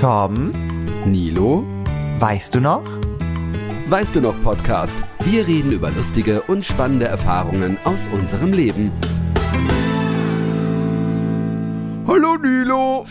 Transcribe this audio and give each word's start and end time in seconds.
Tom, 0.00 0.52
Nilo, 1.06 1.64
weißt 2.18 2.54
du 2.54 2.60
noch? 2.60 2.82
weißt 3.86 4.14
du 4.16 4.20
noch 4.20 4.40
Podcast? 4.42 4.96
Wir 5.24 5.46
reden 5.46 5.72
über 5.72 5.90
lustige 5.90 6.42
und 6.42 6.64
spannende 6.64 7.06
Erfahrungen 7.06 7.78
aus 7.84 8.06
unserem 8.12 8.52
Leben. 8.52 8.92
Hallo 12.06 12.36
Nilo. 12.36 13.06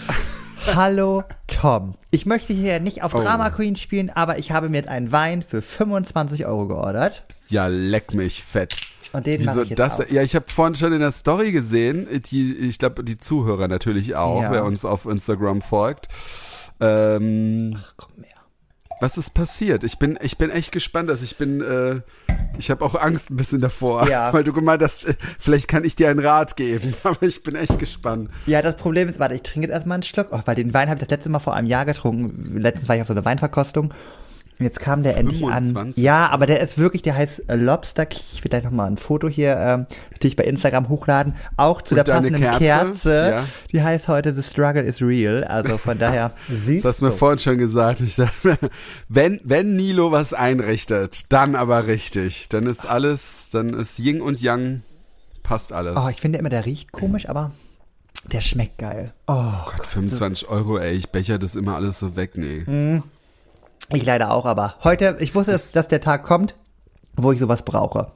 Hallo 0.67 1.23
Tom. 1.47 1.95
Ich 2.11 2.25
möchte 2.27 2.53
hier 2.53 2.79
nicht 2.79 3.01
auf 3.03 3.13
Oh. 3.15 3.21
Drama 3.21 3.49
Queen 3.49 3.75
spielen, 3.75 4.09
aber 4.11 4.37
ich 4.37 4.51
habe 4.51 4.69
mir 4.69 4.77
jetzt 4.77 4.89
einen 4.89 5.11
Wein 5.11 5.43
für 5.43 5.61
25 5.63 6.45
Euro 6.45 6.67
geordert. 6.67 7.23
Ja, 7.49 7.67
leck 7.67 8.13
mich 8.13 8.43
fett. 8.43 8.75
Und 9.13 9.25
den 9.25 9.41
Wieso 9.41 9.63
ich 9.63 9.69
jetzt 9.69 9.79
das? 9.79 9.99
auf. 10.01 10.11
Ja, 10.11 10.21
ich 10.21 10.35
habe 10.35 10.45
vorhin 10.53 10.75
schon 10.75 10.93
in 10.93 10.99
der 10.99 11.11
Story 11.13 11.51
gesehen, 11.53 12.07
die, 12.29 12.53
ich 12.55 12.77
glaube, 12.77 13.03
die 13.03 13.17
Zuhörer 13.17 13.67
natürlich 13.67 14.15
auch, 14.15 14.43
Ja. 14.43 14.51
wer 14.51 14.65
uns 14.65 14.85
auf 14.85 15.05
Instagram 15.05 15.61
folgt. 15.61 16.07
Ähm, 16.79 17.77
Komm 17.95 18.23
her. 18.23 18.37
was 19.01 19.17
ist 19.17 19.33
passiert? 19.33 19.83
Ich 19.83 19.97
bin, 19.99 20.17
ich 20.21 20.37
bin 20.37 20.49
echt 20.49 20.71
gespannt, 20.71 21.09
dass 21.09 21.21
ich 21.21 21.37
bin, 21.37 21.61
äh, 21.61 22.01
ich 22.59 22.69
habe 22.71 22.83
auch 22.85 22.95
Angst 22.95 23.29
ein 23.29 23.37
bisschen 23.37 23.61
davor, 23.61 24.07
Ja. 24.09 24.31
weil 24.33 24.43
du 24.43 24.53
gemeint 24.53 24.81
hast, 24.83 25.07
äh, 25.07 25.15
vielleicht 25.39 25.67
kann 25.67 25.83
ich 25.83 25.95
dir 25.95 26.09
einen 26.09 26.19
Rat 26.19 26.55
geben, 26.55 26.93
aber 27.03 27.23
ich 27.23 27.43
bin 27.43 27.55
echt 27.55 27.79
gespannt. 27.79 28.29
Ja, 28.45 28.61
das 28.61 28.75
Problem 28.75 29.09
ist, 29.09 29.19
warte, 29.19 29.35
ich 29.35 29.43
trinke 29.43 29.67
jetzt 29.67 29.73
erstmal 29.75 29.95
einen 29.95 30.03
Schluck, 30.03 30.27
oh, 30.31 30.39
weil 30.45 30.55
den 30.55 30.73
Wein 30.73 30.89
habe 30.89 30.97
ich 30.99 31.07
das 31.07 31.09
letzte 31.09 31.29
Mal 31.29 31.39
vor 31.39 31.53
einem 31.55 31.67
Jahr 31.67 31.85
getrunken. 31.85 32.57
Letztens 32.59 32.87
war 32.89 32.95
ich 32.95 33.01
auf 33.01 33.07
so 33.07 33.13
einer 33.13 33.25
Weinverkostung. 33.25 33.93
Jetzt 34.59 34.79
kam 34.79 35.03
der 35.03 35.17
endlich 35.17 35.43
an. 35.43 35.63
25? 35.63 36.03
Ja, 36.03 36.29
aber 36.29 36.47
der 36.47 36.61
ist 36.61 36.77
wirklich, 36.77 37.03
der 37.03 37.15
heißt 37.15 37.47
äh, 37.47 37.55
Lobster 37.55 38.05
Key. 38.07 38.21
Ich 38.33 38.43
will 38.43 38.49
gleich 38.49 38.63
nochmal 38.63 38.89
ein 38.89 38.97
Foto 38.97 39.29
hier 39.29 39.55
ähm, 39.57 39.85
natürlich 40.11 40.35
bei 40.35 40.45
Instagram 40.45 40.89
hochladen. 40.89 41.35
Auch 41.57 41.81
zu 41.83 41.93
Und 41.93 42.07
der 42.07 42.11
passenden 42.11 42.41
Kerze? 42.41 42.59
Kerze. 42.63 43.29
Ja. 43.31 43.43
Die 43.71 43.83
heißt 43.83 44.07
heute 44.07 44.33
The 44.33 44.41
Struggle 44.41 44.81
is 44.81 45.01
Real. 45.01 45.43
Also 45.43 45.77
von 45.77 45.99
daher 45.99 46.31
süß. 46.49 46.81
Das 46.87 46.93
hast 46.93 47.01
du 47.01 47.05
mir 47.05 47.11
vorhin 47.11 47.39
schon 47.39 47.57
gesagt. 47.57 48.01
Ich 48.01 48.15
sag, 48.15 48.31
wenn, 49.09 49.39
wenn 49.43 49.75
Nilo 49.75 50.11
was 50.11 50.33
einrichtet, 50.33 51.31
dann 51.31 51.55
aber 51.55 51.87
richtig. 51.87 52.49
Dann 52.49 52.65
ist 52.65 52.85
alles, 52.87 53.49
dann 53.51 53.73
ist 53.73 53.99
Yin 53.99 54.21
und 54.21 54.41
Yang, 54.41 54.81
passt 55.43 55.73
alles. 55.73 55.93
Oh, 55.95 56.09
ich 56.09 56.19
finde 56.21 56.39
immer, 56.39 56.49
der 56.49 56.65
riecht 56.65 56.91
komisch, 56.91 57.29
aber 57.29 57.51
der 58.31 58.41
schmeckt 58.41 58.77
geil. 58.79 59.13
Oh, 59.27 59.51
Gott, 59.65 59.85
25 59.85 60.49
Euro, 60.49 60.77
ey, 60.77 60.95
ich 60.95 61.09
becher 61.09 61.37
das 61.37 61.55
immer 61.55 61.75
alles 61.75 61.99
so 61.99 62.15
weg, 62.15 62.31
nee. 62.35 63.01
Ich 63.93 64.05
leider 64.05 64.31
auch, 64.31 64.45
aber 64.45 64.75
heute, 64.83 65.17
ich 65.19 65.33
wusste, 65.35 65.51
dass, 65.51 65.71
dass 65.71 65.87
der 65.87 66.01
Tag 66.01 66.23
kommt, 66.23 66.55
wo 67.15 67.31
ich 67.31 67.39
sowas 67.39 67.63
brauche. 67.63 68.11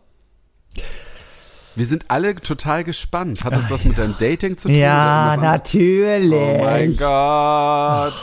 Wir 1.76 1.86
sind 1.86 2.06
alle 2.10 2.36
total 2.36 2.84
gespannt. 2.84 3.44
Hat 3.46 3.56
das 3.56 3.72
was 3.72 3.86
mit 3.86 3.98
deinem 3.98 4.16
Dating 4.18 4.58
zu 4.58 4.68
tun? 4.68 4.76
Ja, 4.78 5.38
natürlich. 5.38 6.34
Oh 6.34 6.64
mein 6.64 6.98
Gott. 6.98 8.14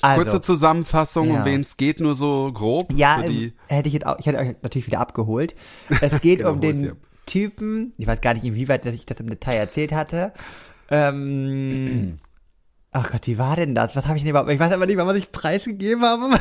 Also. 0.00 0.22
Kurze 0.22 0.40
Zusammenfassung, 0.40 1.28
Ja. 1.28 1.38
um 1.38 1.44
wen 1.44 1.60
es 1.62 1.76
geht, 1.76 2.00
nur 2.00 2.14
so 2.14 2.50
grob. 2.52 2.92
Ja, 2.94 3.22
ähm, 3.22 3.52
hätte 3.68 3.88
ich 3.88 3.94
jetzt 3.94 4.06
auch, 4.06 4.18
ich 4.18 4.26
hätte 4.26 4.38
euch 4.38 4.54
natürlich 4.62 4.86
wieder 4.86 5.00
abgeholt. 5.00 5.54
Es 6.00 6.20
geht 6.20 6.38
Genau, 6.38 6.52
um 6.52 6.60
den. 6.60 6.92
Typen, 7.26 7.94
ich 7.96 8.06
weiß 8.06 8.20
gar 8.20 8.34
nicht, 8.34 8.44
inwieweit 8.44 8.84
dass 8.84 8.92
ich 8.92 9.06
das 9.06 9.18
im 9.18 9.30
Detail 9.30 9.54
erzählt 9.54 9.92
hatte. 9.92 10.34
Ähm, 10.90 12.18
ach 12.92 13.10
Gott, 13.10 13.26
wie 13.26 13.38
war 13.38 13.56
denn 13.56 13.74
das? 13.74 13.96
Was 13.96 14.06
habe 14.06 14.18
ich 14.18 14.22
denn 14.24 14.28
überhaupt? 14.30 14.50
Ich 14.50 14.60
weiß 14.60 14.72
aber 14.74 14.84
nicht 14.84 14.96
mal, 14.96 15.06
was 15.06 15.16
ich 15.16 15.32
preisgegeben 15.32 16.04
habe. 16.04 16.38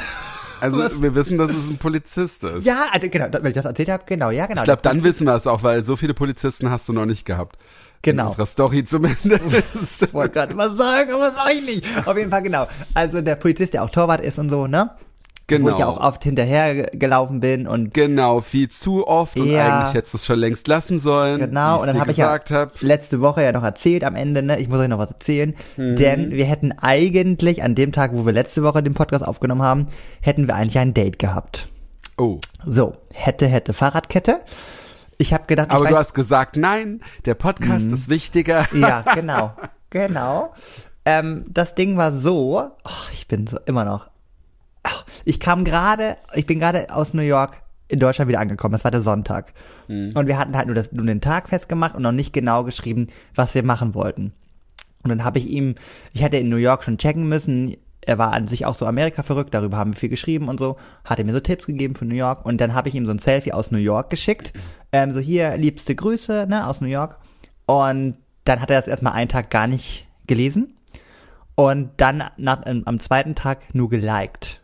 Also 0.64 0.80
was- 0.80 1.02
wir 1.02 1.14
wissen, 1.16 1.38
dass 1.38 1.52
es 1.52 1.69
ein 1.69 1.78
Polizist 1.78 2.44
ist. 2.44 2.66
ja, 2.66 2.88
also 2.92 3.08
genau, 3.09 3.28
wenn 3.31 3.45
ich 3.47 3.53
das 3.53 3.66
erzählt 3.66 3.89
habe, 3.89 4.03
genau, 4.06 4.30
ja, 4.31 4.45
genau. 4.47 4.61
ich 4.61 4.66
glaube, 4.66 4.81
dann 4.81 5.03
wissen 5.03 5.25
wir 5.28 5.36
es 5.36 5.45
auch, 5.47 5.61
weil 5.64 5.83
so 5.83 5.95
viele 5.95 6.14
Polizisten 6.14 6.70
hast 6.72 6.88
du 6.89 6.94
noch 6.94 7.05
nicht 7.05 7.25
gehabt. 7.25 7.58
In 8.05 8.11
Genau. 8.17 8.25
unserer 8.25 8.45
Story 8.45 8.83
zumindest. 8.83 9.23
Ich 10.02 10.14
wollte 10.14 10.33
gerade 10.33 10.58
was 10.58 10.75
sagen, 10.75 11.14
aber 11.14 11.31
sage 11.31 11.53
ich 11.53 11.66
nicht. 11.66 11.86
Auf 12.05 12.17
jeden 12.17 12.30
Fall, 12.31 12.42
genau. 12.44 12.67
Also 12.94 13.22
der 13.22 13.36
Polizist, 13.36 13.73
der 13.73 13.83
auch 13.83 13.89
Torwart 13.89 14.22
ist 14.22 14.38
und 14.39 14.50
so, 14.50 14.67
ne? 14.67 14.92
Wo 15.49 15.58
genau. 15.58 15.69
ich 15.73 15.77
ja 15.80 15.88
auch 15.88 15.99
oft 15.99 16.23
hinterher 16.23 16.73
ge- 16.73 16.97
gelaufen 16.97 17.39
bin 17.41 17.67
und 17.67 17.94
Genau, 17.94 18.39
viel 18.39 18.69
zu 18.69 19.05
oft 19.08 19.38
und 19.38 19.47
Ja. 19.52 19.81
eigentlich 19.81 19.94
hättest 19.95 20.13
du 20.13 20.17
es 20.17 20.25
schon 20.25 20.39
längst 20.39 20.67
lassen 20.70 20.99
sollen. 20.99 21.39
Genau, 21.39 21.81
und 21.81 21.87
dann 21.87 21.99
habe 21.99 22.11
ich 22.11 22.17
ja 22.17 22.31
hab. 22.52 22.81
letzte 22.81 23.20
Woche 23.21 23.43
ja 23.43 23.52
noch 23.52 23.64
erzählt 23.64 24.03
am 24.05 24.15
Ende, 24.15 24.42
ne? 24.42 24.58
Ich 24.59 24.70
muss 24.70 24.80
euch 24.80 24.87
noch 24.87 24.99
was 24.99 25.09
erzählen. 25.09 25.53
Mhm. 25.77 25.95
Denn 25.98 26.32
wir 26.32 26.45
hätten 26.45 26.71
eigentlich 26.71 27.61
an 27.61 27.76
dem 27.76 27.92
Tag, 27.92 28.11
wo 28.14 28.26
wir 28.26 28.32
letzte 28.33 28.64
Woche 28.64 28.82
den 28.82 28.93
Podcast 28.93 29.26
aufgenommen 29.27 29.61
haben, 29.64 29.87
hätten 30.21 30.48
wir 30.48 30.55
eigentlich 30.55 30.80
ein 30.80 30.93
Date 30.93 31.20
gehabt. 31.20 31.67
Oh, 32.17 32.39
So, 32.65 32.93
hätte, 33.14 33.45
hätte, 33.48 33.73
Fahrradkette. 33.73 34.39
Ich 35.17 35.33
habe 35.33 35.43
gedacht, 35.48 35.71
aber 35.71 35.87
du 35.87 35.98
hast 35.98 36.14
gesagt, 36.14 36.55
nein, 36.55 37.02
der 37.26 37.36
Podcast 37.36 37.92
ist 37.92 38.09
wichtiger. 38.09 38.65
Ja, 38.73 39.03
genau. 39.14 39.52
Genau. 39.89 40.53
Ähm, 41.05 41.45
das 41.49 41.76
Ding 41.76 41.98
war 41.98 42.11
so, 42.14 42.61
oh, 42.83 42.89
ich 43.11 43.27
bin 43.27 43.45
so 43.45 43.58
immer 43.65 43.83
noch. 43.86 44.09
Ich 45.26 45.39
kam 45.39 45.64
gerade, 45.64 46.16
ich 46.33 46.45
bin 46.45 46.60
gerade 46.60 46.94
aus 46.94 47.14
New 47.14 47.21
York 47.21 47.64
in 47.88 47.99
Deutschland 47.99 48.27
wieder 48.27 48.39
angekommen. 48.39 48.73
Das 48.73 48.83
war 48.83 48.92
der 48.92 49.02
Sonntag. 49.02 49.54
Und 50.16 50.27
wir 50.27 50.38
hatten 50.38 50.58
halt 50.58 50.67
nur, 50.67 50.76
das, 50.76 50.92
nur 50.92 51.05
den 51.05 51.21
Tag 51.21 51.49
festgemacht 51.49 51.95
und 51.95 52.02
noch 52.02 52.11
nicht 52.11 52.33
genau 52.33 52.64
geschrieben, 52.64 53.08
was 53.36 53.54
wir 53.55 53.64
machen 53.64 53.94
wollten. 53.94 54.33
Und 55.04 55.10
dann 55.10 55.23
habe 55.23 55.39
ich 55.39 55.48
ihm, 55.48 55.76
ich 56.14 56.21
hätte 56.21 56.38
in 56.38 56.49
New 56.49 56.58
York 56.58 56.83
schon 56.83 56.98
checken 56.98 57.27
müssen. 57.27 57.76
Er 58.02 58.17
war 58.17 58.33
an 58.33 58.48
sich 58.48 58.66
auch 58.66 58.76
so 58.76 58.86
Amerika 58.86 59.23
verrückt, 59.23 59.54
darüber 59.54 59.77
haben 59.77 59.94
wir 59.94 59.99
viel 59.99 60.10
geschrieben 60.10 60.49
und 60.49 60.60
so. 60.60 60.77
Hat 61.05 61.20
er 61.20 61.26
mir 61.26 61.33
so 61.33 61.39
Tipps 61.39 61.67
gegeben 61.67 61.95
für 61.95 62.05
New 62.05 62.15
York 62.15 62.45
und 62.45 62.60
dann 62.60 62.73
habe 62.73 62.89
ich 62.89 62.95
ihm 62.95 63.05
so 63.05 63.11
ein 63.11 63.20
Selfie 63.20 63.54
aus 63.54 63.71
New 63.71 63.77
York 63.77 64.10
geschickt. 64.10 64.54
Ähm, 64.92 65.14
so 65.14 65.20
hier, 65.20 65.55
liebste 65.58 65.95
Grüße, 65.95 66.48
ne, 66.50 66.67
aus 66.67 66.82
New 66.82 66.88
York. 66.88 67.17
Und 67.65 68.17
dann 68.45 68.61
hat 68.61 68.70
er 68.70 68.77
das 68.77 68.88
erstmal 68.88 69.14
einen 69.14 69.30
Tag 69.30 69.50
gar 69.50 69.67
nicht 69.67 70.08
gelesen. 70.27 70.77
Und 71.55 71.92
dann 71.98 72.23
nach, 72.38 72.64
ähm, 72.65 72.83
am 72.86 73.00
zweiten 73.00 73.36
Tag 73.36 73.73
nur 73.73 73.89
geliked. 73.89 74.63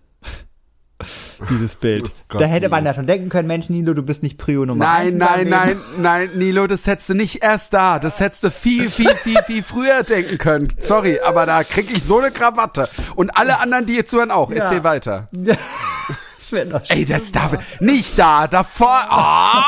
Dieses 1.50 1.76
Bild. 1.76 2.04
Oh 2.32 2.34
Gott, 2.34 2.42
da 2.42 2.46
hätte 2.46 2.70
man 2.70 2.86
ja 2.86 2.94
schon 2.94 3.08
denken 3.08 3.30
können, 3.30 3.48
Mensch, 3.48 3.70
Nilo, 3.70 3.96
du 3.96 4.04
bist 4.04 4.22
nicht 4.22 4.38
Prio 4.38 4.64
Nummer 4.64 4.86
Nein, 4.86 5.18
nein, 5.18 5.50
nein, 5.50 5.82
nein, 5.98 6.30
Nilo, 6.36 6.68
das 6.68 6.86
hättest 6.86 7.10
du 7.10 7.14
nicht 7.16 7.42
erst 7.42 7.74
da. 7.74 7.98
Das 7.98 8.20
hättest 8.20 8.44
du 8.44 8.52
viel, 8.52 8.92
viel, 8.92 9.10
viel, 9.16 9.42
viel 9.44 9.64
früher 9.64 10.04
denken 10.04 10.38
können. 10.38 10.68
Sorry, 10.80 11.20
aber 11.22 11.48
da 11.48 11.64
krieg 11.64 11.90
ich 11.92 12.04
so 12.04 12.20
eine 12.20 12.30
Krawatte. 12.30 12.88
Und 13.16 13.36
alle 13.36 13.60
anderen, 13.60 13.88
die 13.88 13.96
jetzt 13.96 14.12
zuhören, 14.12 14.30
auch. 14.30 14.52
Ja. 14.52 14.66
Erzähl 14.66 14.84
weiter. 14.84 15.28
Das 16.40 16.52
wär 16.52 16.66
doch 16.66 16.82
Ey, 16.90 17.06
das 17.06 17.31
darf 17.31 17.58
nicht 17.80 18.18
da, 18.18 18.48
davor. 18.48 19.06
Ah! 19.10 19.64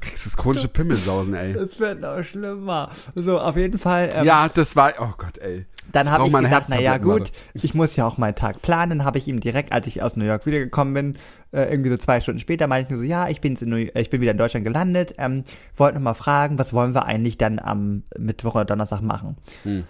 Kriegst 0.00 0.26
das 0.26 0.36
chronische 0.36 0.68
Pimmelsausen, 0.68 1.34
ey. 1.34 1.54
Das 1.54 1.78
wird 1.78 2.00
noch 2.00 2.22
schlimmer. 2.24 2.90
So, 3.14 3.38
auf 3.40 3.56
jeden 3.56 3.78
Fall. 3.78 4.10
Ähm, 4.14 4.24
Ja, 4.26 4.48
das 4.48 4.76
war. 4.76 4.92
Oh 4.98 5.14
Gott, 5.16 5.38
ey. 5.38 5.64
Dann 5.92 6.10
habe 6.10 6.26
ich 6.26 6.32
gedacht, 6.32 6.64
na 6.68 6.80
ja 6.80 6.92
Herztablettenwaffe. 6.92 7.18
gut, 7.20 7.32
ich 7.62 7.74
muss 7.74 7.96
ja 7.96 8.06
auch 8.06 8.18
meinen 8.18 8.34
Tag 8.34 8.62
planen. 8.62 9.04
Habe 9.04 9.18
ich 9.18 9.28
ihm 9.28 9.40
direkt, 9.40 9.72
als 9.72 9.86
ich 9.86 10.02
aus 10.02 10.16
New 10.16 10.24
York 10.24 10.46
wiedergekommen 10.46 10.94
bin, 10.94 11.16
äh, 11.52 11.70
irgendwie 11.70 11.90
so 11.90 11.96
zwei 11.98 12.20
Stunden 12.20 12.40
später, 12.40 12.66
meinte 12.66 12.86
ich 12.86 12.90
nur 12.90 13.00
so, 13.00 13.04
ja, 13.04 13.28
ich 13.28 13.40
bin, 13.40 13.56
in 13.56 13.68
New 13.68 13.76
äh, 13.76 14.00
ich 14.00 14.10
bin 14.10 14.20
wieder 14.20 14.32
in 14.32 14.38
Deutschland 14.38 14.64
gelandet. 14.64 15.14
Ähm, 15.18 15.44
wollte 15.76 15.96
noch 15.96 16.02
mal 16.02 16.14
fragen, 16.14 16.58
was 16.58 16.72
wollen 16.72 16.94
wir 16.94 17.04
eigentlich 17.04 17.38
dann 17.38 17.58
am 17.58 18.02
Mittwoch 18.18 18.54
oder 18.54 18.64
Donnerstag 18.64 19.02
machen? 19.02 19.36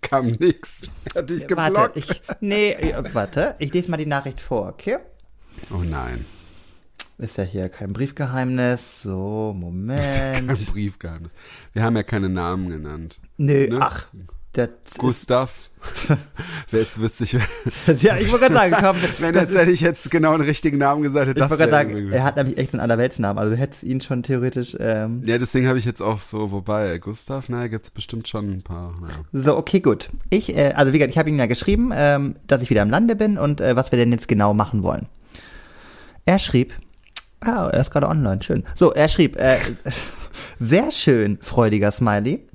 Kam 0.00 0.26
nix. 0.26 0.82
Hat 1.14 1.28
dich 1.30 1.42
Warte, 1.50 1.54
geblockt. 1.72 1.96
ich, 1.96 2.22
nee, 2.40 2.72
äh, 2.72 3.02
warte, 3.14 3.54
ich 3.58 3.72
lese 3.72 3.90
mal 3.90 3.96
die 3.96 4.06
Nachricht 4.06 4.40
vor, 4.40 4.68
okay? 4.68 4.98
oh 5.72 5.82
nein. 5.82 6.24
Ist 7.24 7.38
ja 7.38 7.44
hier 7.44 7.70
kein 7.70 7.94
Briefgeheimnis. 7.94 9.00
So, 9.00 9.54
Moment. 9.58 10.00
Kein 10.46 10.46
Briefgeheimnis. 10.46 11.30
Wir 11.72 11.82
haben 11.82 11.96
ja 11.96 12.02
keine 12.02 12.28
Namen 12.28 12.68
genannt. 12.68 13.18
Nö, 13.38 13.66
Ne? 13.68 13.78
ach. 13.80 14.06
Gustav. 14.98 15.70
Wäre 16.70 16.82
jetzt 16.84 17.02
witzig, 17.02 17.34
ist, 17.34 18.02
ja, 18.02 18.16
ich 18.16 18.30
wollte 18.30 18.50
gerade 18.50 18.54
sagen, 18.54 18.76
komm, 18.78 18.96
wenn 19.18 19.34
jetzt 19.34 19.52
hätte 19.56 19.70
ich 19.72 19.80
jetzt 19.80 20.10
genau 20.12 20.32
einen 20.34 20.44
richtigen 20.44 20.78
Namen 20.78 21.02
gesagt 21.02 21.26
hätte. 21.28 21.40
Ich 21.40 21.42
Das 21.42 21.50
wollte 21.50 21.68
gerade 21.70 21.88
wäre 21.88 22.00
sagen, 22.02 22.12
er 22.12 22.22
hat 22.24 22.36
nämlich 22.36 22.56
echt 22.58 22.72
einen 22.72 22.80
Allerweltsnamen. 22.80 23.38
Also 23.38 23.52
du 23.52 23.58
hättest 23.58 23.82
ihn 23.82 24.00
schon 24.00 24.22
theoretisch. 24.22 24.76
Ähm, 24.78 25.22
Ja, 25.24 25.38
deswegen 25.38 25.66
habe 25.66 25.78
ich 25.78 25.84
jetzt 25.86 26.02
auch 26.02 26.20
so, 26.20 26.52
wobei, 26.52 26.98
Gustav, 26.98 27.48
naja, 27.48 27.66
gibt's 27.68 27.90
bestimmt 27.90 28.28
schon 28.28 28.48
ein 28.50 28.62
paar. 28.62 28.94
Ja. 29.02 29.40
so, 29.40 29.56
okay, 29.56 29.80
gut. 29.80 30.10
Ich, 30.30 30.54
äh, 30.56 30.72
also 30.76 30.92
wie 30.92 30.98
gesagt, 30.98 31.12
ich 31.12 31.18
habe 31.18 31.30
ihm 31.30 31.38
ja 31.38 31.46
geschrieben, 31.46 31.90
ähm, 31.94 32.36
dass 32.46 32.62
ich 32.62 32.68
wieder 32.70 32.82
im 32.82 32.90
Lande 32.90 33.16
bin 33.16 33.38
und 33.38 33.60
äh, 33.62 33.74
was 33.76 33.90
wir 33.92 33.98
denn 33.98 34.12
jetzt 34.12 34.28
genau 34.28 34.52
machen 34.54 34.82
wollen. 34.84 35.06
Er 36.26 36.38
schrieb, 36.38 36.72
ah, 37.44 37.68
er 37.72 37.80
ist 37.80 37.90
gerade 37.90 38.08
online, 38.08 38.42
schön. 38.42 38.64
So, 38.74 38.92
er 38.92 39.08
schrieb, 39.08 39.36
äh, 39.36 39.58
sehr 40.58 40.90
schön, 40.90 41.38
freudiger 41.40 41.90
Smiley. 41.90 42.46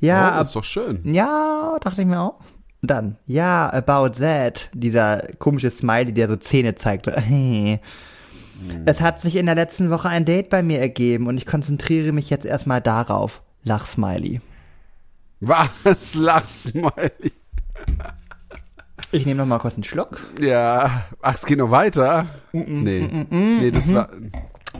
Ja, 0.00 0.38
oh, 0.38 0.42
ist 0.42 0.56
doch 0.56 0.64
schön. 0.64 1.00
ja, 1.04 1.76
dachte 1.80 2.02
ich 2.02 2.08
mir 2.08 2.20
auch. 2.20 2.40
Dann, 2.82 3.16
ja, 3.26 3.72
about 3.72 4.18
that, 4.20 4.68
dieser 4.72 5.22
komische 5.38 5.70
Smiley, 5.70 6.12
der 6.12 6.28
so 6.28 6.36
Zähne 6.36 6.74
zeigt. 6.74 7.08
Es 8.84 9.00
hat 9.00 9.20
sich 9.20 9.34
in 9.34 9.46
der 9.46 9.56
letzten 9.56 9.90
Woche 9.90 10.08
ein 10.08 10.24
Date 10.24 10.48
bei 10.48 10.62
mir 10.62 10.78
ergeben 10.78 11.26
und 11.26 11.36
ich 11.36 11.46
konzentriere 11.46 12.12
mich 12.12 12.30
jetzt 12.30 12.44
erstmal 12.44 12.80
darauf. 12.80 13.42
Lach-Smiley. 13.64 14.40
Was? 15.40 16.14
Lachsmiley. 16.14 17.32
Ich 19.12 19.26
nehme 19.26 19.38
noch 19.38 19.46
mal 19.46 19.58
kurz 19.58 19.74
einen 19.74 19.84
Schluck. 19.84 20.20
Ja. 20.40 21.04
Ach, 21.20 21.34
es 21.34 21.44
geht 21.44 21.58
noch 21.58 21.70
weiter? 21.70 22.26
nee. 22.52 23.08
nee, 23.30 23.70
das 23.70 23.92
war. 23.94 24.08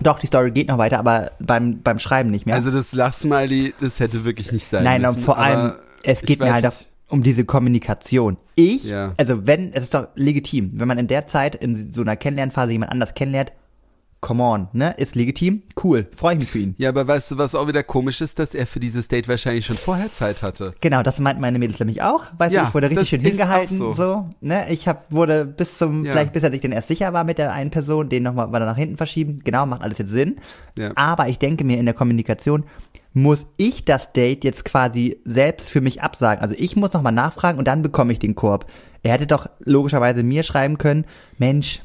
Doch, 0.00 0.18
die 0.18 0.26
Story 0.26 0.50
geht 0.50 0.68
noch 0.68 0.78
weiter, 0.78 0.98
aber 0.98 1.32
beim, 1.38 1.82
beim 1.82 1.98
Schreiben 1.98 2.30
nicht 2.30 2.46
mehr. 2.46 2.54
Also 2.54 2.70
das 2.70 2.92
Lachsmiley, 2.94 3.74
das 3.78 4.00
hätte 4.00 4.24
wirklich 4.24 4.50
nicht 4.50 4.64
sein 4.66 4.84
Nein, 4.84 5.02
müssen. 5.02 5.16
und 5.16 5.22
vor 5.22 5.38
allem, 5.38 5.74
Es 6.02 6.22
geht 6.22 6.40
mir 6.40 6.52
halt 6.52 6.64
nicht. 6.64 6.88
um 7.08 7.22
diese 7.22 7.44
Kommunikation. 7.44 8.38
Ich, 8.54 8.84
Ja. 8.84 9.12
also 9.18 9.46
wenn, 9.46 9.70
es 9.74 9.82
ist 9.84 9.94
doch 9.94 10.08
legitim, 10.14 10.72
wenn 10.76 10.88
man 10.88 10.96
in 10.98 11.08
der 11.08 11.26
Zeit 11.26 11.54
in 11.54 11.92
so 11.92 12.00
einer 12.00 12.16
Kennenlernphase 12.16 12.72
jemand 12.72 12.90
anders 12.90 13.12
kennenlernt, 13.14 13.52
come 14.22 14.42
on, 14.42 14.68
ne, 14.72 14.94
ist 14.96 15.14
legitim, 15.16 15.62
cool, 15.82 16.06
freue 16.16 16.34
ich 16.34 16.38
mich 16.40 16.48
für 16.50 16.60
ihn. 16.60 16.74
Ja, 16.78 16.88
aber 16.90 17.06
weißt 17.06 17.32
du, 17.32 17.38
was 17.38 17.54
auch 17.54 17.66
wieder 17.68 17.82
komisch 17.82 18.20
ist, 18.22 18.38
dass 18.38 18.54
er 18.54 18.66
für 18.66 18.80
dieses 18.80 19.08
Date 19.08 19.28
wahrscheinlich 19.28 19.66
schon 19.66 19.76
vorher 19.76 20.10
Zeit 20.10 20.42
hatte. 20.42 20.72
Genau, 20.80 21.02
das 21.02 21.18
meinten 21.18 21.40
meine 21.42 21.58
Mädels 21.58 21.78
nämlich 21.80 22.00
auch. 22.02 22.22
Weißt 22.38 22.54
Ja, 22.54 22.62
du, 22.62 22.68
ich 22.68 22.74
wurde 22.74 22.88
richtig 22.88 23.08
schön 23.10 23.20
hingehalten, 23.20 23.76
so. 23.76 23.92
so. 23.92 24.30
ne? 24.40 24.70
Ich 24.70 24.88
hab, 24.88 25.12
wurde 25.12 25.44
bis 25.44 25.76
zum, 25.76 26.04
Ja. 26.04 26.12
vielleicht 26.12 26.32
bis 26.32 26.44
er 26.44 26.52
sich 26.52 26.60
denn 26.60 26.72
erst 26.72 26.88
sicher 26.88 27.12
war 27.12 27.24
mit 27.24 27.36
der 27.38 27.52
einen 27.52 27.70
Person, 27.70 28.08
den 28.08 28.22
nochmal 28.22 28.50
weiter 28.52 28.64
nach 28.64 28.76
hinten 28.76 28.96
verschieben. 28.96 29.40
Genau, 29.44 29.66
macht 29.66 29.82
alles 29.82 29.98
jetzt 29.98 30.10
Sinn. 30.12 30.38
Ja. 30.78 30.92
Aber 30.94 31.28
ich 31.28 31.38
denke 31.40 31.64
mir 31.64 31.78
in 31.78 31.84
der 31.84 31.94
Kommunikation, 31.94 32.64
muss 33.14 33.46
ich 33.56 33.84
das 33.84 34.12
Date 34.12 34.44
jetzt 34.44 34.64
quasi 34.64 35.18
selbst 35.24 35.68
für 35.68 35.80
mich 35.80 36.00
absagen. 36.00 36.40
Also 36.42 36.54
ich 36.56 36.76
muss 36.76 36.92
nochmal 36.92 37.12
nachfragen 37.12 37.58
und 37.58 37.66
dann 37.66 37.82
bekomme 37.82 38.12
ich 38.12 38.20
den 38.20 38.34
Korb. 38.36 38.66
Er 39.02 39.14
hätte 39.14 39.26
doch 39.26 39.50
logischerweise 39.58 40.22
mir 40.22 40.44
schreiben 40.44 40.78
können, 40.78 41.04
Mensch, 41.36 41.80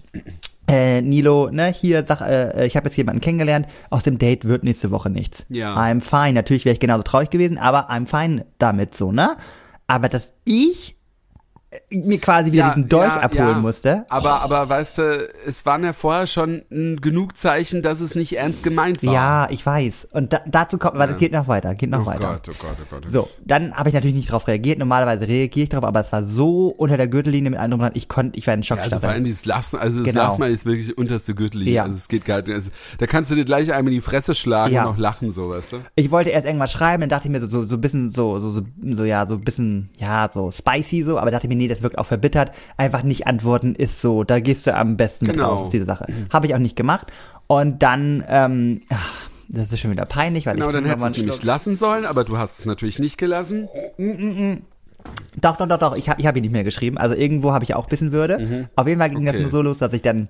äh, 0.68 1.02
Nilo, 1.02 1.50
ne, 1.50 1.68
hier, 1.68 2.04
sag, 2.06 2.22
äh, 2.22 2.66
ich 2.66 2.76
habe 2.76 2.88
jetzt 2.88 2.98
jemanden 2.98 3.22
kennengelernt, 3.22 3.68
aus 3.90 4.04
dem 4.04 4.18
Date 4.18 4.46
wird 4.46 4.64
nächste 4.64 4.92
Woche 4.92 5.10
nichts. 5.10 5.46
Ja. 5.50 5.76
I'm 5.76 6.02
fine. 6.02 6.34
Natürlich 6.34 6.66
wäre 6.66 6.74
ich 6.74 6.80
genauso 6.80 7.04
traurig 7.04 7.30
gewesen, 7.30 7.58
aber 7.58 7.90
I'm 7.90 8.06
fine 8.06 8.46
damit 8.58 8.96
so, 8.96 9.12
ne? 9.12 9.38
Aber 9.88 10.10
dass 10.10 10.34
ich 10.44 10.94
äh, 10.94 10.97
mir 11.90 12.20
quasi 12.20 12.52
wieder 12.52 12.70
diesen 12.70 12.90
Dolch 12.90 13.12
abholen 13.12 13.62
musste. 13.62 14.06
Aber, 14.10 14.42
aber 14.42 14.68
weißt 14.70 14.98
du, 14.98 15.30
es 15.46 15.66
waren 15.66 15.84
ja 15.84 15.94
vorher 15.94 16.28
schon 16.28 16.64
genug 16.70 17.38
Zeichen, 17.38 17.82
dass 17.82 18.02
es 18.02 18.16
nicht 18.16 18.38
ernst 18.38 18.64
gemeint 18.64 19.04
war. 19.06 19.14
Ja, 19.14 19.48
ich 19.50 19.66
weiß. 19.66 20.10
Und 20.12 20.34
da, 20.34 20.42
dazu 20.46 20.78
kommt, 20.78 20.98
warte, 20.98 21.16
geht 21.16 21.32
noch 21.32 21.48
weiter, 21.48 21.76
geht 21.76 21.90
noch 21.90 22.04
Oh 22.04 22.06
weiter. 22.06 22.40
Gott, 22.46 22.50
oh 22.50 22.56
Gott, 22.60 22.76
oh 22.82 22.86
Gott. 22.90 23.04
Oh 23.08 23.12
So, 23.12 23.30
dann 23.46 23.74
habe 23.74 23.90
ich 23.90 23.96
natürlich 23.96 24.16
nicht 24.16 24.30
darauf 24.30 24.48
reagiert. 24.48 24.80
Normalerweise 24.80 25.28
reagiere 25.28 25.64
ich 25.64 25.70
darauf, 25.70 25.86
aber 25.86 26.02
es 26.02 26.12
war 26.12 26.26
so 26.26 26.68
unter 26.68 26.98
der 26.98 27.08
Gürtellinie 27.08 27.50
mit 27.52 27.60
einem 27.60 27.80
drum, 27.80 27.90
ich 27.94 28.08
konnte, 28.08 28.38
ich 28.38 28.46
war 28.48 28.54
in 28.54 28.62
Ja, 28.62 28.76
also 28.76 29.00
vor 29.00 29.10
allem 29.10 29.24
dieses 29.24 29.46
Lassen, 29.46 29.78
also 29.78 30.00
das 30.00 30.08
Genau. 30.08 30.24
Lassen 30.24 30.44
ist 30.44 30.66
wirklich 30.66 30.98
unterste 30.98 31.36
Gürtellinie. 31.36 31.74
Ja. 31.74 31.84
Also 31.84 31.96
es 31.96 32.08
geht 32.08 32.26
gar 32.26 32.38
nicht. 32.42 32.50
Also, 32.52 32.72
da 32.98 33.06
kannst 33.08 33.32
du 33.32 33.36
dir 33.36 33.46
gleich 33.46 33.72
einmal 33.74 33.94
in 33.94 34.00
die 34.00 34.02
Fresse 34.02 34.36
schlagen 34.36 34.74
Ja. 34.74 34.86
und 34.86 34.94
auch 34.96 34.98
lachen, 34.98 35.32
so, 35.32 35.50
weißt 35.50 35.74
du? 35.74 35.78
ich 35.96 36.12
wollte 36.12 36.30
erst 36.30 36.46
irgendwas 36.46 36.72
schreiben, 36.72 37.02
dann 37.02 37.10
dachte 37.10 37.28
ich 37.28 37.32
mir 37.32 37.40
so, 37.40 37.50
so, 37.50 37.66
so 37.66 37.76
ein 37.76 37.82
bisschen 37.82 38.10
so, 38.12 38.40
so, 38.40 38.52
so, 38.52 38.62
so, 38.96 39.04
ja, 39.06 39.28
so 39.28 39.36
ein 39.36 39.42
bisschen, 39.42 39.90
ja, 39.98 40.30
so 40.34 40.52
spicy 40.52 41.04
so, 41.04 41.18
aber 41.18 41.32
dachte 41.32 41.48
ich 41.48 41.50
mir, 41.50 41.56
nee, 41.56 41.67
das 41.68 41.82
wirkt 41.82 41.98
auch 41.98 42.06
verbittert. 42.06 42.52
Einfach 42.78 43.04
nicht 43.04 43.28
antworten 43.28 43.76
ist 43.76 44.02
so, 44.02 44.24
da 44.24 44.40
gehst 44.40 44.68
du 44.68 44.76
am 44.76 44.98
besten 44.98 45.26
mit 45.28 45.36
Genau. 45.36 45.50
raus 45.54 45.62
aus 45.64 45.70
dieser 45.70 45.86
Sache. 45.86 46.06
Habe 46.32 46.48
ich 46.48 46.56
auch 46.56 46.60
nicht 46.60 46.76
gemacht. 46.76 47.08
Und 47.48 47.82
dann, 47.84 48.24
ähm, 48.28 48.82
das 49.48 49.72
ist 49.72 49.80
schon 49.80 49.92
wieder 49.92 50.06
peinlich, 50.06 50.46
weil 50.46 50.56
Genau, 50.56 50.68
ich 50.68 50.74
dann 50.74 50.86
hättest 50.86 51.18
du 51.18 51.22
es 51.22 51.36
Schluck. 51.38 51.44
lassen 51.44 51.76
sollen, 51.76 52.06
aber 52.06 52.24
du 52.26 52.38
hast 52.38 52.60
es 52.60 52.66
natürlich 52.66 53.00
nicht 53.00 53.18
gelassen. 53.18 53.68
Doch, 55.40 55.58
doch, 55.58 55.68
doch, 55.68 55.78
doch. 55.80 55.96
Ich 55.96 56.10
habe 56.10 56.20
ich 56.20 56.28
hab 56.28 56.36
ihn 56.36 56.42
nicht 56.42 56.52
mehr 56.52 56.64
geschrieben. 56.64 56.98
Also 56.98 57.16
irgendwo 57.16 57.54
habe 57.54 57.64
ich 57.64 57.74
auch 57.76 57.88
bisschen 57.88 58.12
Würde. 58.12 58.68
Auf 58.76 58.88
jeden 58.88 59.00
Fall 59.00 59.10
ging 59.10 59.26
das 59.26 59.36
Mhm. 59.36 59.40
Okay. 59.40 59.44
nur 59.44 59.52
so 59.52 59.62
los, 59.62 59.78
dass 59.78 59.94
ich 59.94 60.02
dann, 60.02 60.28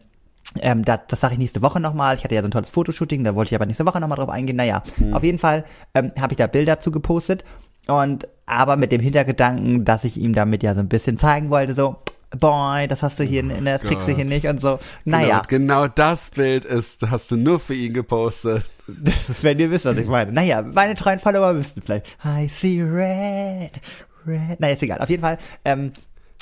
ähm, 0.59 0.85
da, 0.85 0.97
das 0.97 1.19
sage 1.19 1.33
ich 1.33 1.39
nächste 1.39 1.61
Woche 1.61 1.79
nochmal. 1.79 2.15
Ich 2.15 2.23
hatte 2.23 2.35
ja 2.35 2.41
so 2.41 2.47
ein 2.47 2.51
tolles 2.51 2.69
Fotoshooting, 2.69 3.23
da 3.23 3.33
wollte 3.33 3.49
ich 3.49 3.55
aber 3.55 3.65
nächste 3.65 3.85
Woche 3.85 3.99
nochmal 3.99 4.17
drauf 4.17 4.29
eingehen. 4.29 4.55
Naja, 4.57 4.83
Mhm. 4.97 5.13
auf 5.13 5.23
jeden 5.23 5.39
Fall 5.39 5.65
ähm, 5.95 6.11
habe 6.19 6.33
ich 6.33 6.37
da 6.37 6.45
Bilder 6.47 6.79
zu 6.79 6.91
gepostet. 6.91 7.43
Und 7.87 8.27
aber 8.45 8.77
mit 8.77 8.91
dem 8.91 9.01
Hintergedanken, 9.01 9.85
dass 9.85 10.03
ich 10.03 10.17
ihm 10.17 10.33
damit 10.33 10.63
ja 10.63 10.73
so 10.73 10.79
ein 10.79 10.87
bisschen 10.87 11.17
zeigen 11.17 11.49
wollte, 11.49 11.75
so, 11.75 11.97
boy, 12.37 12.87
das 12.87 13.01
hast 13.01 13.19
du 13.19 13.23
hier, 13.23 13.43
ne, 13.43 13.61
das 13.61 13.81
kriegst 13.81 14.07
du 14.07 14.13
hier 14.13 14.23
Gott. 14.23 14.33
nicht 14.33 14.47
und 14.47 14.61
so. 14.61 14.79
Naja, 15.05 15.41
Genau, 15.47 15.83
genau 15.83 15.87
das 15.87 16.31
Bild 16.31 16.65
ist, 16.65 17.09
hast 17.09 17.31
du 17.31 17.37
nur 17.37 17.59
für 17.59 17.73
ihn 17.73 17.93
gepostet. 17.93 18.63
wenn 19.41 19.59
ihr 19.59 19.69
wisst, 19.69 19.85
was 19.85 19.97
ich 19.97 20.07
meine. 20.07 20.31
Naja, 20.31 20.61
meine 20.61 20.95
treuen 20.95 21.19
Follower 21.19 21.55
wüssten 21.55 21.81
vielleicht, 21.81 22.05
I 22.23 22.47
see 22.47 22.81
red, 22.81 23.71
red. 24.25 24.59
Naja, 24.59 24.73
ist 24.73 24.83
egal. 24.83 24.99
Auf 24.99 25.09
jeden 25.09 25.23
Fall, 25.23 25.37
ähm, 25.65 25.91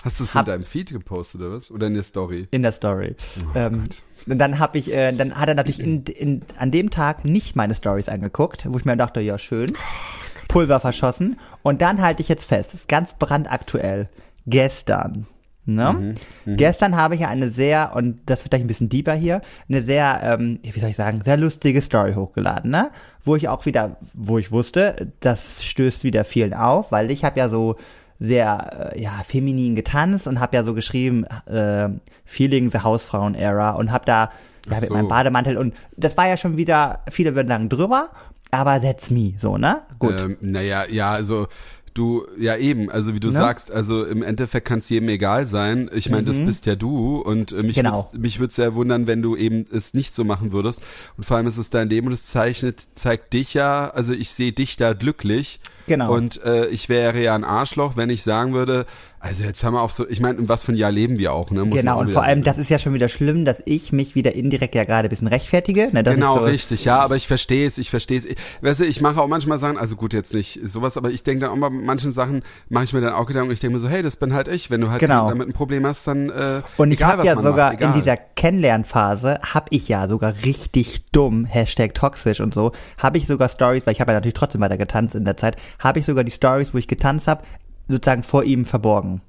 Hast 0.04 0.20
du 0.20 0.24
es 0.24 0.36
in 0.36 0.46
deinem 0.46 0.66
Feed 0.66 0.92
gepostet 0.92 1.42
oder 1.42 1.54
was? 1.54 1.72
Oder 1.72 1.88
in 1.88 1.96
der 1.96 2.04
Story? 2.04 2.48
In 2.52 2.62
der 2.62 2.74
Story. 2.74 3.16
Oh 3.42 3.58
ähm, 3.58 3.86
und 4.28 4.38
dann 4.38 4.60
habe 4.60 4.78
ich, 4.78 4.94
äh, 4.94 5.12
dann 5.12 5.34
hat 5.34 5.50
er 5.50 5.56
natürlich 5.56 5.80
in, 5.80 6.04
in, 6.04 6.44
an 6.60 6.70
dem 6.70 6.92
Tag 6.92 7.26
nicht 7.26 7.56
meine 7.56 7.76
Stories 7.76 8.08
angeguckt, 8.08 8.66
wo 8.70 8.78
ich 8.78 8.86
mir 8.86 8.96
dachte, 8.98 9.20
ja 9.22 9.40
schön, 9.40 9.72
Oh 9.72 10.25
Pulver 10.56 10.80
verschossen. 10.80 11.38
Und 11.64 11.82
dann 11.82 12.02
halte 12.02 12.22
ich 12.22 12.30
jetzt 12.30 12.46
fest, 12.46 12.70
das 12.72 12.82
ist 12.82 12.88
ganz 12.88 13.14
brandaktuell. 13.14 14.08
Gestern. 14.48 15.28
Ne? 15.66 16.16
Mhm, 16.46 16.58
Gestern 16.58 16.96
habe 16.96 17.16
ich 17.16 17.22
ja 17.22 17.28
eine 17.28 17.50
sehr, 17.50 17.94
und 17.96 18.20
das 18.28 18.42
wird 18.44 18.52
gleich 18.52 18.62
ein 18.62 18.68
bisschen 18.68 18.88
deeper 18.88 19.16
hier, 19.16 19.42
eine 19.68 19.82
sehr, 19.82 20.22
ähm, 20.24 20.60
wie 20.62 20.80
soll 20.80 20.92
ich 20.92 20.96
sagen, 20.96 21.22
sehr 21.26 21.38
lustige 21.38 21.82
Story 21.82 22.14
hochgeladen, 22.14 22.70
ne? 22.70 22.92
Wo 23.24 23.36
ich 23.36 23.50
auch 23.50 23.66
wieder, 23.66 23.98
wo 24.14 24.38
ich 24.38 24.52
wusste, 24.52 25.12
das 25.20 25.64
stößt 25.64 26.04
wieder 26.04 26.24
vielen 26.24 26.54
auf, 26.54 26.92
weil 26.92 27.10
ich 27.10 27.26
habe 27.26 27.40
ja 27.40 27.50
so 27.50 27.76
sehr, 28.20 28.94
äh, 28.94 29.02
ja, 29.02 29.24
feminin 29.26 29.76
getanzt 29.76 30.28
und 30.28 30.40
habe 30.40 30.56
ja 30.56 30.64
so 30.64 30.74
geschrieben, 30.76 31.26
äh, 31.48 31.90
Feeling 32.24 32.70
the 32.70 32.80
Hausfrauen-Era 32.80 33.72
und 33.72 33.92
habe 33.92 34.06
da, 34.06 34.30
ja, 34.70 34.74
Ach 34.76 34.82
mit 34.82 34.90
so. 34.90 34.94
meinem 34.94 35.08
Bademantel 35.08 35.58
und 35.58 35.74
das 35.98 36.16
war 36.16 36.28
ja 36.28 36.38
schon 36.38 36.58
wieder, 36.58 37.00
viele 37.10 37.36
würden 37.36 37.48
sagen 37.48 37.70
drüber, 37.70 38.10
aber 38.56 38.82
that's 38.82 39.10
me, 39.10 39.34
so, 39.38 39.58
ne? 39.58 39.82
Gut. 40.00 40.14
Ähm, 40.20 40.38
naja, 40.42 40.86
ja, 40.90 41.12
also 41.12 41.48
du, 41.94 42.26
ja 42.38 42.58
eben, 42.58 42.90
also 42.92 43.14
wie 43.16 43.20
du 43.22 43.28
Ne? 43.30 43.34
sagst, 43.34 43.72
also 43.72 44.04
im 44.06 44.22
Endeffekt 44.22 44.68
kann 44.68 44.80
es 44.80 44.90
jedem 44.90 45.08
egal 45.10 45.48
sein. 45.48 45.90
Ich 45.94 46.10
meine, 46.10 46.24
das 46.26 46.38
bist 46.40 46.66
ja 46.66 46.76
du 46.76 47.18
und 47.20 47.52
äh, 47.54 47.56
mich 47.64 47.78
Mhm. 47.78 47.82
Genau. 47.84 47.96
würd's, 47.98 48.14
mich 48.14 48.40
würde 48.40 48.54
sehr 48.54 48.76
wundern, 48.76 49.08
wenn 49.08 49.22
du 49.22 49.36
eben 49.38 49.66
es 49.72 49.94
nicht 49.94 50.14
so 50.14 50.24
machen 50.26 50.52
würdest. 50.52 50.82
Und 51.18 51.24
vor 51.26 51.38
allem 51.38 51.48
ist 51.48 51.58
es 51.58 51.70
dein 51.70 51.90
Leben 51.90 52.08
und 52.08 52.14
es 52.14 52.26
zeichnet, 52.28 52.82
zeigt 52.96 53.32
dich 53.34 53.54
ja, 53.54 53.90
also 53.90 54.12
ich 54.14 54.30
sehe 54.32 54.52
dich 54.52 54.76
da 54.76 54.94
glücklich. 54.94 55.60
Genau. 55.88 56.14
Und 56.14 56.44
äh, 56.44 56.68
ich 56.68 56.90
wäre 56.90 57.22
ja 57.22 57.36
ein 57.36 57.44
Arschloch, 57.44 57.96
wenn 57.96 58.10
ich 58.10 58.24
sagen 58.24 58.54
würde, 58.54 58.86
also 59.26 59.44
jetzt 59.44 59.64
haben 59.64 59.74
wir 59.74 59.82
auf 59.82 59.92
so, 59.92 60.08
ich 60.08 60.20
meine, 60.20 60.38
in 60.38 60.48
was 60.50 60.64
für 60.64 60.72
ein 60.72 60.76
Jahr 60.76 60.92
leben 60.92 61.18
wir 61.18 61.34
auch, 61.34 61.50
ne? 61.50 61.66
Muss 61.66 61.80
Genau, 61.80 61.96
auch 61.96 62.02
und 62.02 62.12
vor 62.12 62.22
allem, 62.22 62.44
das 62.44 62.60
ist 62.60 62.70
ja 62.70 62.78
schon 62.78 62.94
wieder 62.94 63.10
schlimm, 63.10 63.44
dass 63.44 63.60
ich 63.66 63.92
mich 63.92 64.14
wieder 64.14 64.36
indirekt 64.36 64.76
ja 64.76 64.84
gerade 64.84 65.08
ein 65.08 65.10
bisschen 65.10 65.28
rechtfertige. 65.28 65.90
Ne, 65.92 66.04
dass 66.04 66.14
Genau, 66.14 66.36
so, 66.36 66.42
richtig, 66.46 66.86
ja, 66.86 67.00
aber 67.00 67.16
ich 67.16 67.26
verstehe 67.26 67.66
es, 67.66 67.80
ich 67.80 67.90
verstehe 67.90 68.20
es. 68.20 68.28
Weißt 68.62 68.82
du, 68.82 68.86
ich 68.86 69.02
mache 69.02 69.20
auch 69.20 69.28
manchmal 69.28 69.58
Sachen, 69.58 69.78
also 69.80 69.96
gut, 69.96 70.14
jetzt 70.14 70.36
nicht 70.36 70.60
sowas, 70.64 70.96
aber 70.96 71.10
ich 71.10 71.24
denke 71.24 71.46
dann 71.46 71.50
auch 71.58 71.60
bei 71.60 71.72
manchen 71.72 72.14
Sachen, 72.14 72.44
mache 72.70 72.84
ich 72.84 72.94
mir 72.94 73.02
dann 73.02 73.14
auch 73.14 73.26
Gedanken 73.26 73.50
und 73.50 73.54
ich 73.54 73.60
denke 73.62 73.74
mir 73.74 73.80
so, 73.80 73.90
hey, 73.90 74.04
das 74.04 74.16
bin 74.16 74.32
halt 74.32 74.48
ich. 74.48 74.70
Wenn 74.70 74.82
du 74.82 74.92
halt 74.92 75.00
Genau. 75.00 75.28
damit 75.28 75.48
ein 75.48 75.54
Problem 75.54 75.88
hast, 75.88 76.06
dann 76.08 76.30
äh, 76.30 76.62
Und 76.78 76.92
ich 76.92 77.02
habe 77.02 77.26
ja 77.26 77.36
sogar 77.42 77.72
macht, 77.72 77.82
in 77.82 77.94
dieser 77.94 78.18
Kennenlernphase, 78.18 79.40
habe 79.42 79.66
ich 79.72 79.88
ja 79.88 80.08
sogar 80.08 80.36
richtig 80.44 81.06
dumm, 81.12 81.46
Hashtag 81.46 81.96
toxisch 81.96 82.42
und 82.42 82.54
so, 82.54 82.74
habe 83.00 83.18
ich 83.18 83.26
sogar 83.26 83.50
Stories, 83.50 83.88
weil 83.88 83.94
ich 83.94 84.02
habe 84.02 84.12
ja 84.12 84.18
natürlich 84.18 84.36
trotzdem 84.36 84.62
weiter 84.62 84.78
getanzt 84.78 85.16
in 85.16 85.26
der 85.26 85.38
Zeit, 85.38 85.56
habe 85.80 86.00
ich 86.00 86.06
sogar 86.06 86.24
die 86.24 86.32
Stories, 86.32 86.74
wo 86.74 86.78
ich 86.78 86.88
getanzt 86.88 87.28
habe, 87.28 87.44
sozusagen 87.88 88.24
vor 88.24 88.44
ihm 88.44 88.66
verborgen. 88.66 89.22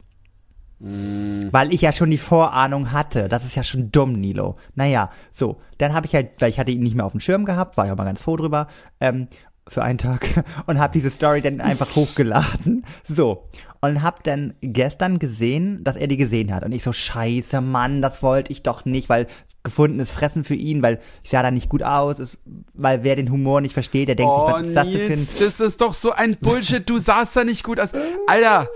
Mm. 0.78 1.48
Weil 1.50 1.72
ich 1.72 1.80
ja 1.82 1.92
schon 1.92 2.10
die 2.10 2.18
Vorahnung 2.18 2.92
hatte. 2.92 3.28
Das 3.28 3.44
ist 3.44 3.56
ja 3.56 3.64
schon 3.64 3.90
dumm, 3.90 4.12
Nilo. 4.12 4.56
Naja, 4.74 5.10
so. 5.32 5.60
Dann 5.78 5.94
habe 5.94 6.06
ich 6.06 6.14
halt, 6.14 6.40
weil 6.40 6.50
ich 6.50 6.58
hatte 6.58 6.70
ihn 6.70 6.82
nicht 6.82 6.94
mehr 6.94 7.06
auf 7.06 7.12
dem 7.12 7.20
Schirm 7.20 7.44
gehabt, 7.44 7.76
war 7.76 7.86
ja 7.86 7.94
mal 7.94 8.04
ganz 8.04 8.20
froh 8.20 8.36
drüber, 8.36 8.68
ähm, 9.00 9.28
für 9.68 9.82
einen 9.82 9.98
Tag 9.98 10.28
und 10.66 10.78
habe 10.78 10.92
diese 10.92 11.10
Story 11.10 11.40
dann 11.40 11.60
einfach 11.60 11.96
hochgeladen. 11.96 12.84
So. 13.04 13.48
Und 13.80 14.02
habe 14.02 14.18
dann 14.22 14.54
gestern 14.60 15.18
gesehen, 15.18 15.84
dass 15.84 15.96
er 15.96 16.08
die 16.08 16.16
gesehen 16.16 16.54
hat. 16.54 16.64
Und 16.64 16.72
ich 16.72 16.82
so, 16.82 16.92
scheiße, 16.92 17.60
Mann, 17.60 18.02
das 18.02 18.22
wollte 18.22 18.52
ich 18.52 18.62
doch 18.62 18.84
nicht, 18.84 19.08
weil 19.08 19.26
gefundenes 19.66 20.10
Fressen 20.10 20.44
für 20.44 20.54
ihn, 20.54 20.82
weil 20.82 21.00
ich 21.22 21.30
sah 21.30 21.42
da 21.42 21.50
nicht 21.50 21.68
gut 21.68 21.82
aus, 21.82 22.18
ist, 22.18 22.38
weil 22.74 23.02
wer 23.04 23.16
den 23.16 23.30
Humor 23.30 23.60
nicht 23.60 23.74
versteht, 23.74 24.08
der 24.08 24.14
denkt, 24.14 24.32
Oh, 24.34 24.50
was 24.50 24.66
ist 24.66 24.74
das 24.76 24.86
denn 24.88 25.28
das 25.40 25.60
ist 25.60 25.80
doch 25.80 25.92
so 25.94 26.12
ein 26.12 26.36
Bullshit. 26.40 26.88
Du 26.88 26.98
sahst 26.98 27.36
da 27.36 27.44
nicht 27.44 27.62
gut 27.64 27.78
aus. 27.80 27.90
Alter, 28.26 28.68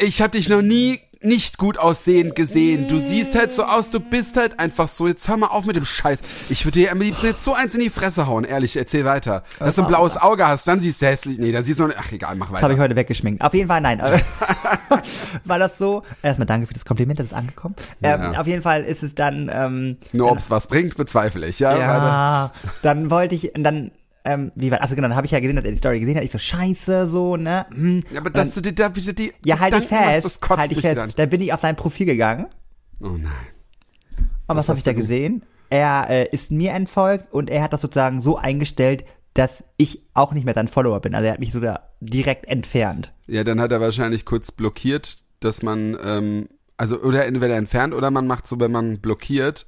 ich 0.00 0.22
habe 0.22 0.32
dich 0.32 0.48
noch 0.48 0.62
nie 0.62 1.00
nicht 1.22 1.58
gut 1.58 1.76
aussehend 1.78 2.34
gesehen. 2.34 2.88
Du 2.88 2.98
siehst 2.98 3.34
halt 3.36 3.52
so 3.52 3.64
aus, 3.64 3.90
du 3.90 4.00
bist 4.00 4.36
halt 4.38 4.58
einfach 4.58 4.88
so. 4.88 5.06
Jetzt 5.06 5.28
hör 5.28 5.36
mal 5.36 5.48
auf 5.48 5.66
mit 5.66 5.76
dem 5.76 5.84
Scheiß. 5.84 6.20
Ich 6.48 6.64
würde 6.64 6.78
dir 6.80 6.92
am 6.92 7.00
liebsten 7.00 7.26
jetzt 7.26 7.44
so 7.44 7.52
eins 7.52 7.74
in 7.74 7.80
die 7.80 7.90
Fresse 7.90 8.26
hauen. 8.26 8.44
Ehrlich, 8.44 8.76
erzähl 8.76 9.04
weiter. 9.04 9.44
Dass 9.58 9.74
du 9.76 9.82
ein 9.82 9.88
blaues 9.88 10.16
Auge 10.16 10.46
hast, 10.46 10.66
dann 10.66 10.80
siehst 10.80 11.02
du 11.02 11.06
hässlich. 11.06 11.38
Nee, 11.38 11.52
dann 11.52 11.62
siehst 11.62 11.78
du 11.78 11.86
noch, 11.86 11.94
ach 11.98 12.10
egal, 12.10 12.36
mach 12.36 12.50
Das 12.50 12.62
habe 12.62 12.72
ich 12.72 12.78
weiter. 12.78 12.84
heute 12.84 12.96
weggeschminkt. 12.96 13.42
Auf 13.42 13.52
jeden 13.52 13.68
Fall 13.68 13.80
nein. 13.82 14.00
War 15.44 15.58
das 15.58 15.76
so? 15.78 16.02
Erstmal 16.22 16.46
danke 16.46 16.66
für 16.66 16.74
das 16.74 16.84
Kompliment, 16.84 17.18
das 17.18 17.26
ist 17.28 17.34
angekommen. 17.34 17.74
Ähm, 18.02 18.32
Ja. 18.32 18.40
auf 18.40 18.46
jeden 18.46 18.62
Fall 18.62 18.82
ist 18.82 19.02
es 19.02 19.14
dann. 19.14 19.50
Ähm, 19.52 19.96
Nur 20.12 20.30
ob's 20.32 20.50
was 20.50 20.66
bringt, 20.68 20.96
bezweifle 20.96 21.46
ich. 21.46 21.58
Ja, 21.58 21.72
weiter. 21.72 21.82
ja, 21.82 22.52
dann 22.82 23.10
wollte 23.10 23.34
ich 23.34 23.52
dann. 23.54 23.90
Ähm, 24.24 24.52
wie 24.54 24.70
war, 24.70 24.82
also 24.82 24.94
genau, 24.94 25.08
dann 25.08 25.16
habe 25.16 25.26
ich 25.26 25.32
ja 25.32 25.40
gesehen, 25.40 25.56
dass 25.56 25.64
er 25.64 25.70
die 25.70 25.78
Story 25.78 26.00
gesehen 26.00 26.16
hat. 26.16 26.24
Ich 26.24 26.30
so, 26.30 26.38
scheiße, 26.38 27.08
so, 27.08 27.36
ne? 27.36 27.66
Hm. 27.72 28.02
Ja, 28.10 28.20
aber 28.20 28.26
Und 28.28 28.36
dass 28.36 28.54
du 28.54 28.60
dir 28.60 28.74
da 28.74 28.94
wieder 28.94 29.12
die 29.12 29.32
ja, 29.44 29.58
halt 29.58 29.72
dich 29.72 29.90
machst, 29.90 30.06
das 30.06 30.22
fest, 30.22 30.40
kotzt 30.40 30.60
halt 30.60 30.70
dich 30.70 30.80
fest. 30.80 30.98
an. 30.98 31.12
Da 31.16 31.26
bin 31.26 31.40
ich 31.40 31.52
auf 31.52 31.60
sein 31.60 31.76
Profil 31.76 32.06
gegangen. 32.06 32.46
Oh 33.00 33.08
nein. 33.08 33.32
Und 34.46 34.56
was 34.56 34.68
habe 34.68 34.78
ich 34.78 34.84
da 34.84 34.92
gesehen? 34.92 35.44
Er 35.70 36.10
äh, 36.10 36.28
ist 36.32 36.50
mir 36.50 36.72
entfolgt 36.72 37.32
und 37.32 37.48
er 37.48 37.62
hat 37.62 37.72
das 37.72 37.80
sozusagen 37.80 38.20
so 38.20 38.36
eingestellt, 38.36 39.04
dass 39.34 39.64
ich 39.76 40.02
auch 40.12 40.32
nicht 40.32 40.44
mehr 40.44 40.54
sein 40.54 40.68
Follower 40.68 41.00
bin. 41.00 41.14
Also 41.14 41.26
er 41.26 41.32
hat 41.34 41.40
mich 41.40 41.52
sogar 41.52 41.90
direkt 42.00 42.46
entfernt. 42.46 43.12
Ja, 43.26 43.44
dann 43.44 43.60
hat 43.60 43.70
er 43.70 43.80
wahrscheinlich 43.80 44.24
kurz 44.24 44.50
blockiert, 44.50 45.18
dass 45.38 45.62
man, 45.62 45.96
ähm, 46.04 46.48
also 46.76 47.00
oder 47.00 47.26
entweder 47.26 47.56
entfernt 47.56 47.94
oder 47.94 48.10
man 48.10 48.26
macht 48.26 48.46
so, 48.46 48.58
wenn 48.58 48.72
man 48.72 48.98
blockiert, 48.98 49.66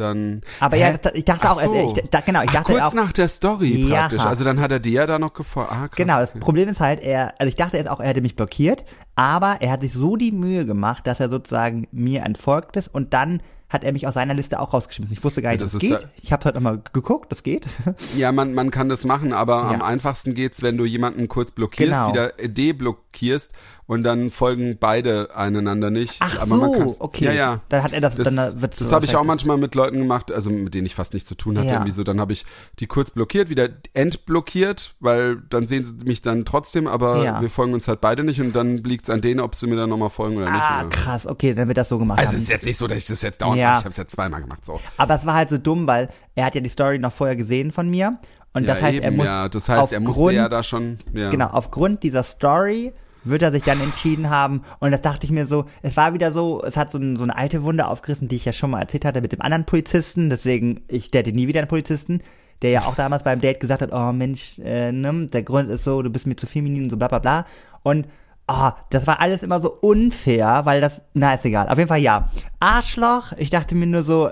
dann. 0.00 0.40
Aber 0.58 0.76
Hä? 0.76 0.80
ja, 0.80 1.10
ich 1.14 1.24
dachte 1.24 1.46
Ach 1.48 1.56
auch, 1.56 1.62
äh, 1.62 1.66
so. 1.66 1.94
ich, 1.96 2.10
da, 2.10 2.20
genau, 2.20 2.42
ich 2.42 2.48
Ach, 2.50 2.54
dachte 2.54 2.72
kurz 2.72 2.82
auch, 2.82 2.94
nach 2.94 3.12
der 3.12 3.28
Story 3.28 3.86
Ja. 3.88 4.00
praktisch. 4.00 4.24
Also 4.24 4.42
dann 4.42 4.60
hat 4.60 4.72
er 4.72 4.80
dir 4.80 4.92
ja 4.92 5.06
da 5.06 5.18
noch 5.18 5.32
gefolgt. 5.34 5.70
Ah, 5.70 5.88
krass. 5.88 5.96
Genau, 5.96 6.18
das 6.18 6.30
okay. 6.30 6.40
Problem 6.40 6.68
ist 6.68 6.80
halt, 6.80 7.00
er, 7.00 7.34
also 7.38 7.48
ich 7.48 7.56
dachte 7.56 7.76
jetzt 7.76 7.88
auch, 7.88 8.00
er 8.00 8.08
hätte 8.08 8.20
mich 8.22 8.34
blockiert, 8.34 8.84
aber 9.14 9.58
er 9.60 9.70
hat 9.72 9.82
sich 9.82 9.92
so 9.92 10.16
die 10.16 10.32
Mühe 10.32 10.64
gemacht, 10.66 11.06
dass 11.06 11.20
er 11.20 11.28
sozusagen 11.30 11.86
mir 11.92 12.22
entfolgt 12.24 12.76
ist 12.76 12.88
und 12.88 13.12
dann 13.14 13.42
hat 13.70 13.84
er 13.84 13.92
mich 13.92 14.06
aus 14.06 14.14
seiner 14.14 14.34
Liste 14.34 14.60
auch 14.60 14.74
rausgeschmissen. 14.74 15.16
Ich 15.16 15.24
wusste 15.24 15.40
gar 15.40 15.50
nicht, 15.50 15.62
das 15.62 15.72
ist 15.72 15.80
geht. 15.80 15.90
ja- 15.92 16.00
Ich 16.20 16.32
habe 16.32 16.44
halt 16.44 16.54
nochmal 16.56 16.82
geguckt, 16.92 17.32
das 17.32 17.42
geht. 17.42 17.66
Ja, 18.16 18.32
man, 18.32 18.52
man 18.52 18.70
kann 18.70 18.88
das 18.90 19.04
machen, 19.04 19.32
aber 19.32 19.62
am 19.64 19.80
Ja. 19.80 19.84
einfachsten 19.86 20.34
geht's, 20.34 20.60
wenn 20.62 20.76
du 20.76 20.84
jemanden 20.84 21.28
kurz 21.28 21.52
blockierst, 21.52 21.92
Genau. 21.92 22.12
wieder 22.12 22.32
deblockierst 22.46 23.52
und 23.86 24.02
dann 24.04 24.30
folgen 24.30 24.76
beide 24.78 25.34
einander 25.36 25.90
nicht. 25.90 26.16
Ach 26.20 26.40
aber 26.42 26.56
so, 26.56 26.96
okay. 27.00 27.24
Ja, 27.26 27.32
ja. 27.32 27.60
Dann 27.68 27.82
hat 27.82 27.92
er 27.92 28.00
das, 28.00 28.14
Das, 28.14 28.32
dann 28.34 28.60
wird 28.62 28.80
das 28.80 28.92
habe 28.92 29.04
ich 29.04 29.16
auch 29.16 29.24
manchmal 29.24 29.56
mit 29.56 29.74
Leuten 29.74 29.98
gemacht, 29.98 30.30
also 30.32 30.50
mit 30.50 30.74
denen 30.74 30.86
ich 30.86 30.94
fast 30.94 31.12
nichts 31.14 31.28
zu 31.28 31.34
tun 31.34 31.56
hatte. 31.58 31.68
Ja. 31.68 31.74
Irgendwie 31.74 31.90
so, 31.92 32.02
dann 32.04 32.20
habe 32.20 32.32
ich 32.32 32.44
die 32.78 32.86
kurz 32.86 33.10
blockiert, 33.10 33.50
wieder 33.50 33.68
entblockiert, 33.94 34.94
weil 35.00 35.36
dann 35.50 35.66
sehen 35.66 35.84
sie 35.84 36.06
mich 36.06 36.22
dann 36.22 36.44
trotzdem, 36.44 36.86
aber 36.86 37.24
Ja. 37.24 37.40
wir 37.40 37.50
folgen 37.50 37.74
uns 37.74 37.88
halt 37.88 38.00
beide 38.00 38.22
nicht 38.24 38.40
und 38.40 38.54
dann 38.54 38.78
liegt's 38.78 39.10
an 39.10 39.20
denen, 39.20 39.40
ob 39.40 39.54
sie 39.54 39.66
mir 39.66 39.76
dann 39.76 39.90
nochmal 39.90 40.10
folgen 40.10 40.36
oder 40.36 40.50
nicht. 40.50 40.62
Ah, 40.62 40.84
krass, 40.84 41.26
okay, 41.26 41.54
dann 41.54 41.68
wird 41.68 41.78
das 41.78 41.88
so 41.88 41.98
gemacht. 41.98 42.18
Also 42.18 42.30
haben. 42.30 42.36
es 42.36 42.42
ist 42.44 42.48
jetzt 42.48 42.66
nicht 42.66 42.76
so, 42.78 42.86
dass 42.86 42.98
ich 42.98 43.06
das 43.06 43.22
jetzt 43.22 43.42
dauernd 43.42 43.59
Ja. 43.60 43.72
Ich 43.74 43.78
habe 43.80 43.88
es 43.90 43.96
jetzt 43.96 44.12
zweimal 44.12 44.40
gemacht. 44.40 44.64
So. 44.64 44.80
Aber 44.96 45.14
es 45.14 45.24
war 45.26 45.34
halt 45.34 45.48
so 45.50 45.58
dumm, 45.58 45.86
weil 45.86 46.08
er 46.34 46.44
hat 46.46 46.54
ja 46.54 46.60
die 46.60 46.68
Story 46.68 46.98
noch 46.98 47.12
vorher 47.12 47.36
gesehen 47.36 47.72
von 47.72 47.88
mir. 47.88 48.18
Und 48.52 48.64
Ja, 48.64 48.74
das 48.74 48.82
heißt, 48.82 48.96
eben, 48.96 49.04
er 49.04 49.10
muss 49.12 49.26
ja. 49.26 49.48
Das 49.48 49.68
heißt, 49.68 49.92
er 49.92 50.00
musste 50.00 50.20
aufgrund- 50.20 50.34
ja 50.36 50.48
da 50.48 50.62
schon. 50.62 50.98
Ja. 51.12 51.30
Genau, 51.30 51.46
aufgrund 51.48 52.02
dieser 52.02 52.22
Story 52.24 52.92
wird 53.22 53.42
er 53.42 53.52
sich 53.52 53.62
dann 53.62 53.80
entschieden 53.80 54.30
haben. 54.30 54.62
Und 54.80 54.90
das 54.92 55.02
dachte 55.02 55.26
ich 55.26 55.30
mir 55.30 55.46
so, 55.46 55.66
es 55.82 55.96
war 55.96 56.14
wieder 56.14 56.32
so, 56.32 56.62
es 56.64 56.76
hat 56.76 56.90
so, 56.90 56.98
ein, 56.98 57.16
so 57.16 57.22
eine 57.22 57.36
alte 57.36 57.62
Wunde 57.62 57.86
aufgerissen, 57.86 58.28
die 58.28 58.36
ich 58.36 58.46
ja 58.46 58.52
schon 58.52 58.70
mal 58.70 58.80
erzählt 58.80 59.04
hatte 59.04 59.20
mit 59.20 59.32
dem 59.32 59.42
anderen 59.42 59.66
Polizisten. 59.66 60.30
Deswegen, 60.30 60.80
ich 60.88 61.10
date 61.10 61.34
nie 61.34 61.46
wieder 61.46 61.60
einen 61.60 61.68
Polizisten, 61.68 62.22
der 62.62 62.70
ja 62.70 62.80
auch 62.86 62.94
damals 62.94 63.22
beim 63.22 63.40
Date 63.40 63.60
gesagt 63.60 63.82
hat, 63.82 63.92
oh 63.92 64.12
Mensch, 64.12 64.58
äh, 64.64 64.90
ne, 64.90 65.26
der 65.26 65.42
Grund 65.42 65.68
ist 65.70 65.84
so, 65.84 66.00
du 66.02 66.10
bist 66.10 66.26
mir 66.26 66.36
zu 66.36 66.46
feminin 66.46 66.84
und 66.84 66.90
so 66.90 66.96
bla 66.96 67.08
bla 67.08 67.18
bla. 67.18 67.46
Und 67.82 68.06
oh, 68.50 68.70
das 68.90 69.06
war 69.06 69.20
alles 69.20 69.42
immer 69.42 69.60
so 69.60 69.70
unfair, 69.70 70.62
weil 70.64 70.80
das, 70.80 71.00
na 71.14 71.34
ist 71.34 71.44
egal. 71.44 71.68
Auf 71.68 71.78
jeden 71.78 71.88
Fall 71.88 72.00
ja. 72.00 72.28
Arschloch, 72.58 73.32
ich 73.36 73.50
dachte 73.50 73.74
mir 73.74 73.86
nur 73.86 74.02
so, 74.02 74.30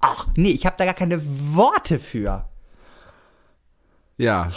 ach 0.00 0.26
nee, 0.36 0.50
ich 0.50 0.66
habe 0.66 0.76
da 0.78 0.84
gar 0.84 0.94
keine 0.94 1.20
Worte 1.54 1.98
für. 1.98 2.44
Ja. 4.20 4.52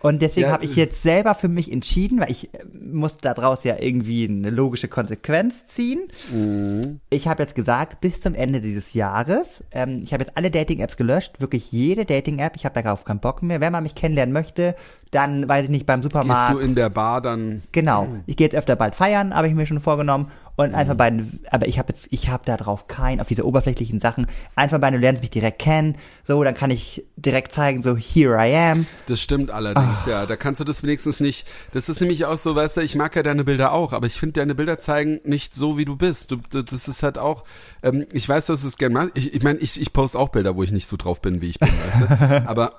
Und 0.00 0.22
deswegen 0.22 0.46
Ja, 0.48 0.52
habe 0.52 0.64
ich 0.64 0.76
jetzt 0.76 1.02
selber 1.02 1.34
für 1.34 1.48
mich 1.48 1.70
entschieden, 1.70 2.20
weil 2.20 2.30
ich 2.30 2.52
äh, 2.54 2.58
muss 2.72 3.16
daraus 3.18 3.64
ja 3.64 3.76
irgendwie 3.78 4.26
eine 4.28 4.50
logische 4.50 4.88
Konsequenz 4.88 5.66
ziehen. 5.66 6.08
Mhm. 6.32 7.00
Ich 7.10 7.28
habe 7.28 7.42
jetzt 7.42 7.54
gesagt, 7.54 8.00
bis 8.00 8.20
zum 8.20 8.34
Ende 8.34 8.60
dieses 8.60 8.94
Jahres, 8.94 9.64
ähm, 9.72 10.00
ich 10.02 10.12
habe 10.12 10.24
jetzt 10.24 10.36
alle 10.36 10.50
Dating-Apps 10.50 10.96
gelöscht, 10.96 11.40
wirklich 11.40 11.70
jede 11.72 12.04
Dating-App, 12.04 12.56
ich 12.56 12.64
habe 12.64 12.80
darauf 12.82 13.04
keinen 13.04 13.20
Bock 13.20 13.42
mehr. 13.42 13.60
Wenn 13.60 13.72
man 13.72 13.82
mich 13.82 13.94
kennenlernen 13.94 14.32
möchte, 14.32 14.74
dann 15.10 15.48
weiß 15.48 15.64
ich 15.64 15.70
nicht, 15.70 15.86
beim 15.86 16.00
Gehst 16.00 16.12
Supermarkt. 16.12 16.54
du 16.54 16.58
in 16.58 16.74
der 16.74 16.88
Bar 16.90 17.20
dann. 17.20 17.62
Genau. 17.72 18.08
Ich 18.26 18.36
gehe 18.36 18.46
jetzt 18.46 18.56
öfter 18.56 18.76
bald 18.76 18.94
feiern, 18.94 19.34
habe 19.34 19.48
ich 19.48 19.54
mir 19.54 19.66
schon 19.66 19.80
vorgenommen. 19.80 20.30
Und 20.56 20.74
einfach 20.74 20.94
Mhm. 20.94 20.96
bei, 20.98 21.12
aber 21.50 21.68
ich 21.68 21.78
habe 21.78 21.92
jetzt, 21.92 22.06
ich 22.10 22.28
habe 22.30 22.42
da 22.46 22.56
drauf 22.56 22.86
keinen, 22.88 23.20
auf 23.20 23.28
diese 23.28 23.44
oberflächlichen 23.46 24.00
Sachen. 24.00 24.26
Einfach 24.54 24.78
bei, 24.80 24.90
du 24.90 24.96
lernst 24.96 25.20
mich 25.20 25.30
direkt 25.30 25.58
kennen. 25.58 25.96
So, 26.26 26.42
dann 26.42 26.54
kann 26.54 26.70
ich 26.70 27.04
direkt 27.16 27.52
zeigen, 27.52 27.82
so, 27.82 27.94
here 27.96 28.36
I 28.38 28.54
am. 28.56 28.86
Das 29.06 29.20
stimmt 29.20 29.50
allerdings, 29.50 30.06
Ah. 30.06 30.10
ja. 30.10 30.26
Da 30.26 30.36
kannst 30.36 30.60
du 30.60 30.64
das 30.64 30.82
wenigstens 30.82 31.20
nicht. 31.20 31.46
Das 31.72 31.88
ist 31.90 32.00
nämlich 32.00 32.24
auch 32.24 32.38
so, 32.38 32.54
weißt 32.56 32.78
du, 32.78 32.80
ich 32.80 32.94
mag 32.96 33.14
ja 33.16 33.22
deine 33.22 33.44
Bilder 33.44 33.72
auch, 33.72 33.92
aber 33.92 34.06
ich 34.06 34.14
finde, 34.18 34.40
deine 34.40 34.54
Bilder 34.54 34.78
zeigen 34.78 35.20
nicht 35.24 35.54
so, 35.54 35.76
wie 35.76 35.84
du 35.84 35.94
bist. 35.96 36.30
Du, 36.30 36.38
das 36.50 36.88
ist 36.88 37.02
halt 37.02 37.18
auch, 37.18 37.42
ähm, 37.82 38.06
ich 38.12 38.26
weiß, 38.26 38.46
dass 38.46 38.62
du 38.62 38.68
es 38.68 38.78
gerne 38.78 38.94
machst. 38.94 39.10
Ich 39.14 39.34
ich, 39.34 39.42
mein, 39.42 39.58
ich, 39.60 39.78
ich 39.78 39.92
poste 39.92 40.18
auch 40.18 40.30
Bilder, 40.30 40.56
wo 40.56 40.62
ich 40.62 40.72
nicht 40.72 40.86
so 40.86 40.96
drauf 40.96 41.20
bin, 41.20 41.42
wie 41.42 41.50
ich 41.50 41.58
bin, 41.58 41.68
weißt 41.68 42.00
du. 42.00 42.46
Aber, 42.48 42.72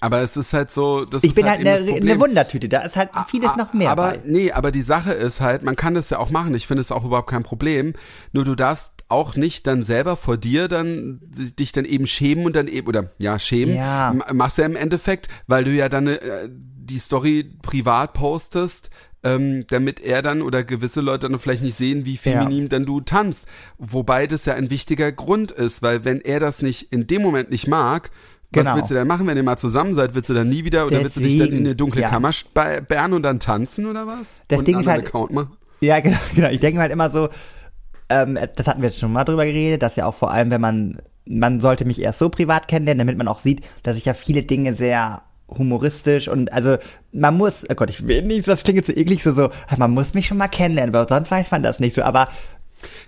aber 0.00 0.20
es 0.22 0.36
ist 0.36 0.52
halt 0.52 0.70
so, 0.70 1.04
das 1.04 1.22
Ich 1.22 1.30
ist 1.30 1.36
bin 1.36 1.48
halt 1.48 1.64
halt 1.64 1.82
eine, 1.82 1.94
eine 1.94 2.18
Wundertüte, 2.20 2.68
da 2.68 2.80
ist 2.80 2.96
halt 2.96 3.10
vieles 3.28 3.54
noch 3.56 3.74
mehr 3.74 3.90
Aber 3.90 4.10
bei. 4.12 4.20
nee, 4.24 4.50
aber 4.52 4.70
die 4.72 4.82
Sache 4.82 5.12
ist 5.12 5.40
halt, 5.40 5.62
man 5.62 5.76
kann 5.76 5.94
das 5.94 6.08
ja 6.10 6.18
auch 6.18 6.30
machen. 6.30 6.54
Ich 6.54 6.66
finde 6.66 6.80
es 6.80 6.90
auch 6.90 7.04
überhaupt 7.04 7.30
kein 7.30 7.42
Problem. 7.42 7.92
Nur 8.32 8.44
du 8.44 8.54
darfst 8.54 8.92
auch 9.08 9.36
nicht 9.36 9.66
dann 9.66 9.82
selber 9.82 10.16
vor 10.16 10.36
dir 10.36 10.68
dann 10.68 11.20
dich 11.58 11.72
dann 11.72 11.84
eben 11.84 12.06
schämen 12.06 12.46
und 12.46 12.56
dann 12.56 12.68
eben 12.68 12.86
oder 12.86 13.10
ja 13.18 13.38
schämen 13.38 13.74
Ja. 13.76 14.14
Machst 14.32 14.56
du 14.58 14.62
ja 14.62 14.68
im 14.68 14.76
Endeffekt, 14.76 15.28
weil 15.46 15.64
du 15.64 15.70
ja 15.72 15.88
dann 15.88 16.06
äh, 16.06 16.18
die 16.48 16.98
Story 16.98 17.50
privat 17.62 18.14
postest. 18.14 18.90
Ähm, 19.22 19.66
damit 19.68 20.00
er 20.00 20.22
dann 20.22 20.40
oder 20.40 20.64
gewisse 20.64 21.02
Leute 21.02 21.28
dann 21.28 21.38
vielleicht 21.38 21.62
nicht 21.62 21.76
sehen, 21.76 22.06
wie 22.06 22.16
feminin 22.16 22.70
dann 22.70 22.86
du 22.86 23.02
tanzt. 23.02 23.46
Wobei 23.76 24.26
das 24.26 24.46
ja 24.46 24.54
ein 24.54 24.70
wichtiger 24.70 25.12
Grund 25.12 25.52
ist, 25.52 25.82
weil 25.82 26.06
wenn 26.06 26.22
er 26.22 26.40
das 26.40 26.62
nicht 26.62 26.90
in 26.90 27.06
dem 27.06 27.20
Moment 27.20 27.50
nicht 27.50 27.68
mag, 27.68 28.10
was 28.52 28.64
Genau. 28.64 28.76
willst 28.76 28.90
du 28.90 28.94
dann 28.94 29.06
machen, 29.06 29.26
wenn 29.26 29.36
ihr 29.36 29.42
mal 29.42 29.56
zusammen 29.56 29.94
seid? 29.94 30.14
Willst 30.14 30.28
du 30.28 30.34
dann 30.34 30.48
nie 30.48 30.64
wieder 30.64 30.86
oder 30.86 31.02
willst 31.02 31.16
du 31.16 31.20
dich 31.20 31.36
dann 31.36 31.46
in 31.46 31.50
Deswegen, 31.52 31.66
eine 31.66 31.76
dunkle 31.76 32.02
ja. 32.02 32.08
Kammer 32.08 32.32
sperren 32.32 33.12
und 33.12 33.22
dann 33.22 33.38
tanzen 33.40 33.86
oder 33.86 34.06
was? 34.06 34.40
Das 34.48 34.58
und 34.60 34.68
Ding 34.68 34.78
ist 34.80 34.86
halt- 34.86 35.06
Account 35.06 35.32
machen? 35.32 35.56
Ja, 35.80 36.00
genau, 36.00 36.18
genau. 36.34 36.48
Ich 36.48 36.60
denke 36.60 36.80
halt 36.80 36.92
immer 36.92 37.10
so, 37.10 37.28
ähm, 38.08 38.38
das 38.56 38.66
hatten 38.66 38.82
wir 38.82 38.88
jetzt 38.88 38.98
schon 38.98 39.12
mal 39.12 39.24
drüber 39.24 39.44
geredet, 39.46 39.82
dass 39.82 39.96
ja 39.96 40.06
auch 40.06 40.14
vor 40.14 40.30
allem, 40.32 40.50
wenn 40.50 40.60
man, 40.60 40.98
man 41.26 41.60
sollte 41.60 41.84
mich 41.84 42.00
erst 42.00 42.18
so 42.18 42.28
privat 42.28 42.66
kennenlernen, 42.68 42.98
damit 43.06 43.16
man 43.18 43.28
auch 43.28 43.38
sieht, 43.38 43.62
dass 43.82 43.96
ich 43.96 44.04
ja 44.04 44.14
viele 44.14 44.42
Dinge 44.42 44.74
sehr 44.74 45.22
humoristisch 45.48 46.28
und 46.28 46.52
also 46.52 46.76
man 47.12 47.36
muss, 47.36 47.64
oh 47.68 47.74
Gott, 47.74 47.90
ich 47.90 48.06
will 48.06 48.22
nicht, 48.22 48.46
das 48.46 48.62
klingt 48.62 48.84
so 48.84 48.92
eklig, 48.92 49.22
so, 49.22 49.32
so, 49.32 49.50
man 49.78 49.90
muss 49.90 50.14
mich 50.14 50.26
schon 50.26 50.38
mal 50.38 50.48
kennenlernen, 50.48 50.92
weil 50.94 51.08
sonst 51.08 51.30
weiß 51.30 51.50
man 51.50 51.62
das 51.62 51.80
nicht 51.80 51.96
so, 51.96 52.02
aber 52.02 52.28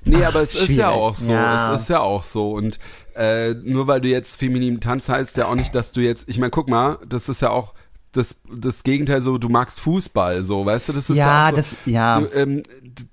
Nee, 0.05 0.25
aber 0.25 0.43
es 0.43 0.55
ist 0.55 0.77
ja 0.77 0.91
auch 0.91 1.15
so. 1.15 1.33
Ja. 1.33 1.75
Es 1.75 1.83
ist 1.83 1.89
ja 1.89 2.01
auch 2.01 2.23
so. 2.25 2.53
Und 2.53 2.79
äh, 3.17 3.55
nur 3.55 3.87
weil 3.87 4.01
du 4.01 4.09
jetzt 4.09 4.37
feminin 4.37 4.81
tanzt, 4.81 5.09
heißt 5.09 5.37
ja 5.37 5.47
auch 5.47 5.55
nicht, 5.55 5.75
dass 5.75 5.93
du 5.93 6.01
jetzt. 6.01 6.29
Ich 6.29 6.39
meine, 6.39 6.51
guck 6.51 6.69
mal, 6.69 6.99
das 7.09 7.29
ist 7.29 7.43
ja 7.43 7.51
auch 7.51 7.75
das, 8.13 8.37
das 8.55 8.83
Gegenteil 8.85 9.23
so, 9.23 9.39
du 9.39 9.49
magst 9.49 9.81
Fußball, 9.81 10.43
so, 10.43 10.65
weißt 10.67 10.89
du, 10.91 10.93
das 10.93 11.11
ist 11.11 11.17
Ja, 11.17 11.49
so, 11.51 11.57
das- 11.57 11.75
ja. 11.87 12.21
Du, 12.21 12.27
ähm, 12.37 12.63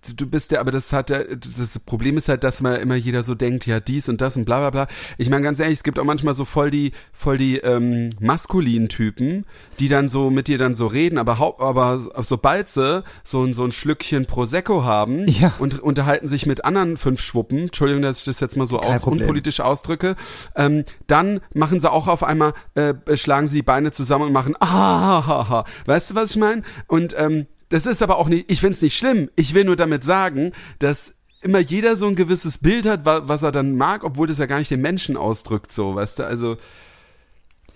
du, 0.06 0.14
du 0.14 0.26
bist 0.28 0.52
ja, 0.52 0.60
aber 0.60 0.72
das 0.72 0.92
hat 0.94 1.10
ja, 1.10 1.20
das 1.24 1.80
Problem 1.80 2.18
ist 2.18 2.28
halt, 2.30 2.44
dass 2.44 2.62
man 2.62 2.76
immer 2.76 2.96
jeder 2.96 3.24
so 3.24 3.34
denkt, 3.36 3.66
ja, 3.66 3.80
dies 3.80 4.10
und 4.10 4.20
das 4.22 4.36
und 4.36 4.46
bla 4.46 4.60
bla 4.60 4.70
bla. 4.70 4.88
Ich 5.18 5.30
meine, 5.30 5.42
ganz 5.44 5.60
ehrlich, 5.60 5.80
es 5.80 5.84
gibt 5.84 6.00
auch 6.00 6.04
manchmal 6.04 6.34
so 6.34 6.44
voll 6.46 6.70
die, 6.70 6.92
voll 7.14 7.38
die 7.38 7.58
ähm, 7.58 8.10
maskulinen 8.20 8.90
Typen, 8.90 9.46
die 9.80 9.88
dann 9.88 10.10
so 10.10 10.30
mit 10.30 10.48
dir 10.48 10.58
dann 10.58 10.76
so 10.76 10.88
reden, 10.88 11.18
aber 11.18 11.40
haupt, 11.40 11.62
aber 11.62 12.00
sobald 12.22 12.68
sie 12.70 13.04
so 13.24 13.44
ein, 13.44 13.54
so 13.54 13.64
ein 13.64 13.72
Schlückchen 13.72 14.26
Prosecco 14.26 14.84
haben 14.84 15.28
Ja. 15.30 15.54
und 15.60 15.80
unterhalten 15.80 16.28
sich 16.28 16.46
mit 16.46 16.66
anderen 16.66 16.98
fünf 16.98 17.22
Schwuppen, 17.22 17.60
Entschuldigung, 17.60 18.02
dass 18.02 18.20
ich 18.20 18.26
das 18.26 18.40
jetzt 18.42 18.58
mal 18.58 18.66
so 18.68 18.80
aus 18.80 19.04
unpolitisch 19.06 19.62
ausdrücke, 19.62 20.16
ähm, 20.56 20.84
dann 21.08 21.40
machen 21.54 21.80
sie 21.80 21.90
auch 21.90 22.08
auf 22.08 22.24
einmal, 22.24 22.54
äh, 22.76 22.94
schlagen 23.16 23.48
sie 23.48 23.56
die 23.56 23.64
Beine 23.64 23.92
zusammen 23.92 24.26
und 24.26 24.34
machen, 24.34 24.56
ah, 24.60 24.89
ha, 24.90 25.66
weißt 25.86 26.12
du, 26.12 26.16
was 26.16 26.32
ich 26.32 26.38
meine? 26.38 26.64
Und 26.88 27.16
ähm, 27.18 27.48
das 27.70 27.86
ist 27.86 28.02
aber 28.02 28.18
auch 28.18 28.28
nicht, 28.28 28.52
ich 28.52 28.62
find's 28.62 28.82
nicht 28.82 28.98
schlimm. 28.98 29.30
Ich 29.36 29.54
will 29.54 29.64
nur 29.64 29.76
damit 29.76 30.04
sagen, 30.04 30.52
dass 30.80 31.14
immer 31.42 31.60
jeder 31.60 31.96
so 31.96 32.08
ein 32.08 32.16
gewisses 32.16 32.58
Bild 32.58 32.86
hat, 32.86 33.06
wa 33.06 33.22
was 33.26 33.44
er 33.44 33.52
dann 33.52 33.76
mag, 33.76 34.04
obwohl 34.04 34.28
das 34.28 34.40
ja 34.40 34.46
gar 34.46 34.60
nicht 34.60 34.72
den 34.72 34.82
Menschen 34.82 35.16
ausdrückt, 35.16 35.72
so, 35.72 35.96
weißt 35.96 36.20
du, 36.20 36.24
also, 36.26 36.58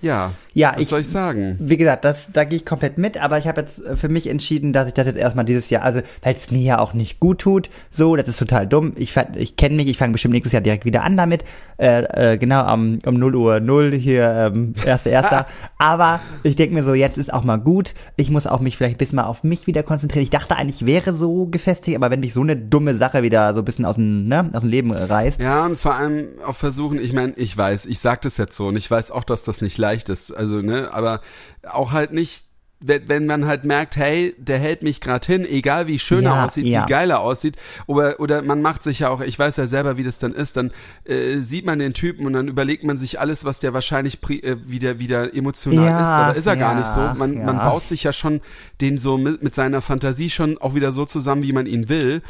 ja, 0.04 0.34
Ja, 0.54 0.74
was 0.76 0.82
ich- 0.84 0.88
soll 0.90 1.00
ich 1.02 1.10
sagen? 1.10 1.56
Wie 1.60 1.78
gesagt, 1.78 2.06
das, 2.06 2.28
da 2.32 2.44
gehe 2.44 2.58
ich 2.58 2.66
komplett 2.66 3.00
mit, 3.00 3.18
aber 3.18 3.40
ich 3.40 3.48
habe 3.48 3.62
jetzt 3.62 3.82
für 3.96 4.10
mich 4.10 4.28
entschieden, 4.30 4.72
dass 4.74 4.88
ich 4.88 4.94
das 4.94 5.08
jetzt 5.08 5.18
erstmal 5.18 5.46
dieses 5.46 5.70
Jahr, 5.72 5.82
also 5.84 6.02
weil 6.22 6.36
es 6.36 6.52
mir 6.52 6.62
ja 6.62 6.78
auch 6.80 6.94
nicht 6.94 7.20
gut 7.20 7.40
tut, 7.40 7.70
so, 7.90 8.16
das 8.16 8.28
ist 8.28 8.38
total 8.38 8.68
dumm. 8.68 8.92
Ich, 8.96 9.16
ich 9.36 9.56
kenne 9.56 9.76
mich, 9.76 9.88
ich 9.88 9.98
fange 9.98 10.12
bestimmt 10.12 10.34
nächstes 10.34 10.52
Jahr 10.54 10.62
direkt 10.62 10.86
wieder 10.86 11.04
an 11.04 11.18
damit. 11.18 11.44
Äh, 11.80 12.34
äh, 12.34 12.38
genau, 12.38 12.72
um, 12.72 13.00
um 13.06 13.16
0 13.18 13.36
Uhr 13.36 13.60
0 13.60 13.94
hier, 13.94 14.52
ähm, 14.54 14.74
erster, 14.86 15.10
erster. 15.10 15.48
aber 15.80 16.20
ich 16.44 16.56
denke 16.56 16.76
mir 16.76 16.84
so, 16.84 16.94
jetzt 16.94 17.18
ist 17.18 17.34
auch 17.34 17.44
mal 17.44 17.58
gut. 17.58 17.94
Ich 18.16 18.30
muss 18.30 18.46
auch 18.46 18.60
mich 18.60 18.78
vielleicht 18.78 18.96
ein 18.96 19.00
bisschen 19.00 19.16
mal 19.16 19.24
auf 19.26 19.44
mich 19.44 19.66
wieder 19.66 19.82
konzentrieren. 19.82 20.24
Ich 20.24 20.30
dachte 20.30 20.56
eigentlich, 20.56 20.82
ich 20.82 20.86
wäre 20.86 21.14
so 21.16 21.46
gefestigt, 21.48 21.98
aber 21.98 22.12
wenn 22.12 22.20
mich 22.20 22.34
so 22.34 22.42
eine 22.42 22.56
dumme 22.56 22.94
Sache 22.94 23.24
wieder 23.24 23.54
so 23.56 23.62
ein 23.62 23.66
bisschen 23.66 23.86
aus 23.86 23.96
dem, 23.96 24.28
ne, 24.28 24.50
aus 24.54 24.62
dem 24.62 24.70
Leben 24.70 24.92
reißt. 24.92 25.42
Ja, 25.42 25.66
und 25.66 25.80
vor 25.80 25.96
allem 25.96 26.28
auch 26.46 26.56
versuchen, 26.56 27.00
ich 27.00 27.14
meine, 27.14 27.34
ich 27.38 27.58
weiß, 27.58 27.86
ich 27.88 28.00
sag 28.00 28.22
das 28.22 28.38
jetzt 28.38 28.56
so 28.56 28.68
und 28.68 28.76
ich 28.76 28.90
weiß 28.90 29.10
auch, 29.12 29.24
dass 29.24 29.44
das 29.44 29.62
nicht 29.62 29.78
leicht 29.78 29.93
ist, 30.10 30.32
also, 30.32 30.62
ne, 30.62 30.90
aber 30.92 31.22
auch 31.64 31.92
halt 31.92 32.14
nicht, 32.14 32.46
wenn, 32.86 33.26
man 33.26 33.46
halt 33.46 33.64
merkt, 33.64 33.96
hey, 33.96 34.36
der 34.38 34.60
hält 34.60 34.84
mich 34.84 35.00
gerade 35.00 35.26
hin, 35.26 35.46
egal 35.46 35.88
wie 35.88 36.00
schön 36.00 36.24
Ja, 36.24 36.36
er 36.36 36.46
aussieht, 36.46 36.66
ja. 36.66 36.84
wie 36.84 36.90
geil 36.90 37.12
er 37.12 37.22
aussieht, 37.22 37.56
oder, 37.88 38.20
oder 38.20 38.42
man 38.42 38.62
macht 38.62 38.84
sich 38.84 39.00
ja 39.00 39.10
auch, 39.10 39.22
ich 39.22 39.40
weiß 39.40 39.56
ja 39.58 39.68
selber, 39.68 39.96
wie 39.96 40.04
das 40.04 40.20
dann 40.20 40.34
ist, 40.34 40.58
dann 40.58 40.72
äh, 41.06 41.38
sieht 41.38 41.66
man 41.66 41.80
den 41.80 41.94
Typen 41.94 42.26
und 42.26 42.34
dann 42.34 42.48
überlegt 42.48 42.84
man 42.84 42.98
sich 42.98 43.20
alles, 43.20 43.46
was 43.46 43.60
der 43.60 43.74
wahrscheinlich 43.74 44.20
äh, 44.30 44.58
wieder, 44.66 45.00
wieder 45.00 45.34
emotional 45.34 45.86
Ja, 45.86 46.02
ist, 46.02 46.08
aber 46.08 46.36
ist 46.36 46.46
er 46.46 46.58
gar 46.58 46.76
nicht 46.76 46.90
so. 46.90 47.00
Man, 47.00 47.46
man 47.46 47.58
baut 47.58 47.88
sich 47.88 48.04
ja 48.04 48.12
schon 48.12 48.42
den 48.82 48.98
so 48.98 49.18
mit, 49.18 49.44
mit 49.44 49.56
seiner 49.56 49.82
Fantasie 49.82 50.30
schon 50.30 50.58
auch 50.58 50.76
wieder 50.76 50.92
so 50.92 51.06
zusammen, 51.06 51.44
wie 51.44 51.54
man 51.54 51.66
ihn 51.66 51.88
will. 51.88 52.22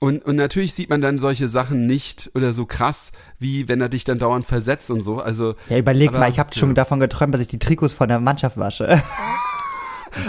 Und, 0.00 0.24
und 0.24 0.36
natürlich 0.36 0.74
sieht 0.74 0.90
man 0.90 1.00
dann 1.00 1.18
solche 1.18 1.48
Sachen 1.48 1.86
nicht 1.86 2.30
oder 2.34 2.52
so 2.52 2.66
krass, 2.66 3.10
wie 3.40 3.66
wenn 3.66 3.80
er 3.80 3.88
dich 3.88 4.04
dann 4.04 4.20
dauernd 4.20 4.46
versetzt 4.46 4.90
und 4.90 5.02
so. 5.02 5.20
Also 5.20 5.56
Ja, 5.68 5.78
überleg 5.78 6.10
Aber, 6.10 6.20
mal, 6.20 6.30
ich 6.30 6.38
habe 6.38 6.54
schon 6.54 6.70
ja. 6.70 6.74
davon 6.74 7.00
geträumt, 7.00 7.34
dass 7.34 7.40
ich 7.40 7.48
die 7.48 7.58
Trikots 7.58 7.94
von 7.94 8.08
der 8.08 8.20
Mannschaft 8.20 8.56
wasche. 8.56 9.02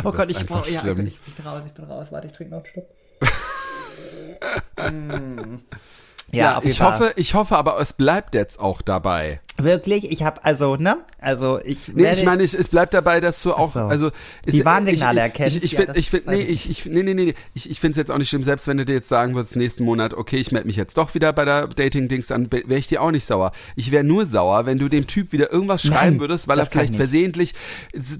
oh 0.03 0.11
Gott, 0.11 0.29
ich 0.29 0.43
brauche, 0.45 0.69
ja, 0.71 0.83
ich 0.83 0.93
bin 1.21 1.45
raus, 1.45 1.63
ich 1.67 1.73
bin 1.73 1.85
raus, 1.85 2.11
warte, 2.11 2.27
ich 2.27 2.33
trinke 2.33 2.55
noch 2.55 2.63
einen 2.63 2.65
Schluck. 2.65 2.85
Ja, 6.31 6.57
jeden 6.59 6.71
ich 6.71 6.77
Fall. 6.77 6.93
hoffe, 6.93 7.13
ich 7.15 7.33
hoffe 7.33 7.55
aber, 7.57 7.79
es 7.79 7.93
bleibt 7.93 8.35
jetzt 8.35 8.59
auch 8.59 8.81
dabei. 8.81 9.39
Wirklich, 9.57 10.09
ich 10.11 10.23
habe 10.23 10.43
also, 10.45 10.75
ne? 10.77 10.97
Also 11.19 11.59
ich 11.63 11.89
Nee, 11.93 12.13
ich 12.13 12.23
meine, 12.23 12.43
ich, 12.43 12.53
es 12.53 12.69
bleibt 12.69 12.93
dabei, 12.93 13.19
dass 13.19 13.41
du 13.43 13.53
auch, 13.53 13.73
so. 13.73 13.79
also 13.81 14.11
Die 14.47 14.59
ist- 14.59 14.65
Warnsignale 14.65 15.17
ich, 15.17 15.23
erkennst, 15.23 15.57
Ich, 15.57 15.63
ich, 15.63 15.71
ja, 15.73 15.77
find, 15.79 15.89
das 15.89 15.97
ich 15.97 16.09
finde, 16.09 16.27
weiß 16.27 16.37
nee, 16.37 16.43
ich 16.43 16.69
ich, 16.69 16.85
ich, 16.85 16.91
nee, 16.93 17.03
nee, 17.03 17.13
nee, 17.13 17.33
ich, 17.53 17.69
ich 17.69 17.79
finde 17.79 17.91
es 17.91 17.97
jetzt 17.97 18.11
auch 18.11 18.17
nicht 18.17 18.29
schlimm, 18.29 18.43
selbst 18.43 18.67
wenn 18.67 18.77
du 18.77 18.85
dir 18.85 18.93
jetzt 18.93 19.09
sagen 19.09 19.35
würdest, 19.35 19.55
nächsten 19.57 19.83
Monat, 19.83 20.13
okay, 20.13 20.37
ich 20.37 20.51
melde 20.53 20.67
mich 20.67 20.77
jetzt 20.77 20.97
doch 20.97 21.13
wieder 21.13 21.33
bei 21.33 21.43
der 21.45 21.67
Dating-Dings, 21.67 22.27
dann 22.27 22.49
wäre 22.51 22.75
ich 22.77 22.87
dir 22.87 23.01
auch 23.01 23.11
nicht 23.11 23.25
sauer. 23.25 23.51
Ich 23.75 23.91
wäre 23.91 24.03
nur 24.05 24.25
sauer, 24.25 24.65
wenn 24.65 24.77
du 24.77 24.87
dem 24.87 25.07
Typ 25.07 25.33
wieder 25.33 25.51
irgendwas 25.51 25.81
schreiben 25.81 26.11
Nein, 26.11 26.19
würdest, 26.21 26.47
weil 26.47 26.57
er 26.59 26.63
ich 26.63 26.69
vielleicht 26.69 26.95
versehentlich 26.95 27.53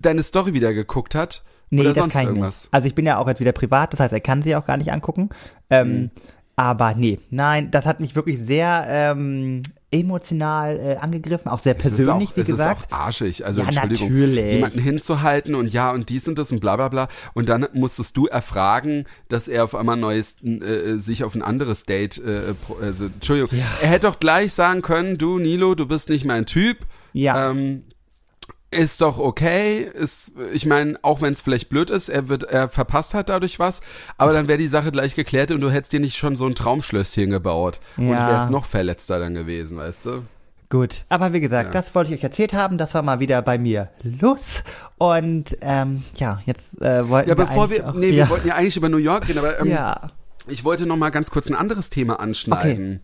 deine 0.02 0.24
Story 0.24 0.54
wieder 0.54 0.74
geguckt 0.74 1.16
hat. 1.16 1.44
nee, 1.70 1.84
das 1.84 1.96
sonst 1.96 2.12
kann 2.14 2.24
ich 2.24 2.28
irgendwas. 2.30 2.64
nicht. 2.64 2.74
Also 2.74 2.88
ich 2.88 2.96
bin 2.96 3.06
ja 3.06 3.18
auch 3.18 3.28
jetzt 3.30 3.40
wieder 3.40 3.52
privat, 3.54 3.94
das 3.94 4.00
heißt, 4.02 4.12
er 4.14 4.20
kann 4.20 4.42
sie 4.42 4.56
auch 4.58 4.66
gar 4.66 4.76
nicht 4.78 4.92
angucken. 4.92 5.30
Ähm, 5.70 5.90
Mhm. 5.90 6.12
Aber 6.60 6.94
nee, 6.94 7.20
nein, 7.30 7.72
das 7.72 7.86
hat 7.86 8.02
mich 8.02 8.16
wirklich 8.16 8.38
sehr 8.38 8.84
ähm, 8.90 9.62
emotional 9.92 10.78
äh, 10.78 10.96
angegriffen, 10.98 11.48
auch 11.50 11.62
sehr 11.62 11.74
Es 11.78 11.86
ist 11.86 11.96
persönlich, 11.96 12.30
auch, 12.30 12.36
wie 12.36 12.42
es 12.42 12.48
gesagt. 12.48 12.82
ist 12.82 12.92
auch 12.92 12.98
arschig, 13.00 13.46
also 13.46 13.62
Ja, 13.62 13.68
Entschuldigung, 13.68 14.10
natürlich. 14.12 14.52
jemanden 14.52 14.80
hinzuhalten 14.80 15.56
und 15.56 15.72
ja 15.72 15.92
und 15.92 16.10
dies 16.10 16.28
und 16.28 16.38
das 16.38 16.52
und 16.52 16.60
bla 16.60 16.76
bla 16.76 16.90
bla 16.90 17.08
und 17.34 17.48
dann 17.48 17.66
musstest 17.74 18.18
du 18.18 18.26
erfragen, 18.28 19.06
dass 19.30 19.48
er 19.48 19.64
auf 19.64 19.74
einmal 19.74 19.96
neues, 19.96 20.36
äh, 20.44 20.98
sich 20.98 21.24
auf 21.24 21.34
ein 21.34 21.42
anderes 21.42 21.86
Date, 21.86 22.18
äh, 22.18 22.54
also 22.82 23.06
Entschuldigung, 23.06 23.58
Ja. 23.58 23.66
er 23.82 23.88
hätte 23.88 24.08
doch 24.08 24.20
gleich 24.20 24.52
sagen 24.54 24.82
können, 24.82 25.18
du 25.18 25.40
Nilo, 25.40 25.76
du 25.76 25.88
bist 25.88 26.10
nicht 26.10 26.26
mein 26.26 26.46
Typ, 26.46 26.80
Ja. 27.14 27.52
ähm, 27.52 27.84
ist 28.72 29.02
doch 29.02 29.18
okay, 29.18 29.90
ist, 29.94 30.32
ich 30.54 30.66
meine, 30.66 30.98
auch 31.02 31.22
wenn 31.22 31.34
es 31.34 31.42
vielleicht 31.42 31.70
blöd 31.70 31.90
ist, 31.90 32.08
er 32.10 32.30
wird, 32.30 32.44
er 32.44 32.70
verpasst 32.70 33.14
hat 33.16 33.30
dadurch 33.30 33.58
was, 33.60 33.82
aber 34.18 34.32
dann 34.34 34.48
wäre 34.48 34.58
die 34.60 34.68
Sache 34.68 34.92
gleich 34.92 35.16
geklärt 35.16 35.52
und 35.52 35.62
du 35.62 35.72
hättest 35.72 35.92
dir 35.94 36.00
nicht 36.00 36.18
schon 36.18 36.36
so 36.36 36.46
ein 36.46 36.54
Traumschlösschen 36.56 37.32
gebaut 37.32 37.80
und 37.98 38.10
Ja. 38.10 38.28
wärst 38.28 38.52
noch 38.52 38.66
verletzter 38.66 39.20
dann 39.20 39.34
gewesen, 39.34 39.78
weißt 39.78 40.06
du? 40.06 40.22
Gut, 40.70 41.04
aber 41.10 41.34
wie 41.34 41.40
gesagt, 41.40 41.74
das 41.74 41.96
wollte 41.96 42.12
ich 42.14 42.20
euch 42.20 42.24
erzählt 42.24 42.54
haben. 42.54 42.78
Das 42.78 42.94
war 42.94 43.02
mal 43.02 43.20
wieder 43.20 43.42
bei 43.42 43.58
mir 43.58 43.90
los. 44.04 44.62
Und 45.00 45.58
ähm, 45.62 46.04
ja, 46.18 46.44
jetzt 46.46 46.80
äh, 46.80 47.10
wollten 47.10 47.28
Ja, 47.28 47.36
wir 47.36 47.44
bevor 47.44 47.64
eigentlich 47.64 47.80
wir, 47.80 47.90
auch, 47.90 47.94
nee, 47.96 48.12
ja, 48.12 48.26
wir 48.26 48.30
wollten 48.30 48.48
ja 48.50 48.54
eigentlich 48.54 48.78
über 48.78 48.88
New 48.88 48.98
York 48.98 49.28
reden, 49.28 49.40
aber 49.40 49.60
ähm, 49.60 49.72
ja, 49.72 50.12
ich 50.48 50.64
wollte 50.64 50.86
noch 50.86 50.96
mal 50.96 51.10
ganz 51.10 51.32
kurz 51.32 51.48
ein 51.48 51.56
anderes 51.56 51.90
Thema 51.90 52.20
anschneiden. 52.20 53.02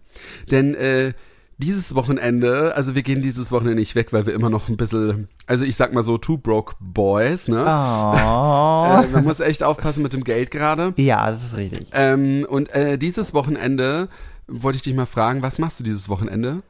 Denn 0.52 0.76
äh, 0.76 1.14
dieses 1.58 1.96
Wochenende, 1.96 2.76
also 2.76 2.96
wir 2.96 3.04
gehen 3.04 3.22
dieses 3.22 3.52
Wochenende 3.52 3.80
nicht 3.80 3.96
weg, 3.96 4.12
weil 4.12 4.26
wir 4.26 4.34
immer 4.34 4.50
noch 4.50 4.68
ein 4.68 4.78
bisschen, 4.78 5.30
also 5.48 5.64
ich 5.64 5.76
sag 5.76 5.94
mal 5.94 6.04
so, 6.04 6.18
two 6.18 6.38
broke 6.38 6.76
boys, 6.80 7.48
ne? 7.48 7.62
oh. 7.66 8.16
Äh, 8.86 9.08
man 9.08 9.24
muss 9.24 9.40
echt 9.40 9.64
aufpassen 9.64 10.04
mit 10.04 10.14
dem 10.14 10.24
Geld 10.24 10.52
gerade. 10.52 10.94
ja, 10.98 11.30
das 11.32 11.44
ist 11.44 11.58
richtig. 11.58 11.88
Ähm, 11.94 12.46
und 12.48 12.70
äh, 12.74 12.98
dieses 12.98 13.34
Wochenende 13.34 14.10
wollte 14.48 14.78
ich 14.78 14.84
dich 14.84 14.94
mal 14.94 15.06
fragen, 15.06 15.42
was 15.42 15.58
machst 15.58 15.80
du 15.80 15.84
dieses 15.84 16.08
Wochenende? 16.10 16.62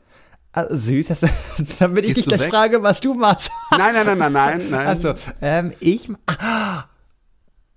Also, 0.51 0.77
süß, 0.77 1.07
dass, 1.07 1.19
damit 1.79 2.05
ich 2.05 2.13
Gehst 2.13 2.17
dich 2.17 2.25
gleich 2.27 2.39
weg? 2.41 2.49
frage, 2.49 2.83
was 2.83 3.01
du 3.01 3.13
machst. 3.13 3.51
Nein, 3.71 3.93
nein, 3.93 4.05
nein, 4.05 4.17
nein, 4.17 4.31
nein, 4.33 4.61
nein. 4.69 4.87
Also, 4.87 5.13
ähm, 5.41 5.73
ich, 5.81 6.09
ah, 6.27 6.85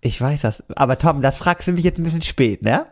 ich 0.00 0.20
weiß 0.20 0.42
das, 0.42 0.62
aber 0.76 0.98
Tom, 0.98 1.20
das 1.20 1.36
fragst 1.38 1.66
du 1.66 1.72
mich 1.72 1.84
jetzt 1.84 1.98
ein 1.98 2.04
bisschen 2.04 2.22
spät, 2.22 2.62
ne? 2.62 2.86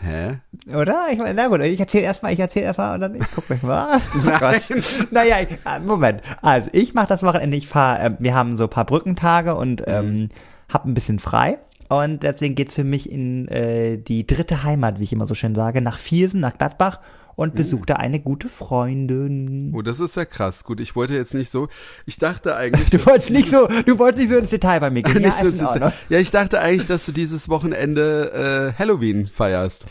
Hä? 0.00 0.38
Oder? 0.74 1.06
Ich, 1.10 1.18
na 1.18 1.48
gut, 1.48 1.60
ich 1.62 1.80
erzähle 1.80 2.04
erstmal, 2.04 2.32
ich 2.32 2.40
erzähle 2.40 2.66
erstmal 2.66 2.94
und 2.94 3.00
dann 3.00 3.14
ich 3.14 3.26
guck 3.34 3.48
mich 3.48 3.62
mal. 3.62 4.00
Gott. 4.40 4.62
naja, 5.10 5.36
ich, 5.40 5.48
äh, 5.64 5.80
Moment. 5.80 6.22
Also 6.42 6.68
ich 6.72 6.94
mache 6.94 7.08
das 7.08 7.22
Wochenende, 7.22 7.56
ich 7.56 7.68
fahre, 7.68 8.00
äh, 8.00 8.10
wir 8.18 8.34
haben 8.34 8.56
so 8.56 8.64
ein 8.64 8.70
paar 8.70 8.84
Brückentage 8.84 9.54
und 9.54 9.84
ähm, 9.86 10.28
hab 10.68 10.84
ein 10.84 10.94
bisschen 10.94 11.18
frei. 11.18 11.58
Und 11.88 12.22
deswegen 12.22 12.54
geht's 12.54 12.74
für 12.74 12.84
mich 12.84 13.10
in 13.10 13.46
äh, 13.48 13.98
die 13.98 14.26
dritte 14.26 14.62
Heimat, 14.64 14.98
wie 14.98 15.04
ich 15.04 15.12
immer 15.12 15.26
so 15.26 15.34
schön 15.34 15.54
sage, 15.54 15.80
nach 15.80 15.98
Viersen, 15.98 16.40
nach 16.40 16.56
Gladbach 16.56 17.00
und 17.36 17.54
besuche 17.54 17.86
da 17.86 17.94
eine 17.96 18.20
gute 18.20 18.48
Freundin. 18.48 19.72
Oh, 19.74 19.82
das 19.82 20.00
ist 20.00 20.16
ja 20.16 20.24
krass. 20.24 20.64
Gut, 20.64 20.80
ich 20.80 20.94
wollte 20.96 21.14
jetzt 21.14 21.34
nicht 21.34 21.50
so, 21.50 21.68
ich 22.06 22.18
dachte 22.18 22.56
eigentlich, 22.56 22.90
Du 22.90 23.04
wolltest 23.06 23.30
nicht 23.30 23.50
so, 23.50 23.66
du 23.66 23.98
wolltest 23.98 24.20
nicht 24.20 24.30
so 24.30 24.36
ins 24.38 24.50
Detail 24.50 24.80
bei 24.80 24.90
mir 24.90 25.02
gehen. 25.02 25.14
Ja, 25.22 25.28
Nicht 25.28 25.38
so 25.38 25.46
ins- 25.48 25.62
Ordnung. 25.62 25.92
ja, 26.08 26.18
ich 26.18 26.30
dachte 26.30 26.60
eigentlich, 26.60 26.86
dass 26.86 27.06
du 27.06 27.12
dieses 27.12 27.48
Wochenende 27.48 28.72
äh, 28.74 28.78
Halloween 28.78 29.26
feierst. 29.26 29.86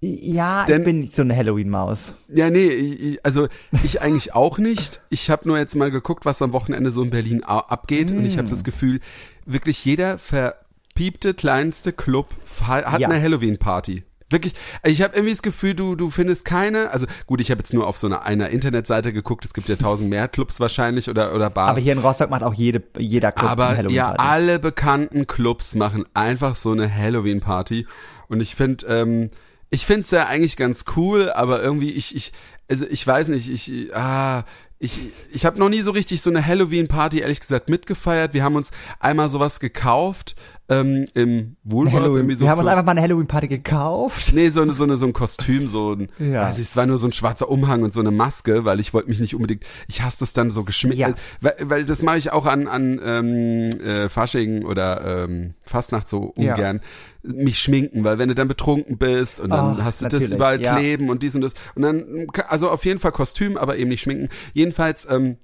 Ja, 0.00 0.64
Denn- 0.64 0.80
ich 0.80 0.84
bin 0.84 1.00
nicht 1.00 1.14
so 1.14 1.22
eine 1.22 1.36
Halloween-Maus. 1.36 2.12
Ja, 2.28 2.50
nee, 2.50 3.18
also 3.22 3.46
ich 3.84 4.02
eigentlich 4.02 4.34
auch 4.34 4.58
nicht. 4.58 5.00
Ich 5.10 5.30
habe 5.30 5.46
nur 5.46 5.58
jetzt 5.58 5.76
mal 5.76 5.92
geguckt, 5.92 6.24
was 6.24 6.42
am 6.42 6.52
Wochenende 6.52 6.90
so 6.90 7.02
in 7.04 7.10
Berlin 7.10 7.44
abgeht 7.44 8.10
und 8.10 8.24
ich 8.26 8.36
habe 8.36 8.48
Mm. 8.48 8.50
das 8.50 8.64
Gefühl, 8.64 8.98
wirklich 9.46 9.84
jeder 9.84 10.18
verpiepte 10.18 11.34
kleinste 11.34 11.92
Club 11.92 12.28
hat 12.66 12.98
Ja. 13.00 13.08
eine 13.08 13.22
Halloween-Party. 13.22 14.02
Wirklich, 14.32 14.54
ich 14.84 15.02
habe 15.02 15.14
irgendwie 15.14 15.32
das 15.32 15.42
Gefühl, 15.42 15.74
du 15.74 15.94
du 15.94 16.10
findest 16.10 16.44
keine, 16.44 16.90
also 16.90 17.06
gut, 17.26 17.40
ich 17.40 17.50
habe 17.50 17.60
jetzt 17.60 17.72
nur 17.72 17.86
auf 17.86 17.96
so 17.96 18.06
einer, 18.06 18.22
einer 18.22 18.50
Internetseite 18.50 19.12
geguckt, 19.12 19.44
es 19.44 19.54
gibt 19.54 19.68
ja 19.68 19.76
tausend 19.76 20.10
mehr 20.10 20.28
Clubs 20.28 20.58
wahrscheinlich 20.60 21.08
oder 21.08 21.34
oder 21.34 21.50
Bars. 21.50 21.70
Aber 21.70 21.80
hier 21.80 21.92
in 21.92 21.98
Rostock 21.98 22.30
macht 22.30 22.42
auch 22.42 22.54
jede, 22.54 22.82
jeder 22.98 23.32
Club 23.32 23.50
eine 23.50 23.50
Aber 23.50 23.70
ja, 23.70 23.76
Halloween-Party. 23.76 24.18
alle 24.18 24.58
bekannten 24.58 25.26
Clubs 25.26 25.74
machen 25.74 26.04
einfach 26.14 26.54
so 26.54 26.72
eine 26.72 26.92
Halloween-Party. 26.94 27.86
Und 28.28 28.40
ich 28.40 28.54
finde, 28.54 28.86
ähm, 28.86 29.30
ich 29.70 29.86
finde 29.86 30.02
es 30.02 30.10
ja 30.10 30.26
eigentlich 30.26 30.56
ganz 30.56 30.84
cool, 30.96 31.30
aber 31.30 31.62
irgendwie, 31.62 31.90
ich, 31.90 32.14
ich, 32.14 32.32
also 32.70 32.86
ich 32.88 33.06
weiß 33.06 33.28
nicht, 33.28 33.48
ich, 33.50 33.94
ah, 33.94 34.44
ich, 34.78 34.98
ich 35.32 35.46
habe 35.46 35.58
noch 35.58 35.68
nie 35.68 35.80
so 35.80 35.92
richtig 35.92 36.22
so 36.22 36.30
eine 36.30 36.44
Halloween-Party, 36.44 37.20
ehrlich 37.20 37.40
gesagt, 37.40 37.68
mitgefeiert. 37.68 38.34
Wir 38.34 38.42
haben 38.42 38.56
uns 38.56 38.72
einmal 38.98 39.28
sowas 39.28 39.60
gekauft, 39.60 40.34
ähm, 40.80 41.04
im 41.14 41.56
Woolworth. 41.64 42.14
Irgendwie 42.16 42.34
so 42.34 42.40
wir 42.44 42.50
haben 42.50 42.58
uns 42.60 42.68
einfach 42.68 42.84
mal 42.84 42.92
eine 42.92 43.02
Halloween-Party 43.02 43.48
gekauft. 43.48 44.32
Nee, 44.34 44.48
so, 44.50 44.62
eine, 44.62 44.72
so, 44.74 44.84
eine, 44.84 44.96
so 44.96 45.06
ein 45.06 45.12
Kostüm, 45.12 45.68
so 45.68 45.92
ein, 45.92 46.08
Ja. 46.18 46.42
weiß 46.42 46.56
ich, 46.58 46.64
es 46.64 46.76
war 46.76 46.86
nur 46.86 46.98
so 46.98 47.06
ein 47.06 47.12
schwarzer 47.12 47.48
Umhang 47.48 47.82
und 47.82 47.92
so 47.92 48.00
eine 48.00 48.10
Maske, 48.10 48.64
weil 48.64 48.80
ich 48.80 48.94
wollte 48.94 49.08
mich 49.08 49.20
nicht 49.20 49.34
unbedingt, 49.34 49.64
ich 49.88 50.02
hasse 50.02 50.18
das 50.20 50.32
dann 50.32 50.50
so 50.50 50.64
geschminkt, 50.64 50.98
Ja. 50.98 51.14
weil, 51.40 51.54
weil 51.62 51.84
das 51.84 52.02
mache 52.02 52.18
ich 52.18 52.32
auch 52.32 52.46
an, 52.46 52.66
an 52.68 53.00
ähm, 53.04 53.70
äh, 53.80 54.08
Fasching 54.08 54.64
oder 54.64 55.24
ähm, 55.24 55.54
Fastnacht 55.66 56.08
so 56.08 56.32
Ja. 56.36 56.52
ungern, 56.54 56.80
mich 57.22 57.58
schminken, 57.58 58.02
weil 58.04 58.18
wenn 58.18 58.28
du 58.28 58.34
dann 58.34 58.48
betrunken 58.48 58.98
bist 58.98 59.38
und 59.40 59.50
dann 59.50 59.76
Ach, 59.78 59.84
hast 59.84 60.02
du 60.02 60.08
das 60.08 60.28
überall 60.28 60.60
ja. 60.60 60.76
kleben 60.76 61.08
und 61.08 61.22
dies 61.22 61.34
und 61.34 61.40
das 61.42 61.54
und 61.74 61.82
dann, 61.82 62.26
also 62.48 62.68
auf 62.70 62.84
jeden 62.84 62.98
Fall 62.98 63.12
Kostüm, 63.12 63.56
aber 63.56 63.76
eben 63.76 63.90
nicht 63.90 64.00
schminken. 64.02 64.28
Jedenfalls, 64.54 65.06
ähm, 65.08 65.36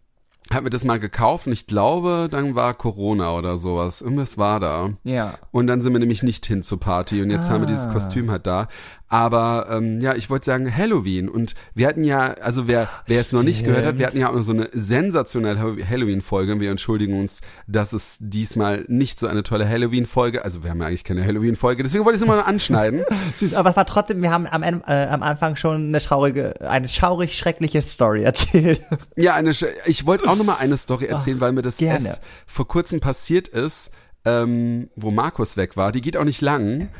hat 0.51 0.65
mir 0.65 0.71
das 0.71 0.85
mal 0.85 0.99
gekauft 0.99 1.47
und 1.47 1.53
ich 1.53 1.67
glaube, 1.67 2.29
dann 2.31 2.55
war 2.55 2.73
Corona 2.73 3.33
oder 3.35 3.59
sowas. 3.59 4.01
Irgendwas 4.01 4.39
war 4.39 4.61
da. 4.61 4.91
Ja. 5.05 5.35
Und 5.51 5.67
dann 5.67 5.83
sind 5.83 5.93
wir 5.93 5.99
nämlich 6.01 6.23
nicht 6.23 6.47
hin 6.47 6.63
zur 6.63 6.81
Party 6.81 7.21
und 7.21 7.31
jetzt 7.31 7.51
haben 7.51 7.61
wir 7.63 7.67
dieses 7.67 7.87
Ah. 7.87 7.93
Kostüm 7.93 8.31
halt 8.31 8.47
da. 8.47 8.69
Aber 9.09 9.69
ähm, 9.71 10.01
ja, 10.01 10.15
ich 10.15 10.29
wollte 10.29 10.45
sagen 10.47 10.75
Halloween 10.75 11.29
und 11.31 11.55
wir 11.75 11.87
hatten 11.87 12.05
ja, 12.05 12.35
also 12.35 12.69
wer 12.69 12.89
wer 13.07 13.21
es 13.21 13.33
noch 13.33 13.43
nicht 13.43 13.65
gehört 13.65 13.87
hat, 13.87 13.99
wir 13.99 14.07
hatten 14.07 14.19
ja 14.19 14.29
auch 14.29 14.35
noch 14.35 14.43
so 14.43 14.53
eine 14.53 14.69
sensationelle 14.73 15.59
Halloween-Folge 15.89 16.53
und 16.53 16.61
wir 16.61 16.71
entschuldigen 16.71 17.19
uns, 17.19 17.41
dass 17.67 17.95
es 17.95 18.19
diesmal 18.21 18.85
nicht 18.89 19.19
so 19.19 19.27
eine 19.27 19.43
tolle 19.43 19.67
Halloween-Folge, 19.67 20.45
also 20.45 20.63
wir 20.63 20.71
haben 20.71 20.81
ja 20.81 20.89
eigentlich 20.89 21.05
keine 21.05 21.25
Halloween-Folge, 21.25 21.83
deswegen 21.83 22.05
wollte 22.05 22.19
ich 22.19 22.23
es 22.23 22.29
nochmal 22.29 22.45
anschneiden. 22.45 23.03
Aber 23.55 23.71
es 23.71 23.77
war 23.77 23.87
trotzdem, 23.87 24.21
wir 24.21 24.31
haben 24.31 24.47
am, 24.47 24.63
äh, 24.63 25.07
am 25.07 25.23
Anfang 25.23 25.57
schon 25.57 25.89
eine 25.89 26.01
schaurige, 26.01 26.61
eine 26.61 26.89
schaurig 26.89 27.37
schreckliche 27.37 27.81
Story 27.81 28.23
erzählt. 28.25 28.83
Ja, 29.17 29.35
eine, 29.35 29.53
ich 29.87 30.05
wollte 30.05 30.29
auch 30.29 30.37
noch 30.37 30.45
mal 30.45 30.57
eine 30.59 30.77
Story 30.77 31.07
erzählen, 31.07 31.41
weil 31.41 31.53
mir 31.53 31.63
das 31.63 31.79
gerne. 31.79 32.07
erst 32.07 32.21
vor 32.47 32.69
kurzem 32.69 33.01
passiert 33.01 33.49
ist, 33.49 33.91
ähm, 34.27 34.91
wo 34.97 35.11
Markus 35.11 35.57
weg 35.57 35.79
war. 35.79 35.93
Die 35.93 36.03
geht 36.03 36.17
auch 36.17 36.25
nicht 36.25 36.43
lang. 36.43 36.91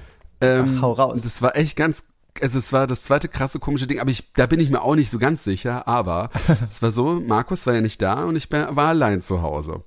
Ähm, 0.41 0.77
Ach, 0.77 0.83
hau 0.83 0.93
raus. 0.93 1.21
Das 1.23 1.43
war 1.43 1.57
echt 1.57 1.77
ganz, 1.77 2.05
also 2.41 2.59
es 2.59 2.73
war 2.73 2.87
das 2.87 3.03
zweite 3.03 3.29
krasse 3.29 3.59
komische 3.59 3.87
Ding, 3.87 4.01
aber 4.01 4.11
ich, 4.11 4.33
da 4.33 4.47
bin 4.47 4.61
ich 4.61 4.71
mir 4.71 4.83
auch 4.83 4.95
nicht 4.95 5.11
so 5.11 5.19
ganz 5.19 5.45
sicher, 5.45 5.89
aber 5.89 6.31
es 6.71 6.83
war 6.83 6.91
so, 6.91 7.21
Markus 7.21 7.67
war 7.67 7.75
ja 7.75 7.81
nicht 7.81 8.01
da 8.03 8.25
und 8.25 8.37
ich 8.37 8.51
war 8.51 8.79
allein 8.79 9.23
zu 9.23 9.43
Hause. 9.43 9.83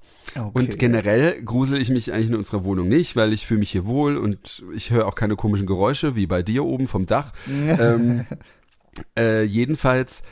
Und 0.54 0.80
generell 0.80 1.42
grusel 1.44 1.82
ich 1.82 1.90
mich 1.90 2.14
eigentlich 2.14 2.30
in 2.30 2.36
unserer 2.36 2.64
Wohnung 2.64 2.88
nicht, 2.88 3.16
weil 3.16 3.34
ich 3.34 3.46
fühle 3.46 3.60
mich 3.60 3.72
hier 3.72 3.86
wohl 3.86 4.18
und 4.18 4.64
ich 4.74 4.92
höre 4.92 5.08
auch 5.08 5.16
keine 5.16 5.36
komischen 5.36 5.68
Geräusche 5.68 6.16
wie 6.16 6.26
bei 6.26 6.42
dir 6.42 6.64
oben 6.64 6.88
vom 6.88 7.06
Dach. 7.06 7.34
ähm, 7.48 8.26
äh, 9.18 9.44
jedenfalls 9.44 10.24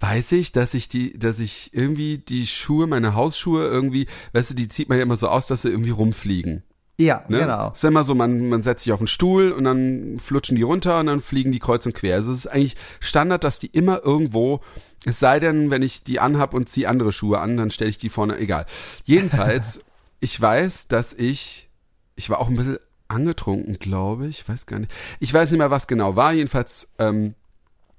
weiß 0.00 0.32
ich, 0.32 0.52
dass 0.52 0.74
ich 0.74 0.88
die, 0.88 1.18
dass 1.18 1.40
ich 1.40 1.70
irgendwie 1.72 2.18
die 2.18 2.46
Schuhe, 2.46 2.86
meine 2.86 3.14
Hausschuhe 3.14 3.66
irgendwie, 3.66 4.06
weißt 4.32 4.50
du, 4.50 4.54
die 4.54 4.68
zieht 4.68 4.88
man 4.88 4.98
ja 4.98 5.02
immer 5.02 5.16
so 5.16 5.28
aus, 5.28 5.46
dass 5.46 5.62
sie 5.62 5.70
irgendwie 5.70 5.90
rumfliegen. 5.90 6.62
Ja, 7.00 7.24
Ne? 7.28 7.38
genau. 7.38 7.70
Ist 7.70 7.84
immer 7.84 8.02
so, 8.02 8.14
man, 8.14 8.48
man 8.48 8.64
setzt 8.64 8.82
sich 8.82 8.92
auf 8.92 8.98
den 8.98 9.06
Stuhl 9.06 9.52
und 9.52 9.64
dann 9.64 10.18
flutschen 10.18 10.56
die 10.56 10.62
runter 10.62 10.98
und 10.98 11.06
dann 11.06 11.20
fliegen 11.20 11.52
die 11.52 11.60
kreuz 11.60 11.86
und 11.86 11.94
quer. 11.94 12.16
Also 12.16 12.32
es 12.32 12.40
ist 12.40 12.46
eigentlich 12.48 12.76
Standard, 12.98 13.44
dass 13.44 13.60
die 13.60 13.68
immer 13.68 14.02
irgendwo, 14.04 14.60
es 15.04 15.20
sei 15.20 15.38
denn, 15.38 15.70
wenn 15.70 15.82
ich 15.82 16.02
die 16.02 16.18
anhab 16.18 16.54
und 16.54 16.68
ziehe 16.68 16.88
andere 16.88 17.12
Schuhe 17.12 17.38
an, 17.38 17.56
dann 17.56 17.70
stelle 17.70 17.90
ich 17.90 17.98
die 17.98 18.08
vorne, 18.08 18.36
egal. 18.38 18.66
Jedenfalls, 19.04 19.80
ich 20.20 20.40
weiß, 20.40 20.88
dass 20.88 21.14
ich, 21.14 21.68
ich 22.16 22.30
war 22.30 22.40
auch 22.40 22.48
ein 22.48 22.56
bisschen 22.56 22.78
angetrunken, 23.06 23.78
glaube 23.78 24.26
ich, 24.26 24.48
weiß 24.48 24.66
gar 24.66 24.80
nicht. 24.80 24.92
Ich 25.20 25.32
weiß 25.32 25.52
nicht 25.52 25.58
mehr, 25.58 25.70
was 25.70 25.86
genau 25.86 26.16
war. 26.16 26.32
Jedenfalls 26.32 26.92
ähm, 26.98 27.34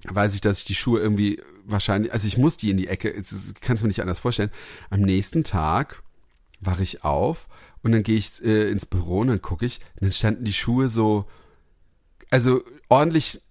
weiß 0.10 0.34
ich, 0.34 0.42
dass 0.42 0.60
ich 0.60 0.66
die 0.66 0.76
Schuhe 0.76 1.00
irgendwie 1.00 1.42
wahrscheinlich, 1.64 2.12
also 2.12 2.28
ich 2.28 2.38
muss 2.38 2.58
die 2.58 2.70
in 2.70 2.78
die 2.78 2.90
Ecke, 2.90 3.14
kann 3.62 3.78
es 3.78 3.82
mir 3.82 3.88
nicht 3.88 4.02
anders 4.02 4.20
vorstellen. 4.20 4.52
Am 4.90 5.00
nächsten 5.00 5.46
Tag 5.46 6.04
wache 6.60 6.84
ich 6.84 7.06
auf 7.06 7.48
und 7.84 7.92
dann 7.92 8.04
gehe 8.04 8.18
ich 8.18 8.44
äh, 8.44 8.70
ins 8.70 8.86
Büro 8.86 9.20
und 9.20 9.28
dann 9.28 9.42
gucke 9.42 9.66
ich, 9.66 9.80
und 9.96 10.04
dann 10.04 10.12
standen 10.12 10.46
die 10.46 10.54
Schuhe 10.54 10.90
so, 10.90 11.26
also 12.30 12.62
ordentlich 12.90 13.42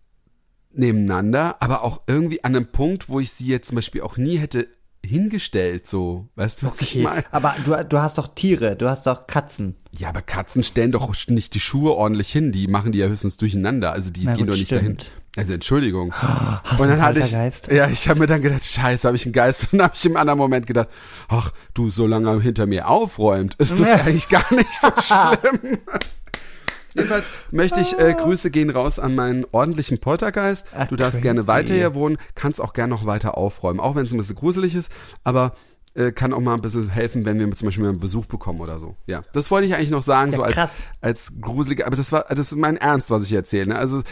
nebeneinander, 0.73 1.61
aber 1.61 1.83
auch 1.83 2.03
irgendwie 2.07 2.45
an 2.45 2.55
einem 2.55 2.67
Punkt, 2.67 3.09
wo 3.09 3.21
ich 3.21 3.33
sie 3.33 3.47
jetzt 3.47 3.69
zum 3.69 3.77
Beispiel 3.77 4.03
auch 4.03 4.17
nie 4.17 4.37
hätte 4.38 4.69
hingestellt, 5.05 5.87
so. 5.87 6.29
Weißt 6.35 6.62
du, 6.62 6.67
was 6.67 6.81
ich 6.83 6.91
Okay, 6.91 7.03
meine? 7.03 7.25
aber 7.31 7.55
du, 7.64 7.85
du 7.85 7.99
hast 8.01 8.19
doch 8.19 8.29
Tiere, 8.35 8.77
du 8.77 8.88
hast 8.88 9.07
doch 9.07 9.27
Katzen. 9.27 9.77
Ja, 9.93 10.09
aber 10.11 10.23
Katzen 10.23 10.62
stellen 10.62 10.93
doch 10.93 11.12
nicht 11.29 11.55
die 11.55 11.61
Schuhe 11.61 11.93
ordentlich 11.95 12.31
hin, 12.31 12.53
die 12.53 12.67
machen 12.67 12.93
die 12.93 12.99
ja 12.99 13.07
höchstens 13.07 13.37
durcheinander, 13.37 13.93
also 13.93 14.11
die 14.11 14.25
Na 14.25 14.35
gehen 14.35 14.45
gut, 14.47 14.55
doch 14.55 14.59
nicht 14.59 14.67
stimmt. 14.67 14.83
dahin. 14.83 14.97
Also 15.38 15.55
Entschuldigung. 15.55 16.12
Hast 16.14 16.81
und 16.81 16.88
dann 16.88 17.01
hatte 17.01 17.20
ich, 17.20 17.27
Poltergeist? 17.27 17.68
ja, 17.70 17.88
ich 17.88 18.09
habe 18.09 18.18
mir 18.20 18.27
dann 18.27 18.42
gedacht, 18.42 18.64
scheiße, 18.64 19.07
habe 19.07 19.16
ich 19.16 19.24
einen 19.24 19.33
Geist. 19.33 19.72
Und 19.72 19.79
dann 19.79 19.85
habe 19.87 19.94
ich 19.96 20.05
im 20.05 20.16
anderen 20.16 20.38
Moment 20.38 20.66
gedacht, 20.66 20.88
ach, 21.29 21.53
du, 21.74 21.90
solange 21.90 22.29
er 22.31 22.40
hinter 22.40 22.66
mir 22.66 22.88
aufräumt, 22.88 23.55
ist 23.57 23.79
das 23.79 23.87
Ja. 23.87 23.94
eigentlich 24.05 24.29
gar 24.29 24.53
nicht 24.53 24.74
so 24.74 24.88
schlimm. 25.01 25.79
Jedenfalls 26.94 27.27
möchte 27.53 27.81
ich, 27.81 27.96
äh, 27.98 28.14
Grüße 28.14 28.51
gehen 28.51 28.70
raus 28.70 28.98
an 28.98 29.14
meinen 29.14 29.44
ordentlichen 29.53 29.98
Poltergeist. 29.98 30.66
Ach, 30.77 30.88
du 30.88 30.96
darfst 30.96 31.18
crazy. 31.18 31.22
gerne 31.22 31.46
weiter 31.46 31.74
hier 31.74 31.94
wohnen, 31.94 32.16
kannst 32.35 32.61
auch 32.61 32.72
gerne 32.72 32.90
noch 32.92 33.07
weiter 33.07 33.38
aufräumen, 33.38 33.79
auch 33.79 33.94
wenn 33.94 34.07
es 34.07 34.12
ein 34.12 34.18
bisschen 34.18 34.35
gruselig 34.35 34.74
ist, 34.74 34.90
aber 35.22 35.53
äh, 35.98 36.12
kann 36.12 36.32
auch 36.32 36.40
mal 36.40 36.54
ein 36.54 36.61
bisschen 36.61 36.88
helfen, 36.88 37.24
wenn 37.24 37.38
wir 37.38 37.50
zum 37.56 37.66
Beispiel 37.66 37.82
mal 37.84 37.90
einen 37.90 37.98
Besuch 38.00 38.26
bekommen 38.26 38.61
oder 38.61 38.78
so. 38.78 38.96
Ja, 39.06 39.22
das 39.32 39.50
wollte 39.50 39.66
ich 39.66 39.74
eigentlich 39.74 39.90
noch 39.90 40.02
sagen, 40.02 40.30
Ja, 40.32 40.37
so 40.38 40.42
als, 40.44 40.54
krass. 40.54 40.70
als 41.00 41.32
gruselige, 41.40 41.87
aber 41.87 41.96
das 41.96 42.12
war, 42.12 42.24
das 42.28 42.52
ist 42.52 42.56
mein 42.56 42.76
Ernst, 42.76 43.11
was 43.11 43.24
ich 43.24 43.32
erzähle. 43.32 43.68
Ne? 43.70 43.76
Also 43.78 44.02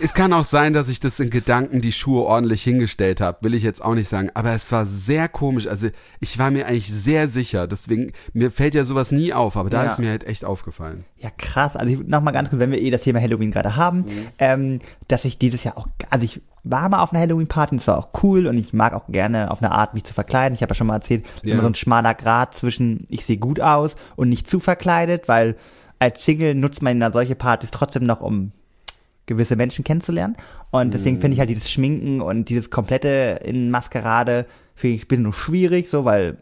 es 0.00 0.12
kann 0.14 0.32
auch 0.32 0.44
sein, 0.44 0.72
dass 0.72 0.88
ich 0.88 1.00
das 1.00 1.20
in 1.20 1.30
Gedanken 1.30 1.80
die 1.80 1.92
Schuhe 1.92 2.22
ordentlich 2.24 2.62
hingestellt 2.62 3.20
habe, 3.20 3.38
will 3.42 3.54
ich 3.54 3.62
jetzt 3.62 3.82
auch 3.84 3.94
nicht 3.94 4.08
sagen, 4.08 4.30
aber 4.34 4.52
es 4.52 4.70
war 4.72 4.84
sehr 4.86 5.28
komisch. 5.28 5.66
Also 5.66 5.88
ich 6.20 6.38
war 6.38 6.50
mir 6.50 6.66
eigentlich 6.66 6.92
sehr 6.92 7.28
sicher, 7.28 7.66
deswegen, 7.66 8.12
mir 8.32 8.50
fällt 8.50 8.74
ja 8.74 8.84
sowas 8.84 9.12
nie 9.12 9.32
auf, 9.32 9.56
aber 9.56 9.70
da 9.70 9.84
Ja. 9.84 9.90
ist 9.90 9.98
mir 9.98 10.10
halt 10.10 10.24
echt 10.24 10.44
aufgefallen. 10.44 11.04
Ja, 11.18 11.30
krass. 11.36 11.76
Also 11.76 11.92
ich, 11.92 12.00
noch 12.06 12.20
mal 12.22 12.32
ganz 12.32 12.50
kurz, 12.50 12.60
wenn 12.60 12.70
wir 12.72 12.80
eh 12.80 12.90
das 12.90 13.02
Thema 13.02 13.20
Halloween 13.20 13.50
gerade 13.50 13.76
haben, 13.76 13.98
Mhm. 14.00 14.26
ähm, 14.38 14.80
dass 15.08 15.24
ich 15.24 15.38
dieses 15.38 15.62
Jahr 15.64 15.78
auch, 15.78 15.86
also 16.10 16.24
ich 16.24 16.40
war 16.68 16.88
mal 16.88 17.00
auf 17.02 17.12
einer 17.12 17.20
Halloween-Party, 17.22 17.74
und 17.76 17.80
es 17.80 17.86
war 17.86 17.98
auch 17.98 18.08
cool 18.22 18.46
und 18.46 18.58
ich 18.58 18.72
mag 18.72 18.92
auch 18.92 19.06
gerne 19.08 19.50
auf 19.50 19.62
eine 19.62 19.72
Art, 19.72 19.94
mich 19.94 20.04
zu 20.04 20.12
verkleiden. 20.14 20.54
Ich 20.54 20.62
habe 20.62 20.70
ja 20.70 20.74
schon 20.74 20.86
mal 20.88 20.94
erzählt, 20.96 21.24
Ja. 21.42 21.52
immer 21.52 21.62
so 21.62 21.68
ein 21.68 21.74
schmaler 21.74 22.14
Grad 22.14 22.54
zwischen 22.54 23.06
ich 23.08 23.24
sehe 23.24 23.38
gut 23.38 23.60
aus 23.60 23.96
und 24.16 24.28
nicht 24.28 24.50
zu 24.50 24.58
verkleidet, 24.60 25.28
weil 25.28 25.56
als 25.98 26.24
Single 26.24 26.54
nutzt 26.54 26.82
man 26.82 26.98
dann 27.00 27.12
solche 27.12 27.36
Partys 27.36 27.70
trotzdem 27.70 28.04
noch, 28.04 28.20
um 28.20 28.52
gewisse 29.26 29.56
Menschen 29.56 29.84
kennenzulernen. 29.84 30.36
Und 30.70 30.92
deswegen 30.94 31.20
finde 31.20 31.34
ich 31.34 31.40
halt 31.40 31.50
dieses 31.50 31.70
Schminken 31.70 32.20
und 32.20 32.48
dieses 32.48 32.70
komplette 32.70 33.40
in 33.44 33.70
Maskerade 33.70 34.46
finde 34.74 34.96
ich 34.96 35.04
ein 35.04 35.08
bisschen 35.08 35.22
nur 35.24 35.32
schwierig, 35.32 35.88
so, 35.88 36.04
weil, 36.04 36.36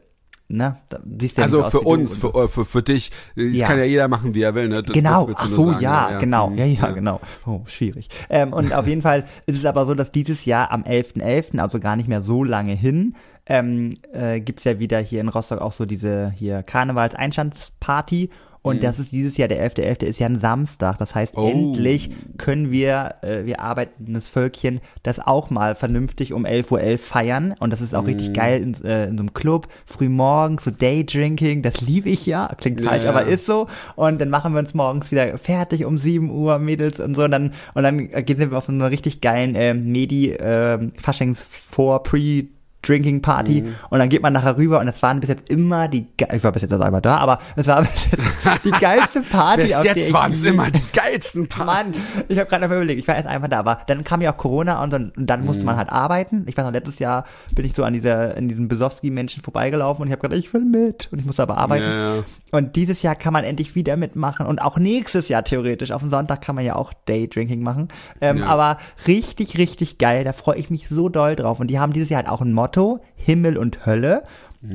ne, 0.49 0.77
ja 0.91 1.43
Also 1.43 1.63
für 1.65 1.81
uns, 1.81 2.17
für, 2.17 2.35
äh, 2.35 2.49
für, 2.49 2.65
für 2.65 2.83
dich, 2.83 3.11
das 3.35 3.45
Ja. 3.53 3.67
kann 3.67 3.79
ja 3.79 3.85
jeder 3.85 4.09
machen, 4.09 4.35
wie 4.35 4.43
er 4.43 4.55
will. 4.55 4.69
Ne? 4.69 4.83
Das- 4.83 4.93
Genau, 4.93 5.27
das 5.27 5.37
ach 5.39 5.49
so, 5.49 5.71
sagen, 5.71 5.81
ja, 5.83 6.19
genau, 6.19 6.51
ja, 6.55 6.65
ja, 6.65 6.91
genau. 6.91 7.21
Oh, 7.47 7.63
schwierig. 7.67 8.09
Ähm, 8.31 8.53
und 8.53 8.73
auf 8.75 8.87
jeden 8.87 9.03
Fall 9.03 9.25
ist 9.47 9.57
es 9.57 9.65
aber 9.65 9.87
so, 9.87 9.95
dass 9.95 10.13
dieses 10.13 10.45
Jahr 10.45 10.71
am 10.71 10.83
11.11., 10.85 11.59
also 11.61 11.81
gar 11.81 11.97
nicht 11.97 12.09
mehr 12.09 12.23
so 12.23 12.45
lange 12.45 12.75
hin, 12.75 13.15
ähm, 13.47 13.95
äh, 14.13 14.41
gibt's 14.41 14.65
ja 14.65 14.79
wieder 14.79 14.99
hier 15.01 15.21
in 15.21 15.29
Rostock 15.29 15.61
auch 15.61 15.73
so 15.73 15.85
diese 15.85 16.33
hier 16.37 16.63
Karnevals-Einstandsparty. 16.63 18.31
Und 18.65 18.83
das 18.83 18.99
ist 18.99 19.13
dieses 19.13 19.37
Jahr, 19.37 19.47
der 19.49 19.61
11.11. 19.61 20.05
ist 20.07 20.19
ja 20.21 20.27
ein 20.27 20.41
Samstag. 20.41 20.97
Das 20.99 21.15
heißt, 21.15 21.37
Oh. 21.37 21.47
endlich 21.49 22.11
können 22.39 22.71
wir, 22.71 23.17
äh, 23.21 23.45
wir 23.45 23.61
arbeitendes 23.61 24.27
Völkchen, 24.29 24.81
das 25.03 25.21
auch 25.21 25.51
mal 25.51 25.75
vernünftig 25.75 26.33
um 26.33 26.47
11.11 26.47 26.73
Uhr 26.93 26.99
feiern. 26.99 27.55
Und 27.61 27.75
das 27.75 27.83
ist 27.83 27.95
auch 27.95 28.07
richtig 28.07 28.33
geil 28.33 28.63
in, 28.63 28.73
äh, 28.85 29.05
in 29.05 29.19
so 29.19 29.23
einem 29.23 29.35
Club, 29.35 29.69
früh 29.85 30.09
morgens, 30.09 30.65
so 30.65 30.71
Daydrinking. 30.71 31.61
Das 31.63 31.83
liebe 31.83 32.09
ich 32.09 32.25
ja. 32.25 32.49
Klingt 32.59 32.81
Ja, 32.81 32.89
falsch, 32.89 33.05
ja. 33.05 33.11
aber 33.11 33.25
ist 33.25 33.45
so. 33.45 33.67
Und 33.97 34.19
dann 34.21 34.31
machen 34.31 34.55
wir 34.55 34.61
uns 34.61 34.73
morgens 34.73 35.11
wieder 35.13 35.37
fertig 35.37 35.85
um 35.85 35.99
7 35.99 36.31
Uhr, 36.31 36.59
Mädels 36.59 37.01
und 37.01 37.15
so. 37.17 37.25
Und 37.25 37.33
dann, 37.33 37.53
und 37.75 37.83
dann 37.83 37.99
gehen 38.25 38.39
wir 38.39 38.57
auf 38.57 38.65
so 38.65 38.73
eine 38.73 38.91
richtig 38.91 39.21
geilen 39.21 39.55
äh, 39.57 39.75
Medi 39.75 40.31
äh, 40.31 40.79
Faschings 41.01 41.43
vor 41.43 42.03
Pre 42.03 42.45
Drinking 42.87 43.23
Party 43.23 43.63
Mhm. 43.63 43.75
und 43.89 43.99
dann 43.99 44.11
geht 44.11 44.21
man 44.21 44.35
nachher 44.35 44.59
rüber 44.59 44.79
und 44.79 44.87
es 44.89 45.01
waren 45.03 45.19
bis 45.21 45.31
jetzt 45.31 45.49
immer 45.49 45.89
die 45.89 46.07
ich 46.35 46.45
war 46.45 46.53
bis 46.53 46.61
jetzt 46.61 46.71
also 46.71 46.85
einmal 46.85 47.01
da, 47.01 47.17
aber 47.17 47.39
es 47.57 47.67
war 47.67 47.81
bis 47.83 48.11
jetzt 48.11 48.23
die 48.65 48.71
geilste 48.71 49.21
Party 49.23 49.65
Bis 49.65 49.75
auf 49.75 49.85
jetzt 49.85 50.13
waren 50.13 50.33
es 50.33 50.43
immer 50.43 50.71
die 50.71 50.81
geilsten 50.93 51.49
Paar. 51.49 51.67
Mann, 51.67 51.95
ich 52.29 52.39
habe 52.39 52.49
gerade 52.49 52.67
noch 52.69 52.75
überlegt, 52.75 53.01
ich 53.01 53.09
war 53.09 53.17
erst 53.17 53.27
einfach 53.29 53.49
da, 53.49 53.59
aber 53.61 53.81
dann 53.87 54.05
kam 54.05 54.21
ja 54.21 54.33
auch 54.33 54.37
Corona 54.37 54.83
und 54.83 54.93
dann, 54.93 55.13
und 55.17 55.27
dann 55.27 55.45
musste 55.45 55.61
Mhm. 55.63 55.67
man 55.67 55.77
halt 55.77 55.91
arbeiten. 55.91 56.45
Ich 56.49 56.57
weiß 56.57 56.65
noch, 56.65 56.73
letztes 56.73 56.99
Jahr 56.99 57.25
bin 57.55 57.65
ich 57.65 57.75
so 57.75 57.85
an 57.85 57.93
dieser, 57.93 58.37
in 58.37 58.49
diesen 58.49 58.69
Besowski-Menschen 58.69 59.43
vorbeigelaufen 59.43 60.03
und 60.03 60.09
ich 60.09 60.13
habe 60.13 60.23
gedacht, 60.23 60.39
ich 60.39 60.53
will 60.53 60.65
mit 60.65 61.09
und 61.13 61.19
ich 61.19 61.25
musste 61.27 61.43
aber 61.43 61.59
arbeiten. 61.59 61.85
Ja, 61.85 62.17
ja. 62.17 62.23
Und 62.53 62.77
dieses 62.77 63.03
Jahr 63.03 63.15
kann 63.15 63.33
man 63.33 63.45
endlich 63.45 63.75
wieder 63.75 63.97
mitmachen 63.97 64.47
und 64.47 64.61
auch 64.63 64.79
nächstes 64.79 65.29
Jahr 65.29 65.45
theoretisch. 65.45 65.91
Auf 65.93 66.01
dem 66.03 66.11
Sonntag 66.11 66.41
kann 66.43 66.55
man 66.55 66.65
ja 66.65 66.77
auch 66.77 66.93
Daydrinking 67.07 67.63
machen. 67.63 67.89
Ähm, 68.21 68.39
Ja. 68.39 68.47
Aber 68.47 68.79
richtig, 69.07 69.57
richtig 69.59 69.99
geil. 69.99 70.25
Da 70.25 70.33
freue 70.33 70.57
ich 70.59 70.71
mich 70.71 70.89
so 70.89 71.09
doll 71.09 71.37
drauf. 71.37 71.61
Und 71.61 71.69
die 71.69 71.79
haben 71.79 71.93
dieses 71.93 72.11
Jahr 72.11 72.19
halt 72.23 72.29
auch 72.29 72.41
ein 72.41 72.53
Motto, 72.53 73.01
Himmel 73.17 73.57
und 73.57 73.87
Hölle. 73.87 74.25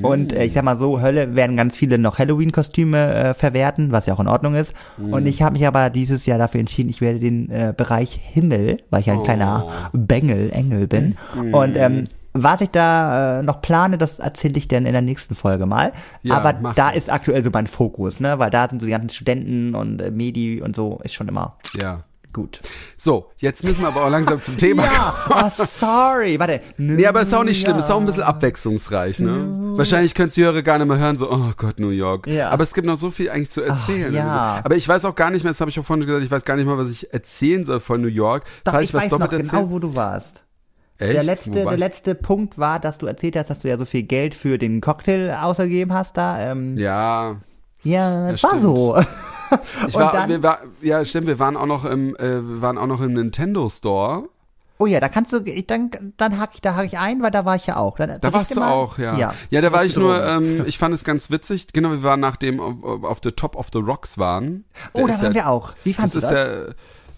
Und 0.01 0.33
äh, 0.33 0.45
ich 0.45 0.53
sag 0.53 0.63
mal 0.63 0.77
so, 0.77 1.01
Hölle 1.01 1.35
werden 1.35 1.57
ganz 1.57 1.75
viele 1.75 1.97
noch 1.97 2.19
Halloween-Kostüme 2.19 3.13
äh, 3.13 3.33
verwerten, 3.33 3.91
was 3.91 4.05
ja 4.05 4.13
auch 4.13 4.19
in 4.19 4.27
Ordnung 4.27 4.55
ist. 4.55 4.73
Und 4.97 5.25
ich 5.25 5.41
habe 5.41 5.53
mich 5.53 5.65
aber 5.65 5.89
dieses 5.89 6.25
Jahr 6.25 6.37
dafür 6.37 6.59
entschieden, 6.59 6.89
ich 6.89 7.01
werde 7.01 7.19
den 7.19 7.49
äh, 7.49 7.73
Bereich 7.75 8.19
Himmel, 8.21 8.79
weil 8.89 9.01
ich 9.01 9.09
ein 9.09 9.23
kleiner 9.23 9.89
Bengel, 9.93 10.51
Engel 10.51 10.87
bin. 10.87 11.17
Und 11.51 11.75
ähm, 11.75 12.03
was 12.33 12.61
ich 12.61 12.69
da 12.69 13.39
äh, 13.39 13.43
noch 13.43 13.61
plane, 13.61 13.97
das 13.97 14.19
erzähle 14.19 14.57
ich 14.57 14.67
dann 14.67 14.85
in 14.85 14.93
der 14.93 15.01
nächsten 15.01 15.35
Folge 15.35 15.65
mal. 15.65 15.91
Ja, 16.21 16.37
aber 16.37 16.53
da 16.53 16.89
das. 16.89 16.95
ist 16.95 17.11
aktuell 17.11 17.43
so 17.43 17.49
mein 17.51 17.67
Fokus, 17.67 18.19
ne? 18.19 18.37
Weil 18.37 18.51
da 18.51 18.69
sind 18.69 18.79
so 18.79 18.85
die 18.85 18.91
ganzen 18.91 19.09
Studenten 19.09 19.73
und 19.75 19.99
äh, 20.01 20.11
Medi 20.11 20.61
und 20.61 20.75
so, 20.75 20.99
ist 21.03 21.13
schon 21.13 21.27
immer 21.27 21.57
Ja. 21.73 22.03
Gut. 22.33 22.61
So, 22.97 23.31
jetzt 23.37 23.63
müssen 23.63 23.81
wir 23.81 23.87
aber 23.87 24.05
auch 24.05 24.09
langsam 24.09 24.39
zum 24.41 24.57
Thema 24.57 24.83
Ja, 24.85 25.15
kommen. 25.27 25.51
oh, 25.59 25.65
sorry, 25.79 26.39
warte. 26.39 26.61
Nee, 26.77 27.05
aber 27.05 27.21
ist 27.21 27.33
auch 27.33 27.43
nicht 27.43 27.61
schlimm, 27.61 27.77
ist 27.79 27.89
auch 27.89 27.99
ein 27.99 28.05
bisschen 28.05 28.23
abwechslungsreich, 28.23 29.19
ne? 29.19 29.73
Wahrscheinlich 29.77 30.13
könnt 30.13 30.35
ihr 30.37 30.45
Hörer 30.47 30.61
gar 30.61 30.77
nicht 30.77 30.87
mehr 30.87 30.97
hören, 30.97 31.17
so, 31.17 31.31
oh 31.31 31.51
Gott, 31.57 31.79
New 31.79 31.89
York. 31.89 32.27
Ja. 32.27 32.49
Aber 32.49 32.63
es 32.63 32.73
gibt 32.73 32.85
noch 32.87 32.97
so 32.97 33.11
viel 33.11 33.29
eigentlich 33.29 33.49
zu 33.49 33.61
erzählen. 33.61 34.13
ja. 34.13 34.27
Also. 34.27 34.65
Aber 34.65 34.75
ich 34.75 34.87
weiß 34.87 35.05
auch 35.05 35.15
gar 35.15 35.31
nicht 35.31 35.43
mehr, 35.43 35.51
das 35.51 35.61
habe 35.61 35.71
ich 35.71 35.79
auch 35.79 35.83
vorhin 35.85 36.05
gesagt, 36.05 36.23
ich 36.23 36.31
weiß 36.31 36.45
gar 36.45 36.55
nicht 36.55 36.65
mal, 36.65 36.77
was 36.77 36.89
ich 36.89 37.13
erzählen 37.13 37.65
soll 37.65 37.79
von 37.79 38.01
New 38.01 38.07
York. 38.07 38.43
Doch, 38.63 38.73
Falls 38.73 38.89
ich 38.89 38.93
weiß 38.93 39.11
noch 39.11 39.19
doppelt 39.19 39.49
genau, 39.49 39.69
wo 39.69 39.79
du 39.79 39.95
warst. 39.95 40.43
Echt? 40.97 41.13
Der 41.13 41.23
letzte, 41.23 41.51
der 41.51 41.71
ich? 41.71 41.79
letzte 41.79 42.13
Punkt 42.13 42.57
war, 42.57 42.79
dass 42.79 42.97
du 42.97 43.05
erzählt 43.05 43.37
hast, 43.37 43.49
dass 43.49 43.59
du 43.59 43.69
ja 43.69 43.77
so 43.77 43.85
viel 43.85 44.03
Geld 44.03 44.35
für 44.35 44.57
den 44.57 44.81
Cocktail 44.81 45.31
ausgegeben 45.41 45.93
hast 45.93 46.17
da. 46.17 46.51
Ähm, 46.51 46.77
ja, 46.77 47.37
Ja, 47.83 48.29
das 48.31 48.43
war 48.43 48.49
stimmt. 48.49 48.63
so. 48.63 49.01
ich 49.87 49.95
war, 49.95 50.13
dann- 50.13 50.29
wir 50.29 50.43
war, 50.43 50.59
ja, 50.81 51.03
stimmt, 51.05 51.27
wir 51.27 51.39
waren 51.39 51.57
auch 51.57 51.65
noch 51.65 51.85
im, 51.85 52.15
äh, 52.15 52.61
waren 52.61 52.77
auch 52.77 52.87
noch 52.87 53.01
im 53.01 53.13
Nintendo 53.13 53.69
Store. 53.69 54.29
Oh 54.81 54.85
ja, 54.85 55.01
da 55.01 55.09
kannst 55.09 55.33
du, 55.33 55.39
ich, 55.39 55.67
dann, 55.67 55.91
dann 56.15 56.39
hack 56.39 56.51
ich, 56.53 56.61
da 56.61 56.73
hack 56.75 56.85
ich 56.85 56.97
ein, 56.97 57.21
weil 57.21 57.31
da 57.31 57.43
war 57.43 57.57
ich 57.57 57.65
ja 57.65 57.75
auch. 57.75 57.97
Dann, 57.97 58.21
Da 58.21 58.31
warst 58.31 58.55
du 58.55 58.61
auch, 58.61 58.97
ja. 58.97 59.17
Ja, 59.17 59.33
ja 59.49 59.59
da 59.59 59.73
war 59.73 59.83
ich 59.83 59.97
nur, 59.97 60.25
ähm, 60.25 60.63
ich 60.67 60.77
fand 60.77 60.95
es 60.95 61.03
ganz 61.03 61.29
witzig. 61.29 61.67
Genau, 61.73 61.91
wir 61.91 62.01
waren 62.01 62.21
nachdem 62.21 62.61
auf, 62.61 63.03
auf 63.03 63.19
the 63.21 63.33
Top 63.33 63.57
of 63.57 63.67
the 63.73 63.79
Rocks 63.79 64.17
waren. 64.17 64.63
Oh, 64.93 65.05
da 65.05 65.15
waren 65.15 65.25
ja, 65.25 65.33
wir 65.33 65.49
auch. 65.49 65.73
Wie 65.83 65.93
fandst 65.93 66.15
das 66.15 66.29
du 66.29 66.33
ist 66.33 66.33
das? 66.33 66.75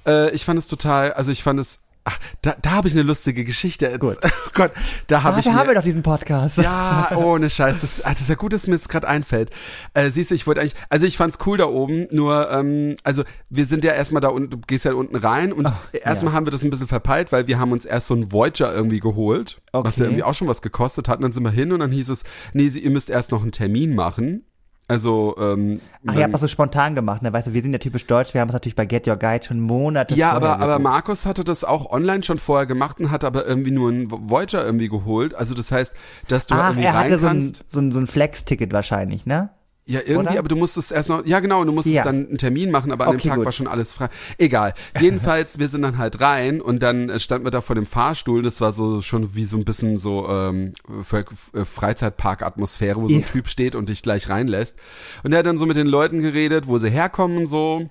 ja, 0.08 0.26
äh, 0.26 0.32
ich 0.32 0.44
fand 0.44 0.58
es 0.58 0.68
total, 0.68 1.14
also 1.14 1.32
ich 1.32 1.44
fand 1.44 1.60
es, 1.60 1.82
ach, 2.04 2.20
da, 2.42 2.56
da 2.62 2.72
habe 2.72 2.88
ich 2.88 2.94
eine 2.94 3.04
lustige 3.04 3.44
Geschichte. 3.46 3.98
Gut. 4.00 4.18
Oh 4.44 4.54
Gott, 4.54 4.72
da 5.08 5.24
habe 5.24 5.40
ich 5.40 5.46
mir, 5.46 5.54
haben 5.54 5.70
wir 5.70 5.76
doch 5.76 5.84
diesen 5.84 6.04
Podcast. 6.04 6.58
ja, 6.58 7.10
ohne 7.16 7.50
Scheiß. 7.50 7.80
Das, 7.80 8.04
ah, 8.04 8.10
das 8.10 8.22
ist 8.22 8.30
ja 8.30 8.36
gut, 8.36 8.52
dass 8.52 8.68
mir 8.68 8.74
jetzt 8.74 8.90
gerade 8.90 9.08
einfällt. 9.08 9.50
Äh, 9.94 10.10
siehst 10.10 10.30
du, 10.32 10.36
ich 10.36 10.46
wollte 10.46 10.60
eigentlich, 10.60 10.76
also 10.90 11.06
ich 11.06 11.16
fand's 11.16 11.38
cool 11.46 11.58
da 11.58 11.68
oben, 11.68 12.08
nur, 12.12 12.52
ähm, 12.52 12.98
also 13.04 13.24
wir 13.50 13.66
sind 13.66 13.86
ja 13.86 13.94
erstmal 13.94 14.20
da 14.20 14.28
unten, 14.28 14.50
du 14.50 14.58
gehst 14.58 14.84
ja 14.84 14.94
unten 14.94 15.16
rein 15.16 15.54
und 15.54 15.72
erstmal 15.94 16.34
ja. 16.34 16.38
haben 16.38 16.46
wir 16.46 16.52
das 16.52 16.64
ein 16.64 16.70
bisschen 16.70 16.90
verpeilt, 16.90 17.32
weil 17.32 17.48
wir 17.48 17.60
haben 17.60 17.72
uns 17.72 17.86
erst 17.86 18.08
so 18.08 18.14
ein 18.14 18.34
Voyager 18.34 18.74
irgendwie 18.74 19.00
geholt, 19.00 19.62
was 19.72 19.94
Okay. 19.94 20.00
ja 20.02 20.06
irgendwie 20.08 20.24
auch 20.24 20.34
schon 20.34 20.50
was 20.50 20.62
gekostet 20.62 21.08
hat. 21.08 21.18
Und 21.20 21.24
dann 21.24 21.34
sind 21.34 21.44
wir 21.44 21.52
hin 21.52 21.72
und 21.72 21.80
dann 21.80 21.92
hieß 21.92 22.10
es, 22.10 22.24
nee, 22.54 22.68
ihr 22.68 22.92
müsst 22.92 23.10
erst 23.10 23.32
noch 23.32 23.42
einen 23.42 23.54
Termin 23.54 23.96
machen. 23.96 24.44
Also, 24.92 25.36
ähm, 25.40 25.80
Ach, 26.06 26.16
ihr 26.16 26.24
habt 26.24 26.34
das 26.34 26.42
so 26.42 26.50
spontan 26.50 26.96
gemacht, 26.96 27.22
ne? 27.22 27.32
Weißt 27.32 27.48
du, 27.48 27.54
wir 27.54 27.62
sind 27.62 27.72
ja 27.72 27.80
typisch 27.80 28.06
deutsch, 28.08 28.34
wir 28.34 28.42
haben 28.42 28.50
es 28.50 28.54
natürlich 28.54 28.76
bei 28.76 28.86
Get 28.86 29.08
Your 29.08 29.16
Guide 29.16 29.46
schon 29.46 29.62
Monate 29.62 30.14
Ja, 30.16 30.34
aber, 30.34 30.60
aber. 30.60 30.80
Markus 30.80 31.26
hatte 31.26 31.46
das 31.46 31.64
auch 31.64 31.90
online 31.92 32.24
schon 32.24 32.40
vorher 32.40 32.66
gemacht 32.66 33.00
und 33.00 33.10
hat 33.10 33.24
aber 33.24 33.48
irgendwie 33.48 33.72
nur 33.72 33.90
einen 33.90 34.12
Voyager 34.12 34.66
irgendwie 34.66 34.90
geholt. 34.90 35.34
Also 35.34 35.54
das 35.56 35.72
heißt, 35.72 35.94
dass 36.28 36.46
du 36.46 36.56
Ach, 36.56 36.72
irgendwie 36.72 36.88
er 36.88 36.94
rein 36.96 37.06
hatte 37.06 37.20
so 37.20 37.28
ein, 37.28 37.40
kannst. 37.40 37.64
so 37.70 37.80
ein, 37.80 37.92
so 37.94 38.00
ein 38.00 38.08
Flex-Ticket 38.08 38.74
wahrscheinlich, 38.74 39.26
ne? 39.26 39.52
Ja, 39.88 40.00
irgendwie, 40.06 40.30
Oder? 40.30 40.40
aber 40.40 40.48
du 40.48 40.56
musstest 40.56 40.92
erst 40.92 41.10
noch, 41.10 41.26
ja 41.26 41.40
genau, 41.40 41.64
du 41.66 41.72
musstest 41.72 41.96
Ja. 41.98 42.04
dann 42.04 42.28
einen 42.28 42.38
Termin 42.38 42.70
machen, 42.72 42.92
aber 42.92 43.06
an 43.08 43.16
Okay, 43.16 43.24
dem 43.24 43.30
Tag 43.30 43.36
gut. 43.38 43.46
war 43.46 43.52
schon 43.52 43.68
alles 43.68 43.94
frei. 43.94 44.10
Egal. 44.38 44.74
Jedenfalls, 45.00 45.58
wir 45.60 45.68
sind 45.68 45.82
dann 45.82 45.98
halt 45.98 46.22
rein 46.22 46.62
und 46.62 46.84
dann 46.84 47.10
äh, 47.10 47.20
standen 47.20 47.46
wir 47.48 47.52
da 47.52 47.62
vor 47.62 47.76
dem 47.76 47.88
Fahrstuhl, 47.88 48.44
das 48.44 48.62
war 48.62 48.74
so 48.74 49.02
schon 49.02 49.34
wie 49.36 49.44
so 49.44 49.58
ein 49.58 49.66
bisschen 49.66 49.98
so 49.98 50.30
ähm, 50.30 50.74
für 51.04 51.26
Freizeitpark-Atmosphäre, 51.66 53.02
wo 53.02 53.08
so 53.08 53.16
ein 53.16 53.22
Ja. 53.22 53.26
Typ 53.28 53.48
steht 53.48 53.76
und 53.76 53.90
dich 53.90 54.02
gleich 54.04 54.30
reinlässt. 54.30 54.76
Und 55.24 55.34
er 55.34 55.40
hat 55.40 55.46
dann 55.46 55.58
so 55.58 55.66
mit 55.66 55.78
den 55.78 55.88
Leuten 55.88 56.22
geredet, 56.22 56.68
wo 56.68 56.78
sie 56.78 56.90
herkommen 56.90 57.38
und 57.38 57.48
so. 57.48 57.90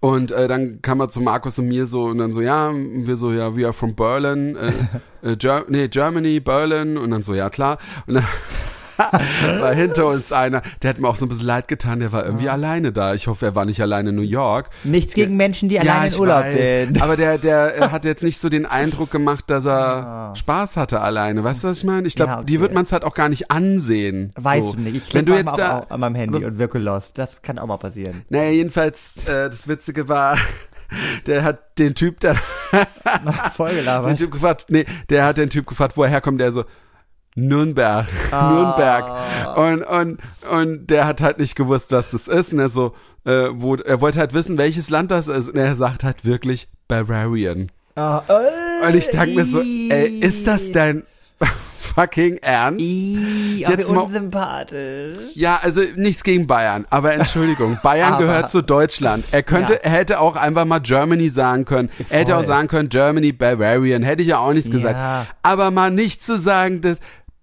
Und 0.00 0.32
äh, 0.32 0.48
dann 0.48 0.82
kam 0.82 1.00
er 1.00 1.08
zu 1.08 1.20
Markus 1.20 1.58
und 1.60 1.68
mir 1.68 1.86
so 1.86 2.04
und 2.06 2.18
dann 2.18 2.32
so, 2.32 2.40
ja, 2.40 2.72
wir 2.74 3.16
so, 3.16 3.32
ja, 3.32 3.56
we 3.56 3.64
are 3.64 3.72
from 3.72 3.94
Berlin, 3.94 4.56
äh, 4.56 4.72
äh, 5.32 5.36
Ger 5.36 5.64
nee, 5.68 5.86
Germany, 5.88 6.40
Berlin 6.40 6.98
und 6.98 7.12
dann 7.12 7.22
so, 7.22 7.34
ja 7.34 7.48
klar. 7.48 7.78
Und 8.06 8.14
dann 8.14 8.26
war 9.60 9.74
hinter 9.74 10.06
uns 10.06 10.32
einer, 10.32 10.62
der 10.82 10.90
hat 10.90 10.98
mir 10.98 11.08
auch 11.08 11.16
so 11.16 11.26
ein 11.26 11.28
bisschen 11.28 11.46
leid 11.46 11.68
getan, 11.68 12.00
der 12.00 12.12
war 12.12 12.24
irgendwie 12.24 12.48
alleine 12.48 12.92
da. 12.92 13.14
Ich 13.14 13.26
hoffe, 13.26 13.46
er 13.46 13.54
war 13.54 13.64
nicht 13.64 13.80
alleine 13.80 14.10
in 14.10 14.16
New 14.16 14.22
York. 14.22 14.70
Nichts 14.84 15.14
gegen 15.14 15.36
Menschen, 15.36 15.68
die 15.68 15.78
alleine 15.78 16.14
in 16.14 16.20
Urlaub 16.20 16.44
sind. 16.52 17.02
Aber 17.02 17.16
der, 17.16 17.38
der 17.38 17.76
äh, 17.76 17.88
hat 17.90 18.04
jetzt 18.04 18.22
nicht 18.22 18.40
so 18.40 18.48
den 18.48 18.66
Eindruck 18.66 19.10
gemacht, 19.10 19.44
dass 19.48 19.66
er 19.66 20.32
Spaß 20.34 20.76
hatte 20.76 21.00
alleine. 21.00 21.44
Weißt 21.44 21.64
du, 21.64 21.68
was 21.68 21.78
ich 21.78 21.84
meine? 21.84 22.06
Ich 22.06 22.14
glaube, 22.14 22.32
Ja, 22.32 22.36
okay. 22.38 22.46
die 22.46 22.60
wird 22.60 22.74
man 22.74 22.84
es 22.84 22.92
halt 22.92 23.04
auch 23.04 23.14
gar 23.14 23.28
nicht 23.28 23.50
ansehen. 23.50 24.32
Weißt 24.36 24.64
so. 24.64 24.72
du 24.72 24.80
nicht. 24.80 25.08
Ich 25.08 25.14
Wenn 25.14 25.24
du 25.24 25.34
jetzt 25.34 25.56
da, 25.56 25.86
an 25.88 26.00
meinem 26.00 26.14
Handy 26.14 26.44
und 26.44 26.58
wirke 26.58 26.78
lost. 26.78 27.18
Das 27.18 27.42
kann 27.42 27.58
auch 27.58 27.66
mal 27.66 27.76
passieren. 27.78 28.22
naja, 28.28 28.50
jedenfalls, 28.50 29.16
äh, 29.26 29.50
das 29.50 29.68
Witzige 29.68 30.08
war, 30.08 30.38
der 31.26 31.44
hat 31.44 31.78
den 31.78 31.94
Typ 31.94 32.20
dann, 32.20 32.36
Voll 33.56 33.84
den. 33.84 34.16
Typ 34.16 34.32
gefragt, 34.32 34.66
nee, 34.68 34.84
der 35.10 35.24
hat 35.24 35.38
den 35.38 35.50
Typ 35.50 35.66
gefragt, 35.66 35.96
wo 35.96 36.02
er 36.02 36.08
herkommt, 36.08 36.40
der 36.40 36.52
so, 36.52 36.64
Nürnberg, 37.36 38.06
Ah. 38.32 38.50
Nürnberg. 38.50 39.56
Und, 39.58 39.82
und, 39.82 40.18
und 40.50 40.86
der 40.90 41.06
hat 41.06 41.20
halt 41.20 41.38
nicht 41.38 41.54
gewusst, 41.54 41.92
was 41.92 42.10
das 42.10 42.26
ist. 42.28 42.52
Und 42.52 42.58
er 42.58 42.68
so, 42.70 42.94
äh, 43.24 43.48
wo, 43.52 43.76
er 43.76 44.00
wollte 44.00 44.18
halt 44.18 44.34
wissen, 44.34 44.58
welches 44.58 44.90
Land 44.90 45.10
das 45.12 45.28
ist. 45.28 45.48
Und 45.50 45.56
er 45.56 45.76
sagt 45.76 46.02
halt 46.02 46.24
wirklich 46.24 46.68
Bavarian. 46.88 47.70
Ah, 47.94 48.22
Und 48.86 48.94
ich 48.94 49.08
dachte 49.10 49.30
mir 49.34 49.44
so, 49.44 49.60
ey, 49.60 50.18
ist 50.20 50.46
das 50.46 50.70
dein 50.72 51.02
fucking 51.78 52.36
Ernst? 52.38 52.80
Auch 52.80 53.70
Jetzt 53.70 53.90
mal- 53.90 54.02
unsympathisch. 54.02 55.16
Ja, 55.34 55.58
also 55.62 55.80
nichts 55.96 56.22
gegen 56.22 56.46
Bayern, 56.46 56.84
aber 56.90 57.14
Entschuldigung, 57.14 57.78
Bayern 57.82 58.14
Aber- 58.14 58.22
gehört 58.24 58.50
zu 58.50 58.62
Deutschland. 58.62 59.24
Er 59.32 59.42
könnte, 59.42 59.74
Ja. 59.74 59.78
er 59.82 59.90
hätte 59.92 60.20
auch 60.20 60.36
einfach 60.36 60.64
mal 60.66 60.80
Germany 60.80 61.28
sagen 61.30 61.64
können. 61.64 61.88
Er 62.10 62.20
hätte 62.20 62.34
auch 62.34 62.40
Voll. 62.40 62.46
sagen 62.46 62.68
können, 62.68 62.88
Germany, 62.90 63.32
Bavarian, 63.32 64.02
hätte 64.02 64.20
ich 64.22 64.28
ja 64.28 64.38
auch 64.38 64.52
nichts 64.52 64.70
gesagt. 64.70 64.94
Ja. 64.96 65.26
Aber 65.42 65.70
mal 65.70 65.90
nicht 65.90 66.22
zu 66.22 66.36
sagen, 66.36 66.82
dass, 66.82 66.98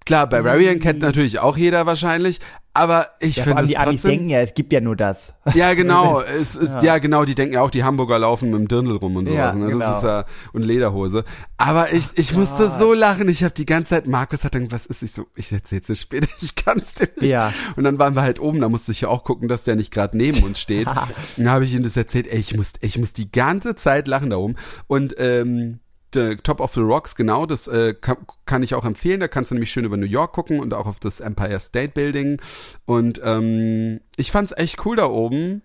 klar, 0.05 0.27
Bavarian 0.27 0.79
kennt 0.79 0.99
natürlich 0.99 1.39
auch 1.39 1.57
jeder 1.57 1.85
wahrscheinlich, 1.85 2.39
aber 2.75 3.09
ich 3.19 3.35
Ja, 3.35 3.43
finde 3.43 3.61
es 3.61 3.67
die 3.67 3.77
Amis 3.77 4.01
trotzdem. 4.01 4.11
denken 4.11 4.29
ja, 4.29 4.39
es 4.41 4.55
gibt 4.55 4.73
ja 4.73 4.81
nur 4.81 4.95
das. 4.95 5.33
Ja, 5.53 5.75
genau. 5.75 6.21
Es 6.41 6.55
ist, 6.55 6.81
ja. 6.81 6.97
genau, 6.97 7.23
die 7.23 7.35
denken 7.35 7.53
ja 7.53 7.61
auch, 7.61 7.69
die 7.69 7.83
Hamburger 7.83 8.17
laufen 8.17 8.49
mit 8.49 8.59
dem 8.59 8.67
Dirndl 8.67 8.95
rum 8.95 9.15
und 9.15 9.27
sowas. 9.27 9.37
Ja, 9.37 9.53
ne? 9.53 9.67
genau. 9.67 9.79
Das 9.79 9.97
ist 9.97 10.03
ja, 10.03 10.25
und 10.53 10.63
Lederhose. 10.63 11.23
Aber 11.57 11.93
ich, 11.93 12.07
ich 12.15 12.33
musste 12.33 12.71
so 12.71 12.93
lachen. 12.93 13.29
Ich 13.29 13.43
habe 13.43 13.53
die 13.53 13.67
ganze 13.67 13.91
Zeit, 13.91 14.07
Markus 14.07 14.43
hat 14.43 14.55
dann, 14.55 14.71
was 14.71 14.87
ist 14.87 15.03
ich 15.03 15.11
so, 15.11 15.27
ich 15.35 15.51
erzähl's 15.51 15.85
dir 15.85 15.95
später, 15.95 16.27
ich 16.41 16.55
kann's 16.55 16.95
dir 16.95 17.09
nicht. 17.19 17.29
Ja. 17.29 17.53
Und 17.75 17.83
dann 17.83 17.99
waren 17.99 18.15
wir 18.15 18.23
halt 18.23 18.39
oben, 18.39 18.59
da 18.59 18.69
musste 18.69 18.91
ich 18.91 19.01
ja 19.01 19.09
auch 19.09 19.23
gucken, 19.23 19.47
dass 19.47 19.63
der 19.65 19.75
nicht 19.75 19.91
gerade 19.91 20.17
neben 20.17 20.41
uns 20.43 20.59
steht. 20.59 20.87
und 20.87 20.97
dann 21.37 21.49
habe 21.51 21.65
ich 21.65 21.75
ihm 21.75 21.83
das 21.83 21.95
erzählt, 21.95 22.25
ey, 22.27 22.39
ich 22.39 22.57
muss, 22.57 22.73
ich 22.81 22.97
muss 22.97 23.13
die 23.13 23.31
ganze 23.31 23.75
Zeit 23.75 24.07
lachen 24.07 24.31
da 24.31 24.37
oben. 24.37 24.55
Und, 24.87 25.13
ähm, 25.19 25.79
der 26.15 26.37
Top 26.37 26.59
of 26.61 26.73
the 26.73 26.81
Rocks, 26.81 27.15
genau, 27.15 27.45
das 27.45 27.67
äh, 27.67 27.93
kann, 27.93 28.17
kann 28.45 28.63
ich 28.63 28.75
auch 28.75 28.85
empfehlen. 28.85 29.19
Da 29.19 29.27
kannst 29.27 29.51
du 29.51 29.55
nämlich 29.55 29.71
schön 29.71 29.85
über 29.85 29.97
New 29.97 30.05
York 30.05 30.33
gucken 30.33 30.59
und 30.59 30.73
auch 30.73 30.85
auf 30.85 30.99
das 30.99 31.19
Empire 31.19 31.59
State 31.59 31.93
Building. 31.93 32.41
Und 32.85 33.21
ähm, 33.23 33.99
ich 34.17 34.31
fand's 34.31 34.53
echt 34.55 34.85
cool 34.85 34.95
da 34.95 35.05
oben. 35.07 35.61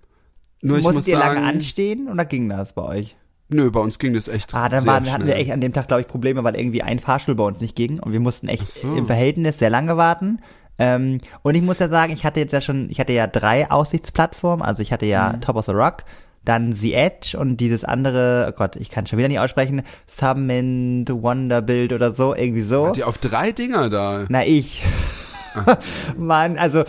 Nur 0.61 0.79
ich 0.79 0.85
muss 0.85 0.95
Musstet 0.95 1.15
ihr 1.15 1.19
sagen, 1.21 1.35
lange 1.37 1.47
anstehen 1.49 2.09
oder 2.09 2.25
ging 2.25 2.49
das 2.49 2.73
bei 2.73 2.83
euch? 2.83 3.17
nö, 3.51 3.71
bei 3.71 3.81
uns 3.81 3.99
ging 3.99 4.13
das 4.13 4.29
echt 4.29 4.55
Ah, 4.55 4.69
dann 4.69 4.85
waren, 4.85 5.11
hatten 5.11 5.27
wir 5.27 5.37
echt 5.37 5.51
an 5.53 5.61
dem 5.63 5.73
Tag, 5.73 5.89
glaube 5.89 6.03
ich, 6.03 6.07
Probleme, 6.09 6.45
weil 6.45 6.55
irgendwie 6.55 6.83
ein 6.83 6.99
Fahrstuhl 6.99 7.35
bei 7.35 7.45
uns 7.45 7.61
nicht 7.63 7.75
ging 7.77 7.99
und 7.99 8.13
wir 8.13 8.21
mussten 8.21 8.47
echt 8.49 8.69
so. 8.69 8.95
im 8.95 9.07
Verhältnis 9.07 9.59
sehr 9.59 9.71
lange 9.71 9.97
warten. 9.97 10.41
Ähm, 10.79 11.19
und 11.43 11.55
ich 11.55 11.63
muss 11.63 11.79
ja 11.79 11.89
sagen, 11.89 12.13
ich 12.13 12.25
hatte 12.25 12.41
jetzt 12.41 12.53
ja 12.53 12.61
schon, 12.61 12.91
ich 12.91 13.01
hatte 13.01 13.13
ja 13.15 13.27
drei 13.27 13.71
Aussichtsplattformen, 13.71 14.65
also 14.65 14.83
ich 14.83 14.93
hatte 14.93 15.07
ja 15.07 15.33
Mhm. 15.33 15.41
Top 15.41 15.57
of 15.57 15.65
the 15.65 15.73
Rock, 15.73 16.05
dann 16.45 16.73
The 16.73 16.95
Edge 16.95 17.39
und 17.39 17.59
dieses 17.59 17.85
andere, 17.85 18.47
oh 18.49 18.57
Gott, 18.57 18.77
ich 18.77 18.91
kann 18.91 19.07
schon 19.07 19.19
wieder 19.19 19.29
nicht 19.29 19.41
aussprechen, 19.41 19.83
Summit 20.07 21.11
Wonderbild 21.11 21.93
oder 21.93 22.13
so, 22.13 22.35
irgendwie 22.35 22.63
so. 22.63 22.89
Hat 22.89 22.97
die 22.97 23.05
auf 23.05 23.19
drei 23.19 23.53
Dinger 23.53 23.89
da. 23.89 24.25
Na, 24.29 24.47
ich. 24.47 24.83
Mann, 26.17 26.57
also, 26.57 26.85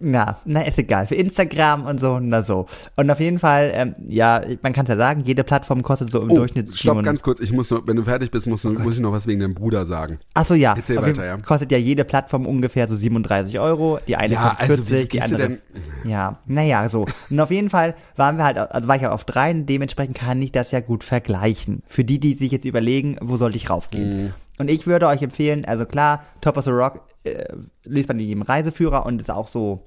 na, 0.00 0.38
na, 0.44 0.62
ist 0.62 0.78
egal. 0.78 1.06
Für 1.06 1.14
Instagram 1.14 1.86
und 1.86 2.00
so, 2.00 2.18
na 2.20 2.42
so. 2.42 2.66
Und 2.96 3.10
auf 3.10 3.20
jeden 3.20 3.38
Fall, 3.38 3.70
ähm, 3.74 3.94
ja, 4.08 4.42
man 4.62 4.72
kann 4.72 4.84
es 4.86 4.90
ja 4.90 4.96
sagen, 4.96 5.22
jede 5.24 5.44
Plattform 5.44 5.82
kostet 5.82 6.10
so 6.10 6.20
im 6.20 6.30
Oh, 6.30 6.36
Durchschnitt. 6.36 6.68
stopp, 6.68 6.96
37 6.96 7.04
ganz 7.04 7.22
kurz. 7.22 7.40
Ich 7.40 7.52
muss 7.52 7.70
noch, 7.70 7.86
wenn 7.86 7.96
du 7.96 8.04
fertig 8.04 8.30
bist, 8.30 8.46
musst 8.46 8.64
du, 8.64 8.70
muss 8.70 8.94
ich 8.94 9.00
noch 9.00 9.12
was 9.12 9.26
wegen 9.26 9.40
deinem 9.40 9.54
Bruder 9.54 9.84
sagen. 9.86 10.18
Ach 10.34 10.46
so, 10.46 10.54
ja. 10.54 10.74
Erzähl 10.76 10.98
Auf 10.98 11.06
weiter, 11.06 11.24
ja. 11.24 11.36
Kostet 11.38 11.70
ja 11.72 11.78
jede 11.78 12.04
Plattform 12.04 12.46
ungefähr 12.46 12.88
so 12.88 12.96
37 12.96 13.58
Euro. 13.60 13.98
Die 14.06 14.16
eine 14.16 14.34
Ja, 14.34 14.50
kostet 14.50 14.70
also, 14.70 14.84
40, 14.84 15.04
wie 15.04 15.08
die 15.08 15.22
andere. 15.22 15.58
Ja, 16.04 16.38
naja, 16.46 16.88
so. 16.88 17.06
Und 17.30 17.40
auf 17.40 17.50
jeden 17.50 17.70
Fall 17.70 17.94
waren 18.16 18.36
wir 18.36 18.44
halt, 18.44 18.58
also 18.58 18.88
war 18.88 18.96
ich 18.96 19.06
auch 19.06 19.12
auf 19.12 19.24
dreien, 19.24 19.66
dementsprechend 19.66 20.16
kann 20.16 20.40
ich 20.42 20.52
das 20.52 20.70
ja 20.70 20.80
gut 20.80 21.04
vergleichen. 21.04 21.82
Für 21.86 22.04
die, 22.04 22.18
die 22.18 22.34
sich 22.34 22.50
jetzt 22.52 22.64
überlegen, 22.64 23.16
wo 23.20 23.36
sollte 23.36 23.56
ich 23.56 23.70
raufgehen. 23.70 24.24
Mhm. 24.24 24.32
Und 24.58 24.70
ich 24.70 24.86
würde 24.86 25.08
euch 25.08 25.20
empfehlen, 25.22 25.64
also 25.64 25.84
klar, 25.84 26.22
Top 26.40 26.56
of 26.56 26.64
the 26.64 26.70
Rock 26.70 27.00
äh, 27.24 27.44
liest 27.84 28.08
man 28.08 28.18
in 28.20 28.26
jedem 28.28 28.42
Reiseführer 28.42 29.04
und 29.06 29.20
ist 29.20 29.30
auch 29.30 29.48
so, 29.48 29.84